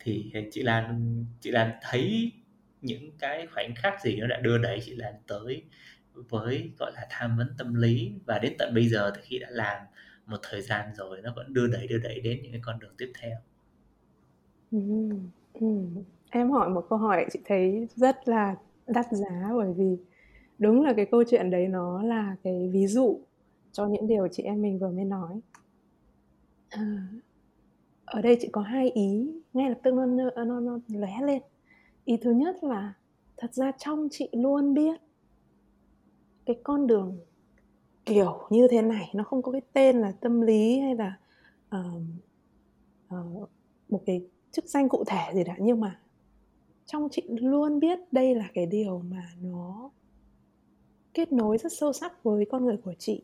Thì 0.00 0.32
chị 0.52 0.62
Lan 0.62 1.24
chị 1.40 1.50
Lan 1.50 1.72
thấy 1.82 2.32
những 2.80 3.18
cái 3.18 3.46
khoảnh 3.46 3.74
khắc 3.74 4.02
gì 4.02 4.16
nó 4.16 4.26
đã 4.26 4.40
đưa 4.40 4.58
đẩy 4.58 4.80
chị 4.84 4.94
Lan 4.94 5.14
tới 5.26 5.64
với, 6.14 6.70
gọi 6.78 6.92
là, 6.94 7.06
tham 7.10 7.36
vấn 7.36 7.54
tâm 7.58 7.74
lý 7.74 8.12
và 8.26 8.38
đến 8.38 8.54
tận 8.58 8.74
bây 8.74 8.88
giờ 8.88 9.12
thì 9.16 9.20
khi 9.24 9.38
đã 9.38 9.48
làm 9.50 9.82
một 10.26 10.36
thời 10.42 10.62
gian 10.62 10.94
rồi 10.94 11.20
nó 11.22 11.32
vẫn 11.36 11.54
đưa 11.54 11.66
đẩy 11.66 11.86
đưa 11.86 11.98
đẩy 11.98 12.20
đến 12.20 12.40
những 12.42 12.52
cái 12.52 12.60
con 12.64 12.78
đường 12.78 12.94
tiếp 12.98 13.12
theo 13.20 13.38
ừ, 14.70 14.78
ừ. 15.54 15.66
Em 16.30 16.50
hỏi 16.50 16.68
một 16.68 16.86
câu 16.88 16.98
hỏi 16.98 17.26
chị 17.32 17.38
thấy 17.44 17.88
rất 17.96 18.28
là 18.28 18.56
đắt 18.86 19.06
giá 19.12 19.50
bởi 19.56 19.72
vì 19.76 19.96
đúng 20.58 20.84
là 20.84 20.92
cái 20.96 21.06
câu 21.06 21.24
chuyện 21.30 21.50
đấy 21.50 21.68
nó 21.68 22.02
là 22.02 22.36
cái 22.42 22.70
ví 22.72 22.86
dụ 22.86 23.20
cho 23.72 23.86
những 23.86 24.06
điều 24.06 24.28
chị 24.28 24.42
em 24.42 24.62
mình 24.62 24.78
vừa 24.78 24.90
mới 24.90 25.04
nói. 25.04 25.40
À, 26.68 27.06
ở 28.04 28.22
đây 28.22 28.38
chị 28.40 28.48
có 28.52 28.60
hai 28.60 28.90
ý 28.90 29.30
ngay 29.52 29.68
lập 29.70 29.78
tức 29.82 29.94
nó 29.94 30.06
nó 30.06 30.44
nó, 30.44 30.60
nó 30.60 30.78
lóe 30.88 31.20
lên. 31.22 31.42
Ý 32.04 32.16
thứ 32.16 32.30
nhất 32.32 32.64
là 32.64 32.92
thật 33.36 33.54
ra 33.54 33.72
trong 33.78 34.08
chị 34.10 34.28
luôn 34.32 34.74
biết 34.74 35.00
cái 36.46 36.56
con 36.62 36.86
đường 36.86 37.18
kiểu 38.06 38.46
như 38.50 38.68
thế 38.70 38.82
này 38.82 39.10
nó 39.14 39.24
không 39.24 39.42
có 39.42 39.52
cái 39.52 39.60
tên 39.72 40.00
là 40.00 40.12
tâm 40.12 40.40
lý 40.40 40.78
hay 40.78 40.94
là 40.94 41.18
uh, 41.76 42.02
uh, 43.14 43.50
một 43.88 44.02
cái 44.06 44.26
chức 44.52 44.64
danh 44.64 44.88
cụ 44.88 45.04
thể 45.06 45.32
gì 45.34 45.44
đã 45.44 45.54
nhưng 45.58 45.80
mà 45.80 46.00
trong 46.86 47.08
chị 47.10 47.22
luôn 47.28 47.80
biết 47.80 47.98
đây 48.12 48.34
là 48.34 48.48
cái 48.54 48.66
điều 48.66 48.98
mà 48.98 49.30
nó 49.42 49.90
kết 51.14 51.32
nối 51.32 51.58
rất 51.58 51.72
sâu 51.72 51.92
sắc 51.92 52.24
với 52.24 52.44
con 52.50 52.64
người 52.64 52.76
của 52.76 52.94
chị 52.98 53.22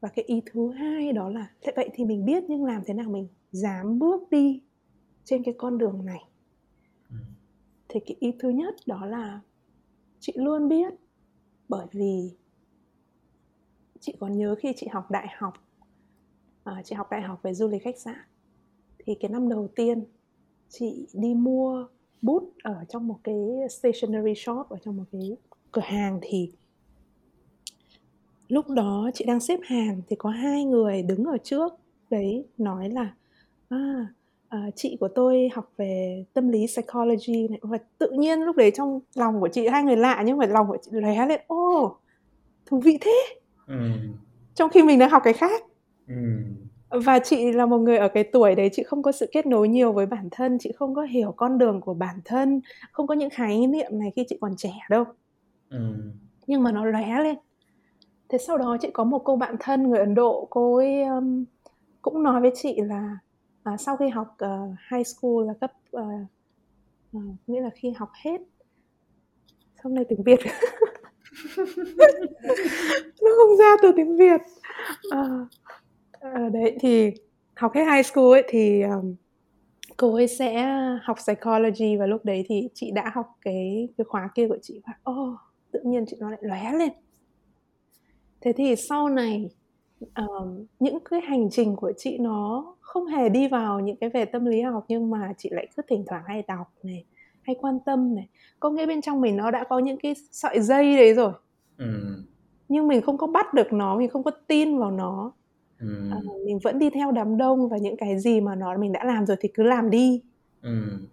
và 0.00 0.08
cái 0.08 0.24
ý 0.24 0.42
thứ 0.46 0.70
hai 0.70 1.12
đó 1.12 1.28
là 1.28 1.50
thế 1.60 1.72
vậy 1.76 1.90
thì 1.94 2.04
mình 2.04 2.24
biết 2.24 2.44
nhưng 2.48 2.64
làm 2.64 2.82
thế 2.86 2.94
nào 2.94 3.10
mình 3.10 3.28
dám 3.52 3.98
bước 3.98 4.30
đi 4.30 4.62
trên 5.24 5.42
cái 5.42 5.54
con 5.58 5.78
đường 5.78 6.04
này 6.04 6.24
ừ. 7.10 7.16
thì 7.88 8.00
cái 8.06 8.16
ý 8.20 8.32
thứ 8.38 8.48
nhất 8.48 8.74
đó 8.86 9.06
là 9.06 9.40
chị 10.20 10.32
luôn 10.36 10.68
biết 10.68 10.94
bởi 11.68 11.86
vì 11.92 12.30
chị 14.00 14.14
còn 14.20 14.38
nhớ 14.38 14.54
khi 14.58 14.72
chị 14.76 14.86
học 14.92 15.10
đại 15.10 15.28
học 15.38 15.54
à, 16.64 16.82
chị 16.84 16.94
học 16.94 17.06
đại 17.10 17.22
học 17.22 17.40
về 17.42 17.54
du 17.54 17.68
lịch 17.68 17.82
khách 17.82 17.98
sạn 17.98 18.18
thì 18.98 19.14
cái 19.20 19.30
năm 19.30 19.48
đầu 19.48 19.68
tiên 19.76 20.04
chị 20.68 21.06
đi 21.12 21.34
mua 21.34 21.86
bút 22.22 22.52
ở 22.62 22.84
trong 22.88 23.08
một 23.08 23.18
cái 23.24 23.34
stationery 23.70 24.34
shop 24.34 24.68
ở 24.68 24.76
trong 24.84 24.96
một 24.96 25.04
cái 25.12 25.36
cửa 25.72 25.82
hàng 25.84 26.18
thì 26.22 26.52
lúc 28.48 28.68
đó 28.68 29.10
chị 29.14 29.24
đang 29.24 29.40
xếp 29.40 29.60
hàng 29.62 30.02
thì 30.08 30.16
có 30.16 30.30
hai 30.30 30.64
người 30.64 31.02
đứng 31.02 31.24
ở 31.24 31.38
trước 31.38 31.72
đấy 32.10 32.44
nói 32.58 32.90
là 32.90 33.14
à, 33.68 34.06
à, 34.48 34.58
chị 34.76 34.96
của 35.00 35.08
tôi 35.08 35.48
học 35.54 35.72
về 35.76 36.24
tâm 36.32 36.48
lý 36.48 36.66
psychology 36.66 37.48
này. 37.48 37.58
Và 37.62 37.78
tự 37.98 38.10
nhiên 38.10 38.40
lúc 38.40 38.56
đấy 38.56 38.70
trong 38.74 39.00
lòng 39.14 39.40
của 39.40 39.48
chị 39.48 39.66
hai 39.66 39.82
người 39.82 39.96
lạ 39.96 40.22
nhưng 40.26 40.38
mà 40.38 40.46
lòng 40.46 40.68
của 40.68 40.78
chị 40.82 40.90
lóe 40.92 41.26
lên 41.26 41.40
ô 41.46 41.96
thú 42.66 42.80
vị 42.80 42.98
thế 43.00 43.36
ừ. 43.66 43.90
trong 44.54 44.70
khi 44.70 44.82
mình 44.82 44.98
đang 44.98 45.10
học 45.10 45.22
cái 45.24 45.32
khác. 45.32 45.62
Ừ. 46.08 46.14
Và 46.90 47.18
chị 47.18 47.52
là 47.52 47.66
một 47.66 47.78
người 47.78 47.96
ở 47.96 48.08
cái 48.08 48.24
tuổi 48.24 48.54
đấy 48.54 48.70
chị 48.72 48.82
không 48.82 49.02
có 49.02 49.12
sự 49.12 49.26
kết 49.32 49.46
nối 49.46 49.68
nhiều 49.68 49.92
với 49.92 50.06
bản 50.06 50.28
thân 50.30 50.58
chị 50.60 50.72
không 50.76 50.94
có 50.94 51.02
hiểu 51.02 51.34
con 51.36 51.58
đường 51.58 51.80
của 51.80 51.94
bản 51.94 52.20
thân 52.24 52.60
không 52.92 53.06
có 53.06 53.14
những 53.14 53.30
khái 53.30 53.66
niệm 53.66 53.98
này 53.98 54.12
khi 54.16 54.24
chị 54.28 54.38
còn 54.40 54.56
trẻ 54.56 54.72
đâu. 54.90 55.04
Ừ. 55.70 55.78
nhưng 56.46 56.62
mà 56.62 56.72
nó 56.72 56.84
lóe 56.84 57.22
lên. 57.22 57.36
Thế 58.28 58.38
sau 58.38 58.58
đó 58.58 58.76
chị 58.80 58.90
có 58.92 59.04
một 59.04 59.18
cô 59.24 59.36
bạn 59.36 59.56
thân 59.60 59.88
người 59.88 59.98
ấn 59.98 60.14
độ 60.14 60.46
cô 60.50 60.76
ấy 60.76 61.02
um, 61.02 61.44
cũng 62.02 62.22
nói 62.22 62.40
với 62.40 62.50
chị 62.54 62.80
là 62.80 63.18
à, 63.62 63.76
sau 63.76 63.96
khi 63.96 64.08
học 64.08 64.36
uh, 64.44 64.74
high 64.92 65.06
school 65.06 65.46
là 65.46 65.54
cấp 65.60 65.72
uh, 65.96 66.02
uh, 67.16 67.22
nghĩa 67.46 67.60
là 67.60 67.70
khi 67.74 67.90
học 67.90 68.10
hết. 68.24 68.40
Xong 69.82 69.94
này 69.94 70.04
tiếng 70.08 70.22
việt 70.22 70.40
nó 73.22 73.30
không 73.36 73.56
ra 73.58 73.76
từ 73.82 73.92
tiếng 73.96 74.16
việt. 74.16 74.40
À, 75.10 75.22
à, 76.20 76.48
đấy 76.52 76.76
thì 76.80 77.10
học 77.54 77.72
hết 77.74 77.84
high 77.84 78.06
school 78.06 78.32
ấy 78.32 78.42
thì 78.48 78.82
um, 78.82 79.14
cô 79.96 80.14
ấy 80.14 80.28
sẽ 80.28 80.66
học 81.02 81.16
psychology 81.18 81.96
và 81.96 82.06
lúc 82.06 82.24
đấy 82.24 82.44
thì 82.48 82.68
chị 82.74 82.90
đã 82.90 83.12
học 83.14 83.26
cái 83.40 83.88
cái 83.98 84.04
khóa 84.04 84.28
kia 84.34 84.48
của 84.48 84.58
chị 84.62 84.80
và 84.86 84.92
ô 85.02 85.12
oh, 85.12 85.38
tự 85.72 85.80
nhiên 85.84 86.04
chị 86.06 86.16
nó 86.20 86.30
lại 86.30 86.40
lóe 86.42 86.72
lên. 86.78 86.92
Thế 88.40 88.52
thì 88.56 88.76
sau 88.76 89.08
này 89.08 89.50
um, 90.14 90.66
những 90.80 90.98
cái 91.10 91.20
hành 91.20 91.50
trình 91.50 91.76
của 91.76 91.92
chị 91.96 92.18
nó 92.18 92.64
không 92.80 93.06
hề 93.06 93.28
đi 93.28 93.48
vào 93.48 93.80
những 93.80 93.96
cái 93.96 94.10
về 94.10 94.24
tâm 94.24 94.44
lý 94.44 94.60
học 94.60 94.84
nhưng 94.88 95.10
mà 95.10 95.32
chị 95.38 95.48
lại 95.52 95.68
cứ 95.76 95.82
thỉnh 95.88 96.04
thoảng 96.06 96.22
hay 96.26 96.42
đọc 96.48 96.72
này 96.82 97.04
hay 97.46 97.56
quan 97.60 97.78
tâm 97.86 98.14
này 98.14 98.28
có 98.60 98.70
nghĩa 98.70 98.86
bên 98.86 99.00
trong 99.00 99.20
mình 99.20 99.36
nó 99.36 99.50
đã 99.50 99.64
có 99.68 99.78
những 99.78 99.98
cái 100.02 100.14
sợi 100.32 100.60
dây 100.60 100.96
đấy 100.96 101.14
rồi 101.14 101.32
ừ. 101.78 101.86
nhưng 102.68 102.88
mình 102.88 103.02
không 103.02 103.18
có 103.18 103.26
bắt 103.26 103.54
được 103.54 103.72
nó 103.72 103.96
mình 103.98 104.08
không 104.08 104.22
có 104.22 104.30
tin 104.48 104.78
vào 104.78 104.90
nó 104.90 105.32
Ừm. 105.78 106.10
Ờ, 106.10 106.18
mình 106.46 106.58
vẫn 106.62 106.78
đi 106.78 106.90
theo 106.90 107.12
đám 107.12 107.36
đông 107.36 107.68
và 107.68 107.76
những 107.76 107.96
cái 107.96 108.18
gì 108.18 108.40
mà 108.40 108.54
nó 108.54 108.76
mình 108.78 108.92
đã 108.92 109.04
làm 109.04 109.26
rồi 109.26 109.36
thì 109.40 109.48
cứ 109.54 109.62
làm 109.62 109.90
đi. 109.90 110.22
Ừm. 110.62 111.06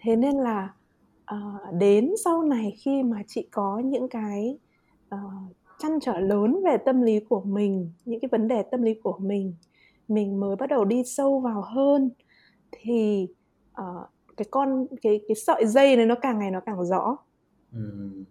Thế 0.00 0.16
nên 0.16 0.36
là, 0.36 0.74
ờ, 1.24 1.38
đến 1.78 2.10
sau 2.24 2.42
này 2.42 2.76
khi 2.84 3.02
mà 3.02 3.22
chị 3.26 3.48
có 3.50 3.82
những 3.84 4.08
cái, 4.08 4.58
ờ, 5.08 5.18
trăn 5.78 6.00
trở 6.00 6.18
lớn 6.20 6.62
về 6.64 6.76
tâm 6.76 7.02
lý 7.02 7.20
của 7.28 7.40
mình, 7.40 7.92
những 8.04 8.20
cái 8.20 8.28
vấn 8.32 8.48
đề 8.48 8.62
tâm 8.70 8.82
lý 8.82 8.94
của 9.02 9.18
mình, 9.18 9.54
mình 10.08 10.40
mới 10.40 10.56
bắt 10.56 10.66
đầu 10.66 10.84
đi 10.84 11.02
sâu 11.04 11.40
vào 11.40 11.62
hơn 11.62 12.10
thì, 12.72 13.28
ờ, 13.72 14.06
cái 14.36 14.46
con 14.50 14.86
cái 15.02 15.20
cái 15.28 15.34
sợi 15.34 15.66
dây 15.66 15.96
này 15.96 16.06
nó 16.06 16.14
càng 16.14 16.38
ngày 16.38 16.50
nó 16.50 16.60
càng 16.60 16.84
rõ. 16.84 17.16
Ừm. 17.72 18.24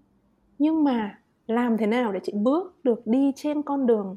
Nhưng 0.59 0.83
mà 0.83 1.19
làm 1.47 1.77
thế 1.77 1.87
nào 1.87 2.11
để 2.11 2.19
chị 2.23 2.33
bước 2.35 2.83
được 2.83 3.07
đi 3.07 3.31
trên 3.35 3.61
con 3.61 3.85
đường 3.85 4.15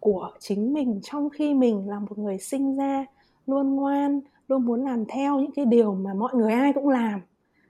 của 0.00 0.30
chính 0.38 0.72
mình 0.72 1.00
trong 1.02 1.30
khi 1.30 1.54
mình 1.54 1.88
là 1.88 2.00
một 2.00 2.18
người 2.18 2.38
sinh 2.38 2.76
ra 2.76 3.06
luôn 3.46 3.76
ngoan 3.76 4.20
luôn 4.48 4.64
muốn 4.64 4.84
làm 4.84 5.04
theo 5.08 5.40
những 5.40 5.52
cái 5.52 5.64
điều 5.64 5.94
mà 5.94 6.14
mọi 6.14 6.34
người 6.34 6.52
ai 6.52 6.72
cũng 6.72 6.88
làm 6.88 7.20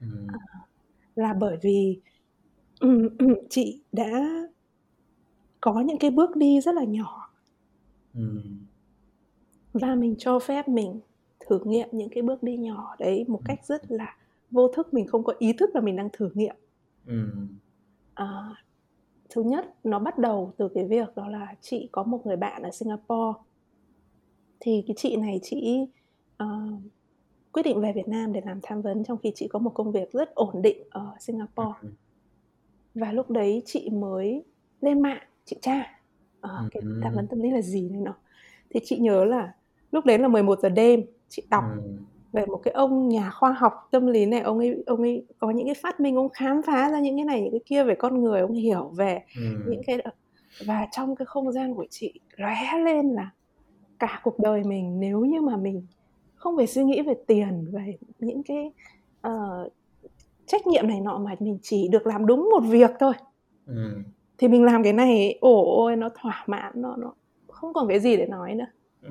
ừ. 0.01 0.07
à, 0.27 0.39
là 1.15 1.33
bởi 1.33 1.57
vì 1.61 1.99
chị 3.49 3.81
đã 3.91 4.09
có 5.61 5.81
những 5.81 5.99
cái 5.99 6.11
bước 6.11 6.35
đi 6.35 6.61
rất 6.61 6.75
là 6.75 6.83
nhỏ 6.83 7.29
ừ. 8.13 8.41
và 9.73 9.95
mình 9.95 10.15
cho 10.17 10.39
phép 10.39 10.67
mình 10.67 10.99
thử 11.49 11.59
nghiệm 11.65 11.87
những 11.91 12.09
cái 12.09 12.23
bước 12.23 12.43
đi 12.43 12.57
nhỏ 12.57 12.95
đấy 12.99 13.25
một 13.27 13.41
cách 13.45 13.65
rất 13.65 13.91
là 13.91 14.15
vô 14.51 14.67
thức 14.67 14.93
mình 14.93 15.07
không 15.07 15.23
có 15.23 15.33
ý 15.39 15.53
thức 15.53 15.69
là 15.73 15.81
mình 15.81 15.95
đang 15.95 16.09
thử 16.13 16.29
nghiệm. 16.33 16.55
Ừ. 17.07 17.29
à, 18.13 18.55
thứ 19.29 19.43
nhất 19.43 19.75
nó 19.83 19.99
bắt 19.99 20.17
đầu 20.17 20.53
từ 20.57 20.69
cái 20.73 20.87
việc 20.87 21.15
đó 21.15 21.27
là 21.27 21.55
chị 21.61 21.89
có 21.91 22.03
một 22.03 22.25
người 22.25 22.35
bạn 22.35 22.61
ở 22.61 22.71
Singapore. 22.71 23.39
Thì 24.59 24.83
cái 24.87 24.95
chị 24.97 25.15
này 25.15 25.39
chị 25.43 25.85
uh, 26.43 26.81
quyết 27.51 27.63
định 27.63 27.81
về 27.81 27.93
Việt 27.93 28.07
Nam 28.07 28.33
để 28.33 28.41
làm 28.45 28.59
tham 28.63 28.81
vấn 28.81 29.03
trong 29.03 29.17
khi 29.17 29.31
chị 29.35 29.47
có 29.47 29.59
một 29.59 29.71
công 29.73 29.91
việc 29.91 30.11
rất 30.11 30.35
ổn 30.35 30.61
định 30.61 30.77
ở 30.89 31.15
Singapore. 31.19 31.79
Ừ. 31.81 31.89
và 32.95 33.11
lúc 33.11 33.29
đấy 33.29 33.61
chị 33.65 33.89
mới 33.89 34.43
lên 34.81 35.01
mạng 35.01 35.23
chị 35.45 35.57
tra 35.61 36.01
uh, 36.37 36.71
cái 36.71 36.83
tham 37.03 37.13
vấn 37.15 37.27
tâm 37.27 37.41
lý 37.41 37.51
là 37.51 37.61
gì 37.61 37.89
này 37.89 38.01
nọ. 38.01 38.15
Thì 38.69 38.79
chị 38.83 38.97
nhớ 38.97 39.25
là 39.25 39.53
lúc 39.91 40.05
đấy 40.05 40.19
là 40.19 40.27
11 40.27 40.59
giờ 40.59 40.69
đêm 40.69 41.05
chị 41.29 41.43
đọc 41.49 41.63
về 42.33 42.45
một 42.45 42.57
cái 42.63 42.73
ông 42.73 43.09
nhà 43.09 43.29
khoa 43.29 43.51
học 43.51 43.73
tâm 43.91 44.07
lý 44.07 44.25
này 44.25 44.41
ông 44.41 44.59
ấy 44.59 44.83
ông 44.85 45.01
ấy 45.01 45.25
có 45.39 45.51
những 45.51 45.65
cái 45.65 45.75
phát 45.81 45.99
minh 45.99 46.15
ông 46.15 46.29
khám 46.29 46.61
phá 46.61 46.89
ra 46.89 46.99
những 46.99 47.17
cái 47.17 47.25
này 47.25 47.41
những 47.41 47.51
cái 47.51 47.61
kia 47.65 47.83
về 47.83 47.95
con 47.95 48.23
người 48.23 48.41
ông 48.41 48.53
hiểu 48.53 48.91
về 48.95 49.23
ừ. 49.35 49.41
những 49.67 49.81
cái 49.87 49.97
và 50.65 50.87
trong 50.91 51.15
cái 51.15 51.25
không 51.25 51.51
gian 51.51 51.75
của 51.75 51.85
chị 51.89 52.13
lóe 52.37 52.55
lên 52.85 53.09
là 53.09 53.31
cả 53.99 54.19
cuộc 54.23 54.39
đời 54.39 54.63
mình 54.63 54.99
nếu 54.99 55.19
như 55.19 55.41
mà 55.41 55.57
mình 55.57 55.85
không 56.35 56.57
phải 56.57 56.67
suy 56.67 56.83
nghĩ 56.83 57.01
về 57.01 57.13
tiền 57.27 57.65
về 57.71 57.97
những 58.19 58.43
cái 58.43 58.71
uh, 59.27 59.73
trách 60.45 60.67
nhiệm 60.67 60.87
này 60.87 61.01
nọ 61.01 61.17
mà 61.17 61.35
mình 61.39 61.59
chỉ 61.61 61.87
được 61.87 62.07
làm 62.07 62.25
đúng 62.25 62.49
một 62.51 62.63
việc 62.69 62.91
thôi 62.99 63.13
ừ. 63.65 63.97
thì 64.37 64.47
mình 64.47 64.63
làm 64.63 64.83
cái 64.83 64.93
này 64.93 65.37
ổ 65.41 65.75
ôi 65.77 65.95
nó 65.95 66.09
thỏa 66.21 66.43
mãn 66.47 66.73
nó 66.75 66.95
nó 66.97 67.13
không 67.47 67.73
còn 67.73 67.87
cái 67.87 67.99
gì 67.99 68.17
để 68.17 68.25
nói 68.25 68.55
nữa 68.55 68.67
ừ. 69.01 69.09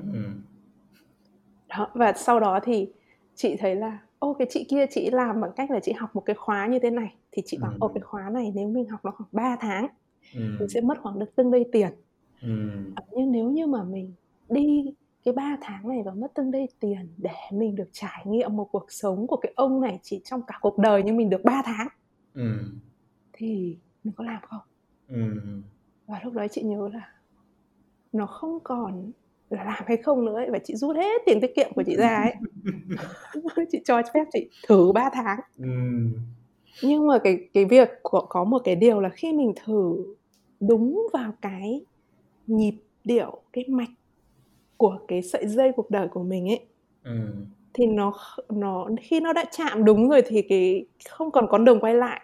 Đó 1.69 1.87
và 1.93 2.13
sau 2.13 2.39
đó 2.39 2.59
thì 2.63 2.89
chị 3.35 3.55
thấy 3.59 3.75
là 3.75 3.99
ô 4.19 4.33
cái 4.33 4.47
chị 4.49 4.65
kia 4.69 4.85
chị 4.91 5.09
làm 5.09 5.41
bằng 5.41 5.51
cách 5.55 5.71
là 5.71 5.79
chị 5.79 5.91
học 5.91 6.15
một 6.15 6.21
cái 6.25 6.35
khóa 6.35 6.67
như 6.67 6.79
thế 6.79 6.89
này 6.89 7.15
thì 7.31 7.41
chị 7.45 7.57
bảo 7.61 7.71
ừ. 7.71 7.77
ô 7.79 7.87
cái 7.87 8.01
khóa 8.01 8.29
này 8.29 8.51
nếu 8.55 8.67
mình 8.67 8.89
học 8.89 9.05
nó 9.05 9.11
khoảng 9.11 9.29
3 9.31 9.57
tháng 9.59 9.87
ừ. 10.35 10.41
mình 10.59 10.69
sẽ 10.69 10.81
mất 10.81 11.01
khoảng 11.01 11.19
được 11.19 11.35
tương 11.35 11.51
đây 11.51 11.65
tiền 11.71 11.91
ừ. 12.41 12.69
Ờ, 12.95 13.03
nhưng 13.11 13.31
nếu 13.31 13.49
như 13.49 13.67
mà 13.67 13.83
mình 13.83 14.13
đi 14.49 14.93
cái 15.23 15.33
3 15.33 15.57
tháng 15.61 15.87
này 15.87 16.03
và 16.05 16.13
mất 16.13 16.33
tương 16.33 16.51
đây 16.51 16.67
tiền 16.79 17.07
để 17.17 17.33
mình 17.51 17.75
được 17.75 17.89
trải 17.91 18.23
nghiệm 18.25 18.55
một 18.55 18.69
cuộc 18.71 18.85
sống 18.89 19.27
của 19.27 19.37
cái 19.37 19.53
ông 19.55 19.81
này 19.81 19.99
chỉ 20.03 20.21
trong 20.25 20.41
cả 20.47 20.57
cuộc 20.61 20.77
đời 20.77 21.03
nhưng 21.05 21.17
mình 21.17 21.29
được 21.29 21.43
3 21.43 21.61
tháng 21.65 21.87
ừ. 22.33 22.57
thì 23.33 23.77
mình 24.03 24.13
có 24.17 24.23
làm 24.23 24.41
không 24.47 24.61
ừ. 25.07 25.35
và 26.07 26.19
lúc 26.23 26.33
đấy 26.33 26.47
chị 26.51 26.61
nhớ 26.61 26.89
là 26.93 27.11
nó 28.11 28.25
không 28.25 28.59
còn 28.63 29.11
là 29.49 29.63
làm 29.63 29.83
hay 29.85 29.97
không 29.97 30.25
nữa 30.25 30.35
ấy, 30.35 30.49
và 30.51 30.59
chị 30.59 30.75
rút 30.75 30.95
hết 30.95 31.21
tiền 31.25 31.41
tiết 31.41 31.55
kiệm 31.55 31.73
của 31.75 31.83
chị 31.85 31.95
ra 31.95 32.17
ấy 32.23 32.33
chị 33.71 33.79
cho 33.85 34.01
phép 34.13 34.23
chị 34.33 34.49
thử 34.67 34.91
3 34.91 35.09
tháng 35.13 35.39
ừ. 35.57 35.65
nhưng 36.83 37.07
mà 37.07 37.17
cái 37.23 37.37
cái 37.53 37.65
việc 37.65 37.89
của 38.03 38.25
có 38.29 38.43
một 38.43 38.61
cái 38.63 38.75
điều 38.75 39.01
là 39.01 39.09
khi 39.09 39.33
mình 39.33 39.53
thử 39.65 39.97
đúng 40.59 41.07
vào 41.13 41.31
cái 41.41 41.81
nhịp 42.47 42.73
điệu 43.03 43.41
cái 43.53 43.65
mạch 43.67 43.89
của 44.77 44.99
cái 45.07 45.21
sợi 45.21 45.47
dây 45.47 45.71
cuộc 45.75 45.91
đời 45.91 46.07
của 46.07 46.23
mình 46.23 46.49
ấy 46.49 46.59
Ừm. 47.03 47.45
thì 47.73 47.85
nó 47.85 48.13
nó 48.49 48.89
khi 49.01 49.19
nó 49.19 49.33
đã 49.33 49.45
chạm 49.57 49.85
đúng 49.85 50.09
rồi 50.09 50.21
thì 50.27 50.41
cái 50.41 50.85
không 51.09 51.31
còn 51.31 51.47
con 51.49 51.65
đường 51.65 51.79
quay 51.79 51.93
lại 51.93 52.21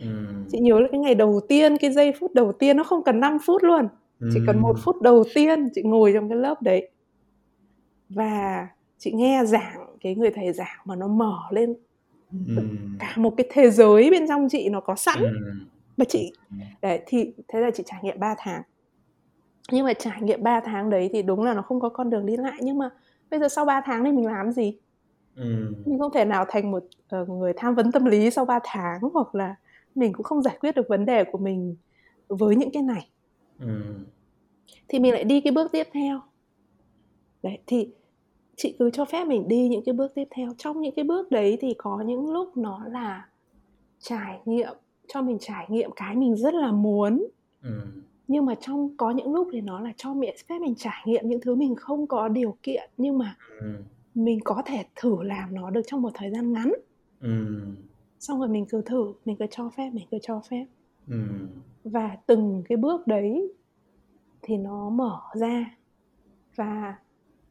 Ừm. 0.00 0.44
chị 0.52 0.58
nhớ 0.60 0.80
là 0.80 0.88
cái 0.90 1.00
ngày 1.00 1.14
đầu 1.14 1.40
tiên 1.48 1.76
cái 1.76 1.92
giây 1.92 2.12
phút 2.20 2.34
đầu 2.34 2.52
tiên 2.52 2.76
nó 2.76 2.84
không 2.84 3.04
cần 3.04 3.20
5 3.20 3.38
phút 3.46 3.62
luôn 3.62 3.88
chỉ 4.32 4.40
cần 4.46 4.60
một 4.60 4.76
phút 4.82 5.02
đầu 5.02 5.24
tiên 5.34 5.68
chị 5.74 5.82
ngồi 5.82 6.12
trong 6.14 6.28
cái 6.28 6.38
lớp 6.38 6.62
đấy. 6.62 6.90
Và 8.08 8.68
chị 8.98 9.12
nghe 9.12 9.44
giảng 9.44 9.96
cái 10.00 10.14
người 10.14 10.30
thầy 10.30 10.52
giảng 10.52 10.78
mà 10.84 10.96
nó 10.96 11.08
mở 11.08 11.38
lên. 11.50 11.74
Cả 12.98 13.14
một 13.16 13.34
cái 13.36 13.46
thế 13.52 13.70
giới 13.70 14.10
bên 14.10 14.28
trong 14.28 14.48
chị 14.48 14.68
nó 14.68 14.80
có 14.80 14.94
sẵn. 14.94 15.18
Mà 15.96 16.04
chị 16.08 16.32
đấy 16.82 17.02
thì 17.06 17.32
thế 17.48 17.60
là 17.60 17.70
chị 17.70 17.82
trải 17.86 18.00
nghiệm 18.02 18.20
3 18.20 18.34
tháng. 18.38 18.62
Nhưng 19.70 19.84
mà 19.84 19.92
trải 19.92 20.22
nghiệm 20.22 20.42
3 20.42 20.60
tháng 20.60 20.90
đấy 20.90 21.10
thì 21.12 21.22
đúng 21.22 21.42
là 21.42 21.54
nó 21.54 21.62
không 21.62 21.80
có 21.80 21.88
con 21.88 22.10
đường 22.10 22.26
đi 22.26 22.36
lại. 22.36 22.58
Nhưng 22.62 22.78
mà 22.78 22.90
bây 23.30 23.40
giờ 23.40 23.48
sau 23.48 23.64
3 23.64 23.82
tháng 23.84 24.04
thì 24.04 24.12
mình 24.12 24.26
làm 24.26 24.52
gì? 24.52 24.78
Ừm. 25.36 25.72
mình 25.84 25.98
không 25.98 26.12
thể 26.12 26.24
nào 26.24 26.44
thành 26.48 26.70
một 26.70 26.84
uh, 27.22 27.28
người 27.28 27.52
tham 27.56 27.74
vấn 27.74 27.92
tâm 27.92 28.04
lý 28.04 28.30
sau 28.30 28.44
3 28.44 28.58
tháng 28.64 29.00
hoặc 29.14 29.34
là 29.34 29.54
mình 29.94 30.12
cũng 30.12 30.24
không 30.24 30.42
giải 30.42 30.56
quyết 30.60 30.74
được 30.74 30.88
vấn 30.88 31.04
đề 31.04 31.24
của 31.24 31.38
mình 31.38 31.76
với 32.28 32.56
những 32.56 32.70
cái 32.70 32.82
này 32.82 33.08
Ừm. 33.58 34.04
thì 34.88 34.98
mình 34.98 35.12
lại 35.12 35.24
đi 35.24 35.40
cái 35.40 35.52
bước 35.52 35.72
tiếp 35.72 35.86
theo 35.92 36.20
đấy 37.42 37.58
thì 37.66 37.88
chị 38.56 38.76
cứ 38.78 38.90
cho 38.90 39.04
phép 39.04 39.24
mình 39.24 39.48
đi 39.48 39.68
những 39.68 39.84
cái 39.84 39.92
bước 39.92 40.14
tiếp 40.14 40.24
theo 40.30 40.48
trong 40.58 40.80
những 40.80 40.94
cái 40.94 41.04
bước 41.04 41.30
đấy 41.30 41.58
thì 41.60 41.74
có 41.78 42.00
những 42.06 42.30
lúc 42.30 42.56
nó 42.56 42.84
là 42.88 43.28
trải 43.98 44.40
nghiệm 44.44 44.72
cho 45.08 45.22
mình 45.22 45.38
trải 45.40 45.66
nghiệm 45.68 45.90
cái 45.96 46.16
mình 46.16 46.36
rất 46.36 46.54
là 46.54 46.72
muốn 46.72 47.26
Ừm. 47.62 48.02
nhưng 48.28 48.46
mà 48.46 48.54
trong 48.60 48.96
có 48.96 49.10
những 49.10 49.32
lúc 49.34 49.48
thì 49.52 49.60
nó 49.60 49.80
là 49.80 49.92
cho 49.96 50.14
mình 50.14 50.30
phép 50.48 50.58
mình 50.60 50.74
trải 50.74 51.02
nghiệm 51.06 51.28
những 51.28 51.40
thứ 51.40 51.54
mình 51.54 51.74
không 51.74 52.06
có 52.06 52.28
điều 52.28 52.56
kiện 52.62 52.90
nhưng 52.96 53.18
mà 53.18 53.36
Ừm. 53.60 53.76
mình 54.14 54.40
có 54.44 54.62
thể 54.66 54.84
thử 54.96 55.22
làm 55.22 55.54
nó 55.54 55.70
được 55.70 55.82
trong 55.86 56.02
một 56.02 56.10
thời 56.14 56.30
gian 56.30 56.52
ngắn 56.52 56.72
Ừm. 57.20 57.76
xong 58.18 58.38
rồi 58.38 58.48
mình 58.48 58.66
cứ 58.68 58.82
thử 58.82 59.12
mình 59.24 59.36
cứ 59.36 59.46
cho 59.50 59.70
phép 59.76 59.90
mình 59.92 60.06
cứ 60.10 60.18
cho 60.22 60.40
phép 60.50 60.66
Ừm. 61.08 61.48
và 61.84 62.16
từng 62.26 62.62
cái 62.68 62.76
bước 62.76 63.06
đấy 63.06 63.52
thì 64.42 64.56
nó 64.56 64.90
mở 64.90 65.20
ra 65.34 65.76
và 66.56 66.96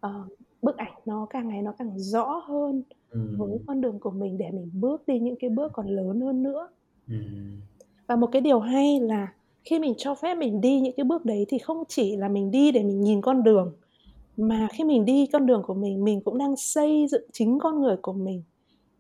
uh, 0.08 0.28
bức 0.62 0.78
ảnh 0.78 0.94
nó 1.06 1.28
càng 1.30 1.48
ngày 1.48 1.62
nó 1.62 1.74
càng 1.78 2.00
rõ 2.00 2.44
hơn 2.48 2.84
với 3.12 3.52
Ừm. 3.52 3.66
con 3.68 3.82
đường 3.82 4.00
của 4.00 4.12
mình 4.12 4.38
để 4.38 4.52
mình 4.52 4.70
bước 4.74 5.08
đi 5.08 5.20
những 5.20 5.36
cái 5.40 5.50
bước 5.50 5.72
còn 5.74 5.88
lớn 5.88 6.22
hơn 6.22 6.44
nữa 6.44 6.70
Ừm. 7.08 7.62
và 8.08 8.16
một 8.16 8.30
cái 8.32 8.42
điều 8.42 8.60
hay 8.60 9.00
là 9.00 9.34
khi 9.64 9.80
mình 9.80 9.94
cho 9.98 10.16
phép 10.16 10.36
mình 10.36 10.62
đi 10.62 10.80
những 10.80 10.94
cái 10.98 11.04
bước 11.04 11.26
đấy 11.26 11.46
thì 11.50 11.58
không 11.58 11.84
chỉ 11.88 12.16
là 12.16 12.30
mình 12.30 12.52
đi 12.52 12.72
để 12.72 12.84
mình 12.84 13.02
nhìn 13.02 13.22
con 13.22 13.44
đường 13.44 13.74
mà 14.38 14.68
khi 14.72 14.84
mình 14.84 15.06
đi 15.06 15.28
con 15.34 15.46
đường 15.46 15.64
của 15.64 15.74
mình 15.74 16.04
mình 16.04 16.22
cũng 16.22 16.38
đang 16.38 16.56
xây 16.56 17.08
dựng 17.08 17.24
chính 17.34 17.60
con 17.60 17.82
người 17.82 17.98
của 18.02 18.14
mình 18.14 18.44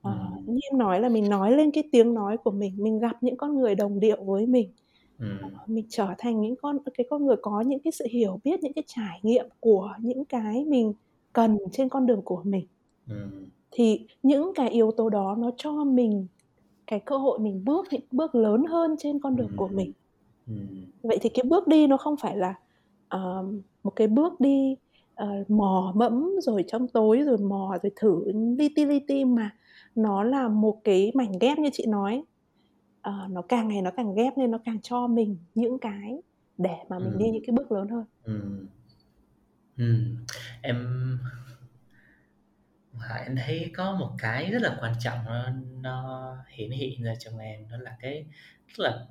Ừm. 0.03 0.13
như 0.45 0.59
em 0.71 0.77
nói 0.79 0.99
là 0.99 1.09
mình 1.09 1.29
nói 1.29 1.51
lên 1.51 1.71
cái 1.71 1.83
tiếng 1.91 2.13
nói 2.13 2.37
của 2.37 2.51
mình 2.51 2.73
mình 2.77 2.99
gặp 2.99 3.23
những 3.23 3.37
con 3.37 3.59
người 3.59 3.75
đồng 3.75 3.99
điệu 3.99 4.23
với 4.23 4.45
mình 4.47 4.71
Ừm. 5.19 5.37
mình 5.67 5.85
trở 5.89 6.07
thành 6.17 6.41
những 6.41 6.55
con 6.55 6.77
cái 6.97 7.07
con 7.09 7.25
người 7.25 7.35
có 7.41 7.61
những 7.61 7.79
cái 7.79 7.91
sự 7.91 8.05
hiểu 8.11 8.39
biết 8.43 8.59
những 8.63 8.73
cái 8.73 8.83
trải 8.87 9.19
nghiệm 9.23 9.45
của 9.59 9.93
những 9.99 10.25
cái 10.25 10.65
mình 10.65 10.93
cần 11.33 11.57
trên 11.71 11.89
con 11.89 12.05
đường 12.05 12.21
của 12.21 12.41
mình 12.43 12.67
Ừm. 13.09 13.45
thì 13.71 14.05
những 14.23 14.51
cái 14.55 14.69
yếu 14.69 14.91
tố 14.91 15.09
đó 15.09 15.35
nó 15.39 15.51
cho 15.57 15.71
mình 15.83 16.27
cái 16.87 16.99
cơ 16.99 17.17
hội 17.17 17.39
mình 17.39 17.65
bước 17.65 17.87
những 17.91 18.01
bước 18.11 18.35
lớn 18.35 18.63
hơn 18.69 18.95
trên 18.99 19.19
con 19.19 19.35
đường 19.35 19.51
của 19.55 19.67
mình 19.67 19.91
Ừm. 20.47 20.85
vậy 21.03 21.17
thì 21.21 21.29
cái 21.29 21.43
bước 21.47 21.67
đi 21.67 21.87
nó 21.87 21.97
không 21.97 22.15
phải 22.17 22.37
là 22.37 22.55
uh, 23.15 23.45
một 23.83 23.91
cái 23.95 24.07
bước 24.07 24.39
đi 24.39 24.75
uh, 25.23 25.49
mò 25.49 25.93
mẫm 25.95 26.29
rồi 26.41 26.63
trong 26.67 26.87
tối 26.87 27.19
rồi 27.19 27.37
mò 27.37 27.77
rồi 27.83 27.91
thử 27.95 28.31
li 28.57 28.69
ti 28.75 28.85
li 28.85 28.99
ti 28.99 29.25
mà 29.25 29.51
nó 29.95 30.23
là 30.23 30.47
một 30.47 30.81
cái 30.83 31.11
mảnh 31.15 31.31
ghép 31.41 31.57
như 31.57 31.69
chị 31.73 31.85
nói 31.87 32.23
uh, 33.09 33.31
nó 33.31 33.41
càng 33.41 33.67
ngày 33.67 33.81
nó 33.81 33.91
càng 33.91 34.15
ghép 34.15 34.37
nên 34.37 34.51
nó 34.51 34.57
càng 34.65 34.81
cho 34.81 35.07
mình 35.07 35.37
những 35.55 35.79
cái 35.79 36.21
để 36.57 36.75
mà 36.89 36.99
mình 36.99 37.17
đi 37.17 37.25
Ừm. 37.25 37.33
những 37.33 37.43
cái 37.47 37.53
bước 37.55 37.71
lớn 37.71 37.87
hơn 37.87 38.05
Ừm. 38.23 38.67
Ừm. 39.77 40.25
Em 40.61 40.77
Và 42.93 43.15
em 43.27 43.35
thấy 43.35 43.71
có 43.75 43.95
một 43.99 44.11
cái 44.19 44.51
rất 44.51 44.61
là 44.61 44.77
quan 44.81 44.93
trọng 44.99 45.17
nó 45.25 45.49
nó 45.81 46.35
hiển 46.49 46.71
hiện 46.71 47.03
ra 47.03 47.13
trong 47.19 47.37
em 47.37 47.69
đó 47.69 47.77
là 47.77 47.91
cái 48.01 48.25
tức 48.77 48.83
là 48.83 49.05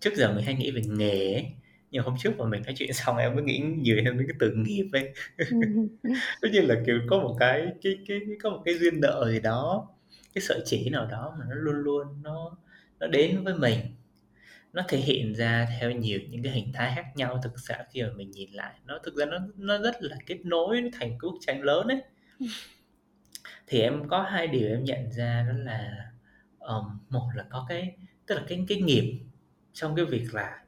trước 0.00 0.14
giờ 0.16 0.32
mình 0.34 0.44
hay 0.44 0.54
nghĩ 0.54 0.70
về 0.70 0.82
nghề 0.88 1.32
ấy, 1.34 1.46
nhưng 1.90 2.04
hôm 2.04 2.14
trước 2.18 2.30
mà 2.38 2.46
mình 2.46 2.62
nói 2.62 2.74
chuyện 2.76 2.92
xong 2.94 3.16
em 3.16 3.34
mới 3.34 3.44
nghĩ 3.44 3.58
nhiều 3.58 3.96
thêm 4.04 4.18
đến 4.18 4.26
cái 4.28 4.36
từ 4.40 4.52
nghiệp 4.56 4.86
ấy. 4.92 5.12
Ừm. 5.50 5.88
Tất 6.42 6.48
nhiên 6.52 6.68
là, 6.68 6.74
kiểu, 6.86 7.00
có 7.08 7.18
một 7.18 7.36
cái 7.40 7.66
cái 7.82 7.98
cái 8.08 8.20
có 8.42 8.50
một 8.50 8.62
cái 8.64 8.74
duyên 8.78 9.00
nợ 9.00 9.28
gì 9.32 9.40
đó, 9.40 9.88
cái 10.34 10.42
sợi 10.42 10.62
chỉ 10.64 10.90
nào 10.90 11.06
đó 11.06 11.36
mà 11.38 11.44
nó 11.48 11.54
luôn 11.54 11.76
luôn 11.76 12.22
nó 12.22 12.56
nó 13.00 13.06
đến 13.06 13.44
với 13.44 13.54
mình, 13.54 13.78
nó 14.72 14.82
thể 14.88 14.98
hiện 14.98 15.34
ra 15.34 15.68
theo 15.80 15.90
nhiều 15.90 16.20
những 16.30 16.42
cái 16.42 16.52
hình 16.52 16.72
thái 16.72 16.92
khác 16.96 17.06
nhau. 17.16 17.40
Thực 17.44 17.60
sự 17.60 17.74
khi 17.92 18.02
mà 18.02 18.08
mình 18.16 18.30
nhìn 18.30 18.50
lại 18.52 18.74
nó 18.86 18.98
thực 19.04 19.14
ra 19.16 19.26
nó 19.26 19.38
nó 19.56 19.78
rất 19.78 19.96
là 20.02 20.16
kết 20.26 20.38
nối 20.44 20.80
nó 20.80 20.88
thành 20.92 21.10
cái 21.10 21.18
bức 21.22 21.38
tranh 21.40 21.62
lớn 21.62 21.88
ấy. 21.88 22.02
Thì 23.66 23.80
em 23.80 24.08
có 24.08 24.22
hai 24.22 24.46
điều 24.46 24.68
em 24.68 24.84
nhận 24.84 25.12
ra 25.12 25.46
đó 25.48 25.52
là, 25.58 26.10
ờm, 26.58 27.00
một 27.10 27.28
là 27.34 27.44
có 27.50 27.66
cái 27.68 27.96
tức 28.26 28.34
là 28.34 28.42
cái 28.48 28.64
cái 28.68 28.80
nghiệp 28.82 29.20
trong 29.72 29.96
cái 29.96 30.04
việc 30.04 30.34
là 30.34 30.64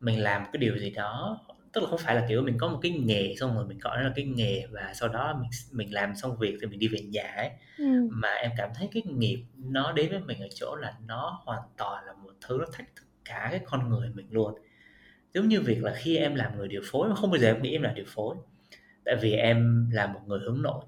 mình 0.00 0.22
làm 0.22 0.44
cái 0.44 0.58
điều 0.58 0.78
gì 0.78 0.90
đó, 0.90 1.40
tức 1.74 1.80
là 1.80 1.86
không 1.90 1.98
phải 1.98 2.14
là, 2.14 2.26
kiểu, 2.28 2.42
mình 2.42 2.58
có 2.58 2.68
một 2.68 2.78
cái 2.82 2.92
nghề 2.92 3.34
xong 3.40 3.54
rồi 3.56 3.66
mình 3.66 3.78
gọi 3.78 3.96
nó 3.96 4.02
là 4.02 4.12
cái 4.16 4.24
nghề 4.24 4.66
và 4.70 4.92
sau 4.94 5.08
đó 5.08 5.38
mình 5.40 5.50
mình 5.72 5.94
làm 5.94 6.16
xong 6.16 6.36
việc 6.38 6.58
thì 6.60 6.66
mình 6.66 6.78
đi 6.78 6.88
về 6.88 7.00
nhà 7.00 7.22
ấy. 7.36 7.50
Ừm. 7.78 8.08
Mà 8.10 8.28
em 8.28 8.50
cảm 8.56 8.70
thấy 8.74 8.88
cái 8.92 9.02
nghiệp 9.06 9.44
nó 9.58 9.92
đến 9.92 10.10
với 10.10 10.20
mình 10.20 10.40
ở 10.40 10.48
chỗ 10.54 10.76
là 10.76 10.94
nó 11.06 11.40
hoàn 11.44 11.62
toàn 11.76 12.04
là 12.06 12.12
một 12.12 12.32
thứ 12.48 12.56
nó 12.60 12.66
thách 12.72 12.96
thức 12.96 13.04
cả 13.24 13.48
cái 13.50 13.60
con 13.64 13.88
người 13.90 14.08
mình 14.14 14.26
luôn. 14.30 14.54
Giống 15.34 15.48
như 15.48 15.60
việc 15.60 15.84
là 15.84 15.94
khi 15.96 16.16
em 16.16 16.34
làm 16.34 16.56
người 16.58 16.68
điều 16.68 16.82
phối 16.84 17.08
mà 17.08 17.14
không 17.16 17.30
bao 17.30 17.38
giờ 17.38 17.48
em 17.48 17.62
nghĩ 17.62 17.72
em 17.72 17.82
là 17.82 17.92
điều 17.92 18.04
phối, 18.08 18.36
tại 19.04 19.16
vì 19.22 19.32
em 19.32 19.90
là 19.90 20.06
một 20.06 20.20
người 20.26 20.40
hướng 20.40 20.62
nội. 20.62 20.84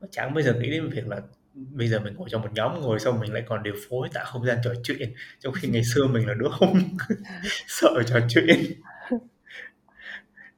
Mà 0.00 0.08
chẳng 0.10 0.34
bao 0.34 0.42
giờ 0.42 0.54
nghĩ 0.54 0.70
đến 0.70 0.88
việc 0.90 1.06
là 1.08 1.20
bây 1.54 1.88
giờ 1.88 2.00
mình 2.00 2.14
ngồi 2.14 2.28
trong 2.30 2.42
một 2.42 2.48
nhóm 2.54 2.80
ngồi 2.80 2.98
xong 3.00 3.20
mình 3.20 3.32
lại 3.32 3.42
còn 3.46 3.62
điều 3.62 3.74
phối 3.88 4.08
tạo 4.14 4.24
không 4.24 4.46
gian 4.46 4.58
trò 4.64 4.70
chuyện, 4.84 5.14
trong 5.40 5.52
khi 5.54 5.68
ngày 5.68 5.84
xưa 5.84 6.06
mình 6.06 6.26
là 6.28 6.34
đứa 6.34 6.48
không 6.50 6.80
sợ 7.68 8.02
trò 8.06 8.20
chuyện. 8.28 8.80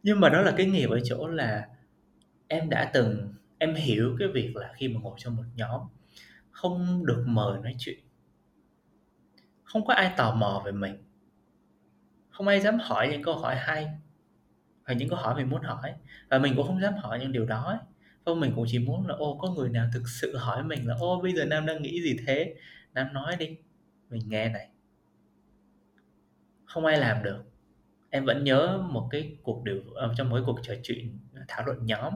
Nhưng 0.03 0.21
mà 0.21 0.29
đó 0.29 0.43
là 0.43 0.55
cái 0.57 0.67
nghiệp 0.67 0.91
ở 0.91 1.01
chỗ 1.05 1.27
là 1.27 1.69
em 2.49 2.71
đã 2.71 2.91
từng 2.95 3.35
em 3.59 3.75
hiểu 3.75 4.17
cái 4.19 4.29
việc 4.29 4.57
là 4.57 4.73
khi 4.77 4.89
mà 4.89 5.01
ngồi 5.01 5.15
trong 5.19 5.37
một 5.37 5.45
nhóm 5.57 5.81
không 6.51 7.07
được 7.07 7.25
mời 7.29 7.61
nói 7.63 7.75
chuyện. 7.79 7.99
Không 9.65 9.87
có 9.87 9.95
ai 9.95 10.13
tò 10.17 10.35
mò 10.35 10.63
về 10.67 10.73
mình. 10.73 10.97
Không 12.31 12.49
ai 12.49 12.61
dám 12.61 12.79
hỏi 12.79 13.09
những 13.13 13.23
câu 13.23 13.35
hỏi 13.39 13.57
hay, 13.57 13.87
hoặc 14.87 14.95
những 14.95 15.09
câu 15.09 15.19
hỏi 15.19 15.37
mình 15.37 15.51
muốn 15.51 15.63
hỏi, 15.63 15.93
và 16.29 16.39
mình 16.39 16.53
cũng 16.57 16.67
không 16.67 16.81
dám 16.83 16.95
hỏi 16.95 17.19
những 17.21 17.33
điều 17.33 17.47
đó 17.47 17.65
ấy. 17.65 17.79
và 18.25 18.35
mình 18.35 18.53
cũng 18.57 18.65
chỉ 18.69 18.79
muốn 18.79 19.07
là, 19.07 19.15
ô, 19.15 19.39
có 19.39 19.51
người 19.51 19.69
nào 19.69 19.89
thực 19.95 20.09
sự 20.09 20.37
hỏi 20.37 20.65
mình 20.65 20.89
là 20.89 20.95
"Ô, 21.01 21.21
bây 21.23 21.33
giờ 21.35 21.45
Nam 21.45 21.67
đang 21.67 21.83
nghĩ 21.83 22.03
gì 22.03 22.17
thế? 22.27 22.55
Nam 22.95 23.13
nói 23.13 23.37
đi, 23.37 23.57
mình 24.11 24.23
nghe 24.29 24.49
này." 24.49 24.69
Không 26.65 26.85
ai 26.87 26.99
làm 26.99 27.23
được. 27.23 27.48
Em 28.11 28.25
vẫn 28.25 28.45
nhớ 28.45 28.83
một 28.91 29.09
cái 29.11 29.37
cuộc 29.43 29.65
điều 29.65 29.81
ờ, 29.95 30.15
trong 30.17 30.31
mỗi 30.31 30.43
cuộc 30.47 30.61
trò 30.63 30.75
chuyện 30.83 31.19
ờ, 31.35 31.41
thảo 31.49 31.67
luận 31.67 31.87
nhóm, 31.87 32.13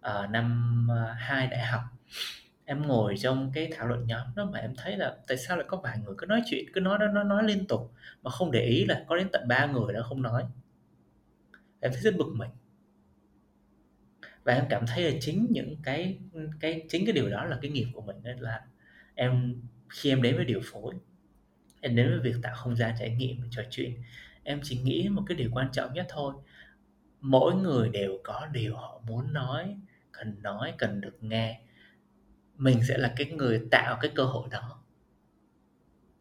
ở 0.00 0.26
năm, 0.26 0.88
hai 1.18 1.46
đại 1.46 1.66
học. 1.66 1.82
Em 2.64 2.86
ngồi 2.86 3.14
trong 3.18 3.50
cái 3.54 3.70
thảo 3.76 3.86
luận 3.86 4.06
nhóm 4.06 4.26
đó 4.36 4.44
mà 4.52 4.58
em 4.58 4.74
thấy 4.76 4.96
là 4.96 5.16
tại 5.28 5.36
sao 5.36 5.56
lại 5.56 5.66
có 5.68 5.76
vài 5.76 5.98
người 5.98 6.14
cứ 6.18 6.26
nói 6.26 6.42
chuyện, 6.46 6.64
cứ 6.72 6.80
nói, 6.80 6.98
nói, 6.98 7.08
nói, 7.14 7.24
nói 7.24 7.44
liên 7.44 7.66
tục 7.66 7.92
mà 8.22 8.30
không 8.30 8.50
để 8.50 8.64
ý 8.64 8.84
là 8.84 9.04
có 9.08 9.16
đến 9.16 9.28
tận 9.32 9.48
ba 9.48 9.66
người 9.66 9.92
đã 9.92 10.02
không 10.02 10.22
nói. 10.22 10.44
Em 11.80 11.92
thấy 11.92 12.00
rất 12.00 12.16
bực 12.16 12.32
mình. 12.34 12.50
Và 14.44 14.54
em 14.54 14.64
cảm 14.70 14.86
thấy 14.86 15.02
là 15.12 15.18
chính 15.20 15.46
những 15.50 15.76
cái, 15.82 16.18
cái 16.60 16.82
chính 16.88 17.06
cái 17.06 17.12
điều 17.12 17.30
đó 17.30 17.44
là 17.44 17.58
cái 17.62 17.70
nghiệp 17.70 17.86
của 17.94 18.02
mình 18.02 18.16
nên 18.22 18.38
là 18.38 18.60
em 19.14 19.54
khi 19.88 20.10
em 20.10 20.22
đến 20.22 20.36
với 20.36 20.44
điều 20.44 20.60
phối, 20.64 20.94
em 21.80 21.96
đến 21.96 22.10
với 22.10 22.20
việc 22.20 22.38
tạo 22.42 22.54
không 22.56 22.76
gian 22.76 22.94
trải 22.98 23.10
nghiệm 23.10 23.36
trò 23.50 23.62
chuyện, 23.70 24.02
em 24.50 24.60
chỉ 24.62 24.78
nghĩ 24.78 25.08
một 25.08 25.22
cái 25.26 25.36
điều 25.36 25.50
quan 25.52 25.68
trọng 25.72 25.94
nhất 25.94 26.06
thôi. 26.08 26.34
Mỗi 27.20 27.54
người 27.54 27.88
đều 27.88 28.18
có 28.24 28.46
điều 28.52 28.76
họ 28.76 29.02
muốn 29.06 29.32
nói, 29.32 29.76
cần 30.12 30.42
nói, 30.42 30.74
cần 30.78 31.00
được 31.00 31.16
nghe. 31.20 31.60
Mình 32.56 32.80
sẽ 32.88 32.98
là 32.98 33.12
cái 33.16 33.26
người 33.26 33.66
tạo 33.70 33.98
cái 34.00 34.10
cơ 34.14 34.24
hội 34.24 34.48
đó 34.50 34.82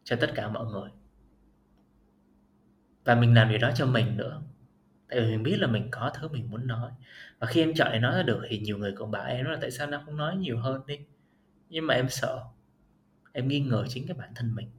cho 0.03 0.15
tất 0.15 0.32
cả 0.36 0.47
mọi 0.49 0.65
người. 0.65 0.89
Và 3.05 3.15
mình 3.15 3.34
làm 3.34 3.49
điều 3.49 3.57
đó 3.57 3.71
cho 3.75 3.86
mình 3.86 4.17
nữa. 4.17 4.41
Tại 5.09 5.19
vì 5.19 5.27
mình 5.27 5.43
biết 5.43 5.57
là 5.59 5.67
mình 5.67 5.88
có 5.91 6.11
thứ 6.15 6.27
mình 6.27 6.51
muốn 6.51 6.67
nói. 6.67 6.91
Và 7.39 7.47
khi 7.47 7.61
em 7.61 7.73
chọn 7.73 7.89
để 7.91 7.99
nói 7.99 8.15
ra 8.15 8.23
được 8.23 8.41
thì 8.49 8.59
nhiều 8.59 8.77
người 8.77 8.93
cũng 8.97 9.11
bảo 9.11 9.25
em 9.25 9.45
là 9.45 9.57
"Tại 9.61 9.71
sao 9.71 9.88
em 9.91 10.01
không 10.05 10.17
nói 10.17 10.36
nhiều 10.38 10.59
hơn 10.59 10.86
đi?" 10.88 10.99
Nhưng 11.69 11.88
mà 11.88 11.93
em 11.93 12.09
sợ, 12.09 12.43
em 13.34 13.47
nghi 13.47 13.59
ngờ 13.59 13.86
chính 13.89 14.07
cái 14.07 14.17
bản 14.17 14.32
thân 14.36 14.55
mình 14.55 14.69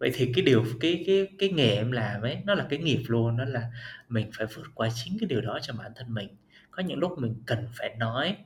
vậy 0.00 0.10
thì 0.14 0.32
cái 0.34 0.44
điều 0.44 0.64
cái 0.80 1.04
cái 1.06 1.28
cái 1.38 1.48
nghề 1.48 1.70
em 1.70 1.92
làm 1.92 2.22
ấy 2.22 2.42
nó 2.44 2.54
là 2.54 2.66
cái 2.70 2.78
nghiệp 2.78 3.02
luôn 3.06 3.36
đó 3.36 3.44
là 3.44 3.70
mình 4.08 4.30
phải 4.34 4.46
vượt 4.54 4.66
qua 4.74 4.88
chính 4.94 5.16
cái 5.20 5.26
điều 5.28 5.40
đó 5.40 5.58
cho 5.62 5.74
bản 5.74 5.92
thân 5.96 6.14
mình. 6.14 6.28
Có 6.70 6.82
những 6.82 6.98
lúc 6.98 7.18
mình 7.18 7.42
cần 7.46 7.68
phải 7.72 7.96
nói 7.98 8.36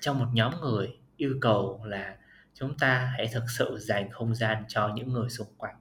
trong 0.00 0.18
một 0.18 0.26
nhóm 0.32 0.60
người 0.60 0.98
yêu 1.16 1.38
cầu 1.40 1.84
là 1.84 2.16
chúng 2.54 2.78
ta 2.78 3.12
hãy 3.16 3.28
thực 3.32 3.44
sự 3.58 3.78
dành 3.78 4.10
không 4.10 4.34
gian 4.34 4.64
cho 4.68 4.92
những 4.96 5.12
người 5.12 5.28
xung 5.28 5.46
quanh 5.56 5.74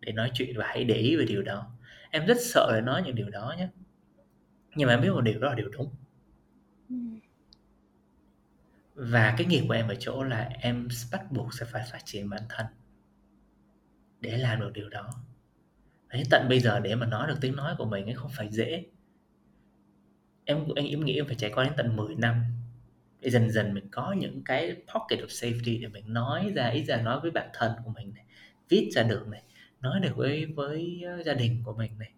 để 0.00 0.12
nói 0.12 0.30
chuyện 0.34 0.58
và 0.58 0.66
hãy 0.66 0.84
để 0.84 0.94
ý 0.94 1.16
về 1.16 1.24
điều 1.24 1.42
đó. 1.42 1.70
Em 2.10 2.26
rất 2.26 2.36
sợ 2.40 2.72
để 2.74 2.80
nói 2.80 3.02
những 3.06 3.14
điều 3.14 3.30
đó 3.30 3.54
nhé. 3.58 3.68
Nhưng 4.74 4.86
mà 4.86 4.94
em 4.94 5.00
biết 5.02 5.10
một 5.10 5.20
điều 5.20 5.40
đó 5.40 5.48
là 5.48 5.54
điều 5.54 5.68
đúng. 5.68 5.94
Và 8.94 9.34
cái 9.38 9.46
nghiệp 9.46 9.64
của 9.68 9.74
em 9.74 9.88
ở 9.88 9.94
chỗ 9.98 10.22
là 10.22 10.50
em 10.60 10.88
bắt 11.12 11.32
buộc 11.32 11.54
sẽ 11.54 11.66
phải 11.66 11.82
phát 11.92 11.98
triển 12.04 12.30
bản 12.30 12.42
thân 12.48 12.66
để 14.20 14.36
làm 14.36 14.60
được 14.60 14.70
điều 14.74 14.88
đó. 14.88 15.10
Đấy, 16.08 16.22
tận 16.30 16.46
bây 16.48 16.60
giờ 16.60 16.80
để 16.80 16.94
mà 16.94 17.06
nói 17.06 17.28
được 17.28 17.38
tiếng 17.40 17.56
nói 17.56 17.74
của 17.78 17.84
mình 17.84 18.04
ấy 18.04 18.14
không 18.14 18.30
phải 18.34 18.48
dễ. 18.50 18.84
Em 20.44 20.64
anh 20.76 20.86
em 20.86 21.04
nghĩ 21.04 21.14
em 21.14 21.26
phải 21.26 21.34
trải 21.34 21.50
qua 21.54 21.64
đến 21.64 21.72
tận 21.76 21.96
10 21.96 22.14
năm 22.14 22.44
để 23.20 23.30
dần 23.30 23.50
dần 23.50 23.74
mình 23.74 23.88
có 23.90 24.12
những 24.12 24.44
cái 24.44 24.76
pocket 24.94 25.18
of 25.18 25.26
safety 25.26 25.80
để 25.82 25.88
mình 25.88 26.12
nói 26.12 26.52
ra 26.54 26.68
ý 26.68 26.84
ra 26.84 26.96
nói 26.96 27.20
với 27.20 27.30
bạn 27.30 27.48
thân 27.54 27.72
của 27.84 27.90
mình 27.90 28.14
này 28.14 28.24
viết 28.68 28.90
ra 28.92 29.02
được 29.02 29.28
này 29.28 29.42
nói 29.80 30.00
được 30.00 30.16
với 30.16 30.46
với 30.46 31.02
ờ, 31.06 31.22
gia 31.22 31.34
đình 31.34 31.62
của 31.64 31.74
mình 31.74 31.98
này 31.98 32.12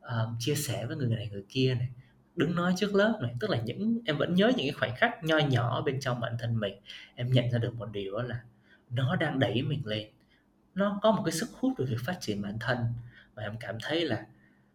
um, 0.00 0.36
chia 0.38 0.54
sẻ 0.54 0.86
với 0.86 0.96
người 0.96 1.08
này 1.08 1.28
người 1.32 1.44
kia 1.48 1.74
này 1.74 1.88
đứng 2.36 2.54
nói 2.54 2.74
trước 2.76 2.94
lớp 2.94 3.18
này. 3.22 3.34
Tức 3.40 3.50
là 3.50 3.60
những 3.60 4.00
em 4.04 4.18
vẫn 4.18 4.34
nhớ 4.34 4.52
những 4.56 4.66
cái 4.66 4.72
khoảnh 4.72 4.96
khắc 4.96 5.24
nho 5.24 5.38
nhỏ 5.38 5.82
bên 5.82 6.00
trong 6.00 6.20
bản 6.20 6.36
thân 6.38 6.60
mình 6.60 6.74
em 7.14 7.32
nhận 7.32 7.50
ra 7.50 7.58
được 7.58 7.74
một 7.74 7.88
điều 7.92 8.12
đó 8.16 8.22
là 8.22 8.40
nó 8.90 9.16
đang 9.16 9.38
đẩy 9.38 9.62
mình 9.62 9.86
lên 9.86 10.08
nó 10.76 10.98
có 11.02 11.12
một 11.12 11.22
cái 11.24 11.32
sức 11.32 11.48
hút 11.52 11.72
về 11.78 11.86
việc 11.86 12.00
phát 12.04 12.16
triển 12.20 12.42
bản 12.42 12.56
thân. 12.60 12.78
Và 13.34 13.42
em 13.42 13.56
cảm 13.60 13.78
thấy 13.82 14.04
là 14.04 14.26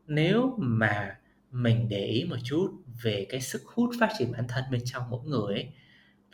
nếu 0.08 0.56
mà 0.58 1.18
mình 1.52 1.90
để 1.90 2.06
ý 2.06 2.24
một 2.24 2.38
chút 2.44 2.72
về 3.04 3.26
cái 3.30 3.42
sức 3.42 3.62
hút 3.66 3.90
phát 4.00 4.10
triển 4.20 4.32
bản 4.32 4.48
thân 4.48 4.64
bên 4.72 4.82
trong 4.86 5.10
mỗi 5.10 5.26
người 5.26 5.54
ấy, 5.54 5.68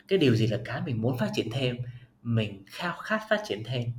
cái 0.08 0.18
điều 0.18 0.34
gì 0.34 0.46
là 0.46 0.58
cái 0.64 0.80
mình 0.80 1.02
muốn 1.02 1.18
phát 1.18 1.30
triển 1.34 1.48
thêm, 1.52 1.76
mình 2.22 2.62
khao 2.66 2.96
khát 2.96 3.20
phát 3.30 3.40
triển 3.48 3.62
thêm, 3.64 3.92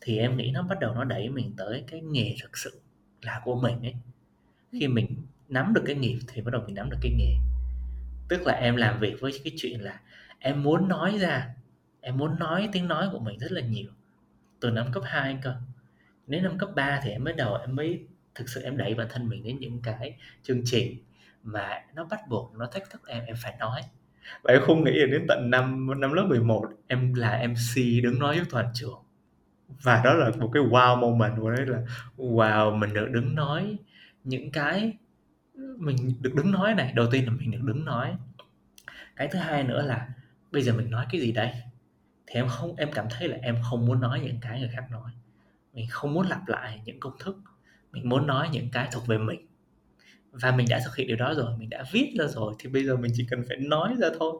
thì 0.00 0.18
em 0.18 0.36
nghĩ 0.36 0.50
nó 0.50 0.62
bắt 0.62 0.80
đầu 0.80 0.94
nó 0.94 1.04
đẩy 1.04 1.28
mình 1.28 1.52
tới 1.56 1.84
cái 1.86 2.00
nghề 2.00 2.34
thực 2.42 2.58
sự 2.58 2.80
là 3.22 3.40
của 3.44 3.60
mình 3.60 3.82
ấy. 3.82 3.94
Khi 4.72 4.88
mình 4.88 5.16
nắm 5.48 5.74
được 5.74 5.82
cái 5.86 5.96
nghiệp 5.96 6.18
thì 6.28 6.42
bắt 6.42 6.50
đầu 6.50 6.62
mình 6.66 6.74
nắm 6.74 6.90
được 6.90 6.98
cái 7.02 7.12
nghề. 7.12 7.34
Tức 8.28 8.42
là 8.46 8.52
em 8.52 8.76
làm 8.76 9.00
việc 9.00 9.14
với 9.20 9.32
cái 9.44 9.52
chuyện 9.56 9.80
là 9.80 10.00
em 10.38 10.62
muốn 10.62 10.88
nói 10.88 11.18
ra, 11.18 11.54
em 12.00 12.16
muốn 12.16 12.38
nói 12.38 12.68
tiếng 12.72 12.88
nói 12.88 13.08
của 13.12 13.18
mình 13.18 13.38
rất 13.38 13.52
là 13.52 13.60
nhiều 13.60 13.90
từ 14.60 14.70
năm 14.70 14.92
cấp 14.92 15.02
2 15.06 15.38
cơ. 15.42 15.54
Đến 16.26 16.42
năm 16.42 16.58
cấp 16.58 16.70
3 16.74 17.00
thì 17.02 17.10
em 17.10 17.24
mới 17.24 17.32
đầu 17.32 17.54
em 17.54 17.76
mới 17.76 18.06
thực 18.34 18.48
sự 18.48 18.62
em 18.62 18.76
đẩy 18.76 18.94
bản 18.94 19.06
thân 19.10 19.28
mình 19.28 19.44
đến 19.44 19.58
những 19.58 19.82
cái 19.82 20.16
chương 20.42 20.60
trình 20.64 20.98
mà 21.42 21.82
nó 21.94 22.04
bắt 22.04 22.20
buộc 22.28 22.52
nó 22.58 22.66
thách 22.66 22.90
thức 22.90 23.06
em 23.06 23.24
em 23.24 23.36
phải 23.42 23.56
nói. 23.58 23.80
Và 24.42 24.52
em 24.52 24.62
không 24.62 24.84
nghĩ 24.84 24.92
là 24.94 25.06
đến 25.06 25.24
tận 25.28 25.50
năm 25.50 26.00
năm 26.00 26.12
lớp 26.12 26.26
11 26.28 26.70
em 26.86 27.14
là 27.14 27.46
MC 27.48 28.02
đứng 28.02 28.18
nói 28.18 28.36
với 28.36 28.46
toàn 28.50 28.70
trường. 28.74 29.02
Và 29.82 30.00
đó 30.04 30.14
là 30.14 30.30
một 30.38 30.50
cái 30.54 30.62
wow 30.62 31.00
moment 31.00 31.40
của 31.40 31.50
đấy 31.50 31.66
là, 31.66 31.78
wow, 32.16 32.78
mình 32.78 32.94
được 32.94 33.08
đứng 33.10 33.34
nói 33.34 33.76
những 34.24 34.50
cái 34.52 34.92
mình 35.76 35.96
được 36.20 36.34
đứng 36.34 36.52
nói 36.52 36.74
này, 36.74 36.92
đầu 36.92 37.06
tiên 37.12 37.26
là 37.26 37.32
mình 37.32 37.50
được 37.50 37.62
đứng 37.62 37.84
nói. 37.84 38.16
Cái 39.16 39.28
thứ 39.28 39.38
hai 39.38 39.64
nữa 39.64 39.82
là 39.82 40.08
bây 40.50 40.62
giờ 40.62 40.72
mình 40.72 40.90
nói 40.90 41.06
cái 41.10 41.20
gì 41.20 41.32
đây? 41.32 41.52
Thì 42.30 42.40
em 42.40 42.48
không 42.48 42.76
em 42.76 42.92
cảm 42.92 43.06
thấy 43.10 43.28
là 43.28 43.36
em 43.42 43.56
không 43.70 43.86
muốn 43.86 44.00
nói 44.00 44.20
những 44.20 44.38
cái 44.40 44.60
người 44.60 44.70
khác 44.72 44.84
nói. 44.90 45.10
Mình 45.72 45.86
không 45.90 46.14
muốn 46.14 46.26
lặp 46.26 46.48
lại 46.48 46.80
những 46.84 47.00
công 47.00 47.18
thức. 47.18 47.36
Mình 47.92 48.08
muốn 48.08 48.26
nói 48.26 48.48
những 48.52 48.68
cái 48.72 48.88
thuộc 48.92 49.06
về 49.06 49.18
mình. 49.18 49.46
Và 50.32 50.50
mình 50.50 50.66
đã 50.70 50.80
thực 50.84 50.96
hiện 50.96 51.08
điều 51.08 51.16
đó 51.16 51.34
rồi 51.34 51.58
mình 51.58 51.70
đã 51.70 51.84
viết 51.92 52.14
ra 52.18 52.26
rồi 52.26 52.54
thì 52.58 52.70
bây 52.70 52.84
giờ 52.84 52.96
mình 52.96 53.12
chỉ 53.14 53.26
cần 53.30 53.44
phải 53.48 53.56
nói 53.56 53.94
ra 54.00 54.08
thôi. 54.18 54.38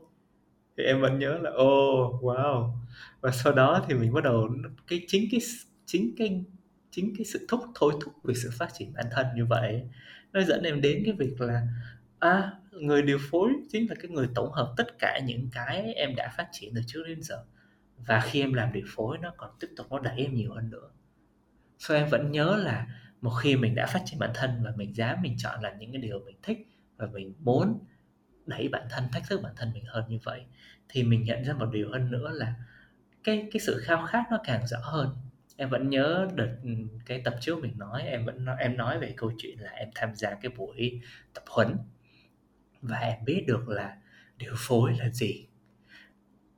Thì 0.77 0.85
em 0.85 1.01
vẫn 1.01 1.19
nhớ 1.19 1.39
là 1.43 1.51
ô 1.51 2.05
oh, 2.05 2.23
wow. 2.23 2.73
Và 3.21 3.31
sau 3.31 3.53
đó 3.53 3.85
thì 3.89 3.95
mình 3.95 4.13
bắt 4.13 4.25
đầu 4.25 4.49
cái 4.87 5.01
chính 5.09 5.29
cái 5.31 5.41
chính 5.87 6.15
cái 6.19 6.45
chính 6.91 7.15
cái 7.19 7.25
sự 7.25 7.47
thúc 7.49 7.61
thôi 7.75 7.93
thúc 8.05 8.13
về 8.25 8.35
sự 8.35 8.51
phát 8.53 8.69
triển 8.75 8.93
bản 8.93 9.07
thân 9.11 9.27
như 9.37 9.47
vậy 9.47 9.83
nó 10.33 10.43
dẫn 10.43 10.63
em 10.63 10.81
đến 10.81 11.03
cái 11.05 11.15
việc 11.19 11.41
là 11.41 11.67
à 12.19 12.53
người 12.73 13.03
điều 13.03 13.19
phối 13.31 13.51
chính 13.69 13.89
là 13.89 13.95
cái 13.95 14.11
người 14.11 14.29
tổng 14.35 14.53
hợp 14.53 14.75
tất 14.77 14.99
cả 14.99 15.21
những 15.25 15.49
cái 15.53 15.95
em 15.95 16.15
đã 16.17 16.33
phát 16.37 16.49
triển 16.53 16.75
từ 16.75 16.81
trước 16.87 17.03
đến 17.07 17.23
giờ 17.23 17.45
và 18.07 18.21
khi 18.21 18.41
em 18.41 18.53
làm 18.53 18.73
điều 18.73 18.87
phối 18.89 19.19
nó 19.19 19.35
còn 19.37 19.51
tiếp 19.61 19.69
tục 19.77 19.87
nó 19.91 19.99
đẩy 19.99 20.19
em 20.19 20.35
nhiều 20.35 20.55
hơn 20.55 20.71
nữa. 20.71 20.91
So 21.79 21.95
em 21.95 22.09
vẫn 22.09 22.33
nhớ 22.33 22.57
là 22.57 22.87
một 23.21 23.31
khi 23.31 23.57
mình 23.57 23.75
đã 23.75 23.87
phát 23.87 24.03
triển 24.07 24.19
bản 24.19 24.31
thân 24.35 24.51
và 24.65 24.73
mình 24.77 24.97
dám 24.97 25.23
mình 25.23 25.35
chọn 25.39 25.63
làm 25.63 25.79
những 25.79 25.93
cái 25.93 26.03
điều 26.03 26.21
mình 26.27 26.37
thích 26.43 26.59
và 26.97 27.07
mình 27.07 27.35
muốn 27.39 27.85
đẩy 28.47 28.69
bản 28.69 28.87
thân 28.91 29.05
thách 29.13 29.23
thức 29.29 29.43
bản 29.43 29.53
thân 29.57 29.73
mình 29.75 29.85
hơn 29.87 30.05
như 30.09 30.19
vậy 30.25 30.45
thì 30.89 31.03
mình 31.03 31.25
nhận 31.25 31.45
ra 31.45 31.53
một 31.53 31.69
điều 31.73 31.91
hơn 31.91 32.11
nữa 32.11 32.31
là 32.35 32.55
cái 33.25 33.49
cái 33.53 33.61
sự 33.61 33.81
khao 33.85 34.07
khát 34.07 34.25
nó 34.31 34.39
càng 34.45 34.67
rõ 34.67 34.79
hơn. 34.83 35.09
Em 35.57 35.71
vẫn 35.71 35.91
nhớ 35.91 36.29
đợt 36.35 36.57
ừ, 36.65 36.71
cái 37.07 37.23
tập 37.25 37.35
trước 37.41 37.59
mình 37.59 37.79
nói 37.79 38.03
em 38.03 38.25
vẫn 38.25 38.45
nói, 38.45 38.57
em 38.61 38.77
nói 38.77 38.99
về 38.99 39.15
câu 39.17 39.33
chuyện 39.39 39.61
là 39.61 39.71
em 39.71 39.89
tham 39.95 40.15
gia 40.15 40.35
cái 40.35 40.53
buổi 40.57 41.01
tập 41.35 41.45
huấn. 41.51 41.77
Và 42.83 42.99
em 42.99 43.25
biết 43.25 43.45
được 43.47 43.69
là 43.69 43.97
điều 44.37 44.55
phối 44.57 44.97
là 44.99 45.09
gì 45.09 45.47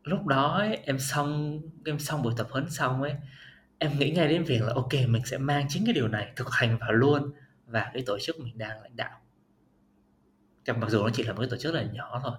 lúc 0.04 0.26
đó 0.26 0.58
ấy, 0.58 0.76
em 0.84 0.98
xong 0.98 1.60
em 1.84 1.98
xong 1.98 2.22
buổi 2.22 2.34
tập 2.36 2.46
huấn 2.50 2.70
xong 2.70 3.02
ấy 3.02 3.14
em 3.78 3.98
nghĩ 3.98 4.10
ngay 4.10 4.28
đến 4.28 4.44
việc 4.44 4.62
là 4.62 4.72
ok 4.74 4.92
mình 5.08 5.22
sẽ 5.24 5.38
mang 5.38 5.66
chính 5.68 5.84
cái 5.84 5.94
điều 5.94 6.08
này 6.08 6.32
thực 6.36 6.50
hành 6.50 6.78
vào 6.78 6.92
luôn 6.92 7.32
và 7.66 7.90
cái 7.94 8.02
tổ 8.06 8.18
chức 8.18 8.40
mình 8.40 8.58
đang 8.58 8.82
lãnh 8.82 8.96
đạo. 8.96 9.20
Chẳng 10.64 10.80
mặc 10.80 10.90
dù 10.90 11.02
nó 11.02 11.10
chỉ 11.12 11.22
là 11.22 11.32
một 11.32 11.40
cái 11.40 11.50
tổ 11.50 11.56
chức 11.56 11.74
là 11.74 11.82
nhỏ 11.82 12.20
thôi 12.24 12.34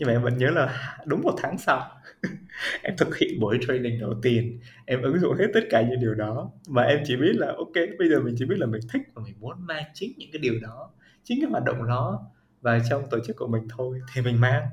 nhưng 0.00 0.06
mà 0.06 0.12
em 0.12 0.22
vẫn 0.22 0.38
nhớ 0.38 0.50
là 0.50 0.96
đúng 1.06 1.22
một 1.22 1.34
tháng 1.38 1.58
sau 1.58 1.90
em 2.82 2.96
thực 2.98 3.16
hiện 3.16 3.40
buổi 3.40 3.58
training 3.68 4.00
đầu 4.00 4.14
tiên 4.22 4.60
em 4.86 5.02
ứng 5.02 5.18
dụng 5.18 5.36
hết 5.38 5.46
tất 5.54 5.60
cả 5.70 5.82
những 5.82 6.00
điều 6.00 6.14
đó 6.14 6.50
mà 6.68 6.82
em 6.82 6.98
chỉ 7.04 7.16
biết 7.16 7.32
là 7.34 7.46
ok 7.56 7.72
bây 7.98 8.08
giờ 8.08 8.20
mình 8.20 8.34
chỉ 8.38 8.44
biết 8.44 8.58
là 8.58 8.66
mình 8.66 8.80
thích 8.92 9.02
và 9.14 9.22
mình 9.24 9.34
muốn 9.40 9.66
mang 9.66 9.84
chính 9.94 10.12
những 10.16 10.30
cái 10.32 10.40
điều 10.40 10.54
đó 10.62 10.90
chính 11.24 11.40
cái 11.40 11.50
hoạt 11.50 11.64
động 11.64 11.86
đó 11.88 12.30
và 12.60 12.78
trong 12.90 13.02
tổ 13.10 13.18
chức 13.26 13.36
của 13.36 13.46
mình 13.46 13.68
thôi 13.68 14.00
thì 14.14 14.22
mình 14.22 14.40
mang. 14.40 14.66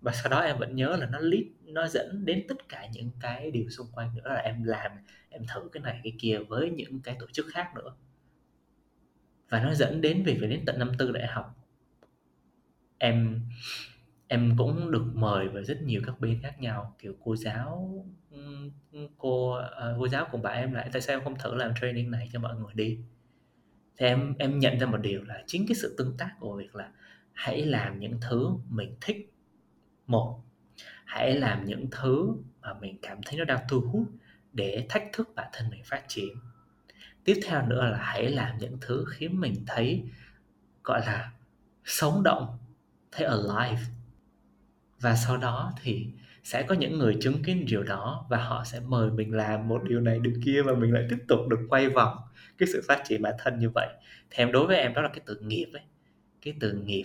Và 0.00 0.12
sau 0.12 0.30
đó 0.30 0.40
em 0.40 0.58
vẫn 0.58 0.76
nhớ 0.76 0.96
là 1.00 1.06
nó 1.06 1.18
lead 1.18 1.44
nó 1.76 1.88
dẫn 1.88 2.24
đến 2.24 2.44
tất 2.48 2.68
cả 2.68 2.88
những 2.92 3.10
cái 3.20 3.50
điều 3.50 3.70
xung 3.70 3.86
quanh 3.92 4.14
nữa 4.14 4.28
là 4.28 4.40
em 4.40 4.62
làm, 4.62 4.92
em 5.28 5.42
thử 5.54 5.68
cái 5.72 5.82
này, 5.82 6.00
cái 6.04 6.12
kia 6.18 6.38
với 6.48 6.70
những 6.70 7.00
cái 7.00 7.16
tổ 7.20 7.26
chức 7.32 7.46
khác 7.52 7.72
nữa. 7.74 7.94
Và 9.48 9.62
nó 9.62 9.74
dẫn 9.74 10.00
đến 10.00 10.22
việc 10.22 10.36
phải 10.40 10.48
đến 10.48 10.62
tận 10.66 10.78
năm 10.78 10.92
tư 10.98 11.12
đại 11.12 11.26
học. 11.26 11.56
Em 12.98 13.40
em 14.28 14.54
cũng 14.58 14.90
được 14.90 15.04
mời 15.14 15.48
vào 15.48 15.62
rất 15.62 15.82
nhiều 15.82 16.02
các 16.06 16.20
bên 16.20 16.40
khác 16.42 16.60
nhau, 16.60 16.96
kiểu 16.98 17.14
cô 17.24 17.36
giáo 17.36 18.04
cô 19.18 19.52
ờ, 19.52 19.96
cô 19.98 20.08
giáo 20.08 20.28
cùng 20.32 20.42
bạn 20.42 20.56
em 20.56 20.72
lại, 20.72 20.88
tại 20.92 21.02
sao 21.02 21.16
em 21.16 21.24
không 21.24 21.38
thử 21.38 21.54
làm 21.54 21.72
training 21.80 22.10
này 22.10 22.28
cho 22.32 22.40
mọi 22.40 22.56
người 22.56 22.74
đi? 22.74 22.98
Thì 23.96 24.06
em 24.06 24.34
em 24.38 24.58
nhận 24.58 24.78
ra 24.78 24.86
một 24.86 24.98
điều 24.98 25.24
là 25.24 25.42
chính 25.46 25.66
cái 25.68 25.74
sự 25.74 25.94
tương 25.98 26.16
tác 26.16 26.30
của 26.40 26.56
việc 26.56 26.74
là 26.74 26.92
hãy 27.32 27.64
làm 27.64 28.00
những 28.00 28.18
thứ 28.20 28.50
mình 28.68 28.96
thích. 29.00 29.32
Một 30.06 30.42
hãy 31.06 31.36
làm 31.40 31.64
những 31.64 31.86
thứ 31.90 32.34
mà 32.60 32.74
mình 32.80 32.96
cảm 33.02 33.18
thấy 33.26 33.38
nó 33.38 33.44
đang 33.44 33.60
thu 33.68 33.80
hút 33.80 34.06
để 34.52 34.86
thách 34.88 35.04
thức 35.12 35.28
bản 35.34 35.48
thân 35.52 35.70
mình 35.70 35.82
phát 35.84 36.02
triển. 36.08 36.28
Tiếp 37.24 37.40
theo 37.44 37.66
nữa 37.66 37.84
là 37.84 37.98
hãy 37.98 38.28
làm 38.28 38.58
những 38.58 38.78
thứ 38.80 39.04
khiến 39.08 39.40
mình 39.40 39.54
thấy, 39.66 40.02
gọi 40.84 41.00
là, 41.00 41.30
sống 41.84 42.22
động, 42.22 42.58
thấy 43.12 43.26
alive. 43.26 43.82
Và 45.00 45.16
sau 45.16 45.36
đó 45.36 45.72
thì 45.82 46.06
sẽ 46.44 46.62
có 46.62 46.74
những 46.74 46.98
người 46.98 47.16
chứng 47.20 47.42
kiến 47.42 47.66
điều 47.66 47.82
đó 47.82 48.26
và 48.30 48.44
họ 48.44 48.64
sẽ 48.64 48.80
mời 48.80 49.10
mình 49.10 49.34
làm 49.34 49.68
một 49.68 49.82
điều 49.88 50.00
này, 50.00 50.18
điều 50.18 50.34
kia 50.44 50.62
và 50.62 50.74
mình 50.74 50.92
lại 50.92 51.06
tiếp 51.10 51.18
tục 51.28 51.40
được 51.48 51.66
quay 51.68 51.88
vòng 51.88 52.16
cái 52.58 52.68
sự 52.72 52.82
phát 52.88 53.02
triển 53.08 53.22
bản 53.22 53.34
thân 53.38 53.58
như 53.58 53.70
vậy. 53.74 53.88
Thì 54.30 54.36
em 54.36 54.52
đối 54.52 54.66
với 54.66 54.76
em 54.76 54.94
đó 54.94 55.02
là 55.02 55.08
cái 55.08 55.20
từ 55.26 55.40
nghiệp 55.40 55.66
ấy, 55.72 55.82
cái 56.42 56.54
từ 56.60 56.72
nghiệp 56.72 57.04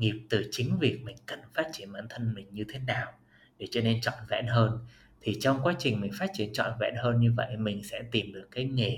nghiệp 0.00 0.14
từ 0.30 0.44
chính 0.50 0.78
việc 0.78 1.02
mình 1.04 1.16
cần 1.26 1.38
phát 1.54 1.66
triển 1.72 1.92
bản 1.92 2.06
thân 2.10 2.34
mình 2.34 2.46
như 2.52 2.64
thế 2.68 2.78
nào. 2.78 3.12
Để 3.58 3.66
cho 3.70 3.80
nên 3.80 4.00
trọn 4.00 4.14
vẹn 4.28 4.46
hơn. 4.46 4.78
Thì 5.20 5.36
trong 5.40 5.60
quá 5.62 5.74
trình 5.78 6.00
mình 6.00 6.12
phát 6.18 6.30
triển 6.34 6.52
trọn 6.52 6.72
vẹn 6.80 6.94
hơn 6.96 7.20
như 7.20 7.32
vậy 7.36 7.56
mình 7.56 7.84
sẽ 7.84 8.02
tìm 8.12 8.32
được 8.32 8.48
cái 8.50 8.64
nghề. 8.64 8.96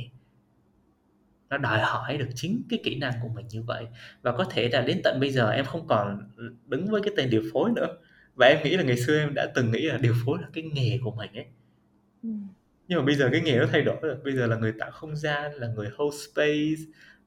Nó 1.50 1.58
đòi 1.58 1.80
hỏi 1.80 2.16
được 2.16 2.28
chính 2.34 2.62
cái 2.70 2.80
kỹ 2.84 2.96
năng 2.96 3.12
của 3.22 3.28
mình 3.28 3.46
như 3.48 3.62
vậy. 3.62 3.86
Và 4.22 4.32
có 4.32 4.44
thể 4.44 4.68
là 4.68 4.80
đến 4.80 5.00
tận 5.04 5.20
bây 5.20 5.30
giờ 5.30 5.50
em 5.50 5.64
không 5.64 5.86
còn 5.86 6.30
đứng 6.66 6.90
với 6.90 7.02
cái 7.04 7.14
tên 7.16 7.30
điều 7.30 7.42
phối 7.52 7.70
nữa. 7.76 7.96
Và 8.34 8.46
em 8.46 8.64
nghĩ 8.64 8.76
là 8.76 8.82
ngày 8.82 8.96
xưa 8.96 9.18
em 9.18 9.34
đã 9.34 9.46
từng 9.54 9.70
nghĩ 9.70 9.80
là 9.80 9.96
điều 9.96 10.14
phối 10.26 10.38
là 10.42 10.48
cái 10.52 10.64
nghề 10.64 10.98
của 11.04 11.10
mình 11.10 11.30
ấy. 11.34 11.46
Ừ. 12.22 12.28
nhưng 12.88 12.98
mà 12.98 13.04
bây 13.04 13.14
giờ 13.14 13.28
cái 13.32 13.40
nghề 13.40 13.56
nó 13.58 13.66
thay 13.72 13.82
đổi 13.82 13.96
rồi. 14.02 14.16
Bây 14.24 14.32
giờ 14.36 14.46
là 14.46 14.56
người 14.56 14.72
tạo 14.78 14.90
không 14.90 15.16
gian 15.16 15.52
là 15.54 15.66
người 15.68 15.88
host 15.96 16.30
space. 16.30 16.82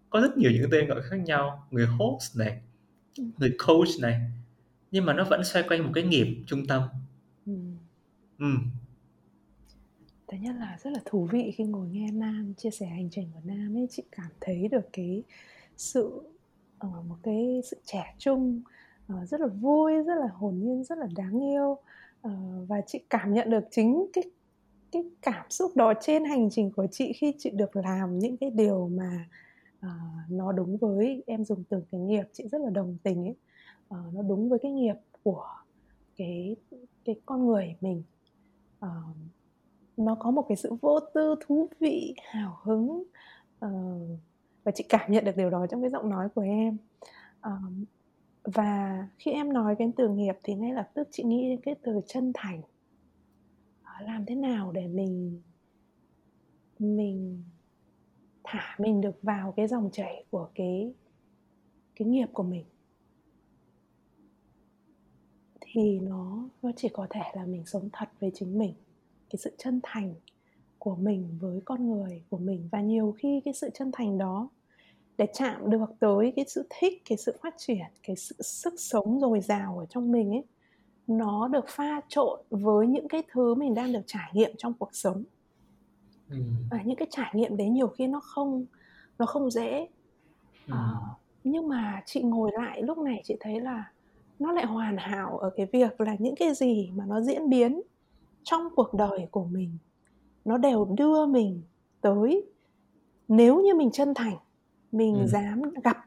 Có 0.09 0.19
rất 0.21 0.37
nhiều 0.37 0.51
những 0.51 0.69
tên 0.71 0.87
gọi 0.87 1.01
khác 1.01 1.17
nhau. 1.25 1.67
Người 1.71 1.85
host 1.85 2.37
này. 2.37 2.61
Người 3.17 3.55
coach 3.67 3.89
này 4.01 4.19
nhưng 4.91 5.05
mà 5.05 5.13
nó 5.13 5.23
vẫn 5.23 5.43
xoay 5.43 5.65
quanh 5.69 5.83
một 5.83 5.91
cái 5.93 6.03
nghiệp 6.03 6.43
trung 6.47 6.65
tâm 6.67 6.83
ừ. 7.45 7.53
Ừ. 8.39 8.45
thứ 10.27 10.37
nhất 10.37 10.55
là 10.59 10.77
rất 10.83 10.89
là 10.93 10.99
thú 11.05 11.27
vị 11.31 11.53
khi 11.57 11.63
ngồi 11.63 11.87
nghe 11.91 12.11
Nam 12.11 12.53
chia 12.57 12.71
sẻ 12.71 12.85
hành 12.85 13.09
trình 13.11 13.29
của 13.33 13.39
Nam 13.43 13.77
ấy 13.77 13.87
chị 13.91 14.03
cảm 14.11 14.31
thấy 14.41 14.67
được 14.67 14.89
cái 14.93 15.23
sự 15.77 16.05
uh, 16.87 17.05
một 17.07 17.15
cái 17.23 17.61
sự 17.71 17.77
trẻ 17.85 18.15
trung 18.17 18.61
uh, 19.13 19.29
rất 19.29 19.41
là 19.41 19.47
vui 19.47 19.93
rất 19.93 20.15
là 20.15 20.27
hồn 20.33 20.59
nhiên 20.59 20.83
rất 20.83 20.97
là 20.97 21.07
đáng 21.15 21.39
yêu 21.51 21.77
uh, 22.27 22.67
và 22.67 22.81
chị 22.87 22.99
cảm 23.09 23.33
nhận 23.33 23.49
được 23.49 23.63
chính 23.71 24.05
cái 24.13 24.23
cái 24.91 25.03
cảm 25.21 25.45
xúc 25.49 25.75
đó 25.75 25.93
trên 26.01 26.25
hành 26.25 26.49
trình 26.51 26.71
của 26.71 26.87
chị 26.91 27.13
khi 27.13 27.33
chị 27.39 27.49
được 27.49 27.75
làm 27.75 28.19
những 28.19 28.37
cái 28.37 28.49
điều 28.49 28.87
mà 28.87 29.25
Ờ, 29.85 29.91
nó 30.29 30.51
đúng 30.51 30.77
với 30.77 31.23
em 31.27 31.45
dùng 31.45 31.63
từ 31.69 31.83
cái 31.91 32.01
nghiệp 32.01 32.23
chị 32.33 32.47
rất 32.47 32.61
là 32.61 32.69
đồng 32.69 32.97
tình 33.03 33.25
ấy. 33.25 33.35
Uh, 33.85 34.13
nó 34.13 34.21
đúng 34.21 34.49
với 34.49 34.59
cái 34.59 34.71
nghiệp 34.71 34.95
của 35.23 35.47
cái 36.15 36.55
cái 37.05 37.15
con 37.25 37.47
người 37.47 37.75
mình. 37.81 38.03
Uh, 38.85 39.15
nó 39.97 40.15
có 40.15 40.31
một 40.31 40.45
cái 40.49 40.55
sự 40.55 40.73
vô 40.81 40.99
tư 40.99 41.35
thú 41.45 41.69
vị 41.79 42.15
hào 42.31 42.57
hứng 42.63 43.03
uh, 43.65 44.19
và 44.63 44.71
chị 44.75 44.85
cảm 44.89 45.11
nhận 45.11 45.25
được 45.25 45.37
điều 45.37 45.49
đó 45.49 45.67
trong 45.67 45.81
cái 45.81 45.89
giọng 45.89 46.09
nói 46.09 46.29
của 46.29 46.41
em. 46.41 46.77
Um, 47.43 47.85
và 48.43 49.07
khi 49.17 49.31
em 49.31 49.53
nói 49.53 49.75
cái 49.79 49.91
từ 49.97 50.09
nghiệp 50.09 50.35
thì 50.43 50.55
ngay 50.55 50.73
lập 50.73 50.89
tức 50.93 51.07
chị 51.11 51.23
nghĩ 51.23 51.49
đến 51.49 51.61
cái 51.61 51.75
từ 51.83 52.01
chân 52.07 52.31
thành. 52.33 52.59
Uh, 52.59 54.07
làm 54.07 54.25
thế 54.25 54.35
nào 54.35 54.71
để 54.71 54.87
mình 54.87 55.41
mình 56.79 57.43
thả 58.45 58.75
mình 58.79 59.01
được 59.01 59.21
vào 59.21 59.53
cái 59.57 59.67
dòng 59.67 59.89
chảy 59.91 60.23
của 60.31 60.49
cái 60.55 60.93
cái 61.95 62.07
nghiệp 62.07 62.27
của 62.33 62.43
mình. 62.43 62.65
Thì 65.61 65.99
nó 65.99 66.49
nó 66.61 66.71
chỉ 66.75 66.89
có 66.93 67.07
thể 67.09 67.21
là 67.35 67.45
mình 67.45 67.65
sống 67.65 67.89
thật 67.93 68.09
với 68.19 68.31
chính 68.35 68.57
mình. 68.57 68.73
Cái 69.29 69.37
sự 69.39 69.51
chân 69.57 69.79
thành 69.83 70.13
của 70.79 70.95
mình 70.95 71.37
với 71.41 71.61
con 71.65 71.91
người 71.91 72.23
của 72.29 72.37
mình 72.37 72.69
và 72.71 72.81
nhiều 72.81 73.15
khi 73.17 73.41
cái 73.45 73.53
sự 73.53 73.69
chân 73.73 73.91
thành 73.93 74.17
đó 74.17 74.49
để 75.17 75.25
chạm 75.33 75.69
được 75.69 75.85
tới 75.99 76.33
cái 76.35 76.45
sự 76.47 76.67
thích, 76.69 77.01
cái 77.09 77.17
sự 77.17 77.37
phát 77.43 77.53
triển, 77.57 77.85
cái 78.03 78.15
sự 78.15 78.35
sức 78.39 78.73
sống 78.77 79.19
dồi 79.19 79.39
dào 79.41 79.79
ở 79.79 79.85
trong 79.85 80.11
mình 80.11 80.31
ấy, 80.31 80.43
nó 81.07 81.47
được 81.47 81.65
pha 81.69 82.01
trộn 82.09 82.39
với 82.49 82.87
những 82.87 83.07
cái 83.07 83.23
thứ 83.31 83.55
mình 83.55 83.73
đang 83.73 83.93
được 83.93 84.01
trải 84.07 84.31
nghiệm 84.33 84.51
trong 84.57 84.73
cuộc 84.73 84.89
sống 84.95 85.23
và 86.71 86.81
những 86.85 86.95
cái 86.95 87.07
trải 87.11 87.31
nghiệm 87.33 87.57
đấy 87.57 87.69
nhiều 87.69 87.87
khi 87.87 88.07
nó 88.07 88.19
không 88.19 88.65
nó 89.17 89.25
không 89.25 89.51
dễ. 89.51 89.87
À, 90.67 90.93
nhưng 91.43 91.67
mà 91.67 92.01
chị 92.05 92.21
ngồi 92.21 92.51
lại 92.53 92.81
lúc 92.81 92.97
này 92.97 93.21
chị 93.23 93.35
thấy 93.39 93.61
là 93.61 93.91
nó 94.39 94.51
lại 94.51 94.65
hoàn 94.65 94.97
hảo 94.97 95.37
ở 95.37 95.49
cái 95.55 95.65
việc 95.73 96.01
là 96.01 96.15
những 96.19 96.35
cái 96.35 96.53
gì 96.53 96.91
mà 96.95 97.05
nó 97.05 97.21
diễn 97.21 97.49
biến 97.49 97.81
trong 98.43 98.67
cuộc 98.75 98.93
đời 98.93 99.27
của 99.31 99.45
mình 99.45 99.77
nó 100.45 100.57
đều 100.57 100.85
đưa 100.85 101.25
mình 101.25 101.61
tới. 102.01 102.45
Nếu 103.27 103.61
như 103.61 103.75
mình 103.75 103.91
chân 103.91 104.13
thành 104.13 104.37
mình 104.91 105.15
ừ. 105.15 105.27
dám 105.27 105.61
gặp 105.83 105.97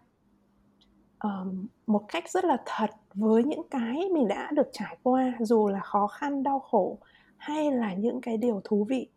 um, 1.21 1.67
một 1.87 2.05
cách 2.09 2.31
rất 2.31 2.45
là 2.45 2.57
thật 2.67 2.91
với 3.15 3.45
những 3.45 3.69
cái 3.71 4.09
mình 4.13 4.29
đã 4.29 4.51
được 4.55 4.69
trải 4.73 4.97
qua 5.03 5.35
dù 5.41 5.69
là 5.69 5.81
khó 5.81 6.07
khăn 6.07 6.43
đau 6.43 6.61
khổ 6.61 6.99
hay 7.37 7.71
là 7.73 7.95
những 7.95 8.21
cái 8.21 8.37
điều 8.37 8.61
thú 8.65 8.87
vị 8.89 9.09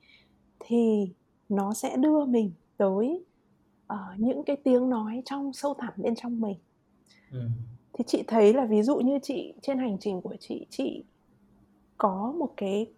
thì 0.65 1.09
nó 1.49 1.73
sẽ 1.73 1.97
đưa 1.97 2.25
mình 2.25 2.51
tới 2.77 3.23
uh, 3.93 3.99
những 4.17 4.43
cái 4.43 4.55
tiếng 4.55 4.89
nói 4.89 5.21
trong 5.25 5.53
sâu 5.53 5.73
thẳm 5.73 5.93
bên 5.97 6.15
trong 6.15 6.41
mình 6.41 6.57
ừ. 7.31 7.47
thì 7.93 8.03
chị 8.07 8.23
thấy 8.27 8.53
là 8.53 8.65
ví 8.65 8.83
dụ 8.83 8.97
như 8.97 9.19
chị 9.23 9.53
trên 9.61 9.79
hành 9.79 9.97
trình 9.99 10.21
của 10.21 10.35
chị 10.39 10.65
chị 10.69 11.03
có 11.97 12.33
một 12.37 12.53
cái 12.57 12.91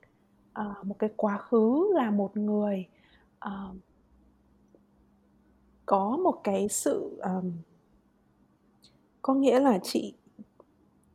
uh, 0.59 0.85
một 0.85 0.95
cái 0.99 1.09
quá 1.15 1.37
khứ 1.37 1.91
là 1.93 2.11
một 2.11 2.37
người 2.37 2.87
uh, 3.45 3.75
có 5.85 6.17
một 6.23 6.41
cái 6.43 6.67
sự 6.69 7.19
um, 7.23 7.51
có 9.21 9.33
nghĩa 9.33 9.59
là 9.59 9.79
chị 9.83 10.13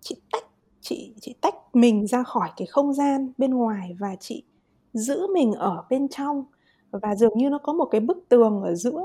chị 0.01 0.17
tách 0.33 0.45
chị 0.81 1.15
chị 1.21 1.35
tách 1.41 1.55
mình 1.73 2.07
ra 2.07 2.23
khỏi 2.23 2.51
cái 2.57 2.67
không 2.67 2.95
gian 2.95 3.33
bên 3.39 3.51
ngoài 3.51 3.97
và 3.99 4.17
chị 4.17 4.43
giữ 4.99 5.27
mình 5.35 5.53
ở 5.53 5.85
bên 5.91 6.09
trong. 6.09 6.45
Và 6.91 7.15
dường 7.15 7.39
như 7.39 7.51
nó 7.51 7.59
có 7.59 7.73
một 7.73 7.85
cái 7.85 8.01
bức 8.01 8.29
tường 8.29 8.63
ở 8.63 8.75
giữa 8.75 9.03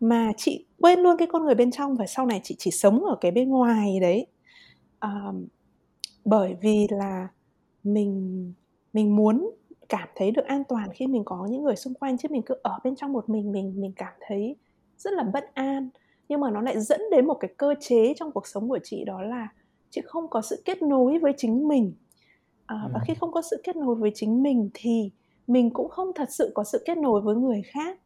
mà 0.00 0.32
chị 0.36 0.66
quên 0.80 0.98
luôn 0.98 1.16
cái 1.16 1.28
con 1.32 1.44
người 1.44 1.54
bên 1.54 1.70
trong 1.70 1.96
và 1.96 2.06
sau 2.06 2.26
này 2.26 2.40
chị 2.44 2.54
chỉ 2.58 2.70
sống 2.70 3.04
ở 3.04 3.16
cái 3.20 3.30
bên 3.30 3.48
ngoài 3.50 4.00
đấy. 4.00 4.26
Um, 5.00 5.46
bởi 6.24 6.56
vì 6.60 6.86
là 6.90 7.28
mình 7.84 8.52
mình 8.92 9.16
muốn 9.16 9.50
cảm 9.88 10.08
thấy 10.14 10.30
được 10.30 10.44
an 10.44 10.62
toàn 10.68 10.88
khi 10.94 11.06
mình 11.06 11.24
có 11.24 11.46
những 11.50 11.62
người 11.62 11.76
xung 11.76 11.94
quanh 11.94 12.18
chứ 12.18 12.28
mình 12.30 12.42
cứ 12.42 12.54
ở 12.62 12.78
bên 12.84 12.96
trong 12.96 13.12
một 13.12 13.28
mình 13.28 13.52
mình 13.52 13.80
mình 13.80 13.92
cảm 13.96 14.12
thấy 14.26 14.56
rất 14.98 15.12
là 15.12 15.22
bất 15.22 15.54
an. 15.54 15.88
Nhưng 16.28 16.40
mà 16.40 16.50
nó 16.50 16.60
lại 16.60 16.80
dẫn 16.80 17.00
đến 17.10 17.26
một 17.26 17.34
cái 17.34 17.54
cơ 17.56 17.74
chế 17.80 18.14
trong 18.16 18.32
cuộc 18.32 18.46
sống 18.46 18.68
của 18.68 18.78
chị 18.84 19.04
đó 19.04 19.22
là 19.22 19.48
chị 19.90 20.00
không 20.04 20.28
có 20.28 20.42
sự 20.42 20.62
kết 20.64 20.82
nối 20.82 21.18
với 21.18 21.32
chính 21.36 21.68
mình. 21.68 21.92
À, 22.66 22.88
và 22.92 23.00
khi 23.06 23.14
không 23.14 23.32
có 23.32 23.42
sự 23.42 23.60
kết 23.64 23.76
nối 23.76 23.94
với 23.94 24.10
chính 24.14 24.42
mình 24.42 24.70
thì 24.74 25.10
mình 25.46 25.70
cũng 25.70 25.88
không 25.88 26.12
thật 26.14 26.28
sự 26.30 26.52
có 26.54 26.64
sự 26.64 26.82
kết 26.86 26.98
nối 26.98 27.20
với 27.20 27.36
người 27.36 27.62
khác 27.62 27.98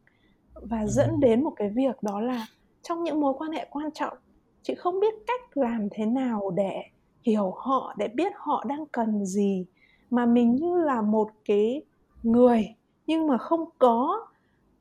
và 0.53 0.87
dẫn 0.87 1.19
đến 1.19 1.43
một 1.43 1.53
cái 1.55 1.69
việc 1.69 2.03
đó 2.03 2.19
là 2.19 2.47
trong 2.81 3.03
những 3.03 3.19
mối 3.19 3.33
quan 3.37 3.51
hệ 3.51 3.67
quan 3.69 3.91
trọng 3.91 4.17
chị 4.61 4.75
không 4.75 4.99
biết 4.99 5.13
cách 5.27 5.57
làm 5.57 5.87
thế 5.91 6.05
nào 6.05 6.51
để 6.55 6.83
hiểu 7.21 7.53
họ 7.57 7.93
để 7.97 8.07
biết 8.07 8.31
họ 8.35 8.63
đang 8.67 8.85
cần 8.85 9.25
gì 9.25 9.65
mà 10.09 10.25
mình 10.25 10.55
như 10.55 10.77
là 10.77 11.01
một 11.01 11.29
cái 11.45 11.81
người 12.23 12.75
nhưng 13.07 13.27
mà 13.27 13.37
không 13.37 13.65
có 13.77 14.27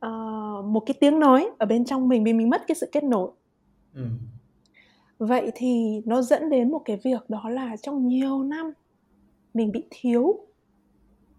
uh, 0.06 0.64
một 0.64 0.80
cái 0.86 0.94
tiếng 1.00 1.20
nói 1.20 1.50
ở 1.59 1.66
bên 1.66 1.84
trong 1.84 2.09
mình 2.09 2.24
vì 2.24 2.32
mình 2.32 2.50
mất 2.50 2.62
cái 2.66 2.74
sự 2.74 2.88
kết 2.92 3.04
nối 3.04 3.30
ừ. 3.94 4.02
vậy 5.18 5.50
thì 5.54 6.02
nó 6.04 6.22
dẫn 6.22 6.50
đến 6.50 6.70
một 6.70 6.82
cái 6.84 7.00
việc 7.04 7.30
đó 7.30 7.48
là 7.48 7.76
trong 7.76 8.09
nhiều 8.09 8.42
năm 8.42 8.72
mình 9.54 9.72
bị 9.72 9.82
thiếu 9.90 10.47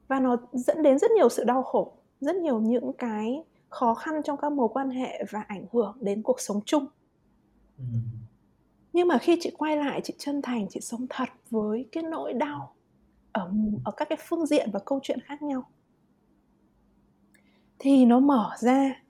và 0.09 0.19
nó 0.19 0.37
dẫn 0.53 0.83
đến 0.83 0.99
rất 0.99 1.11
nhiều 1.11 1.29
sự 1.29 1.43
đau 1.43 1.63
khổ 1.63 1.93
rất 2.21 2.35
nhiều 2.35 2.59
những 2.59 2.91
cái 2.97 3.43
khó 3.69 3.93
khăn 3.93 4.21
trong 4.23 4.37
các 4.37 4.51
mối 4.51 4.69
quan 4.73 4.89
hệ 4.89 5.23
và 5.29 5.41
ảnh 5.41 5.65
hưởng 5.71 5.97
đến 6.01 6.21
cuộc 6.21 6.39
sống 6.39 6.61
chung 6.65 6.85
ừ. 7.77 7.83
nhưng 8.93 9.07
mà 9.07 9.17
khi 9.17 9.37
chị 9.41 9.51
quay 9.57 9.77
lại 9.77 10.01
chị 10.03 10.13
chân 10.17 10.41
thành 10.41 10.67
chị 10.69 10.79
sống 10.81 11.05
thật 11.09 11.29
với 11.49 11.85
cái 11.91 12.03
nỗi 12.03 12.33
đau 12.33 12.73
ở 13.31 13.51
ở 13.85 13.91
các 13.97 14.09
cái 14.09 14.17
phương 14.27 14.45
diện 14.45 14.69
và 14.73 14.79
câu 14.85 14.99
chuyện 15.03 15.19
khác 15.19 15.41
nhau 15.41 15.69
thì 17.79 18.05
nó 18.05 18.19
mở 18.19 18.51
ra 18.59 19.03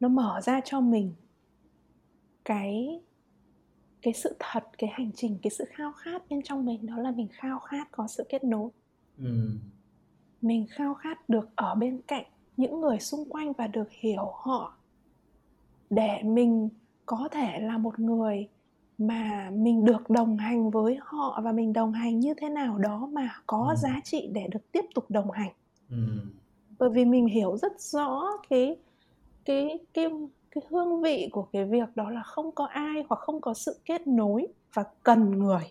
nó 0.00 0.08
mở 0.08 0.40
ra 0.42 0.60
cho 0.64 0.80
mình 0.80 1.12
cái 2.44 3.00
cái 4.02 4.14
sự 4.14 4.36
thật 4.38 4.64
cái 4.78 4.90
hành 4.92 5.10
trình 5.14 5.38
cái 5.42 5.50
sự 5.50 5.64
khao 5.68 5.92
khát 5.92 6.22
bên 6.30 6.42
trong 6.42 6.64
mình 6.64 6.86
đó 6.86 6.98
là 6.98 7.10
mình 7.10 7.28
khao 7.32 7.58
khát 7.58 7.88
có 7.90 8.06
sự 8.08 8.24
kết 8.28 8.44
nối 8.44 8.70
ừ. 9.18 9.48
Mình 10.42 10.66
khao 10.70 10.94
khát 10.94 11.28
được 11.28 11.48
ở 11.56 11.74
bên 11.74 12.00
cạnh 12.06 12.24
những 12.56 12.80
người 12.80 13.00
xung 13.00 13.28
quanh 13.28 13.52
và 13.52 13.66
được 13.66 13.90
hiểu 13.90 14.32
họ 14.34 14.74
để 15.90 16.22
mình 16.22 16.68
có 17.06 17.28
thể 17.32 17.60
là 17.60 17.78
một 17.78 17.98
người 17.98 18.48
mà 18.98 19.50
mình 19.52 19.84
được 19.84 20.10
đồng 20.10 20.36
hành 20.36 20.70
với 20.70 20.98
họ 21.00 21.40
và 21.44 21.52
mình 21.52 21.72
đồng 21.72 21.92
hành 21.92 22.20
như 22.20 22.34
thế 22.34 22.48
nào 22.48 22.78
đó 22.78 23.08
mà 23.12 23.30
có 23.46 23.66
ừ. 23.70 23.76
giá 23.82 24.00
trị 24.04 24.28
để 24.32 24.48
được 24.50 24.72
tiếp 24.72 24.84
tục 24.94 25.04
đồng 25.08 25.30
hành 25.30 25.52
ừ. 25.90 25.96
bởi 26.78 26.90
vì 26.90 27.04
mình 27.04 27.26
hiểu 27.26 27.56
rất 27.56 27.80
rõ 27.80 28.28
cái 28.50 28.76
cái 29.44 29.78
cái 29.94 30.06
cái 30.50 30.62
hương 30.70 31.02
vị 31.02 31.28
của 31.32 31.42
cái 31.42 31.64
việc 31.64 31.88
đó 31.94 32.10
là 32.10 32.22
không 32.22 32.52
có 32.52 32.64
ai 32.64 33.04
hoặc 33.08 33.20
không 33.20 33.40
có 33.40 33.54
sự 33.54 33.80
kết 33.84 34.06
nối 34.06 34.46
và 34.74 34.84
cần 35.02 35.38
người 35.38 35.64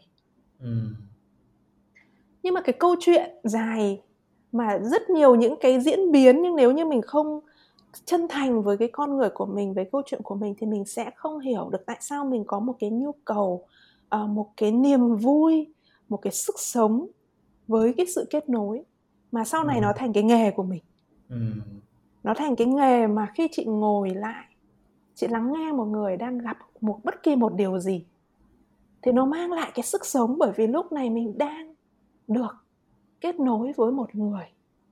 ừ. 0.60 0.88
nhưng 2.44 2.54
mà 2.54 2.62
cái 2.62 2.76
câu 2.80 2.96
chuyện 3.00 3.30
dài 3.44 4.02
mà 4.52 4.78
rất 4.78 5.10
nhiều 5.10 5.36
những 5.36 5.56
cái 5.62 5.80
diễn 5.80 6.12
biến 6.12 6.42
nhưng 6.42 6.56
nếu 6.56 6.72
như 6.72 6.86
mình 6.86 7.02
không 7.02 7.40
chân 8.06 8.28
thành 8.28 8.64
với 8.64 8.78
cái 8.78 8.88
con 8.88 9.18
người 9.18 9.30
của 9.30 9.46
mình 9.46 9.74
với 9.74 9.90
câu 9.92 10.02
chuyện 10.06 10.22
của 10.24 10.36
mình 10.36 10.56
thì 10.58 10.68
mình 10.68 10.86
sẽ 10.86 11.12
không 11.16 11.40
hiểu 11.40 11.70
được 11.72 11.86
tại 11.86 11.98
sao 12.00 12.26
mình 12.26 12.44
có 12.48 12.60
một 12.60 12.74
cái 12.80 12.90
nhu 12.90 13.12
cầu 13.26 13.66
uh, 14.16 14.30
một 14.30 14.52
cái 14.58 14.72
niềm 14.72 15.16
vui 15.16 15.74
một 16.10 16.18
cái 16.18 16.34
sức 16.34 16.56
sống 16.60 17.08
với 17.68 17.94
cái 17.98 18.06
sự 18.16 18.26
kết 18.30 18.50
nối 18.50 18.84
mà 19.32 19.46
sau 19.46 19.64
này 19.64 19.78
ừ. 19.78 19.82
nó 19.82 19.94
thành 19.96 20.14
cái 20.14 20.24
nghề 20.24 20.52
của 20.52 20.64
mình 20.64 20.82
ừ. 21.30 21.36
nó 22.24 22.34
thành 22.34 22.56
cái 22.56 22.68
nghề 22.68 23.08
mà 23.08 23.28
khi 23.36 23.48
chị 23.52 23.66
ngồi 23.66 24.10
lại 24.10 24.46
chị 25.16 25.28
lắng 25.28 25.54
nghe 25.54 25.72
một 25.72 25.86
người 25.86 26.18
đang 26.18 26.38
gặp 26.38 26.58
một 26.82 27.00
bất 27.04 27.24
kỳ 27.24 27.36
một 27.36 27.54
điều 27.54 27.80
gì 27.80 28.06
thì 29.02 29.12
nó 29.12 29.26
mang 29.26 29.52
lại 29.52 29.72
cái 29.74 29.84
sức 29.84 30.06
sống 30.06 30.38
bởi 30.38 30.52
vì 30.56 30.68
lúc 30.68 30.92
này 30.92 31.10
mình 31.10 31.38
đang 31.38 31.76
được 32.28 32.61
kết 33.22 33.40
nối 33.40 33.72
với 33.78 33.92
một 33.92 34.16
người 34.16 34.46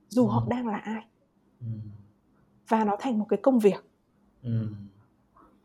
dù 0.08 0.26
ừ. 0.26 0.30
họ 0.30 0.46
đang 0.48 0.68
là 0.68 0.76
ai 0.76 1.04
ừ 1.60 1.66
và 2.70 2.84
nó 2.84 2.96
thành 3.00 3.18
một 3.18 3.26
cái 3.28 3.38
công 3.42 3.58
việc 3.58 3.84
ừ. 4.42 4.66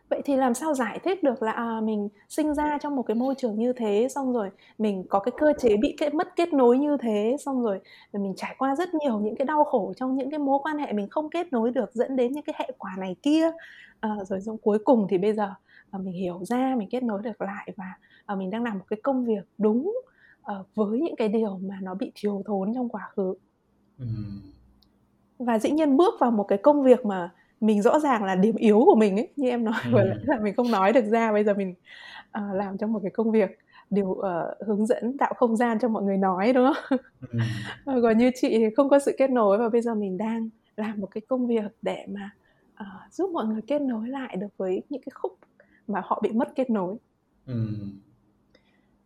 vậy 0.09 0.22
thì 0.26 0.36
làm 0.36 0.53
sao 0.53 0.74
giải 0.74 0.99
thích 1.03 1.24
được 1.24 1.43
là 1.43 1.51
à, 1.51 1.82
mình 1.84 2.09
sinh 2.30 2.53
ra 2.53 2.78
trong 2.82 2.95
một 2.95 3.03
cái 3.03 3.16
môi 3.16 3.36
trường 3.38 3.59
như 3.59 3.74
thế 3.74 4.07
xong 4.09 4.34
rồi 4.34 4.49
mình 4.78 5.03
có 5.09 5.20
cái 5.20 5.32
cơ 5.38 5.53
chế 5.59 5.78
bị 5.78 5.95
kết 5.97 6.13
mất 6.13 6.36
kết 6.36 6.53
nối 6.53 6.78
như 6.78 6.97
thế 7.01 7.38
xong 7.45 7.63
rồi 7.63 7.80
mình 8.13 8.34
trải 8.38 8.55
qua 8.57 8.76
rất 8.76 8.93
nhiều 8.93 9.20
những 9.20 9.36
cái 9.36 9.45
đau 9.45 9.63
khổ 9.63 9.93
trong 9.97 10.16
những 10.16 10.30
cái 10.30 10.39
mối 10.39 10.59
quan 10.63 10.78
hệ 10.78 10.93
mình 10.93 11.09
không 11.09 11.30
kết 11.30 11.53
nối 11.53 11.72
được 11.72 11.93
dẫn 11.93 12.16
đến 12.16 12.32
những 12.32 12.43
cái 12.43 12.55
hệ 12.59 12.72
quả 12.78 12.91
này 12.99 13.16
kia 13.22 13.51
à, 13.99 14.09
rồi 14.28 14.41
xong 14.41 14.57
cuối 14.57 14.80
cùng 14.80 15.07
thì 15.09 15.18
bây 15.18 15.34
giờ 15.34 15.53
à, 15.91 15.99
mình 15.99 16.13
hiểu 16.13 16.39
ra 16.43 16.76
mình 16.78 16.89
kết 16.91 17.03
nối 17.03 17.22
được 17.22 17.41
lại 17.41 17.72
và 17.78 17.93
à, 18.26 18.36
mình 18.36 18.49
đang 18.49 18.63
làm 18.63 18.78
một 18.80 18.86
cái 18.88 18.99
công 19.03 19.26
việc 19.26 19.43
đúng 19.57 19.93
à, 20.46 20.56
với 20.76 21.00
những 21.00 21.16
cái 21.16 21.30
điều 21.30 21.60
mà 21.64 21.80
nó 21.82 21.93
bị 21.96 22.12
thiếu 22.16 22.41
thốn 22.46 22.74
trong 22.74 22.89
quá 22.89 23.10
khứ 23.16 23.34
ừ. 24.00 24.06
và 25.39 25.60
dĩ 25.60 25.72
nhiên 25.72 25.98
bước 25.98 26.14
vào 26.20 26.32
một 26.32 26.43
cái 26.43 26.58
công 26.58 26.84
việc 26.84 27.06
mà 27.06 27.32
mình 27.62 27.82
rõ 27.82 28.00
ràng 28.00 28.24
là 28.24 28.36
điểm 28.36 28.56
yếu 28.56 28.84
của 28.86 28.96
mình 28.96 29.16
ấy 29.16 29.30
như 29.36 29.50
em 29.50 29.64
nói 29.64 29.82
vừa 29.91 30.02
ừ. 30.02 30.20
là 30.24 30.39
mình 30.39 30.56
không 30.56 30.72
nói 30.72 30.93
được 30.93 31.06
ra 31.06 31.32
bây 31.32 31.43
giờ 31.43 31.54
mình 31.54 31.74
uh, 32.38 32.56
làm 32.56 32.78
trong 32.78 32.93
một 32.93 33.00
cái 33.04 33.12
công 33.12 33.32
việc 33.32 33.60
điều 33.89 34.08
uh, 34.08 34.24
hướng 34.68 34.86
dẫn 34.86 35.18
tạo 35.18 35.34
không 35.38 35.56
gian 35.56 35.80
cho 35.80 35.88
mọi 35.88 36.04
người 36.04 36.18
nói 36.18 36.54
đúng 36.54 36.74
không 36.74 37.00
ừ. 37.32 37.39
còn 38.04 38.18
như 38.18 38.32
chị 38.36 38.50
thì 38.50 38.66
không 38.76 38.89
có 38.89 39.00
sự 39.00 39.16
kết 39.18 39.30
nối 39.30 39.58
và 39.58 39.70
bây 39.70 39.82
giờ 39.82 39.96
mình 39.96 40.18
đang 40.18 40.50
làm 40.78 41.02
một 41.02 41.08
cái 41.12 41.22
công 41.22 41.48
việc 41.48 41.72
để 41.82 42.06
mà 42.10 42.30
uh, 42.82 43.14
giúp 43.14 43.32
mọi 43.34 43.46
người 43.46 43.62
kết 43.68 43.82
nối 43.82 44.08
lại 44.08 44.36
được 44.36 44.58
với 44.58 44.82
những 44.89 45.02
cái 45.02 45.12
khúc 45.14 45.38
mà 45.88 46.02
họ 46.06 46.20
bị 46.24 46.32
mất 46.32 46.56
kết 46.56 46.70
nối 46.70 46.96
ừ. 47.48 47.68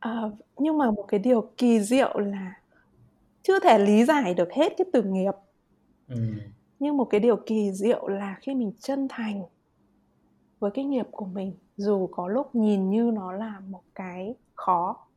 Uh, 0.07 0.33
nhưng 0.57 0.77
mà 0.77 0.91
một 0.91 1.05
cái 1.07 1.19
điều 1.19 1.51
kỳ 1.57 1.79
diệu 1.79 2.19
là 2.19 2.53
chưa 3.43 3.59
thể 3.59 3.79
lý 3.79 4.05
giải 4.05 4.33
được 4.33 4.51
hết 4.51 4.73
cái 4.77 4.87
từ 4.93 5.03
nghiệp 5.03 5.33
ừ 6.07 6.15
nhưng 6.79 6.97
một 6.97 7.05
cái 7.05 7.19
điều 7.19 7.35
kỳ 7.35 7.71
diệu 7.71 8.07
là 8.07 8.37
khi 8.41 8.55
mình 8.55 8.71
chân 8.79 9.07
thành 9.09 9.43
với 10.59 10.71
cái 10.71 10.85
nghiệp 10.85 11.07
của 11.11 11.25
mình 11.25 11.53
dù 11.77 12.07
có 12.07 12.27
lúc 12.27 12.55
nhìn 12.55 12.89
như 12.89 13.11
nó 13.13 13.31
là 13.31 13.59
một 13.59 13.83
cái 13.95 14.35
khó 14.55 15.07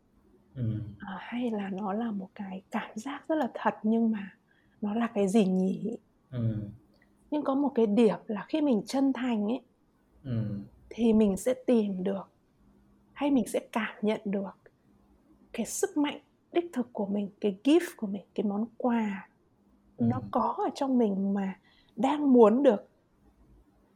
ừ. 0.55 0.81
à, 0.99 1.17
hay 1.21 1.51
là 1.51 1.69
nó 1.69 1.93
là 1.93 2.11
một 2.11 2.29
cái 2.35 2.63
cảm 2.71 2.91
giác 2.95 3.29
rất 3.29 3.35
là 3.35 3.51
thật 3.55 3.75
nhưng 3.83 4.11
mà 4.11 4.37
nó 4.81 4.95
là 4.95 5.07
cái 5.07 5.29
gì 5.29 5.45
nhỉ 5.45 5.97
ừ. 6.31 6.55
nhưng 7.31 7.43
có 7.43 7.55
một 7.55 7.73
cái 7.75 7.87
điểm 7.87 8.19
là 8.27 8.45
khi 8.49 8.61
mình 8.61 8.83
chân 8.87 9.13
thành 9.13 9.45
ấy 9.45 9.61
ừ. 10.25 10.45
thì 10.91 11.13
mình 11.13 11.37
sẽ 11.37 11.55
tìm 11.67 12.05
được 12.05 12.29
hay 13.13 13.31
mình 13.31 13.47
sẽ 13.47 13.61
cảm 13.73 13.95
nhận 14.03 14.21
được 14.25 14.62
cái 15.53 15.67
sức 15.67 15.97
mạnh 15.97 16.21
đích 16.53 16.71
thực 16.73 16.93
của 16.93 17.07
mình 17.07 17.31
cái 17.41 17.57
gift 17.65 17.97
của 17.97 18.07
mình 18.07 18.23
cái 18.35 18.45
món 18.45 18.67
quà 18.77 19.29
nó 19.99 20.23
có 20.31 20.55
ở 20.59 20.71
trong 20.75 20.99
mình 20.99 21.35
mà 21.35 21.59
đang 21.97 22.33
muốn 22.33 22.63
được 22.63 22.89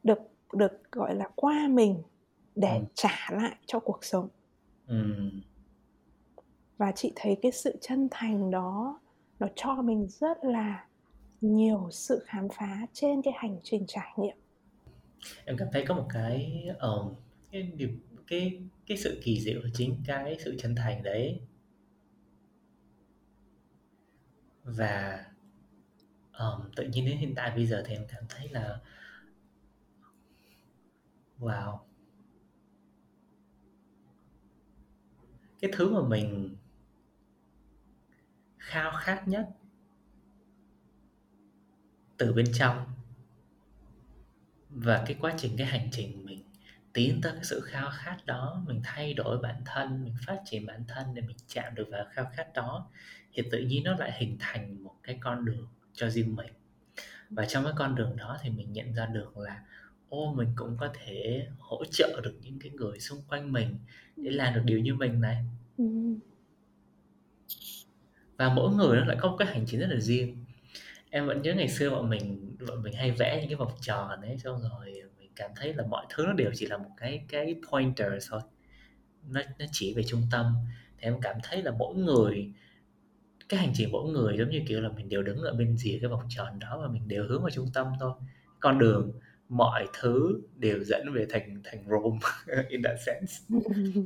được 0.03 0.19
được 0.53 0.93
gọi 0.93 1.15
là 1.15 1.31
qua 1.35 1.69
mình 1.69 2.03
để 2.55 2.79
ừ. 2.79 2.85
trả 2.95 3.29
lại 3.31 3.57
cho 3.67 3.81
cuộc 3.81 4.05
sống 4.05 4.29
ừ. 4.87 5.31
và 6.79 6.93
chị 6.93 7.13
thấy 7.17 7.39
cái 7.43 7.53
sự 7.53 7.77
chân 7.81 8.09
thành 8.11 8.51
đó 8.51 9.01
nó 9.39 9.47
cho 9.57 9.83
mình 9.83 10.07
rất 10.09 10.45
là 10.45 10.87
nhiều 11.41 11.89
sự 11.91 12.23
khám 12.27 12.49
phá 12.49 12.87
trên 12.93 13.23
cái 13.23 13.35
hành 13.37 13.59
trình 13.63 13.85
trải 13.89 14.13
nghiệm 14.17 14.37
em 15.45 15.57
cảm 15.59 15.69
thấy 15.73 15.85
có 15.89 15.95
một 15.95 16.07
cái 16.09 16.65
um, 16.81 17.15
cái 17.51 17.63
điều 17.63 17.89
cái 18.27 18.63
cái 18.87 18.99
sự 18.99 19.21
kỳ 19.25 19.41
diệu 19.41 19.63
là 19.63 19.71
chính 19.75 20.03
cái 20.07 20.37
sự 20.45 20.57
chân 20.59 20.75
thành 20.75 21.03
đấy. 21.03 21.41
Và 24.65 25.25
um, 26.39 26.71
tự 26.77 26.85
nhiên 26.85 27.07
đến 27.07 27.17
hiện 27.19 27.35
tại 27.37 27.51
bây 27.57 27.67
giờ 27.67 27.83
thì 27.87 27.95
em 27.95 28.07
cảm 28.09 28.25
thấy 28.29 28.49
là 28.49 28.81
wow. 31.39 31.79
Cái 35.61 35.71
thứ 35.77 35.91
mà 35.91 36.09
mình 36.09 36.57
khao 38.59 38.93
khát 39.01 39.29
nhất 39.29 39.49
từ 42.17 42.33
bên 42.33 42.47
trong 42.55 42.87
và 44.71 45.05
cái 45.07 45.17
quá 45.21 45.35
trình 45.39 45.57
cái 45.59 45.67
hành 45.67 45.89
trình 45.93 46.25
mình 46.25 46.46
tiến 46.97 47.21
tới 47.23 47.33
cái 47.33 47.45
sự 47.45 47.61
khao 47.61 47.91
khát 47.95 48.27
đó 48.27 48.63
mình 48.67 48.81
thay 48.85 49.15
đổi 49.15 49.39
bản 49.39 49.63
thân 49.65 50.05
mình 50.05 50.15
phát 50.27 50.39
triển 50.45 50.67
bản 50.67 50.85
thân 50.89 51.15
để 51.15 51.23
mình 51.23 51.37
chạm 51.49 51.75
được 51.75 51.89
vào 51.91 52.05
khao 52.13 52.31
khát 52.35 52.53
đó 52.55 52.89
thì 53.33 53.43
tự 53.51 53.59
nhiên 53.59 53.85
nó 53.85 53.97
lại 53.97 54.13
hình 54.19 54.37
thành 54.41 54.85
một 54.85 54.95
cái 55.03 55.19
con 55.21 55.45
đường 55.45 55.69
cho 55.95 56.11
riêng 56.11 56.37
mình. 56.37 56.53
Và 57.31 57.45
trong 57.45 57.65
cái 57.65 57.73
con 57.77 57.95
đường 57.95 58.17
đó 58.17 58.39
thì 58.43 58.51
mình 58.51 58.73
nhận 58.73 58.95
ra 58.95 59.07
được 59.07 59.39
là 59.39 59.63
ô 60.09 60.35
mình 60.35 60.49
cũng 60.57 60.77
có 60.77 60.89
thể 60.95 61.47
hỗ 61.59 61.85
trợ 61.85 62.21
được 62.25 62.35
những 62.43 62.59
cái 62.61 62.71
người 62.71 63.01
xung 63.01 63.23
quanh 63.29 63.53
mình 63.53 63.79
để 64.17 64.31
làm 64.31 64.55
được 64.55 64.63
điều 64.65 64.79
như 64.79 64.95
mình 64.95 65.21
này. 65.21 65.45
Ừ. 65.79 65.85
và 68.37 68.49
mỗi 68.49 68.75
người 68.75 68.97
nó 68.97 69.05
lại 69.05 69.17
có 69.21 69.31
một 69.31 69.37
cái 69.37 69.49
hành 69.49 69.65
trình 69.67 69.81
rất 69.81 69.87
là 69.91 70.01
riêng. 70.01 70.45
Em 71.11 71.27
vẫn 71.27 71.43
nhớ 71.43 71.55
ngày 71.55 71.69
xưa 71.69 71.91
bọn 71.91 72.11
mình 72.11 72.57
bọn 72.69 72.83
mình 72.83 72.95
hay 72.95 73.11
vẽ 73.11 73.41
những 73.41 73.49
cái 73.49 73.57
vòng 73.57 73.73
tròn 73.81 74.21
ấy 74.21 74.39
xong 74.39 74.61
rồi 74.61 75.03
cảm 75.37 75.51
thấy 75.57 75.75
là 75.75 75.85
mọi 75.87 76.07
thứ 76.11 76.27
nó 76.27 76.33
đều 76.33 76.51
chỉ 76.55 76.67
là 76.67 76.79
một 76.79 76.91
cái 76.97 77.25
cái 77.29 77.57
pointer 77.71 78.13
thôi. 78.31 78.41
Nó 79.31 79.41
nó 79.59 79.67
chỉ 79.73 79.95
về 79.95 80.03
trung 80.03 80.23
tâm. 80.31 80.55
Thì 80.99 81.09
em 81.09 81.21
cảm 81.21 81.37
thấy 81.43 81.63
là 81.63 81.71
mỗi 81.71 81.95
người 81.95 82.53
cái 83.49 83.61
hành 83.61 83.73
trình 83.75 83.93
mỗi 83.93 84.11
người 84.11 84.39
giống 84.39 84.51
như 84.51 84.63
kiểu 84.69 84.81
là 84.81 84.89
mình 84.89 85.09
đều 85.09 85.23
đứng 85.23 85.43
ở 85.43 85.53
bên 85.55 85.77
rìa 85.77 85.99
cái 86.01 86.11
vòng 86.11 86.27
tròn 86.29 86.59
đó 86.59 86.79
và 86.83 86.89
mình 86.89 87.09
đều 87.09 87.25
hướng 87.29 87.43
vào 87.43 87.51
trung 87.51 87.71
tâm 87.75 87.87
thôi. 88.01 88.13
Con 88.61 88.79
đường 88.79 89.13
mọi 89.49 89.87
thứ 90.01 90.41
đều 90.57 90.85
dẫn 90.85 91.13
về 91.13 91.27
thành 91.31 91.61
thành 91.65 91.85
Rome 91.89 92.19
in 92.69 92.83
that 92.83 92.97
sense. 93.07 93.35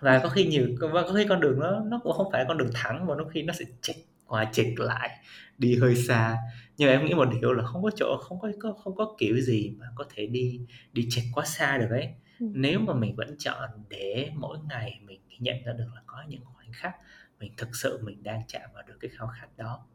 Và 0.00 0.20
có 0.22 0.28
khi 0.28 0.46
nhiều 0.46 0.66
và 0.80 1.02
có 1.02 1.12
khi 1.12 1.26
con 1.28 1.40
đường 1.40 1.60
nó 1.60 1.80
nó 1.80 2.00
cũng 2.02 2.12
không 2.12 2.32
phải 2.32 2.44
con 2.48 2.58
đường 2.58 2.70
thẳng 2.74 3.06
mà 3.06 3.14
nó 3.14 3.24
khi 3.24 3.42
nó 3.42 3.52
sẽ 3.52 3.64
chệch 3.80 3.96
qua 4.28 4.44
chệch 4.52 4.80
lại 4.80 5.10
đi 5.58 5.76
hơi 5.76 5.96
xa. 5.96 6.36
Nhưng 6.76 6.88
em 6.88 7.04
nghĩ 7.04 7.14
một 7.14 7.28
điều 7.40 7.52
là 7.52 7.64
không 7.64 7.82
có 7.82 7.90
chỗ 7.96 8.18
không 8.22 8.38
có 8.40 8.72
không 8.72 8.96
có 8.96 9.16
kiểu 9.18 9.40
gì 9.40 9.74
mà 9.78 9.86
có 9.94 10.04
thể 10.14 10.26
đi 10.26 10.60
đi 10.92 11.06
chệch 11.10 11.24
quá 11.34 11.44
xa 11.44 11.78
được 11.78 11.90
ấy. 11.90 12.08
Ừ. 12.40 12.46
nếu 12.54 12.80
mà 12.80 12.94
mình 12.94 13.16
vẫn 13.16 13.36
chọn 13.38 13.70
để 13.88 14.30
mỗi 14.34 14.58
ngày 14.68 15.00
mình 15.04 15.20
nhận 15.38 15.56
ra 15.64 15.72
được 15.72 15.88
là 15.94 16.02
có 16.06 16.24
những 16.28 16.40
khoảnh 16.44 16.72
khắc 16.72 16.96
mình 17.40 17.52
thực 17.56 17.76
sự 17.76 18.00
mình 18.02 18.22
đang 18.22 18.42
chạm 18.48 18.70
vào 18.74 18.82
được 18.86 18.96
cái 19.00 19.10
khao 19.18 19.28
khát 19.40 19.56
đó 19.56 19.86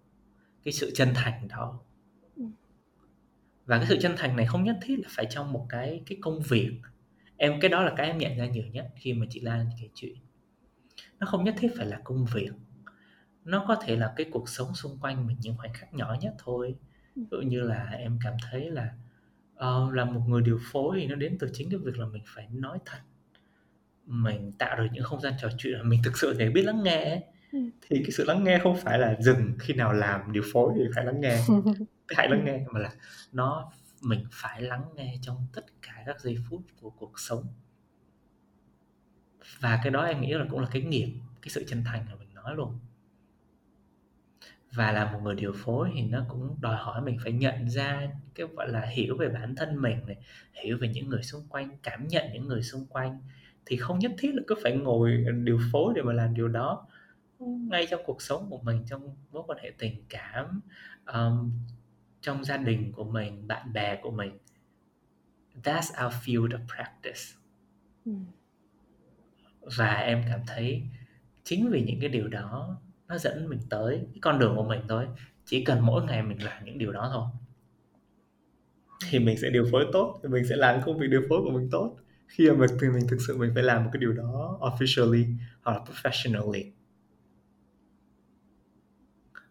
cái 0.63 0.71
sự 0.73 0.91
chân 0.95 1.09
thành 1.15 1.47
đó. 1.47 1.79
Ừ. 2.35 2.43
và 3.65 3.77
cái 3.77 3.85
sự 3.89 3.97
chân 4.01 4.13
thành 4.17 4.35
này 4.35 4.45
không 4.45 4.63
nhất 4.63 4.77
thiết 4.81 4.99
là 4.99 5.09
phải 5.11 5.25
trong 5.29 5.51
một 5.51 5.65
cái 5.69 6.01
cái 6.05 6.17
công 6.21 6.41
việc. 6.41 6.71
Em 7.37 7.59
cái 7.61 7.69
đó 7.69 7.83
là 7.83 7.93
cái 7.97 8.07
em 8.07 8.17
nhận 8.17 8.37
ra 8.37 8.45
nhiều 8.45 8.65
nhất 8.71 8.87
khi 8.95 9.13
mà 9.13 9.25
chị 9.29 9.39
Lan 9.39 9.69
kể 9.81 9.89
chuyện. 9.95 10.15
Nó 11.19 11.27
không 11.27 11.43
nhất 11.43 11.55
thiết 11.57 11.71
phải 11.77 11.85
là 11.85 11.99
công 12.03 12.25
việc 12.25 12.49
nó 13.45 13.65
có 13.67 13.75
thể 13.81 13.95
là 13.95 14.13
cái 14.15 14.27
cuộc 14.31 14.49
sống 14.49 14.73
xung 14.75 14.97
quanh 14.99 15.27
mình 15.27 15.37
những 15.41 15.57
khoảnh 15.57 15.73
khắc 15.73 15.93
nhỏ 15.93 16.15
nhất 16.21 16.33
thôi. 16.37 16.75
Ừ. 17.15 17.21
ví 17.21 17.27
dụ 17.31 17.37
như 17.37 17.61
là 17.61 17.83
em 17.83 18.19
cảm 18.23 18.33
thấy 18.51 18.71
là 18.71 18.93
uh, 19.55 19.93
là 19.93 20.05
một 20.05 20.21
người 20.27 20.41
điều 20.41 20.59
phối 20.71 20.97
thì 21.01 21.07
nó 21.07 21.15
đến 21.15 21.37
từ 21.39 21.49
chính 21.53 21.69
cái 21.69 21.79
việc 21.79 21.97
là 21.97 22.05
mình 22.05 22.23
phải 22.25 22.47
nói 22.51 22.77
thật. 22.85 22.99
Mình 24.05 24.51
tạo 24.51 24.77
được 24.77 24.87
những 24.91 25.03
không 25.03 25.21
gian 25.21 25.33
trò 25.41 25.49
chuyện 25.57 25.89
mình 25.89 26.01
thực 26.03 26.17
sự 26.17 26.33
phải 26.37 26.49
biết 26.49 26.61
lắng 26.63 26.83
nghe 26.83 27.21
Ừ. 27.51 27.59
thì 27.81 27.97
cái 28.03 28.11
sự 28.11 28.23
lắng 28.23 28.43
nghe 28.43 28.59
không 28.63 28.77
phải 28.77 28.99
là 28.99 29.15
dừng 29.19 29.53
khi 29.59 29.73
nào 29.73 29.93
làm 29.93 30.31
điều 30.31 30.43
phối 30.53 30.73
thì 30.75 30.83
phải 30.95 31.05
lắng 31.05 31.21
nghe. 31.21 31.37
Hãy 32.09 32.29
lắng 32.29 32.45
nghe 32.45 32.65
mà 32.71 32.79
là 32.79 32.91
nó 33.31 33.71
mình 34.01 34.25
phải 34.31 34.61
lắng 34.61 34.83
nghe 34.95 35.15
trong 35.21 35.47
tất 35.53 35.65
cả 35.81 36.03
các 36.05 36.21
giây 36.21 36.37
phút 36.49 36.61
của 36.81 36.89
cuộc 36.89 37.19
sống. 37.19 37.43
Và 39.59 39.79
cái 39.83 39.91
đó 39.91 40.03
em 40.03 40.21
nghĩ 40.21 40.33
là 40.33 40.45
cũng 40.49 40.59
là 40.59 40.67
cái 40.71 40.81
nghiệp 40.81 41.13
cái 41.41 41.49
sự 41.49 41.63
chân 41.67 41.83
thành 41.83 42.05
mà 42.09 42.15
mình 42.19 42.33
nói 42.33 42.55
luôn 42.55 42.79
và 44.75 44.91
là 44.91 45.11
một 45.11 45.19
người 45.23 45.35
điều 45.35 45.53
phối 45.55 45.91
thì 45.95 46.01
nó 46.01 46.25
cũng 46.29 46.57
đòi 46.61 46.75
hỏi 46.75 47.01
mình 47.01 47.17
phải 47.23 47.31
nhận 47.31 47.69
ra 47.69 48.09
cái 48.35 48.47
gọi 48.55 48.69
là 48.69 48.81
hiểu 48.81 49.17
về 49.17 49.29
bản 49.29 49.55
thân 49.55 49.81
mình 49.81 50.05
này 50.07 50.17
hiểu 50.53 50.77
về 50.81 50.87
những 50.87 51.09
người 51.09 51.23
xung 51.23 51.47
quanh 51.49 51.69
cảm 51.83 52.07
nhận 52.07 52.25
những 52.33 52.47
người 52.47 52.63
xung 52.63 52.85
quanh. 52.85 53.21
Thì 53.65 53.77
không 53.77 53.99
nhất 53.99 54.11
thiết 54.17 54.31
là 54.35 54.41
cứ 54.47 54.55
phải 54.63 54.77
ngồi 54.77 55.25
điều 55.43 55.59
phối 55.71 55.93
để 55.95 56.01
mà 56.01 56.13
làm 56.13 56.33
điều 56.33 56.47
đó. 56.47 56.87
Ngay 57.39 57.87
trong 57.89 58.01
cuộc 58.05 58.21
sống 58.21 58.47
của 58.49 58.57
mình 58.57 58.83
trong 58.87 59.15
mối 59.31 59.43
quan 59.47 59.59
hệ 59.63 59.71
tình 59.77 60.03
cảm 60.09 60.61
um, 61.13 61.51
trong 62.21 62.43
gia 62.43 62.57
đình 62.57 62.91
của 62.91 63.03
mình 63.03 63.47
bạn 63.47 63.73
bè 63.73 63.95
của 64.01 64.11
mình 64.11 64.37
that's 65.63 66.05
our 66.05 66.13
field 66.13 66.49
of 66.49 66.67
practice. 66.75 67.21
Ừ. 68.05 68.11
và 69.77 69.93
em 69.93 70.23
cảm 70.27 70.39
thấy 70.47 70.83
chính 71.43 71.69
vì 71.69 71.81
những 71.81 71.99
cái 71.99 72.09
điều 72.09 72.27
đó 72.27 72.81
nó 73.07 73.17
dẫn 73.17 73.49
mình 73.49 73.59
tới 73.69 74.07
cái 74.13 74.19
con 74.21 74.39
đường 74.39 74.55
của 74.55 74.63
mình 74.63 74.81
thôi. 74.89 75.07
Chỉ 75.45 75.63
cần 75.63 75.85
mỗi 75.85 76.03
ngày 76.03 76.23
mình 76.23 76.43
làm 76.43 76.65
những 76.65 76.77
điều 76.77 76.91
đó 76.91 77.09
thôi. 77.13 77.25
Thì 79.09 79.19
mình 79.19 79.37
sẽ 79.41 79.49
điều 79.49 79.65
phối 79.71 79.85
tốt. 79.93 80.19
Thì 80.23 80.29
mình 80.29 80.43
sẽ 80.49 80.55
làm 80.55 80.81
công 80.85 80.99
việc 80.99 81.07
điều 81.07 81.21
phối 81.29 81.41
của 81.43 81.51
mình 81.51 81.69
tốt. 81.71 81.97
Khi 82.27 82.49
mà 82.51 82.55
mình, 82.55 82.93
mình 82.93 83.07
thực 83.09 83.17
sự 83.27 83.37
mình 83.37 83.51
phải 83.53 83.63
làm 83.63 83.83
một 83.83 83.89
cái 83.93 83.99
điều 83.99 84.13
đó 84.13 84.57
officially 84.61 85.37
hoặc 85.61 85.73
là 85.73 85.83
professionally. 85.83 86.71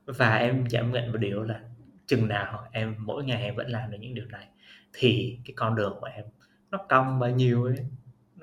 Và 0.07 0.36
em 0.36 0.64
cảm 0.70 0.92
nhận 0.92 1.12
một 1.12 1.18
điều 1.18 1.42
là 1.42 1.61
chừng 2.07 2.28
nào 2.28 2.68
em 2.72 2.94
mỗi 2.98 3.24
ngày 3.24 3.42
em 3.42 3.57
vẫn 3.57 3.68
làm 3.70 3.90
được 3.90 3.98
những 4.00 4.14
điều 4.14 4.26
này 4.26 4.48
thì 4.92 5.38
cái 5.44 5.55
con 5.57 5.74
đường 5.74 5.96
của 6.00 6.07
em 6.07 6.24
nó 6.70 6.78
cong 6.88 7.18
bao 7.18 7.30
nhiêu 7.30 7.64
ấy 7.64 7.76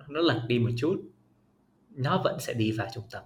nó 0.08 0.22
lật 0.22 0.42
đi 0.48 0.60
một 0.60 0.70
chút 0.78 1.02
nó 1.90 2.22
vẫn 2.24 2.40
sẽ 2.40 2.54
đi 2.54 2.72
vào 2.72 2.88
trung 2.94 3.04
tâm 3.12 3.24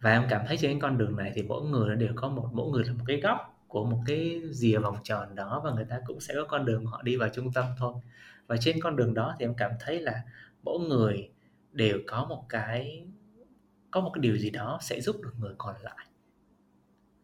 và 0.00 0.12
em 0.12 0.26
cảm 0.28 0.46
thấy 0.46 0.56
trên 0.56 0.80
con 0.80 0.98
đường 0.98 1.16
này 1.16 1.32
thì 1.34 1.42
mỗi 1.42 1.62
người 1.62 1.96
đều 1.96 2.12
có 2.16 2.28
một, 2.28 2.48
mỗi 2.52 2.70
người 2.70 2.84
là 2.84 2.92
một 2.92 3.04
cái 3.06 3.20
góc 3.20 3.64
của 3.68 3.84
một 3.84 4.02
cái 4.06 4.42
rìa 4.50 4.78
vòng 4.78 4.96
tròn 5.04 5.34
đó 5.34 5.60
và 5.64 5.72
người 5.72 5.84
ta 5.84 6.00
cũng 6.06 6.20
sẽ 6.20 6.34
có 6.34 6.44
con 6.48 6.64
đường 6.64 6.86
họ 6.86 7.02
đi 7.02 7.16
vào 7.16 7.28
trung 7.28 7.52
tâm 7.52 7.66
thôi. 7.78 7.94
Và 8.46 8.56
trên 8.60 8.80
con 8.80 8.96
đường 8.96 9.14
đó 9.14 9.34
thì 9.38 9.44
em 9.44 9.54
cảm 9.54 9.72
thấy 9.80 10.00
là 10.00 10.22
mỗi 10.62 10.80
người 10.80 11.30
đều 11.72 11.98
có 12.06 12.24
một 12.24 12.44
cái, 12.48 13.06
có 13.90 14.00
một 14.00 14.10
cái 14.14 14.22
điều 14.22 14.36
gì 14.36 14.50
đó 14.50 14.78
sẽ 14.82 15.00
giúp 15.00 15.16
được 15.22 15.32
người 15.38 15.54
còn 15.58 15.74
lại. 15.82 16.06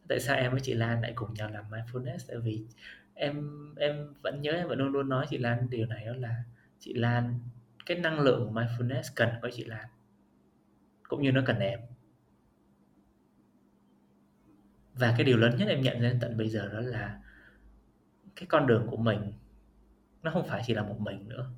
Tại 0.07 0.19
sao 0.19 0.35
em 0.35 0.51
với 0.51 0.61
chị 0.61 0.73
Lan 0.73 1.01
lại 1.01 1.13
cùng 1.15 1.33
nhau 1.33 1.49
làm 1.49 1.65
mindfulness? 1.69 2.17
Tại 2.27 2.37
vì 2.37 2.65
em 3.13 3.49
em 3.77 4.13
vẫn 4.23 4.41
nhớ, 4.41 4.51
em 4.51 4.67
vẫn 4.67 4.79
luôn 4.79 4.91
luôn 4.91 5.09
nói 5.09 5.25
chị 5.29 5.37
Lan 5.37 5.69
điều 5.69 5.85
này 5.85 6.05
đó 6.05 6.13
là 6.17 6.43
chị 6.79 6.93
Lan, 6.93 7.39
cái 7.85 7.99
năng 7.99 8.19
lượng 8.19 8.45
của 8.45 8.61
mindfulness 8.61 9.03
cần 9.15 9.29
có 9.41 9.49
chị 9.53 9.63
Lan, 9.63 9.85
cũng 11.07 11.21
như 11.21 11.31
nó 11.31 11.41
cần 11.45 11.59
em. 11.59 11.79
Và 14.99 15.13
cái 15.17 15.25
điều 15.25 15.37
lớn 15.37 15.57
nhất 15.57 15.67
em 15.67 15.81
nhận 15.81 16.01
ra 16.01 16.13
tận 16.21 16.37
bây 16.37 16.49
giờ 16.49 16.69
đó 16.73 16.79
là 16.79 17.19
cái 18.35 18.45
con 18.45 18.67
đường 18.67 18.87
của 18.87 18.97
mình, 18.97 19.33
nó 20.23 20.31
không 20.31 20.47
phải 20.47 20.63
chỉ 20.67 20.73
là 20.73 20.83
một 20.83 20.99
mình 20.99 21.29
nữa. 21.29 21.49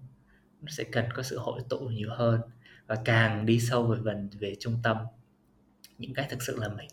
Nó 0.61 0.67
sẽ 0.69 0.83
cần 0.91 1.05
có 1.13 1.23
sự 1.23 1.39
hội 1.39 1.61
tụ 1.69 1.79
nhiều 1.79 2.09
hơn 2.11 2.41
và 2.87 2.95
càng 3.05 3.45
đi 3.45 3.59
sâu 3.59 3.83
về 3.87 3.99
phần, 4.05 4.29
về 4.39 4.55
trung 4.59 4.79
tâm, 4.83 4.97
những 5.97 6.13
cái 6.13 6.27
thực 6.29 6.41
sự 6.41 6.57
là 6.59 6.67
mình, 6.67 6.89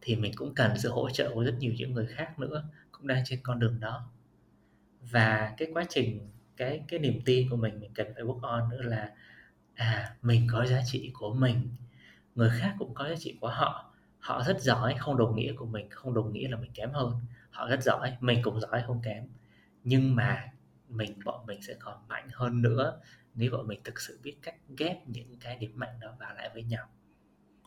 thì 0.00 0.16
mình 0.16 0.32
cũng 0.36 0.54
cần 0.54 0.78
sự 0.78 0.90
hỗ 0.90 1.10
trợ 1.10 1.30
của 1.34 1.44
rất 1.44 1.54
nhiều 1.58 1.72
những 1.76 1.92
người 1.92 2.06
khác 2.06 2.38
nữa 2.38 2.64
cũng 2.92 3.06
đang 3.06 3.22
trên 3.26 3.40
con 3.42 3.58
đường 3.58 3.80
đó. 3.80 4.10
Và 5.00 5.54
cái 5.56 5.68
quá 5.74 5.84
trình, 5.88 6.30
cái 6.56 6.84
cái 6.88 7.00
niềm 7.00 7.20
tin 7.24 7.50
của 7.50 7.56
mình 7.56 7.80
mình 7.80 7.94
cần 7.94 8.06
phải 8.14 8.24
work 8.24 8.40
on 8.40 8.70
nữa 8.70 8.82
là 8.82 9.10
à 9.74 10.16
mình 10.22 10.46
có 10.52 10.66
giá 10.66 10.80
trị 10.86 11.10
của 11.14 11.34
mình, 11.34 11.68
người 12.34 12.50
khác 12.58 12.74
cũng 12.78 12.94
có 12.94 13.08
giá 13.08 13.14
trị 13.18 13.38
của 13.40 13.48
họ 13.48 13.89
họ 14.20 14.42
rất 14.46 14.60
giỏi 14.60 14.94
không 14.98 15.16
đồng 15.16 15.36
nghĩa 15.36 15.52
của 15.52 15.66
mình 15.66 15.90
không 15.90 16.14
đồng 16.14 16.32
nghĩa 16.32 16.48
là 16.48 16.56
mình 16.56 16.70
kém 16.74 16.90
hơn 16.92 17.12
họ 17.50 17.68
rất 17.68 17.82
giỏi 17.82 18.16
mình 18.20 18.40
cũng 18.42 18.60
giỏi 18.60 18.82
không 18.86 19.00
kém 19.04 19.24
nhưng 19.84 20.16
mà 20.16 20.52
mình 20.88 21.12
bọn 21.24 21.46
mình 21.46 21.62
sẽ 21.62 21.74
còn 21.78 22.08
mạnh 22.08 22.28
hơn 22.32 22.62
nữa 22.62 23.00
nếu 23.34 23.50
bọn 23.50 23.66
mình 23.66 23.80
thực 23.84 24.00
sự 24.00 24.18
biết 24.22 24.36
cách 24.42 24.54
ghép 24.76 25.08
những 25.08 25.36
cái 25.40 25.56
điểm 25.56 25.72
mạnh 25.74 26.00
đó 26.00 26.14
vào 26.18 26.34
lại 26.34 26.50
với 26.54 26.62
nhau 26.62 26.86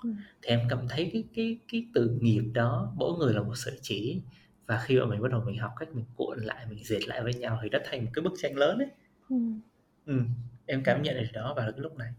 ừ. 0.04 0.10
thì 0.42 0.50
em 0.50 0.60
cảm 0.70 0.88
thấy 0.90 1.10
cái 1.14 1.24
cái 1.36 1.58
cái 1.68 1.86
từ 1.94 2.18
nghiệp 2.22 2.44
đó 2.54 2.94
mỗi 2.96 3.18
người 3.18 3.34
là 3.34 3.42
một 3.42 3.56
sợi 3.56 3.80
chỉ 3.82 4.22
và 4.66 4.82
khi 4.86 5.00
mà 5.00 5.06
mình 5.06 5.22
bắt 5.22 5.32
đầu 5.32 5.42
mình 5.46 5.58
học 5.58 5.72
cách 5.80 5.90
mình 5.94 6.06
cuộn 6.16 6.40
lại 6.44 6.66
mình 6.70 6.84
dệt 6.84 7.08
lại 7.08 7.24
với 7.24 7.34
nhau 7.34 7.60
thì 7.64 7.70
đã 7.70 7.80
thành 7.86 8.06
một 8.06 8.12
cái 8.14 8.24
bức 8.24 8.34
tranh 8.42 8.58
lớn 8.58 8.78
ấy 8.78 8.90
ừ. 9.30 9.36
Ừ. 10.06 10.20
em 10.66 10.84
cảm 10.84 11.02
nhận 11.02 11.16
được 11.16 11.30
đó 11.34 11.54
vào 11.58 11.72
cái 11.72 11.80
lúc 11.80 11.98
này 11.98 12.14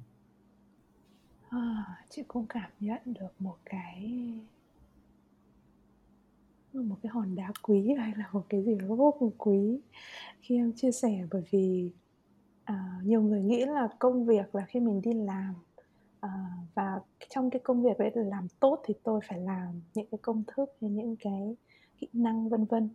à, 1.54 1.84
chị 2.10 2.22
cũng 2.28 2.46
cảm 2.48 2.70
nhận 2.80 3.00
được 3.04 3.32
một 3.38 3.56
cái 3.64 4.30
một 6.72 6.96
cái 7.02 7.10
hòn 7.10 7.34
đá 7.34 7.52
quý 7.62 7.94
hay 7.98 8.12
là 8.16 8.28
một 8.32 8.46
cái 8.48 8.64
gì 8.64 8.74
đó 8.74 8.94
vô 8.94 9.14
cùng 9.18 9.30
quý. 9.38 9.80
Khi 10.40 10.56
em 10.56 10.72
chia 10.76 10.92
sẻ 10.92 11.26
bởi 11.30 11.42
vì 11.50 11.92
à, 12.64 13.00
nhiều 13.04 13.22
người 13.22 13.42
nghĩ 13.42 13.64
là 13.64 13.88
công 13.98 14.26
việc 14.26 14.54
là 14.54 14.64
khi 14.68 14.80
mình 14.80 15.00
đi 15.00 15.12
làm 15.12 15.54
à, 16.20 16.30
và 16.74 17.00
trong 17.28 17.50
cái 17.50 17.60
công 17.64 17.82
việc 17.82 17.98
đấy 17.98 18.10
là 18.14 18.22
làm 18.22 18.48
tốt 18.60 18.82
thì 18.84 18.94
tôi 19.02 19.20
phải 19.28 19.40
làm 19.40 19.80
những 19.94 20.06
cái 20.10 20.18
công 20.22 20.42
thức 20.46 20.76
hay 20.80 20.90
những 20.90 21.16
cái 21.20 21.56
kỹ 21.98 22.08
năng 22.12 22.48
vân 22.48 22.64
vân. 22.64 22.88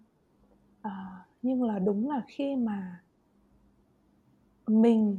À, 0.81 1.25
nhưng 1.41 1.63
là 1.63 1.79
đúng 1.79 2.09
là 2.09 2.21
khi 2.27 2.55
mà 2.55 3.01
mình 4.67 5.17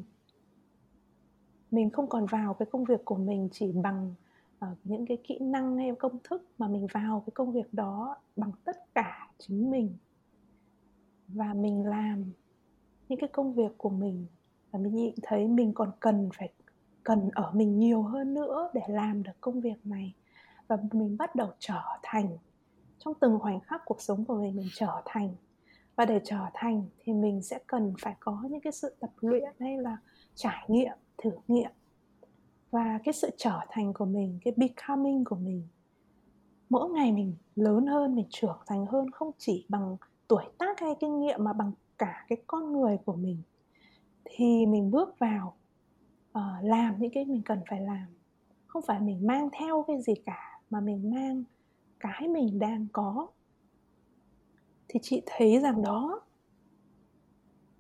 mình 1.71 1.91
không 1.91 2.09
còn 2.09 2.27
vào 2.27 2.55
cái 2.55 2.67
công 2.71 2.85
việc 2.85 3.05
của 3.05 3.17
mình 3.17 3.49
chỉ 3.53 3.73
bằng 3.73 4.15
uh, 4.65 4.79
những 4.85 5.07
cái 5.07 5.19
kỹ 5.25 5.39
năng 5.39 5.77
hay 5.77 5.93
công 5.99 6.19
thức 6.25 6.45
mà 6.59 6.69
mình 6.69 6.87
vào 6.93 7.23
cái 7.27 7.33
công 7.35 7.53
việc 7.53 7.75
đó 7.75 8.17
bằng 8.37 8.53
tất 8.65 8.95
cả 8.95 9.29
chính 9.39 9.71
mình. 9.71 9.97
Và 11.29 11.55
mình 11.55 11.87
làm 11.87 12.25
những 13.09 13.21
cái 13.21 13.29
công 13.33 13.55
việc 13.55 13.79
của 13.79 13.91
mình 13.91 14.27
và 14.71 14.79
mình 14.79 14.95
nhận 14.97 15.15
thấy 15.23 15.49
mình 15.49 15.73
còn 15.75 15.91
cần 16.01 16.29
phải 16.39 16.53
cần 17.03 17.31
ở 17.33 17.51
mình 17.55 17.79
nhiều 17.79 18.03
hơn 18.03 18.35
nữa 18.35 18.71
để 18.75 18.83
làm 18.89 19.23
được 19.23 19.33
công 19.41 19.61
việc 19.61 19.87
này. 19.87 20.15
Và 20.69 20.77
mình 20.93 21.17
bắt 21.19 21.35
đầu 21.35 21.49
trở 21.59 21.83
thành 22.03 22.39
trong 22.99 23.15
từng 23.21 23.39
khoảnh 23.39 23.61
khắc 23.61 23.83
cuộc 23.85 24.01
sống 24.03 24.25
của 24.25 24.35
mình 24.35 24.57
mình 24.57 24.69
trở 24.75 25.03
thành. 25.05 25.35
Và 25.97 26.05
để 26.05 26.21
trở 26.25 26.41
thành 26.55 26.85
thì 26.99 27.13
mình 27.13 27.43
sẽ 27.43 27.59
cần 27.67 27.95
phải 28.03 28.17
có 28.21 28.43
những 28.51 28.61
cái 28.61 28.73
sự 28.73 28.95
tập 29.01 29.11
luyện 29.21 29.53
hay 29.59 29.79
là 29.79 29.97
trải 30.35 30.65
nghiệm 30.69 30.97
thử 31.23 31.31
nghiệm 31.49 31.71
và 32.71 32.99
cái 33.05 33.13
sự 33.15 33.31
trở 33.37 33.61
thành 33.69 33.93
của 33.93 34.05
mình 34.05 34.39
cái 34.45 34.55
becoming 34.57 35.25
của 35.25 35.37
mình. 35.37 35.63
Mỗi 36.69 36.91
ngày 36.91 37.13
mình 37.13 37.35
lớn 37.57 37.87
hơn 37.87 38.15
mình 38.15 38.27
trưởng 38.31 38.59
thành 38.67 38.87
hơn 38.87 39.11
không 39.11 39.31
chỉ 39.39 39.67
bằng 39.69 39.97
tuổi 40.29 40.45
tác 40.59 40.81
hay 40.81 40.95
kinh 41.01 41.21
nghiệm 41.21 41.45
mà 41.45 41.53
bằng 41.53 41.73
cả 41.99 42.25
cái 42.29 42.39
con 42.47 42.73
người 42.73 42.99
của 43.05 43.17
mình. 43.17 43.43
Thì 44.25 44.67
mình 44.67 44.91
bước 44.91 45.19
vào 45.19 45.57
uh, 46.39 46.45
làm 46.63 46.95
những 46.99 47.11
cái 47.15 47.25
mình 47.25 47.43
cần 47.45 47.61
phải 47.71 47.81
làm. 47.81 48.07
Không 48.67 48.83
phải 48.83 49.01
mình 49.01 49.27
mang 49.27 49.49
theo 49.59 49.85
cái 49.87 50.03
gì 50.03 50.15
cả 50.27 50.61
mà 50.71 50.81
mình 50.81 51.11
mang 51.11 51.45
cái 52.01 52.29
mình 52.29 52.59
đang 52.59 52.87
có. 52.93 53.29
Thì 54.89 55.01
chị 55.03 55.23
thấy 55.27 55.61
rằng 55.61 55.83
đó 55.83 56.21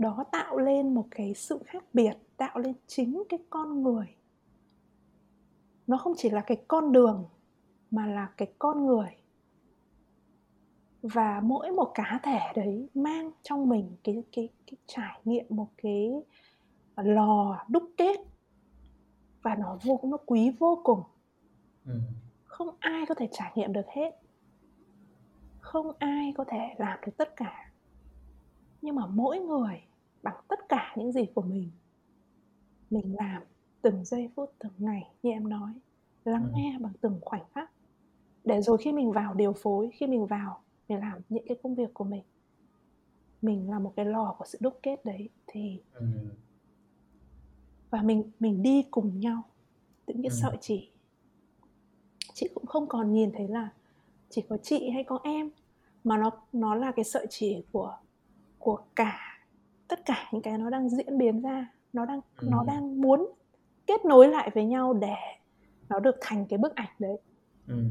đó 0.01 0.24
tạo 0.32 0.59
lên 0.59 0.94
một 0.94 1.07
cái 1.11 1.34
sự 1.34 1.61
khác 1.66 1.84
biệt 1.92 2.12
tạo 2.36 2.59
lên 2.59 2.74
chính 2.86 3.22
cái 3.28 3.38
con 3.51 3.82
người. 3.82 4.07
Nó 5.86 5.96
không 5.96 6.14
chỉ 6.16 6.30
là 6.30 6.40
cái 6.40 6.62
con 6.68 6.92
đường 6.92 7.24
mà 7.90 8.07
là 8.07 8.32
cái 8.36 8.53
con 8.59 8.86
người. 8.86 9.09
Và 11.03 11.40
mỗi 11.44 11.72
một 11.72 11.90
cá 11.94 12.20
thể 12.22 12.40
đấy 12.55 12.88
mang 12.94 13.30
trong 13.42 13.68
mình 13.68 13.96
cái 14.05 14.22
cái 14.32 14.48
cái 14.66 14.76
trải 14.86 15.20
nghiệm 15.24 15.46
một 15.48 15.68
cái 15.76 16.12
lò 16.96 17.64
đúc 17.68 17.90
kết. 17.96 18.20
Và 19.42 19.55
nó 19.55 19.78
vô 19.82 20.01
nó 20.03 20.16
quý 20.26 20.51
vô 20.59 20.80
cùng. 20.84 21.03
Ừ. 21.84 22.01
không 22.44 22.76
ai 22.78 23.07
có 23.07 23.14
thể 23.14 23.28
trải 23.32 23.53
nghiệm 23.55 23.72
được 23.72 23.86
hết. 23.88 24.11
Không 25.61 25.92
ai 25.98 26.34
có 26.36 26.44
thể 26.48 26.74
làm 26.78 26.98
được 27.07 27.12
tất 27.16 27.36
cả. 27.36 27.70
Nhưng 28.82 28.94
mà 28.94 29.07
mỗi 29.07 29.38
người 29.38 29.82
bằng 30.23 30.37
tất 30.49 30.68
cả 30.68 30.95
những 30.97 31.12
gì 31.12 31.27
của 31.35 31.43
mình 31.43 31.71
mình 32.91 33.16
làm 33.16 33.43
từng 33.83 34.05
giây 34.05 34.31
phút 34.37 34.53
từng 34.59 34.73
ngày 34.79 35.11
như 35.23 35.31
em 35.31 35.49
nói 35.49 35.73
lắng 36.25 36.45
ừ. 36.45 36.57
nghe 36.57 36.79
bằng 36.81 36.93
từng 37.01 37.18
khoảnh 37.23 37.45
khắc 37.55 37.71
để 38.45 38.61
rồi 38.62 38.79
khi 38.81 38.93
mình 38.93 39.12
vào 39.12 39.35
điều 39.35 39.53
phối 39.53 39.91
khi 39.93 40.07
mình 40.07 40.27
vào 40.27 40.62
mình 40.89 40.99
làm 40.99 41.18
những 41.29 41.45
cái 41.49 41.57
công 41.62 41.75
việc 41.75 41.95
của 41.95 42.05
mình 42.05 42.23
mình 43.43 43.71
là 43.71 43.79
một 43.79 43.93
cái 43.97 44.05
lò 44.05 44.35
của 44.39 44.45
sự 44.45 44.59
đúc 44.61 44.79
kết 44.83 45.05
đấy 45.05 45.29
thì 45.47 45.81
ừ. 45.93 46.07
và 47.91 48.03
mình 48.03 48.31
mình 48.41 48.62
đi 48.62 48.83
cùng 48.91 49.21
nhau 49.21 49.43
những 50.07 50.23
cái 50.23 50.31
ừ. 50.31 50.37
sợi 50.43 50.57
chỉ 50.61 50.91
chị 52.35 52.49
cũng 52.55 52.66
không 52.66 52.89
còn 52.89 53.12
nhìn 53.12 53.33
thấy 53.33 53.49
là 53.49 53.68
chỉ 54.31 54.43
có 54.49 54.57
chị 54.62 54.91
hay 54.91 55.05
có 55.05 55.18
em 55.25 55.51
mà 56.05 56.16
nó 56.18 56.31
nó 56.53 56.75
là 56.75 56.93
cái 56.97 57.05
sợi 57.05 57.27
chỉ 57.31 57.62
của 57.73 57.97
của 58.59 58.83
cả 58.97 59.30
tất 59.91 60.05
cả 60.05 60.28
những 60.32 60.43
cái 60.43 60.59
nó 60.59 60.70
đang 60.70 60.88
diễn 60.88 61.18
biến 61.18 61.43
ra 61.43 61.66
nó 61.93 62.05
đang 62.07 62.20
ừ. 62.36 62.49
nó 62.51 62.64
đang 62.64 63.01
muốn 63.01 63.28
kết 63.86 64.05
nối 64.05 64.28
lại 64.28 64.51
với 64.55 64.64
nhau 64.64 64.95
để 64.95 65.16
nó 65.88 66.01
được 66.01 66.16
thành 66.20 66.47
cái 66.49 66.59
bức 66.59 66.74
ảnh 66.74 66.91
đấy 66.99 67.16
ừ. 67.66 67.84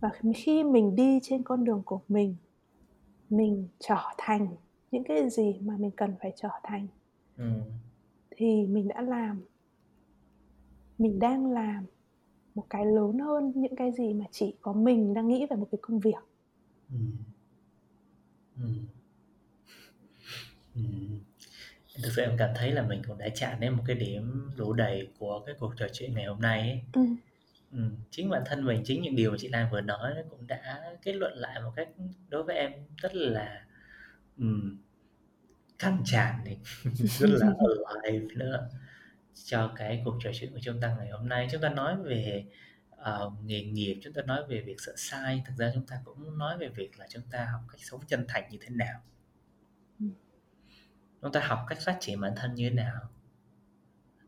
và 0.00 0.10
khi 0.34 0.64
mình 0.64 0.96
đi 0.96 1.18
trên 1.22 1.42
con 1.42 1.64
đường 1.64 1.82
của 1.84 2.00
mình 2.08 2.36
mình 3.30 3.68
trở 3.78 4.02
thành 4.18 4.48
những 4.90 5.04
cái 5.04 5.30
gì 5.30 5.58
mà 5.60 5.76
mình 5.76 5.90
cần 5.90 6.14
phải 6.20 6.32
trở 6.36 6.50
thành 6.62 6.86
ừ. 7.36 7.50
thì 8.30 8.66
mình 8.66 8.88
đã 8.88 9.00
làm 9.00 9.42
mình 10.98 11.18
đang 11.18 11.46
làm 11.46 11.84
một 12.54 12.66
cái 12.70 12.86
lớn 12.86 13.18
hơn 13.18 13.52
những 13.54 13.76
cái 13.76 13.92
gì 13.92 14.14
mà 14.14 14.24
chỉ 14.30 14.54
có 14.60 14.72
mình 14.72 15.14
đang 15.14 15.28
nghĩ 15.28 15.46
về 15.50 15.56
một 15.56 15.68
cái 15.72 15.78
công 15.82 16.00
việc 16.00 16.24
ừ. 16.90 16.98
Ừ. 18.56 18.68
Ừ. 20.74 20.80
thực 22.02 22.12
sự 22.16 22.22
em 22.22 22.36
cảm 22.38 22.50
thấy 22.54 22.72
là 22.72 22.82
mình 22.82 23.02
cũng 23.08 23.18
đã 23.18 23.28
chạm 23.34 23.60
đến 23.60 23.72
một 23.72 23.82
cái 23.86 23.96
điểm 23.96 24.50
đủ 24.56 24.72
đầy 24.72 25.08
của 25.18 25.40
cái 25.46 25.54
cuộc 25.58 25.74
trò 25.76 25.86
chuyện 25.92 26.14
ngày 26.14 26.24
hôm 26.24 26.40
nay 26.40 26.60
ấy. 26.60 26.80
Ừ. 26.92 27.00
Ừ. 27.72 27.78
chính 28.10 28.30
bản 28.30 28.42
thân 28.46 28.64
mình 28.64 28.82
chính 28.84 29.02
những 29.02 29.16
điều 29.16 29.30
mà 29.30 29.36
chị 29.40 29.48
Lan 29.48 29.68
vừa 29.72 29.80
nói 29.80 30.12
cũng 30.30 30.46
đã 30.46 30.80
kết 31.02 31.12
luận 31.12 31.32
lại 31.36 31.60
một 31.60 31.72
cách 31.76 31.88
đối 32.28 32.42
với 32.42 32.56
em 32.56 32.72
rất 32.96 33.14
là 33.14 33.64
um, 34.38 34.78
căng 35.78 36.02
tràn 36.04 36.44
này 36.44 36.58
rất 36.94 37.30
là 37.30 37.52
alive 38.02 38.34
nữa 38.34 38.68
cho 39.44 39.72
cái 39.76 40.02
cuộc 40.04 40.18
trò 40.24 40.30
chuyện 40.34 40.52
của 40.52 40.58
chúng 40.62 40.80
ta 40.80 40.96
ngày 40.98 41.08
hôm 41.10 41.28
nay 41.28 41.48
chúng 41.52 41.60
ta 41.60 41.68
nói 41.68 41.96
về 42.02 42.44
uh, 42.92 43.32
nghề 43.44 43.62
nghiệp 43.62 44.00
chúng 44.02 44.12
ta 44.12 44.22
nói 44.22 44.42
về 44.48 44.60
việc 44.60 44.76
sợ 44.78 44.92
sai 44.96 45.42
thực 45.46 45.54
ra 45.56 45.70
chúng 45.74 45.86
ta 45.86 45.96
cũng 46.04 46.38
nói 46.38 46.58
về 46.58 46.68
việc 46.68 46.98
là 46.98 47.06
chúng 47.10 47.22
ta 47.30 47.48
học 47.52 47.60
cách 47.72 47.80
sống 47.80 48.00
chân 48.06 48.24
thành 48.28 48.48
như 48.50 48.58
thế 48.60 48.68
nào 48.70 49.00
chúng 51.22 51.32
ta 51.32 51.40
học 51.40 51.58
cách 51.68 51.78
phát 51.84 51.96
triển 52.00 52.20
bản 52.20 52.32
thân 52.36 52.54
như 52.54 52.68
thế 52.68 52.74
nào? 52.74 53.00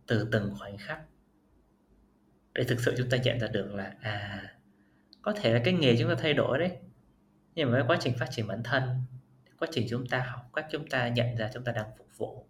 Từ 0.07 0.29
từng 0.33 0.55
khoảnh 0.59 0.79
khắc. 0.79 1.01
Để 2.55 2.65
thực 2.65 2.81
sự 2.81 2.95
chúng 2.99 3.11
ta 3.11 3.17
nhận 3.17 3.41
ra 3.41 3.49
được 3.49 3.75
là 3.75 3.95
à 4.01 4.55
có 5.23 5.33
thể 5.37 5.55
là 5.55 5.61
cái 5.65 5.75
nghề 5.75 5.97
chúng 5.97 6.09
ta 6.09 6.15
thay 6.19 6.35
đổi 6.35 6.59
đấy. 6.59 6.77
Nhưng 7.55 7.71
mà 7.71 7.79
cái 7.79 7.85
quá 7.89 7.97
trình 8.01 8.15
phát 8.19 8.27
triển 8.31 8.47
bản 8.47 8.63
thân 8.63 9.03
quá 9.59 9.69
trình 9.73 9.87
chúng 9.91 10.07
ta 10.07 10.21
học 10.21 10.51
cách 10.55 10.67
chúng 10.71 10.89
ta 10.89 11.09
nhận 11.09 11.37
ra 11.37 11.51
chúng 11.55 11.65
ta 11.65 11.73
đang 11.73 11.91
phục 11.99 12.09
vụ 12.17 12.47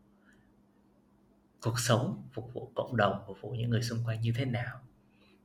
cuộc 1.61 1.79
sống 1.79 2.29
phục 2.33 2.55
vụ 2.55 2.73
cộng 2.75 2.97
đồng 2.97 3.23
phục 3.27 3.41
vụ 3.41 3.51
những 3.51 3.71
người 3.71 3.83
xung 3.83 3.99
quanh 4.05 4.21
như 4.21 4.33
thế 4.37 4.45
nào 4.45 4.81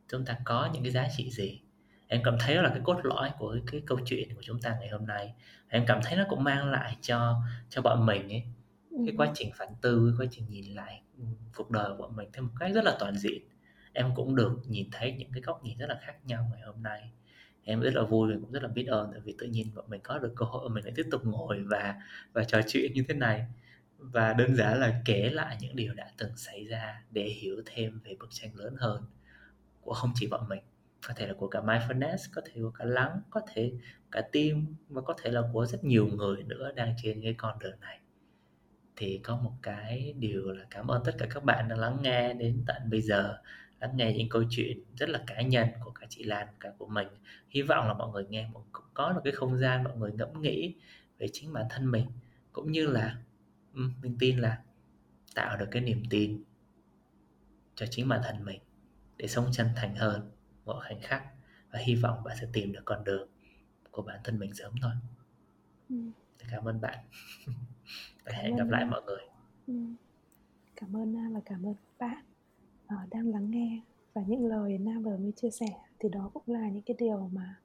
chúng 0.10 0.26
ta 0.26 0.38
có 0.44 0.70
những 0.74 0.84
cái 0.84 0.92
giá 0.92 1.08
trị 1.18 1.32
gì? 1.32 1.62
Em 2.08 2.22
cảm 2.24 2.38
thấy 2.40 2.56
đó 2.56 2.62
là 2.62 2.70
cái 2.70 2.80
cốt 2.84 3.00
lõi 3.04 3.32
của 3.38 3.52
cái, 3.52 3.62
cái 3.72 3.82
câu 3.86 4.00
chuyện 4.06 4.36
của 4.36 4.42
chúng 4.44 4.62
ta 4.62 4.78
ngày 4.80 4.90
hôm 4.90 5.06
nay. 5.06 5.34
Em 5.68 5.86
cảm 5.88 6.00
thấy 6.04 6.18
nó 6.18 6.24
cũng 6.30 6.44
mang 6.44 6.72
lại 6.72 6.98
cho 7.02 7.42
cho 7.70 7.82
bọn 7.82 8.06
mình 8.06 8.30
ấy 8.30 8.44
cái 9.06 9.16
quá 9.18 9.32
trình 9.36 9.52
phản 9.56 9.70
tư 9.82 10.16
quá 10.20 10.26
trình 10.32 10.46
nhìn 10.50 10.66
lại 10.76 11.02
ừ, 11.18 11.24
cuộc 11.56 11.72
đời 11.72 11.90
của 11.98 12.08
mình 12.08 12.30
theo 12.34 12.44
một 12.44 12.52
cách 12.60 12.72
rất 12.76 12.84
là 12.84 12.98
toàn 13.00 13.18
diện. 13.18 13.42
Em 13.94 14.12
cũng 14.16 14.36
được 14.36 14.52
nhìn 14.68 14.90
thấy 14.92 15.12
những 15.12 15.32
cái 15.34 15.42
góc 15.42 15.64
nhìn 15.64 15.78
rất 15.78 15.88
là 15.90 16.00
khác 16.02 16.16
nhau 16.26 16.48
ngày 16.52 16.62
hôm 16.62 16.84
nay. 16.84 17.12
Em 17.64 17.82
rất 17.82 17.94
là 17.94 18.04
vui 18.04 18.34
và 18.34 18.40
cũng 18.42 18.52
rất 18.52 18.64
là 18.64 18.70
biết 18.70 18.86
ơn 18.88 19.12
tại 19.12 19.22
vì 19.24 19.36
tự 19.40 19.48
nhiên 19.48 19.68
bọn 19.76 19.86
mình 19.90 20.02
có 20.04 20.20
được 20.20 20.34
cơ 20.36 20.46
hội, 20.46 20.70
mình 20.70 20.84
lại 20.84 20.94
tiếp 20.96 21.06
tục 21.12 21.22
ngồi 21.26 21.64
và 21.64 21.96
và 22.34 22.44
trò 22.44 22.62
chuyện 22.68 22.94
như 22.94 23.04
thế 23.08 23.14
này. 23.14 23.46
Và 23.98 24.34
đơn 24.34 24.56
giản 24.56 24.80
là 24.80 25.02
kể 25.06 25.30
lại 25.30 25.58
những 25.62 25.76
điều 25.76 25.94
đã 25.94 26.12
từng 26.18 26.38
xảy 26.38 26.66
ra 26.66 27.04
để 27.12 27.24
hiểu 27.24 27.62
thêm 27.66 28.00
về 28.04 28.16
bức 28.20 28.30
tranh 28.32 28.56
lớn 28.56 28.76
hơn 28.78 29.04
của 29.82 29.94
không 29.94 30.12
chỉ 30.16 30.28
bọn 30.28 30.50
mình. 30.50 30.64
Có 31.08 31.14
thể 31.18 31.28
là 31.28 31.34
của 31.34 31.48
cả 31.48 31.62
mindfulness 31.62 32.18
có 32.34 32.42
thể 32.46 32.62
của 32.62 32.72
cả 32.72 32.86
lắng, 32.86 33.22
có 33.30 33.42
thể 33.54 33.74
cả 34.12 34.22
tim 34.32 34.76
và 34.90 35.02
có 35.02 35.16
thể 35.22 35.32
là 35.32 35.42
của 35.54 35.66
rất 35.66 35.84
nhiều 35.84 36.08
người 36.08 36.44
nữa 36.44 36.72
đang 36.76 36.94
trên 37.04 37.22
cái 37.22 37.34
con 37.38 37.60
đường 37.60 37.80
này 37.80 38.00
thì 38.98 39.20
có 39.24 39.38
một 39.38 39.54
cái 39.62 40.14
điều 40.20 40.52
là 40.52 40.66
cảm 40.70 40.88
ơn 40.88 41.02
tất 41.06 41.16
cả 41.18 41.28
các 41.30 41.44
bạn 41.44 41.68
đã 41.70 41.76
lắng 41.76 41.98
nghe 42.02 42.34
đến 42.34 42.64
tận 42.68 42.90
bây 42.90 43.02
giờ 43.02 43.38
lắng 43.80 43.98
nghe 43.98 44.14
những 44.14 44.30
câu 44.30 44.44
chuyện 44.50 44.84
rất 44.98 45.10
là 45.10 45.24
cá 45.28 45.42
nhân 45.42 45.68
của 45.84 45.92
cả 45.92 46.08
chị 46.10 46.24
Lan 46.24 46.48
cả 46.60 46.70
của 46.78 46.88
mình. 46.88 47.08
Hy 47.50 47.62
vọng 47.62 47.88
là 47.88 47.94
mọi 47.94 48.12
người 48.12 48.26
nghe 48.30 48.48
một 48.54 48.66
có 48.94 49.12
được 49.12 49.22
cái 49.24 49.34
không 49.34 49.58
gian 49.58 49.84
mọi 49.84 49.98
người 49.98 50.12
ngẫm 50.12 50.42
nghĩ 50.42 50.76
về 51.18 51.28
chính 51.34 51.54
bản 51.54 51.66
thân 51.70 51.92
mình 51.92 52.06
cũng 52.54 52.72
như 52.72 52.88
là 52.88 53.18
mình 53.74 54.18
tin 54.20 54.38
là 54.38 54.62
tạo 55.36 55.58
được 55.58 55.68
cái 55.72 55.82
niềm 55.82 56.04
tin 56.10 56.44
cho 57.76 57.86
chính 57.92 58.08
bản 58.08 58.22
thân 58.24 58.46
mình 58.46 58.62
để 59.18 59.28
sống 59.28 59.50
chân 59.52 59.68
thành 59.76 59.96
hơn 59.96 60.32
mỗi 60.66 60.82
khoảnh 60.82 61.02
khắc. 61.02 61.24
Và 61.72 61.80
hy 61.80 61.96
vọng 61.96 62.24
bạn 62.24 62.38
sẽ 62.42 62.48
tìm 62.54 62.72
được 62.72 62.82
con 62.86 63.04
đường 63.04 63.30
của 63.92 64.02
bản 64.02 64.20
thân 64.24 64.40
mình 64.40 64.54
sớm 64.54 64.74
thôi. 64.82 64.92
Ừ. 65.90 65.96
cảm 66.52 66.66
ơn 66.68 66.82
bạn 66.82 67.00
và 68.26 68.32
cảm 68.32 68.42
hẹn 68.44 68.56
gặp 68.56 68.68
lại 68.70 68.86
mọi 68.86 69.02
người. 69.06 69.22
Ừ. 69.68 69.74
cảm 70.76 70.96
ơn 70.96 71.14
nam 71.14 71.34
và 71.34 71.40
cảm 71.46 71.66
ơn 71.66 71.74
các 71.74 72.08
bạn 72.08 72.26
uh, 72.86 73.10
đang 73.10 73.28
lắng 73.28 73.52
nghe 73.52 73.82
và 74.14 74.22
những 74.28 74.46
lời 74.46 74.78
nam 74.78 75.04
vừa 75.04 75.18
mới 75.18 75.32
chia 75.32 75.50
sẻ. 75.50 75.66
Thì 76.00 76.10
đó 76.10 76.30
cũng 76.34 76.44
là 76.48 76.70
những 76.70 76.84
cái 76.84 76.96
điều 77.00 77.30
mà 77.34 77.56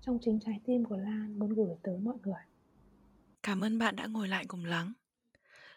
trong 0.00 0.18
chính 0.22 0.40
trái 0.40 0.60
tim 0.64 0.84
của 0.84 0.96
lan 0.96 1.38
muốn 1.38 1.54
gửi 1.54 1.76
tới 1.82 1.98
mọi 1.98 2.16
người. 2.22 2.42
Cảm 3.42 3.60
ơn 3.60 3.78
bạn 3.78 3.96
đã 3.96 4.06
ngồi 4.06 4.28
lại 4.28 4.44
cùng 4.48 4.64
lắng. 4.64 4.92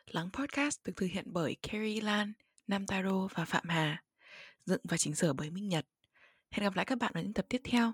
Lắng 0.07 0.29
podcast 0.33 0.79
được 0.85 0.93
thực 0.95 1.09
hiện 1.11 1.25
bởi 1.27 1.55
Carrie 1.61 2.01
Lan 2.01 2.33
Nam 2.67 2.87
Taro 2.87 3.27
và 3.33 3.45
Phạm 3.45 3.63
Hà. 3.69 4.03
Dựng 4.65 4.81
và 4.83 4.97
chỉnh 4.97 5.15
sửa 5.15 5.33
bởi 5.33 5.49
Minh 5.49 5.67
Nhật. 5.67 5.85
Hẹn 6.51 6.63
gặp 6.63 6.75
lại 6.75 6.85
các 6.85 6.97
bạn 6.99 7.11
ở 7.15 7.21
những 7.21 7.33
tập 7.33 7.45
tiếp 7.49 7.61
theo. 7.63 7.91